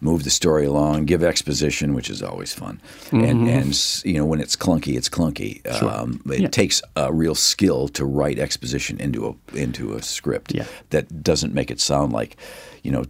move 0.00 0.22
the 0.24 0.30
story 0.30 0.64
along, 0.64 1.04
give 1.06 1.22
exposition, 1.24 1.92
which 1.94 2.08
is 2.08 2.22
always 2.22 2.52
fun. 2.54 2.80
And 3.12 3.48
and 3.48 4.02
you 4.04 4.14
know, 4.14 4.24
when 4.26 4.40
it's 4.40 4.56
clunky, 4.56 4.96
it's 4.96 5.08
clunky. 5.08 5.66
Um, 5.82 6.20
it 6.30 6.40
Yeah. 6.40 6.48
takes 6.48 6.80
a 6.96 7.12
real 7.12 7.34
skill 7.34 7.88
to 7.88 8.04
write 8.04 8.38
exposition 8.38 9.00
into 9.00 9.26
a 9.28 9.56
into 9.56 9.94
a 9.94 10.02
script 10.02 10.54
Yeah. 10.54 10.64
that 10.90 11.22
doesn't 11.22 11.52
make 11.54 11.70
it 11.70 11.80
sound 11.80 12.12
like, 12.12 12.36
you 12.82 12.90
know. 12.92 13.04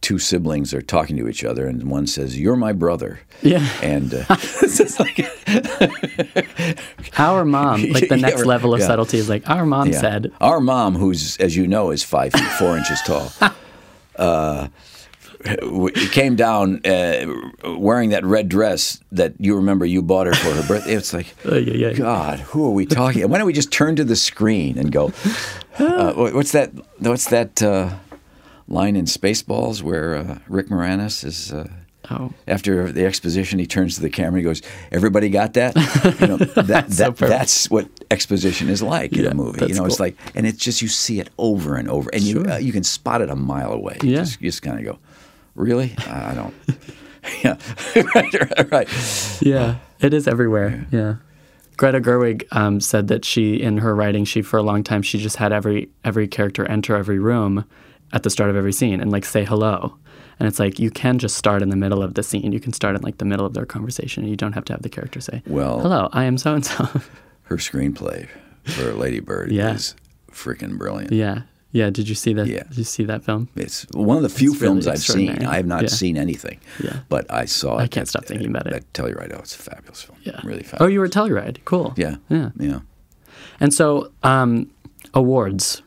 Two 0.00 0.20
siblings 0.20 0.72
are 0.72 0.80
talking 0.80 1.16
to 1.16 1.26
each 1.28 1.42
other, 1.42 1.66
and 1.66 1.90
one 1.90 2.06
says, 2.06 2.38
"You're 2.38 2.54
my 2.54 2.72
brother," 2.72 3.18
Yeah. 3.42 3.66
and 3.82 4.14
uh, 4.14 4.24
like, 5.00 5.26
Our 7.18 7.44
mom, 7.44 7.82
like 7.90 8.08
the 8.08 8.16
next 8.20 8.36
right. 8.38 8.46
level 8.46 8.74
of 8.74 8.80
Yeah. 8.80 8.86
subtlety 8.86 9.18
is 9.18 9.28
like, 9.28 9.48
our 9.50 9.66
mom 9.66 9.88
Yeah. 9.90 10.00
said, 10.00 10.32
Our 10.40 10.60
mom, 10.60 10.94
who's, 10.94 11.36
as 11.38 11.56
you 11.56 11.66
know, 11.66 11.90
is 11.90 12.04
five 12.04 12.32
feet 12.32 12.48
four 12.60 12.76
inches 12.78 13.00
tall, 13.02 13.32
uh, 14.16 14.68
came 16.12 16.36
down 16.36 16.84
uh, 16.84 17.26
wearing 17.78 18.10
that 18.10 18.24
red 18.24 18.48
dress 18.48 19.00
that 19.12 19.34
you 19.38 19.56
remember 19.56 19.86
you 19.86 20.02
bought 20.02 20.26
her 20.26 20.34
for 20.34 20.50
her 20.52 20.66
birthday. 20.66 20.94
It's 20.94 21.12
like, 21.12 21.34
uh, 21.46 21.56
yeah, 21.56 21.88
yeah. 21.88 21.92
God, 21.92 22.40
who 22.40 22.66
are 22.66 22.70
we 22.72 22.86
talking? 22.86 23.28
Why 23.28 23.38
don't 23.38 23.46
we 23.46 23.52
just 23.52 23.72
turn 23.72 23.96
to 23.96 24.04
the 24.04 24.16
screen 24.16 24.78
and 24.78 24.92
go? 24.92 25.12
Uh, 25.80 26.12
what's 26.32 26.50
that? 26.50 26.72
What's 26.98 27.26
that 27.26 27.62
uh, 27.62 27.90
line 28.66 28.96
in 28.96 29.04
Spaceballs 29.04 29.80
where 29.80 30.16
uh, 30.16 30.38
Rick 30.48 30.70
Moranis 30.70 31.24
is? 31.24 31.52
Uh, 31.52 31.68
Oh. 32.10 32.32
after 32.46 32.90
the 32.90 33.04
exposition, 33.04 33.58
he 33.58 33.66
turns 33.66 33.96
to 33.96 34.00
the 34.00 34.08
camera 34.08 34.28
and 34.30 34.36
he 34.38 34.42
goes, 34.42 34.62
"Everybody 34.90 35.28
got 35.28 35.52
that? 35.52 35.76
You 36.20 36.26
know, 36.26 36.36
that, 36.62 36.88
that 36.88 37.10
perfect. 37.10 37.28
that's 37.28 37.70
what 37.70 37.86
exposition 38.10 38.70
is 38.70 38.82
like 38.82 39.12
in 39.12 39.26
a 39.26 39.34
movie. 39.34 39.60
You 39.60 39.66
that's 39.68 39.78
know, 39.78 39.84
it's 39.84 40.00
like, 40.00 40.16
and 40.34 40.46
it's 40.46 40.56
just 40.58 40.80
you 40.80 40.88
see 40.88 41.20
it 41.20 41.28
over 41.36 41.76
and 41.76 41.86
over, 41.88 42.08
and 42.14 42.22
you 42.22 42.46
uh, 42.48 42.56
you 42.56 42.72
can 42.72 42.82
spot 42.82 43.20
it 43.20 43.28
a 43.28 43.36
mile 43.36 43.72
away. 43.72 43.98
Yeah. 44.02 44.20
just, 44.20 44.40
just 44.40 44.62
kind 44.62 44.78
of 44.78 44.84
go, 44.86 44.98
"Really? 45.58 45.94
I 46.06 46.34
don't." 46.34 46.54
yeah, 47.44 47.56
right, 48.14 48.70
right. 48.72 48.88
Yeah, 49.42 49.76
it 50.00 50.14
is 50.14 50.26
everywhere. 50.28 50.86
Yeah. 50.90 51.16
Greta 51.76 52.00
Gerwig 52.00 52.44
um, 52.50 52.80
said 52.80 53.06
that 53.08 53.24
she, 53.24 53.54
in 53.62 53.78
her 53.78 53.94
writing, 53.94 54.24
she 54.24 54.42
for 54.42 54.56
a 54.56 54.62
long 54.62 54.82
time 54.82 55.00
she 55.02 55.18
just 55.18 55.36
had 55.36 55.52
every 55.52 55.90
every 56.04 56.26
character 56.26 56.64
enter 56.66 56.96
every 56.96 57.18
room 57.20 57.64
at 58.12 58.22
the 58.24 58.30
start 58.30 58.50
of 58.50 58.56
every 58.56 58.72
scene 58.72 59.00
and 59.00 59.12
like 59.12 59.24
say 59.24 59.44
hello. 59.44 59.96
And 60.40 60.46
it's 60.48 60.58
like 60.58 60.78
you 60.78 60.90
can 60.90 61.18
just 61.18 61.36
start 61.36 61.62
in 61.62 61.68
the 61.68 61.76
middle 61.76 62.02
of 62.02 62.14
the 62.14 62.22
scene. 62.22 62.52
You 62.52 62.60
can 62.60 62.72
start 62.72 62.94
in 62.96 63.02
like 63.02 63.18
the 63.18 63.24
middle 63.24 63.44
of 63.44 63.54
their 63.54 63.66
conversation. 63.66 64.22
and 64.22 64.30
You 64.30 64.36
don't 64.36 64.52
have 64.54 64.64
to 64.66 64.72
have 64.72 64.82
the 64.82 64.88
character 64.88 65.20
say, 65.20 65.42
Well- 65.46 65.80
"Hello, 65.80 66.08
I 66.12 66.24
am 66.24 66.38
so 66.38 66.54
and 66.54 66.64
so." 66.64 66.84
Her 67.42 67.56
screenplay 67.56 68.28
for 68.64 68.92
Lady 68.94 69.20
Bird 69.20 69.50
Yeah. 69.52 69.74
is 69.74 69.94
freaking 70.32 70.78
brilliant. 70.78 71.12
Yeah, 71.12 71.42
yeah. 71.72 71.90
Did 71.90 72.08
you 72.08 72.14
see 72.14 72.32
that? 72.34 72.46
Yeah. 72.46 72.64
Did 72.64 72.78
you 72.78 72.84
see 72.84 73.04
that 73.04 73.22
film? 73.24 73.48
It's 73.56 73.86
one 73.92 74.16
of 74.16 74.22
the 74.22 74.28
few 74.28 74.52
It's 74.52 74.60
really 74.60 74.74
films 74.82 74.86
I've 74.86 74.98
seen. 75.02 75.44
I 75.44 75.56
have 75.56 75.66
not 75.66 75.82
Yeah. 75.82 75.88
seen 75.88 76.16
anything, 76.16 76.58
Yeah. 76.82 77.00
but 77.08 77.30
I 77.32 77.44
saw 77.46 77.78
it. 77.78 77.82
I 77.82 77.86
can't 77.88 78.08
stop 78.08 78.24
thinking 78.24 78.48
about 78.48 78.66
it. 78.66 78.74
I 78.74 78.80
tell 78.92 79.08
you 79.08 79.14
right 79.14 79.30
now, 79.30 79.38
it's 79.38 79.54
a 79.54 79.58
fabulous 79.58 80.02
film. 80.02 80.18
Yeah. 80.22 80.40
really 80.44 80.62
fabulous. 80.62 80.80
Oh, 80.82 80.86
you 80.86 80.98
were 81.00 81.06
at 81.06 81.12
Telluride. 81.12 81.58
Cool. 81.64 81.94
yeah, 81.96 82.16
Yeah. 82.28 82.50
yeah. 82.58 82.80
And 83.60 83.72
so, 83.74 84.10
um, 84.22 84.70
awards. 85.14 85.82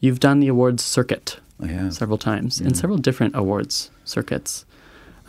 You've 0.00 0.20
done 0.20 0.40
the 0.40 0.48
awards 0.48 0.84
circuit 0.84 1.38
several 1.90 2.18
times 2.18 2.60
in 2.60 2.74
several 2.74 2.98
different 2.98 3.34
awards 3.34 3.90
circuits. 4.04 4.64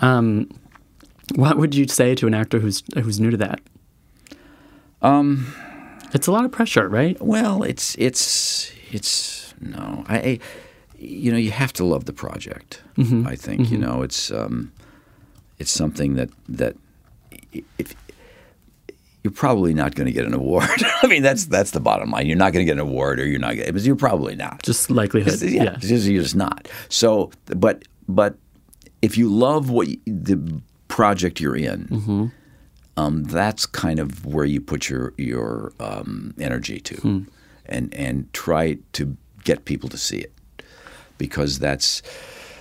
Um, 0.02 0.50
what 1.36 1.58
would 1.58 1.74
you 1.74 1.88
say 1.88 2.16
to 2.16 2.28
an 2.28 2.34
actor 2.34 2.60
who's 2.60 2.84
who's 3.02 3.20
new 3.20 3.32
to 3.32 3.38
that? 3.38 3.60
Um, 5.02 5.48
It's 6.14 6.28
a 6.28 6.32
lot 6.32 6.46
of 6.46 6.52
pressure, 6.52 6.88
right? 6.90 7.20
well, 7.22 7.64
it's 7.64 7.96
it's 7.98 8.72
it's 8.92 9.47
no. 9.60 10.04
I, 10.08 10.18
I 10.18 10.40
you 11.00 11.32
know 11.32 11.38
you 11.38 11.52
have 11.52 11.74
to 11.74 11.84
love 11.86 12.06
the 12.06 12.14
project. 12.14 12.82
Mm-hmm. 12.98 13.28
I 13.28 13.36
think 13.36 13.70
you 13.72 13.78
know 13.78 14.02
it's 14.02 14.32
um, 14.32 14.72
it's 15.60 15.72
something 15.72 16.16
that 16.16 16.30
that 16.50 16.76
if 17.78 17.96
you're 19.24 19.32
probably 19.34 19.74
not 19.74 19.96
going 19.96 20.06
to 20.06 20.12
get 20.14 20.26
an 20.26 20.34
award. 20.34 20.70
I 21.04 21.08
mean, 21.08 21.22
that's 21.24 21.46
that's 21.46 21.72
the 21.72 21.80
bottom 21.80 22.12
line. 22.12 22.28
You're 22.28 22.38
not 22.38 22.54
going 22.54 22.66
to 22.66 22.70
get 22.70 22.74
an 22.80 22.88
award, 22.88 23.20
or 23.20 23.26
you're 23.28 23.40
not. 23.40 23.56
But 23.58 23.82
you're 23.82 23.96
probably 23.96 24.36
not. 24.36 24.64
Just 24.64 24.90
likelihood. 24.90 25.42
Yeah, 25.42 25.64
yeah. 25.64 25.76
just- 25.78 26.06
you're 26.08 26.24
just 26.24 26.36
not. 26.36 26.68
So, 26.90 27.32
but 27.46 27.84
but 28.08 28.38
if 29.02 29.18
you 29.18 29.30
love 29.30 29.70
what 29.70 29.88
you, 29.88 29.98
the 30.06 30.62
project 30.88 31.40
you're 31.40 31.56
in, 31.58 31.88
Mm-hmm. 31.88 32.26
um, 32.96 33.24
that's 33.26 33.66
kind 33.66 34.00
of 34.00 34.26
where 34.26 34.46
you 34.46 34.62
put 34.62 34.90
your 34.90 35.14
your 35.18 35.74
um, 35.80 36.34
energy 36.40 36.80
to, 36.80 36.96
Hmm. 36.96 37.20
and 37.66 37.94
and 37.94 38.32
try 38.34 38.78
to 38.94 39.18
get 39.44 39.66
people 39.66 39.90
to 39.90 39.98
see 39.98 40.18
it, 40.20 40.34
because 41.18 41.60
that's 41.60 42.02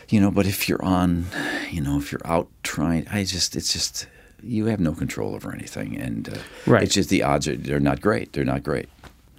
you 0.08 0.20
know. 0.20 0.30
But 0.30 0.46
if 0.46 0.68
you're 0.68 0.82
on, 0.84 1.26
you 1.70 1.80
know, 1.80 1.98
if 1.98 2.12
you're 2.12 2.26
out 2.26 2.48
trying, 2.62 3.06
I 3.08 3.24
just 3.24 3.56
it's 3.56 3.72
just 3.72 4.06
you 4.42 4.66
have 4.66 4.80
no 4.80 4.92
control 4.92 5.34
over 5.34 5.52
anything, 5.52 5.96
and 5.96 6.28
uh, 6.28 6.36
Right. 6.66 6.82
it's 6.82 6.94
just 6.94 7.08
the 7.08 7.22
odds 7.22 7.48
are 7.48 7.56
they're 7.56 7.80
not 7.80 8.00
great. 8.00 8.32
They're 8.32 8.44
not 8.44 8.62
great. 8.62 8.88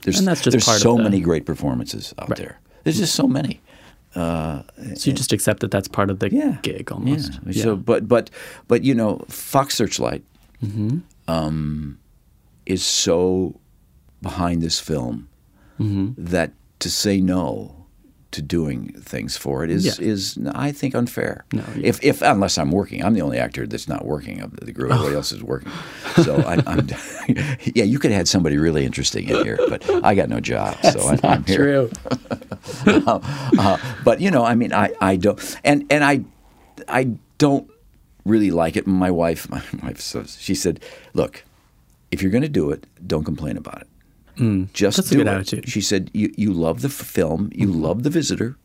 There's, 0.04 0.20
And 0.20 0.28
that's 0.28 0.42
just 0.42 0.52
there's 0.54 0.66
part 0.66 0.78
of 0.78 0.82
so 0.82 0.96
the- 0.98 1.04
many 1.04 1.20
great 1.20 1.46
performances 1.46 2.14
out 2.20 2.36
there. 2.38 2.60
There's 2.84 2.98
just 2.98 3.16
so 3.16 3.28
many. 3.28 3.62
So 4.16 4.64
you 4.78 5.14
just 5.14 5.32
accept 5.34 5.60
that 5.60 5.70
that's 5.72 5.88
part 5.88 6.10
of 6.10 6.20
the 6.20 6.30
Yeah. 6.32 6.58
gig 6.64 6.92
almost. 6.92 7.40
Yeah. 7.46 7.64
So, 7.64 7.76
but 7.76 8.08
but 8.08 8.30
but 8.68 8.84
you 8.84 8.96
know, 8.96 9.24
Fox 9.28 9.76
Searchlight 9.76 10.24
Mm-hmm. 10.66 11.00
um, 11.28 12.00
is 12.66 12.84
so 12.84 13.60
behind 14.24 14.62
this 14.64 14.80
film 14.80 15.28
Mm-hmm. 15.80 16.26
that 16.32 16.54
to 16.80 16.90
say 16.90 17.20
no 17.22 17.74
to 18.30 18.42
doing 18.42 18.90
things 19.02 19.38
for 19.38 19.64
it 19.64 19.70
is 19.72 19.86
Yeah. 19.86 19.94
is 20.06 20.38
I 20.54 20.72
think 20.74 20.94
unfair. 20.96 21.46
No, 21.54 21.64
yeah. 21.76 21.88
If 21.88 22.04
if 22.04 22.22
unless 22.22 22.58
I'm 22.58 22.72
working, 22.72 23.04
I'm 23.04 23.14
the 23.14 23.22
only 23.22 23.38
actor 23.38 23.66
that's 23.66 23.88
not 23.88 24.06
working 24.06 24.42
of 24.42 24.56
the 24.58 24.72
group. 24.74 24.92
Everybody 24.92 25.16
else 25.16 25.32
is 25.32 25.42
working. 25.42 25.72
So 26.24 26.36
I, 26.38 26.62
I'm 26.68 26.88
yeah. 27.64 27.86
You 27.86 28.00
could 28.00 28.12
have 28.12 28.18
had 28.18 28.28
somebody 28.28 28.58
really 28.58 28.86
interesting 28.86 29.30
in 29.30 29.44
here, 29.46 29.58
but 29.70 29.90
I 30.04 30.14
got 30.14 30.28
no 30.30 30.40
job, 30.42 30.76
so 30.84 31.00
I, 31.08 31.20
I'm 31.24 31.46
here. 31.46 31.58
True. 31.58 31.92
uh, 33.08 33.78
but 34.04 34.20
you 34.20 34.30
know, 34.30 34.44
I 34.44 34.56
mean, 34.56 34.74
I, 34.74 34.94
I 35.00 35.16
don't, 35.16 35.58
and 35.64 35.86
and 35.90 36.04
I, 36.04 36.22
I 36.88 37.16
don't 37.38 37.70
really 38.26 38.52
like 38.52 38.76
it. 38.76 38.86
My 38.86 39.10
wife, 39.10 39.50
my 39.50 39.64
wife 39.82 40.02
says, 40.02 40.38
she 40.40 40.54
said, 40.54 40.82
"Look, 41.14 41.44
if 42.12 42.22
you're 42.22 42.32
going 42.32 42.44
to 42.44 42.50
do 42.50 42.72
it, 42.72 42.86
don't 43.08 43.24
complain 43.24 43.58
about 43.58 43.82
it. 43.82 43.88
Mm. 44.40 44.72
Just 44.74 44.98
That's 44.98 45.10
a 45.10 45.12
do 45.12 45.18
good 45.18 45.28
it." 45.28 45.32
attitude. 45.32 45.70
She 45.70 45.82
said, 45.82 46.10
"You 46.14 46.32
you 46.38 46.54
love 46.54 46.82
the 46.82 46.88
f- 46.90 46.94
film, 46.94 47.50
you 47.54 47.68
mm-hmm. 47.68 47.82
love 47.82 48.04
the 48.04 48.10
visitor." 48.10 48.56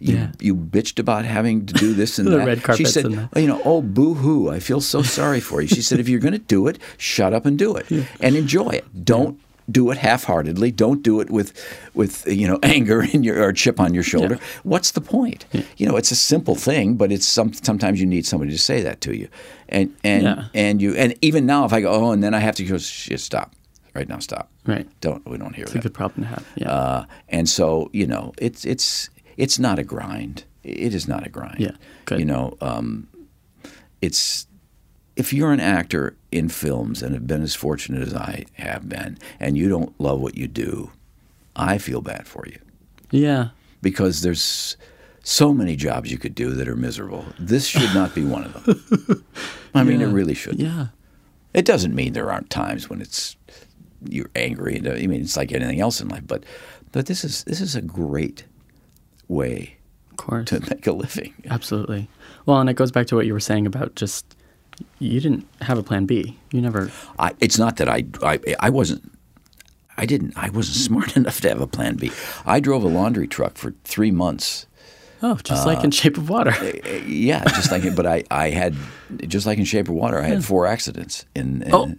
You, 0.00 0.16
Yeah. 0.16 0.32
you 0.40 0.56
bitched 0.56 0.98
about 0.98 1.24
having 1.24 1.66
to 1.66 1.72
do 1.74 1.94
this 1.94 2.18
and 2.18 2.26
The 2.32 2.38
that. 2.38 2.46
red 2.66 2.76
she 2.76 2.84
said, 2.84 3.04
and 3.04 3.14
that. 3.18 3.28
"Oh, 3.34 3.38
you 3.38 3.46
know, 3.46 3.62
oh, 3.64 3.80
boo 3.80 4.14
hoo! 4.14 4.50
I 4.50 4.58
feel 4.58 4.80
so 4.80 5.02
sorry 5.20 5.40
for 5.40 5.60
you." 5.62 5.68
She 5.68 5.82
said, 5.82 6.00
"If 6.00 6.08
you're 6.08 6.20
going 6.20 6.32
to 6.32 6.38
do 6.56 6.66
it, 6.66 6.78
shut 6.98 7.32
up 7.32 7.46
and 7.46 7.56
do 7.58 7.76
it, 7.76 7.86
and 8.20 8.34
enjoy 8.36 8.70
it. 8.70 9.04
Don't 9.04 9.38
do 9.70 9.90
it 9.92 9.96
half-heartedly. 9.96 10.70
Don't 10.72 11.02
do 11.02 11.20
it 11.22 11.30
with, 11.30 11.52
with 11.94 12.26
you 12.26 12.46
know, 12.46 12.58
anger 12.76 13.02
in 13.02 13.22
your 13.22 13.42
or 13.42 13.50
chip 13.52 13.80
on 13.80 13.94
your 13.94 14.02
shoulder. 14.02 14.38
What's 14.62 14.90
the 14.90 15.00
point? 15.00 15.46
You 15.78 15.86
know, 15.88 15.96
it's 15.96 16.10
a 16.10 16.16
simple 16.16 16.54
thing, 16.54 16.96
but 16.96 17.10
it's 17.10 17.24
some, 17.24 17.54
sometimes 17.54 17.98
you 17.98 18.04
need 18.06 18.26
somebody 18.26 18.50
to 18.50 18.58
say 18.58 18.82
that 18.82 19.00
to 19.02 19.16
you, 19.16 19.28
and 19.70 19.94
and 20.02 20.22
Yeah. 20.24 20.44
and 20.54 20.82
you 20.82 20.94
and 20.96 21.14
even 21.22 21.46
now, 21.46 21.64
if 21.64 21.72
I 21.72 21.80
go, 21.80 21.90
oh, 21.92 22.10
and 22.10 22.22
then 22.22 22.34
I 22.34 22.40
have 22.40 22.56
to 22.56 22.64
go, 22.64 22.76
stop, 22.78 23.54
right 23.94 24.08
now, 24.08 24.18
stop, 24.18 24.50
Right. 24.66 24.88
don't 25.00 25.26
we 25.26 25.38
don't 25.38 25.54
hear 25.54 25.64
It's 25.64 25.74
a 25.74 25.78
good 25.78 25.94
problem 25.94 26.24
to 26.24 26.28
have. 26.28 26.46
Yeah. 26.56 26.70
Uh, 26.70 27.04
and 27.28 27.48
so 27.48 27.90
you 27.92 28.06
know, 28.06 28.32
it's 28.38 28.64
it's 28.64 29.10
it's 29.36 29.58
not 29.58 29.78
a 29.78 29.84
grind. 29.84 30.44
It 30.62 30.94
is 30.94 31.06
not 31.08 31.26
a 31.26 31.28
grind. 31.28 31.60
Yeah, 31.60 31.72
good. 32.06 32.18
You 32.18 32.24
know, 32.24 32.56
um, 32.60 33.08
it's 34.00 34.46
if 35.16 35.32
you're 35.32 35.52
an 35.52 35.60
actor 35.60 36.16
in 36.32 36.48
films 36.48 37.02
and 37.02 37.14
have 37.14 37.26
been 37.26 37.42
as 37.42 37.54
fortunate 37.54 38.02
as 38.02 38.14
I 38.14 38.46
have 38.54 38.88
been, 38.88 39.18
and 39.38 39.56
you 39.56 39.68
don't 39.68 39.98
love 40.00 40.20
what 40.20 40.36
you 40.36 40.48
do, 40.48 40.90
I 41.54 41.78
feel 41.78 42.00
bad 42.00 42.26
for 42.26 42.44
you 42.46 42.58
yeah. 43.10 43.48
because 43.80 44.22
there's 44.22 44.76
so 45.22 45.54
many 45.54 45.76
jobs 45.76 46.10
you 46.10 46.18
could 46.18 46.34
do 46.34 46.50
that 46.50 46.68
are 46.68 46.76
miserable. 46.76 47.24
This 47.38 47.66
should 47.66 47.94
not 47.94 48.14
be 48.14 48.24
one 48.24 48.44
of 48.44 48.64
them. 48.64 49.24
I 49.74 49.84
mean, 49.84 50.00
it 50.02 50.06
really 50.06 50.34
should. 50.34 50.60
Yeah. 50.60 50.88
It 51.54 51.64
doesn't 51.64 51.94
mean 51.94 52.12
there 52.12 52.30
aren't 52.30 52.50
times 52.50 52.90
when 52.90 53.00
it's 53.00 53.36
you're 54.08 54.30
angry. 54.36 54.76
and, 54.76 54.86
uh, 54.88 54.92
I 54.92 55.06
mean, 55.06 55.20
it's 55.22 55.36
like 55.36 55.52
anything 55.52 55.80
else 55.80 56.00
in 56.00 56.08
life. 56.08 56.24
But 56.26 56.44
but 56.92 57.06
this 57.06 57.24
is 57.24 57.44
this 57.44 57.60
is 57.60 57.74
a 57.76 57.82
great 57.82 58.44
way 59.28 59.76
Of 60.10 60.16
course. 60.16 60.48
to 60.50 60.60
make 60.70 60.86
a 60.86 60.92
living. 60.92 61.34
Absolutely. 61.48 62.08
Well, 62.46 62.60
and 62.60 62.68
it 62.70 62.74
goes 62.74 62.92
back 62.92 63.06
to 63.08 63.16
what 63.16 63.26
you 63.26 63.32
were 63.32 63.40
saying 63.40 63.66
about 63.66 63.94
just 63.94 64.24
you 64.98 65.20
didn't 65.20 65.46
have 65.60 65.78
a 65.78 65.82
plan 65.82 66.04
B. 66.06 66.36
You 66.52 66.60
never. 66.60 66.90
I, 67.18 67.32
it's 67.40 67.58
not 67.58 67.76
that 67.76 67.88
I, 67.88 68.04
I 68.22 68.38
I 68.60 68.70
wasn't. 68.70 69.10
I 69.96 70.06
didn't. 70.06 70.32
I 70.36 70.50
wasn't 70.50 70.76
smart 70.76 71.16
enough 71.20 71.40
to 71.42 71.48
have 71.48 71.60
a 71.60 71.66
plan 71.68 71.96
B. 71.96 72.10
I 72.44 72.58
drove 72.60 72.82
a 72.84 72.88
laundry 72.88 73.28
truck 73.28 73.56
for 73.56 73.72
three 73.84 74.10
months. 74.10 74.66
Oh, 75.22 75.36
just 75.36 75.64
like 75.66 75.82
in 75.84 75.90
Shape 75.90 76.18
of 76.18 76.28
Water. 76.28 76.50
Uh, 76.50 76.72
Yeah, 77.06 77.44
just 77.44 77.70
like 77.70 77.84
it. 77.84 77.96
But 77.96 78.04
I, 78.06 78.24
I 78.30 78.50
had 78.50 78.74
just 79.26 79.46
like 79.46 79.56
in 79.58 79.64
Shape 79.64 79.88
of 79.88 79.94
Water. 79.94 80.18
I 80.20 80.26
had 80.26 80.44
four 80.44 80.66
accidents 80.66 81.24
in 81.34 81.62
in, 81.62 81.72
Oh. 81.74 81.94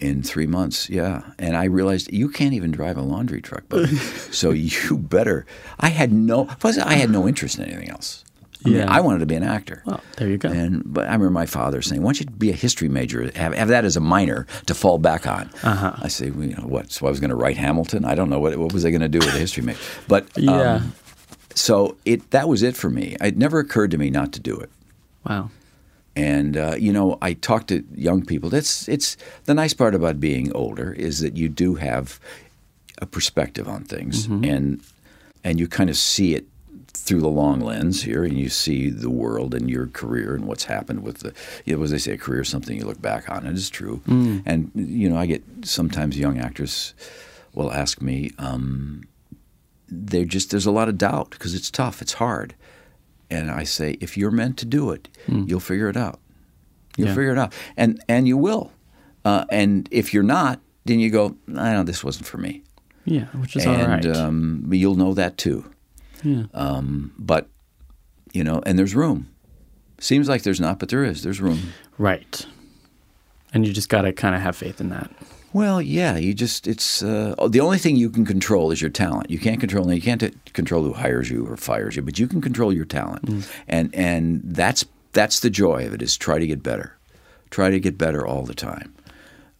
In 0.00 0.22
three 0.22 0.46
months. 0.46 0.88
Yeah, 0.90 1.22
and 1.38 1.56
I 1.56 1.64
realized 1.64 2.12
you 2.12 2.28
can't 2.28 2.54
even 2.54 2.70
drive 2.70 2.96
a 2.96 3.02
laundry 3.02 3.40
truck, 3.40 3.68
buddy. 3.68 3.96
so 4.30 4.50
you 4.50 4.96
better. 4.98 5.46
I 5.80 5.88
had 5.88 6.12
no. 6.12 6.44
Plus, 6.44 6.78
I 6.78 6.94
had 6.94 7.10
no 7.10 7.26
interest 7.28 7.58
in 7.58 7.64
anything 7.64 7.90
else. 7.90 8.24
I 8.64 8.68
mean, 8.68 8.78
Yeah. 8.78 8.86
I 8.90 9.00
wanted 9.00 9.20
to 9.20 9.26
be 9.26 9.34
an 9.36 9.42
actor. 9.44 9.82
Well, 9.86 10.00
there 10.16 10.28
you 10.28 10.38
go. 10.38 10.48
And 10.48 10.82
but 10.84 11.04
I 11.04 11.12
remember 11.12 11.30
my 11.30 11.46
father 11.46 11.82
saying, 11.82 12.02
"Why 12.02 12.08
don't 12.12 12.20
you 12.20 12.26
be 12.26 12.50
a 12.50 12.54
history 12.54 12.88
major? 12.88 13.30
Have, 13.36 13.54
have 13.54 13.68
that 13.68 13.84
as 13.84 13.96
a 13.96 14.00
minor 14.00 14.46
to 14.66 14.74
fall 14.74 14.98
back 14.98 15.26
on." 15.26 15.50
Uh-huh. 15.62 15.92
I 15.98 16.08
say, 16.08 16.30
well, 16.30 16.46
"You 16.48 16.56
know 16.56 16.66
what? 16.66 16.90
So 16.90 17.06
I 17.06 17.10
was 17.10 17.20
going 17.20 17.30
to 17.30 17.36
write 17.36 17.56
Hamilton. 17.58 18.04
I 18.04 18.14
don't 18.14 18.30
know 18.30 18.40
what 18.40 18.56
what 18.56 18.72
was 18.72 18.84
I 18.84 18.90
going 18.90 19.02
to 19.02 19.08
do 19.08 19.18
with 19.18 19.28
a 19.34 19.38
history 19.38 19.62
major." 19.62 19.78
But 20.08 20.24
um, 20.38 20.44
Yeah. 20.44 20.80
so 21.54 21.96
it 22.04 22.30
that 22.32 22.48
was 22.48 22.62
it 22.62 22.76
for 22.76 22.90
me. 22.90 23.16
It 23.20 23.36
never 23.36 23.58
occurred 23.60 23.90
to 23.92 23.98
me 23.98 24.10
not 24.10 24.32
to 24.32 24.40
do 24.40 24.56
it. 24.58 24.70
Wow. 25.28 25.50
And 26.16 26.56
uh, 26.56 26.76
you 26.78 26.92
know, 26.92 27.18
I 27.20 27.34
talk 27.34 27.66
to 27.66 27.84
young 27.94 28.24
people. 28.24 28.48
That's 28.50 28.88
it's 28.88 29.16
the 29.44 29.54
nice 29.54 29.74
part 29.74 29.94
about 29.94 30.18
being 30.18 30.50
older 30.54 30.92
is 30.94 31.20
that 31.20 31.36
you 31.36 31.48
do 31.50 31.74
have 31.74 32.18
a 33.02 33.06
perspective 33.06 33.68
on 33.68 33.84
things, 33.84 34.26
and 34.26 34.80
and 35.44 35.60
you 35.60 35.68
kind 35.68 35.90
of 35.90 35.96
see 35.96 36.34
it 36.34 36.46
through 36.88 37.20
the 37.20 37.28
long 37.28 37.60
lens 37.60 38.02
here, 38.02 38.24
and 38.24 38.38
you 38.38 38.48
see 38.48 38.88
the 38.88 39.10
world 39.10 39.54
and 39.54 39.68
your 39.68 39.86
career 39.88 40.34
and 40.34 40.46
what's 40.46 40.64
happened 40.64 41.02
with 41.02 41.18
the. 41.18 41.34
You 41.66 41.76
know, 41.76 41.82
as 41.84 41.90
they 41.90 41.98
say, 41.98 42.12
a 42.12 42.18
career 42.18 42.40
is 42.40 42.48
something 42.48 42.78
you 42.78 42.86
look 42.86 43.02
back 43.02 43.28
on. 43.28 43.46
It 43.46 43.54
is 43.54 43.68
true, 43.68 44.00
and 44.46 44.70
you 44.74 45.10
know, 45.10 45.18
I 45.18 45.26
get 45.26 45.42
sometimes 45.64 46.18
young 46.18 46.38
actors 46.38 46.94
will 47.52 47.70
ask 47.70 48.00
me. 48.00 48.30
Um, 48.38 49.02
they're 49.88 50.24
just 50.24 50.50
there's 50.50 50.66
a 50.66 50.72
lot 50.72 50.88
of 50.88 50.96
doubt 50.98 51.30
because 51.30 51.54
it's 51.54 51.70
tough, 51.70 52.00
it's 52.02 52.14
hard, 52.14 52.54
and 53.30 53.50
I 53.50 53.64
say 53.64 53.96
if 54.00 54.16
you're 54.16 54.30
meant 54.30 54.56
to 54.58 54.66
do 54.66 54.90
it, 54.90 55.08
you'll 55.28 55.60
figure 55.60 55.88
it 55.88 55.96
out. 55.96 56.20
You'll 56.96 57.08
Yeah. 57.08 57.14
figure 57.14 57.32
it 57.32 57.38
out, 57.38 57.52
and 57.76 58.02
and 58.08 58.26
you 58.28 58.36
will. 58.36 58.72
Uh, 59.24 59.44
and 59.50 59.88
if 59.90 60.14
you're 60.14 60.22
not, 60.22 60.60
then 60.84 61.00
you 61.00 61.10
go, 61.10 61.36
I 61.56 61.72
know 61.72 61.82
this 61.82 62.04
wasn't 62.04 62.26
for 62.26 62.38
me, 62.38 62.62
Yeah, 63.04 63.24
which 63.40 63.56
is 63.56 63.66
and 63.66 63.82
all 63.82 63.88
right. 63.88 64.06
um, 64.06 64.68
you'll 64.72 64.94
know 64.94 65.12
that 65.14 65.36
too. 65.36 65.64
yeah. 66.22 66.44
Um, 66.54 67.12
but 67.18 67.48
you 68.32 68.44
know, 68.44 68.62
and 68.66 68.78
there's 68.78 68.94
room. 68.94 69.28
Seems 69.98 70.28
like 70.28 70.42
there's 70.42 70.60
not, 70.60 70.78
but 70.78 70.88
there 70.90 71.04
is. 71.04 71.22
There's 71.22 71.40
room. 71.40 71.72
right. 71.98 72.46
And 73.54 73.66
you 73.66 73.72
just 73.72 73.88
got 73.88 74.02
to 74.02 74.12
kind 74.12 74.34
of 74.34 74.42
have 74.42 74.54
faith 74.56 74.80
in 74.80 74.90
that. 74.90 75.10
Well, 75.52 75.80
yeah, 75.80 76.16
you 76.16 76.34
just 76.34 76.66
it's 76.66 77.02
uh, 77.02 77.34
the 77.48 77.60
only 77.60 77.78
thing 77.78 77.96
you 77.96 78.10
can 78.10 78.26
control 78.26 78.70
is 78.72 78.80
your 78.82 78.90
talent. 78.90 79.30
You 79.30 79.38
can't 79.38 79.58
control 79.60 79.90
you 79.92 80.02
can't 80.02 80.20
t- 80.20 80.34
control 80.52 80.82
who 80.84 80.92
hires 80.92 81.30
you 81.30 81.46
or 81.46 81.56
fires 81.56 81.96
you, 81.96 82.02
but 82.02 82.18
you 82.18 82.26
can 82.26 82.40
control 82.40 82.72
your 82.72 82.84
talent, 82.84 83.46
and 83.68 83.94
and 83.94 84.42
that's 84.44 84.84
that's 85.12 85.40
the 85.40 85.48
joy 85.50 85.86
of 85.86 85.94
it 85.94 86.02
is 86.02 86.16
try 86.16 86.38
to 86.38 86.46
get 86.46 86.62
better, 86.62 86.96
try 87.50 87.70
to 87.70 87.80
get 87.80 87.96
better 87.96 88.26
all 88.26 88.42
the 88.42 88.54
time. 88.54 88.92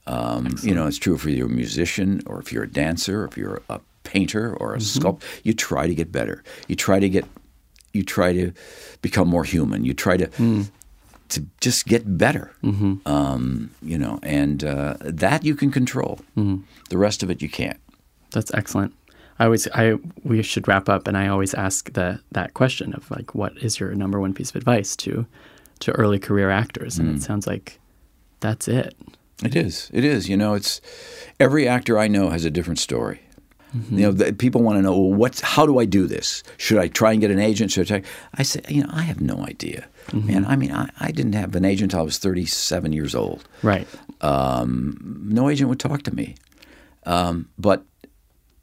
Um, 0.07 0.57
you 0.63 0.75
know, 0.75 0.87
it's 0.87 0.99
true 0.99 1.15
if 1.15 1.25
you're 1.25 1.47
a 1.47 1.51
musician 1.51 2.21
or 2.27 2.39
if 2.41 2.53
you're 2.53 2.65
a 2.65 2.71
dancer, 2.71 3.23
or 3.23 3.25
if 3.25 3.37
you're 3.37 3.63
a 3.71 3.81
painter 4.05 4.55
or 4.57 4.75
a 4.75 4.81
sculptor. 4.81 5.27
You 5.45 5.53
try 5.55 5.87
to 5.87 5.95
get 5.95 6.13
better. 6.13 6.45
You 6.69 6.77
try 6.77 7.01
to 7.01 7.09
get 7.09 7.25
you 7.93 8.03
try 8.03 8.33
to 8.35 8.53
become 9.01 9.29
more 9.29 9.45
human. 9.45 9.85
You 9.85 9.95
try 9.95 10.17
to 10.19 10.29
to 11.29 11.45
just 11.61 11.87
get 11.87 12.19
better. 12.19 12.53
Um, 13.07 13.71
you 13.83 13.99
know, 13.99 14.19
and 14.23 14.65
uh, 14.65 14.97
that 15.01 15.45
you 15.45 15.55
can 15.55 15.71
control. 15.71 16.21
The 16.35 16.99
rest 16.99 17.23
of 17.23 17.31
it 17.31 17.43
you 17.43 17.49
can't. 17.49 17.79
That's 18.33 18.53
excellent. 18.55 18.95
I 19.39 19.45
always, 19.45 19.69
I 19.75 19.95
we 20.25 20.43
should 20.43 20.67
wrap 20.67 20.89
up, 20.89 21.07
and 21.07 21.17
I 21.17 21.29
always 21.29 21.53
ask 21.55 21.93
the 21.93 22.21
that 22.33 22.55
question 22.55 22.95
of 22.95 23.11
like, 23.11 23.35
what 23.35 23.57
is 23.59 23.79
your 23.79 23.95
number 23.95 24.19
one 24.21 24.33
piece 24.33 24.51
of 24.51 24.57
advice 24.57 24.97
to 24.97 25.27
to 25.81 25.93
early 25.93 26.19
career 26.19 26.51
actors? 26.51 26.99
And 26.99 27.17
it 27.17 27.23
sounds 27.23 27.47
like 27.47 27.79
that's 28.41 28.67
it. 28.69 28.95
It 29.45 29.55
is. 29.55 29.91
It 29.93 30.05
is. 30.05 30.29
You 30.29 30.37
know, 30.37 30.55
it's 30.55 30.81
every 31.39 31.69
actor 31.69 31.99
I 31.99 32.09
know 32.09 32.31
has 32.31 32.45
a 32.47 32.51
different 32.51 32.79
story. 32.79 33.21
You 33.91 34.03
know, 34.07 34.13
the, 34.13 34.33
people 34.33 34.63
want 34.63 34.79
to 34.79 34.83
know 34.83 34.93
well, 34.99 35.13
what. 35.13 35.41
How 35.41 35.67
do 35.67 35.79
I 35.79 35.85
do 35.85 36.07
this? 36.07 36.43
Should 36.57 36.79
I 36.79 36.89
try 36.89 37.13
and 37.13 37.21
get 37.21 37.31
an 37.31 37.39
agent? 37.39 37.73
Should 37.73 37.93
I? 37.93 38.01
Try? 38.01 38.11
I 38.33 38.43
say, 38.43 38.63
you 38.71 38.83
know, 38.83 38.89
I 38.91 39.03
have 39.03 39.21
no 39.21 39.45
idea. 39.45 39.87
Man, 40.13 40.45
I 40.47 40.57
mean, 40.57 40.73
I, 40.73 40.89
I 41.01 41.11
didn't 41.11 41.35
have 41.35 41.55
an 41.57 41.65
agent 41.65 41.93
until 41.93 42.01
I 42.01 42.05
was 42.05 42.19
37 42.19 42.93
years 42.93 43.15
old. 43.15 43.45
Right. 43.63 43.87
Um, 44.21 45.21
no 45.29 45.49
agent 45.51 45.69
would 45.69 45.81
talk 45.81 46.03
to 46.05 46.15
me. 46.15 46.37
Um, 47.05 47.49
but 47.59 47.85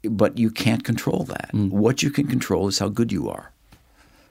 but 0.02 0.38
you 0.38 0.50
can't 0.50 0.84
control 0.84 1.24
that. 1.24 1.50
What 1.52 2.02
you 2.02 2.10
can 2.10 2.26
control 2.26 2.68
is 2.68 2.78
how 2.78 2.88
good 2.88 3.10
you 3.10 3.28
are. 3.30 3.52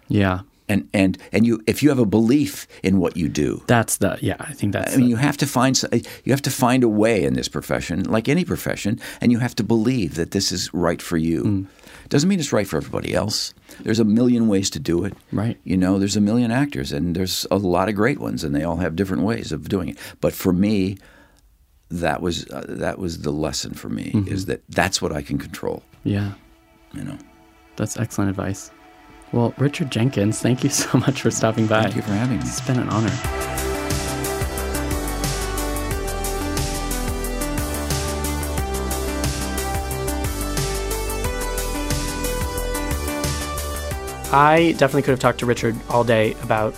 Yeah. 0.07 0.41
And 0.73 0.81
and 0.93 1.17
and 1.33 1.41
you 1.47 1.55
if 1.67 1.77
you 1.83 1.89
have 1.93 2.01
a 2.01 2.05
belief 2.19 2.67
in 2.81 2.93
what 3.03 3.13
you 3.21 3.27
do, 3.29 3.49
That's 3.67 3.97
the 3.97 4.17
yeah. 4.21 4.49
I 4.51 4.53
think 4.53 4.73
that's 4.73 4.93
I 4.93 4.97
mean, 4.97 5.05
the- 5.05 5.09
you 5.11 5.17
have 5.27 5.37
to 5.37 5.45
find 5.45 5.73
you 6.25 6.31
have 6.35 6.41
to 6.41 6.51
find 6.65 6.83
a 6.83 6.89
way 7.03 7.17
in 7.27 7.33
this 7.35 7.49
profession, 7.49 7.97
like 8.15 8.27
any 8.31 8.43
profession, 8.45 8.99
and 9.21 9.31
you 9.31 9.39
have 9.39 9.53
to 9.55 9.63
believe 9.63 10.11
that 10.15 10.31
this 10.31 10.51
is 10.51 10.73
right 10.73 11.01
for 11.01 11.17
you. 11.17 11.67
Doesn't 12.09 12.29
mean 12.29 12.39
it's 12.39 12.53
right 12.53 12.67
for 12.67 12.77
everybody 12.77 13.13
else. 13.13 13.53
There's 13.85 13.99
a 13.99 14.05
million 14.19 14.47
ways 14.47 14.69
to 14.71 14.79
do 14.79 15.05
it. 15.05 15.13
Right. 15.31 15.57
You 15.63 15.77
know, 15.77 15.97
there's 15.99 16.17
a 16.17 16.21
million 16.21 16.51
actors, 16.51 16.91
and 16.91 17.15
there's 17.15 17.47
a 17.49 17.57
lot 17.57 17.87
of 17.89 17.95
great 17.95 18.19
ones, 18.19 18.43
and 18.43 18.53
they 18.55 18.63
all 18.63 18.77
have 18.77 18.95
different 18.95 19.23
ways 19.23 19.51
of 19.51 19.67
doing 19.69 19.89
it. 19.89 19.97
But 20.21 20.33
for 20.33 20.53
me, 20.53 20.97
that 21.89 22.21
was 22.21 22.45
uh, 22.49 22.65
that 22.83 22.97
was 22.99 23.19
the 23.21 23.31
lesson 23.31 23.73
for 23.73 23.89
me 23.89 24.11
is 24.27 24.45
that 24.45 24.61
that's 24.69 25.01
what 25.01 25.11
I 25.11 25.21
can 25.21 25.37
control. 25.37 25.83
yeah. 26.03 26.31
You 26.93 27.03
know. 27.03 27.17
That's 27.75 27.97
excellent 27.97 28.29
advice. 28.29 28.71
Well, 29.33 29.51
Richard 29.57 29.91
Jenkins, 29.91 30.39
thank 30.39 30.63
you 30.63 30.69
so 30.69 30.99
much 30.99 31.23
for 31.23 31.31
stopping 31.31 31.65
by. 31.65 31.81
Thank 31.81 31.95
you 31.95 32.01
for 32.03 32.11
having 32.11 32.37
me. 32.37 32.43
It's 32.43 32.61
been 32.61 32.79
an 32.79 32.87
honor. 32.89 33.09
I 44.35 44.73
definitely 44.77 45.01
could 45.01 45.11
have 45.11 45.19
talked 45.19 45.39
to 45.39 45.45
Richard 45.47 45.75
all 45.89 46.03
day 46.03 46.33
about 46.43 46.75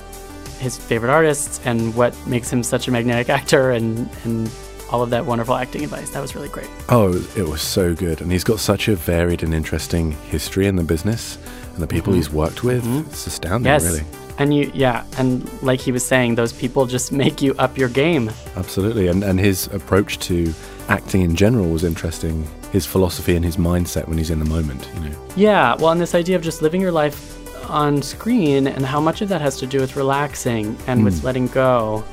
his 0.60 0.78
favorite 0.78 1.12
artists 1.12 1.60
and 1.66 1.94
what 1.94 2.16
makes 2.26 2.52
him 2.52 2.64
such 2.64 2.88
a 2.88 2.92
magnetic 2.92 3.30
actor 3.30 3.72
and, 3.72 4.10
and 4.24 4.50
all 4.92 5.02
of 5.02 5.10
that 5.10 5.26
wonderful 5.26 5.56
acting 5.56 5.84
advice. 5.84 6.10
That 6.12 6.22
was 6.22 6.36
really 6.36 6.50
great. 6.50 6.70
Oh, 6.88 7.14
it 7.36 7.48
was 7.48 7.62
so 7.62 7.94
good. 7.94 8.22
And 8.22 8.32
he's 8.32 8.46
got 8.46 8.60
such 8.60 8.88
a 8.88 8.96
varied 8.96 9.44
and 9.44 9.54
interesting 9.54 10.12
history 10.12 10.68
in 10.68 10.78
the 10.78 10.84
business 10.84 11.38
and 11.76 11.84
the 11.84 11.88
people 11.88 12.14
he's 12.14 12.30
mm-hmm. 12.30 12.38
worked 12.38 12.64
with. 12.64 12.84
Mm-hmm. 12.84 13.10
It's 13.10 13.28
astounding, 13.28 13.72
Yes. 13.72 13.86
really. 13.86 14.04
And 14.38 14.54
you, 14.54 14.70
yeah, 14.74 15.06
and 15.18 15.50
like 15.62 15.80
he 15.80 15.94
was 15.94 16.06
saying, 16.06 16.36
those 16.36 16.52
people 16.52 16.86
just 16.86 17.12
make 17.12 17.42
you 17.42 17.54
up 17.58 17.78
your 17.78 17.88
game. 17.88 18.32
Absolutely, 18.58 19.08
and 19.08 19.24
and 19.24 19.40
his 19.40 19.68
approach 19.68 20.20
to 20.28 20.54
acting 20.90 21.22
in 21.22 21.36
general 21.36 21.70
was 21.70 21.84
interesting. 21.84 22.46
His 22.72 22.86
philosophy 22.86 23.36
and 23.36 23.46
his 23.46 23.56
mindset 23.56 24.08
when 24.10 24.18
he's 24.18 24.30
in 24.30 24.40
the 24.40 24.46
moment, 24.46 24.90
you 24.96 25.10
know. 25.10 25.16
Yeah, 25.38 25.76
well, 25.76 25.92
and 25.92 26.02
this 26.02 26.14
idea 26.16 26.36
of 26.36 26.42
just 26.42 26.62
living 26.62 26.82
your 26.82 26.92
life 26.92 27.32
on 27.70 28.02
screen 28.02 28.68
and 28.68 28.86
how 28.86 29.00
much 29.00 29.22
of 29.22 29.30
that 29.30 29.42
has 29.42 29.58
to 29.60 29.68
do 29.68 29.80
with 29.80 29.96
relaxing 29.96 30.78
and 30.88 31.04
with 31.04 31.22
mm. 31.22 31.24
letting 31.24 31.48
go, 31.48 32.04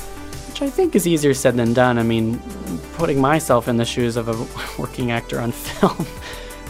which 0.48 0.62
I 0.62 0.70
think 0.70 0.94
is 0.94 1.06
easier 1.06 1.34
said 1.34 1.56
than 1.56 1.72
done. 1.72 1.98
I 1.98 2.02
mean, 2.02 2.40
putting 2.94 3.20
myself 3.20 3.68
in 3.68 3.76
the 3.76 3.84
shoes 3.84 4.16
of 4.16 4.28
a 4.28 4.80
working 4.80 5.10
actor 5.10 5.40
on 5.40 5.52
film, 5.52 6.06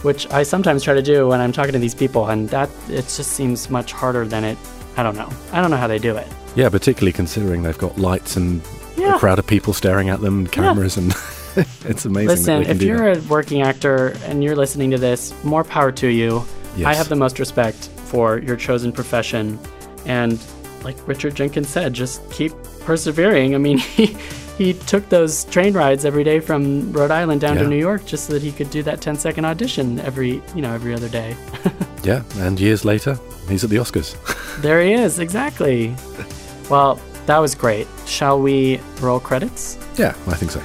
which 0.03 0.29
I 0.31 0.43
sometimes 0.43 0.83
try 0.83 0.93
to 0.93 1.01
do 1.01 1.27
when 1.27 1.41
I'm 1.41 1.51
talking 1.51 1.73
to 1.73 1.79
these 1.79 1.95
people, 1.95 2.27
and 2.29 2.47
that 2.49 2.69
it 2.89 3.03
just 3.03 3.31
seems 3.31 3.69
much 3.69 3.91
harder 3.91 4.25
than 4.25 4.43
it. 4.43 4.57
I 4.95 5.03
don't 5.03 5.15
know. 5.15 5.29
I 5.51 5.61
don't 5.61 5.71
know 5.71 5.77
how 5.77 5.87
they 5.87 5.99
do 5.99 6.15
it. 6.15 6.27
Yeah, 6.55 6.69
particularly 6.69 7.11
considering 7.13 7.63
they've 7.63 7.77
got 7.77 7.97
lights 7.97 8.35
and 8.35 8.61
Yeah. 8.95 9.15
a 9.15 9.19
crowd 9.19 9.39
of 9.39 9.47
people 9.47 9.73
staring 9.73 10.09
at 10.09 10.21
them, 10.21 10.45
cameras, 10.47 10.97
and 10.97 11.11
it's 11.85 12.05
amazing. 12.05 12.27
Listen, 12.27 12.61
if 12.63 12.81
you're 12.83 13.15
that. 13.15 13.25
a 13.25 13.27
working 13.27 13.61
actor 13.63 14.15
and 14.25 14.43
you're 14.43 14.55
listening 14.55 14.91
to 14.91 14.97
this, 14.99 15.33
more 15.43 15.63
power 15.63 15.91
to 15.93 16.07
you. 16.07 16.43
I 16.85 16.93
have 16.95 17.09
the 17.09 17.15
most 17.15 17.39
respect 17.39 17.89
for 18.05 18.37
your 18.39 18.55
chosen 18.55 18.91
profession. 18.91 19.57
And 20.05 20.39
like 20.83 20.95
Richard 21.07 21.33
Jenkins 21.35 21.69
said, 21.69 21.93
just 21.93 22.29
keep 22.31 22.51
persevering. 22.81 23.55
I 23.55 23.57
mean, 23.57 23.79
he, 24.57 24.73
took 24.73 25.07
those 25.09 25.45
train 25.45 25.73
rides 25.73 26.05
every 26.05 26.23
day 26.23 26.39
from 26.39 26.91
Rhode 26.91 27.11
Island 27.11 27.41
down 27.41 27.57
to 27.57 27.67
New 27.67 27.77
York 27.77 28.05
just 28.05 28.27
so 28.27 28.33
that 28.33 28.41
he 28.41 28.51
could 28.51 28.69
do 28.69 28.83
that 28.83 29.01
10 29.01 29.15
second 29.17 29.45
audition 29.45 29.99
every, 29.99 30.41
you 30.55 30.61
know, 30.61 30.73
every 30.73 30.93
other 30.93 31.09
day. 31.09 31.35
yeah, 32.03 32.23
and 32.37 32.59
years 32.59 32.85
later, 32.85 33.17
he's 33.47 33.63
at 33.63 33.69
the 33.69 33.77
Oscars. 33.77 34.15
there 34.61 34.81
he 34.81 34.93
is, 34.93 35.19
exactly. 35.19 35.95
Well, 36.69 36.99
that 37.25 37.39
was 37.39 37.55
great. 37.55 37.87
Shall 38.05 38.41
we 38.41 38.79
roll 38.99 39.19
credits? 39.19 39.77
yeah, 39.97 40.15
I 40.27 40.35
think 40.35 40.51
so. 40.51 40.61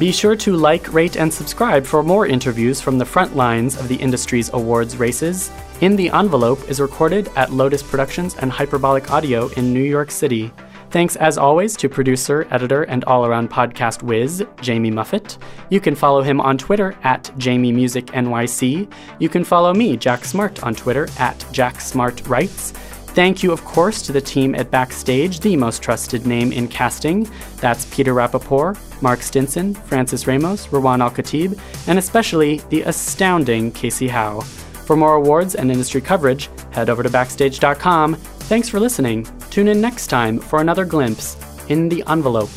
Be 0.00 0.12
sure 0.12 0.34
to 0.34 0.56
like, 0.56 0.90
rate, 0.94 1.18
and 1.18 1.32
subscribe 1.32 1.84
for 1.84 2.02
more 2.02 2.26
interviews 2.26 2.80
from 2.80 2.96
the 2.96 3.04
front 3.04 3.36
lines 3.36 3.76
of 3.76 3.86
the 3.86 3.96
industry's 3.96 4.50
awards 4.54 4.96
races. 4.96 5.50
In 5.80 5.96
the 5.96 6.10
Envelope 6.10 6.68
is 6.68 6.78
recorded 6.78 7.30
at 7.36 7.54
Lotus 7.54 7.82
Productions 7.82 8.36
and 8.36 8.52
Hyperbolic 8.52 9.10
Audio 9.10 9.48
in 9.56 9.72
New 9.72 9.82
York 9.82 10.10
City. 10.10 10.52
Thanks 10.90 11.16
as 11.16 11.38
always 11.38 11.74
to 11.78 11.88
producer, 11.88 12.46
editor, 12.50 12.82
and 12.82 13.02
all 13.04 13.24
around 13.24 13.48
podcast 13.50 14.02
whiz, 14.02 14.44
Jamie 14.60 14.90
Muffett. 14.90 15.38
You 15.70 15.80
can 15.80 15.94
follow 15.94 16.20
him 16.20 16.38
on 16.38 16.58
Twitter 16.58 16.94
at 17.02 17.32
JamieMusicNYC. 17.38 18.92
You 19.20 19.28
can 19.30 19.42
follow 19.42 19.72
me, 19.72 19.96
Jack 19.96 20.26
Smart, 20.26 20.62
on 20.62 20.74
Twitter 20.74 21.08
at 21.18 21.46
Jack 21.50 21.80
Smart 21.80 22.26
Writes. 22.28 22.72
Thank 23.12 23.42
you, 23.42 23.50
of 23.50 23.64
course, 23.64 24.02
to 24.02 24.12
the 24.12 24.20
team 24.20 24.54
at 24.54 24.70
Backstage, 24.70 25.40
the 25.40 25.56
most 25.56 25.82
trusted 25.82 26.26
name 26.26 26.52
in 26.52 26.68
casting. 26.68 27.26
That's 27.56 27.86
Peter 27.86 28.12
Rappaport, 28.12 28.76
Mark 29.00 29.22
Stinson, 29.22 29.72
Francis 29.72 30.26
Ramos, 30.26 30.66
Rawan 30.66 31.00
Al 31.00 31.10
Khatib, 31.10 31.58
and 31.86 31.98
especially 31.98 32.58
the 32.68 32.82
astounding 32.82 33.72
Casey 33.72 34.08
Howe. 34.08 34.44
For 34.90 34.96
more 34.96 35.14
awards 35.14 35.54
and 35.54 35.70
industry 35.70 36.00
coverage, 36.00 36.50
head 36.72 36.90
over 36.90 37.04
to 37.04 37.08
Backstage.com. 37.08 38.16
Thanks 38.50 38.68
for 38.68 38.80
listening. 38.80 39.24
Tune 39.48 39.68
in 39.68 39.80
next 39.80 40.08
time 40.08 40.40
for 40.40 40.60
another 40.60 40.84
glimpse 40.84 41.36
in 41.68 41.88
the 41.88 42.02
envelope. 42.08 42.50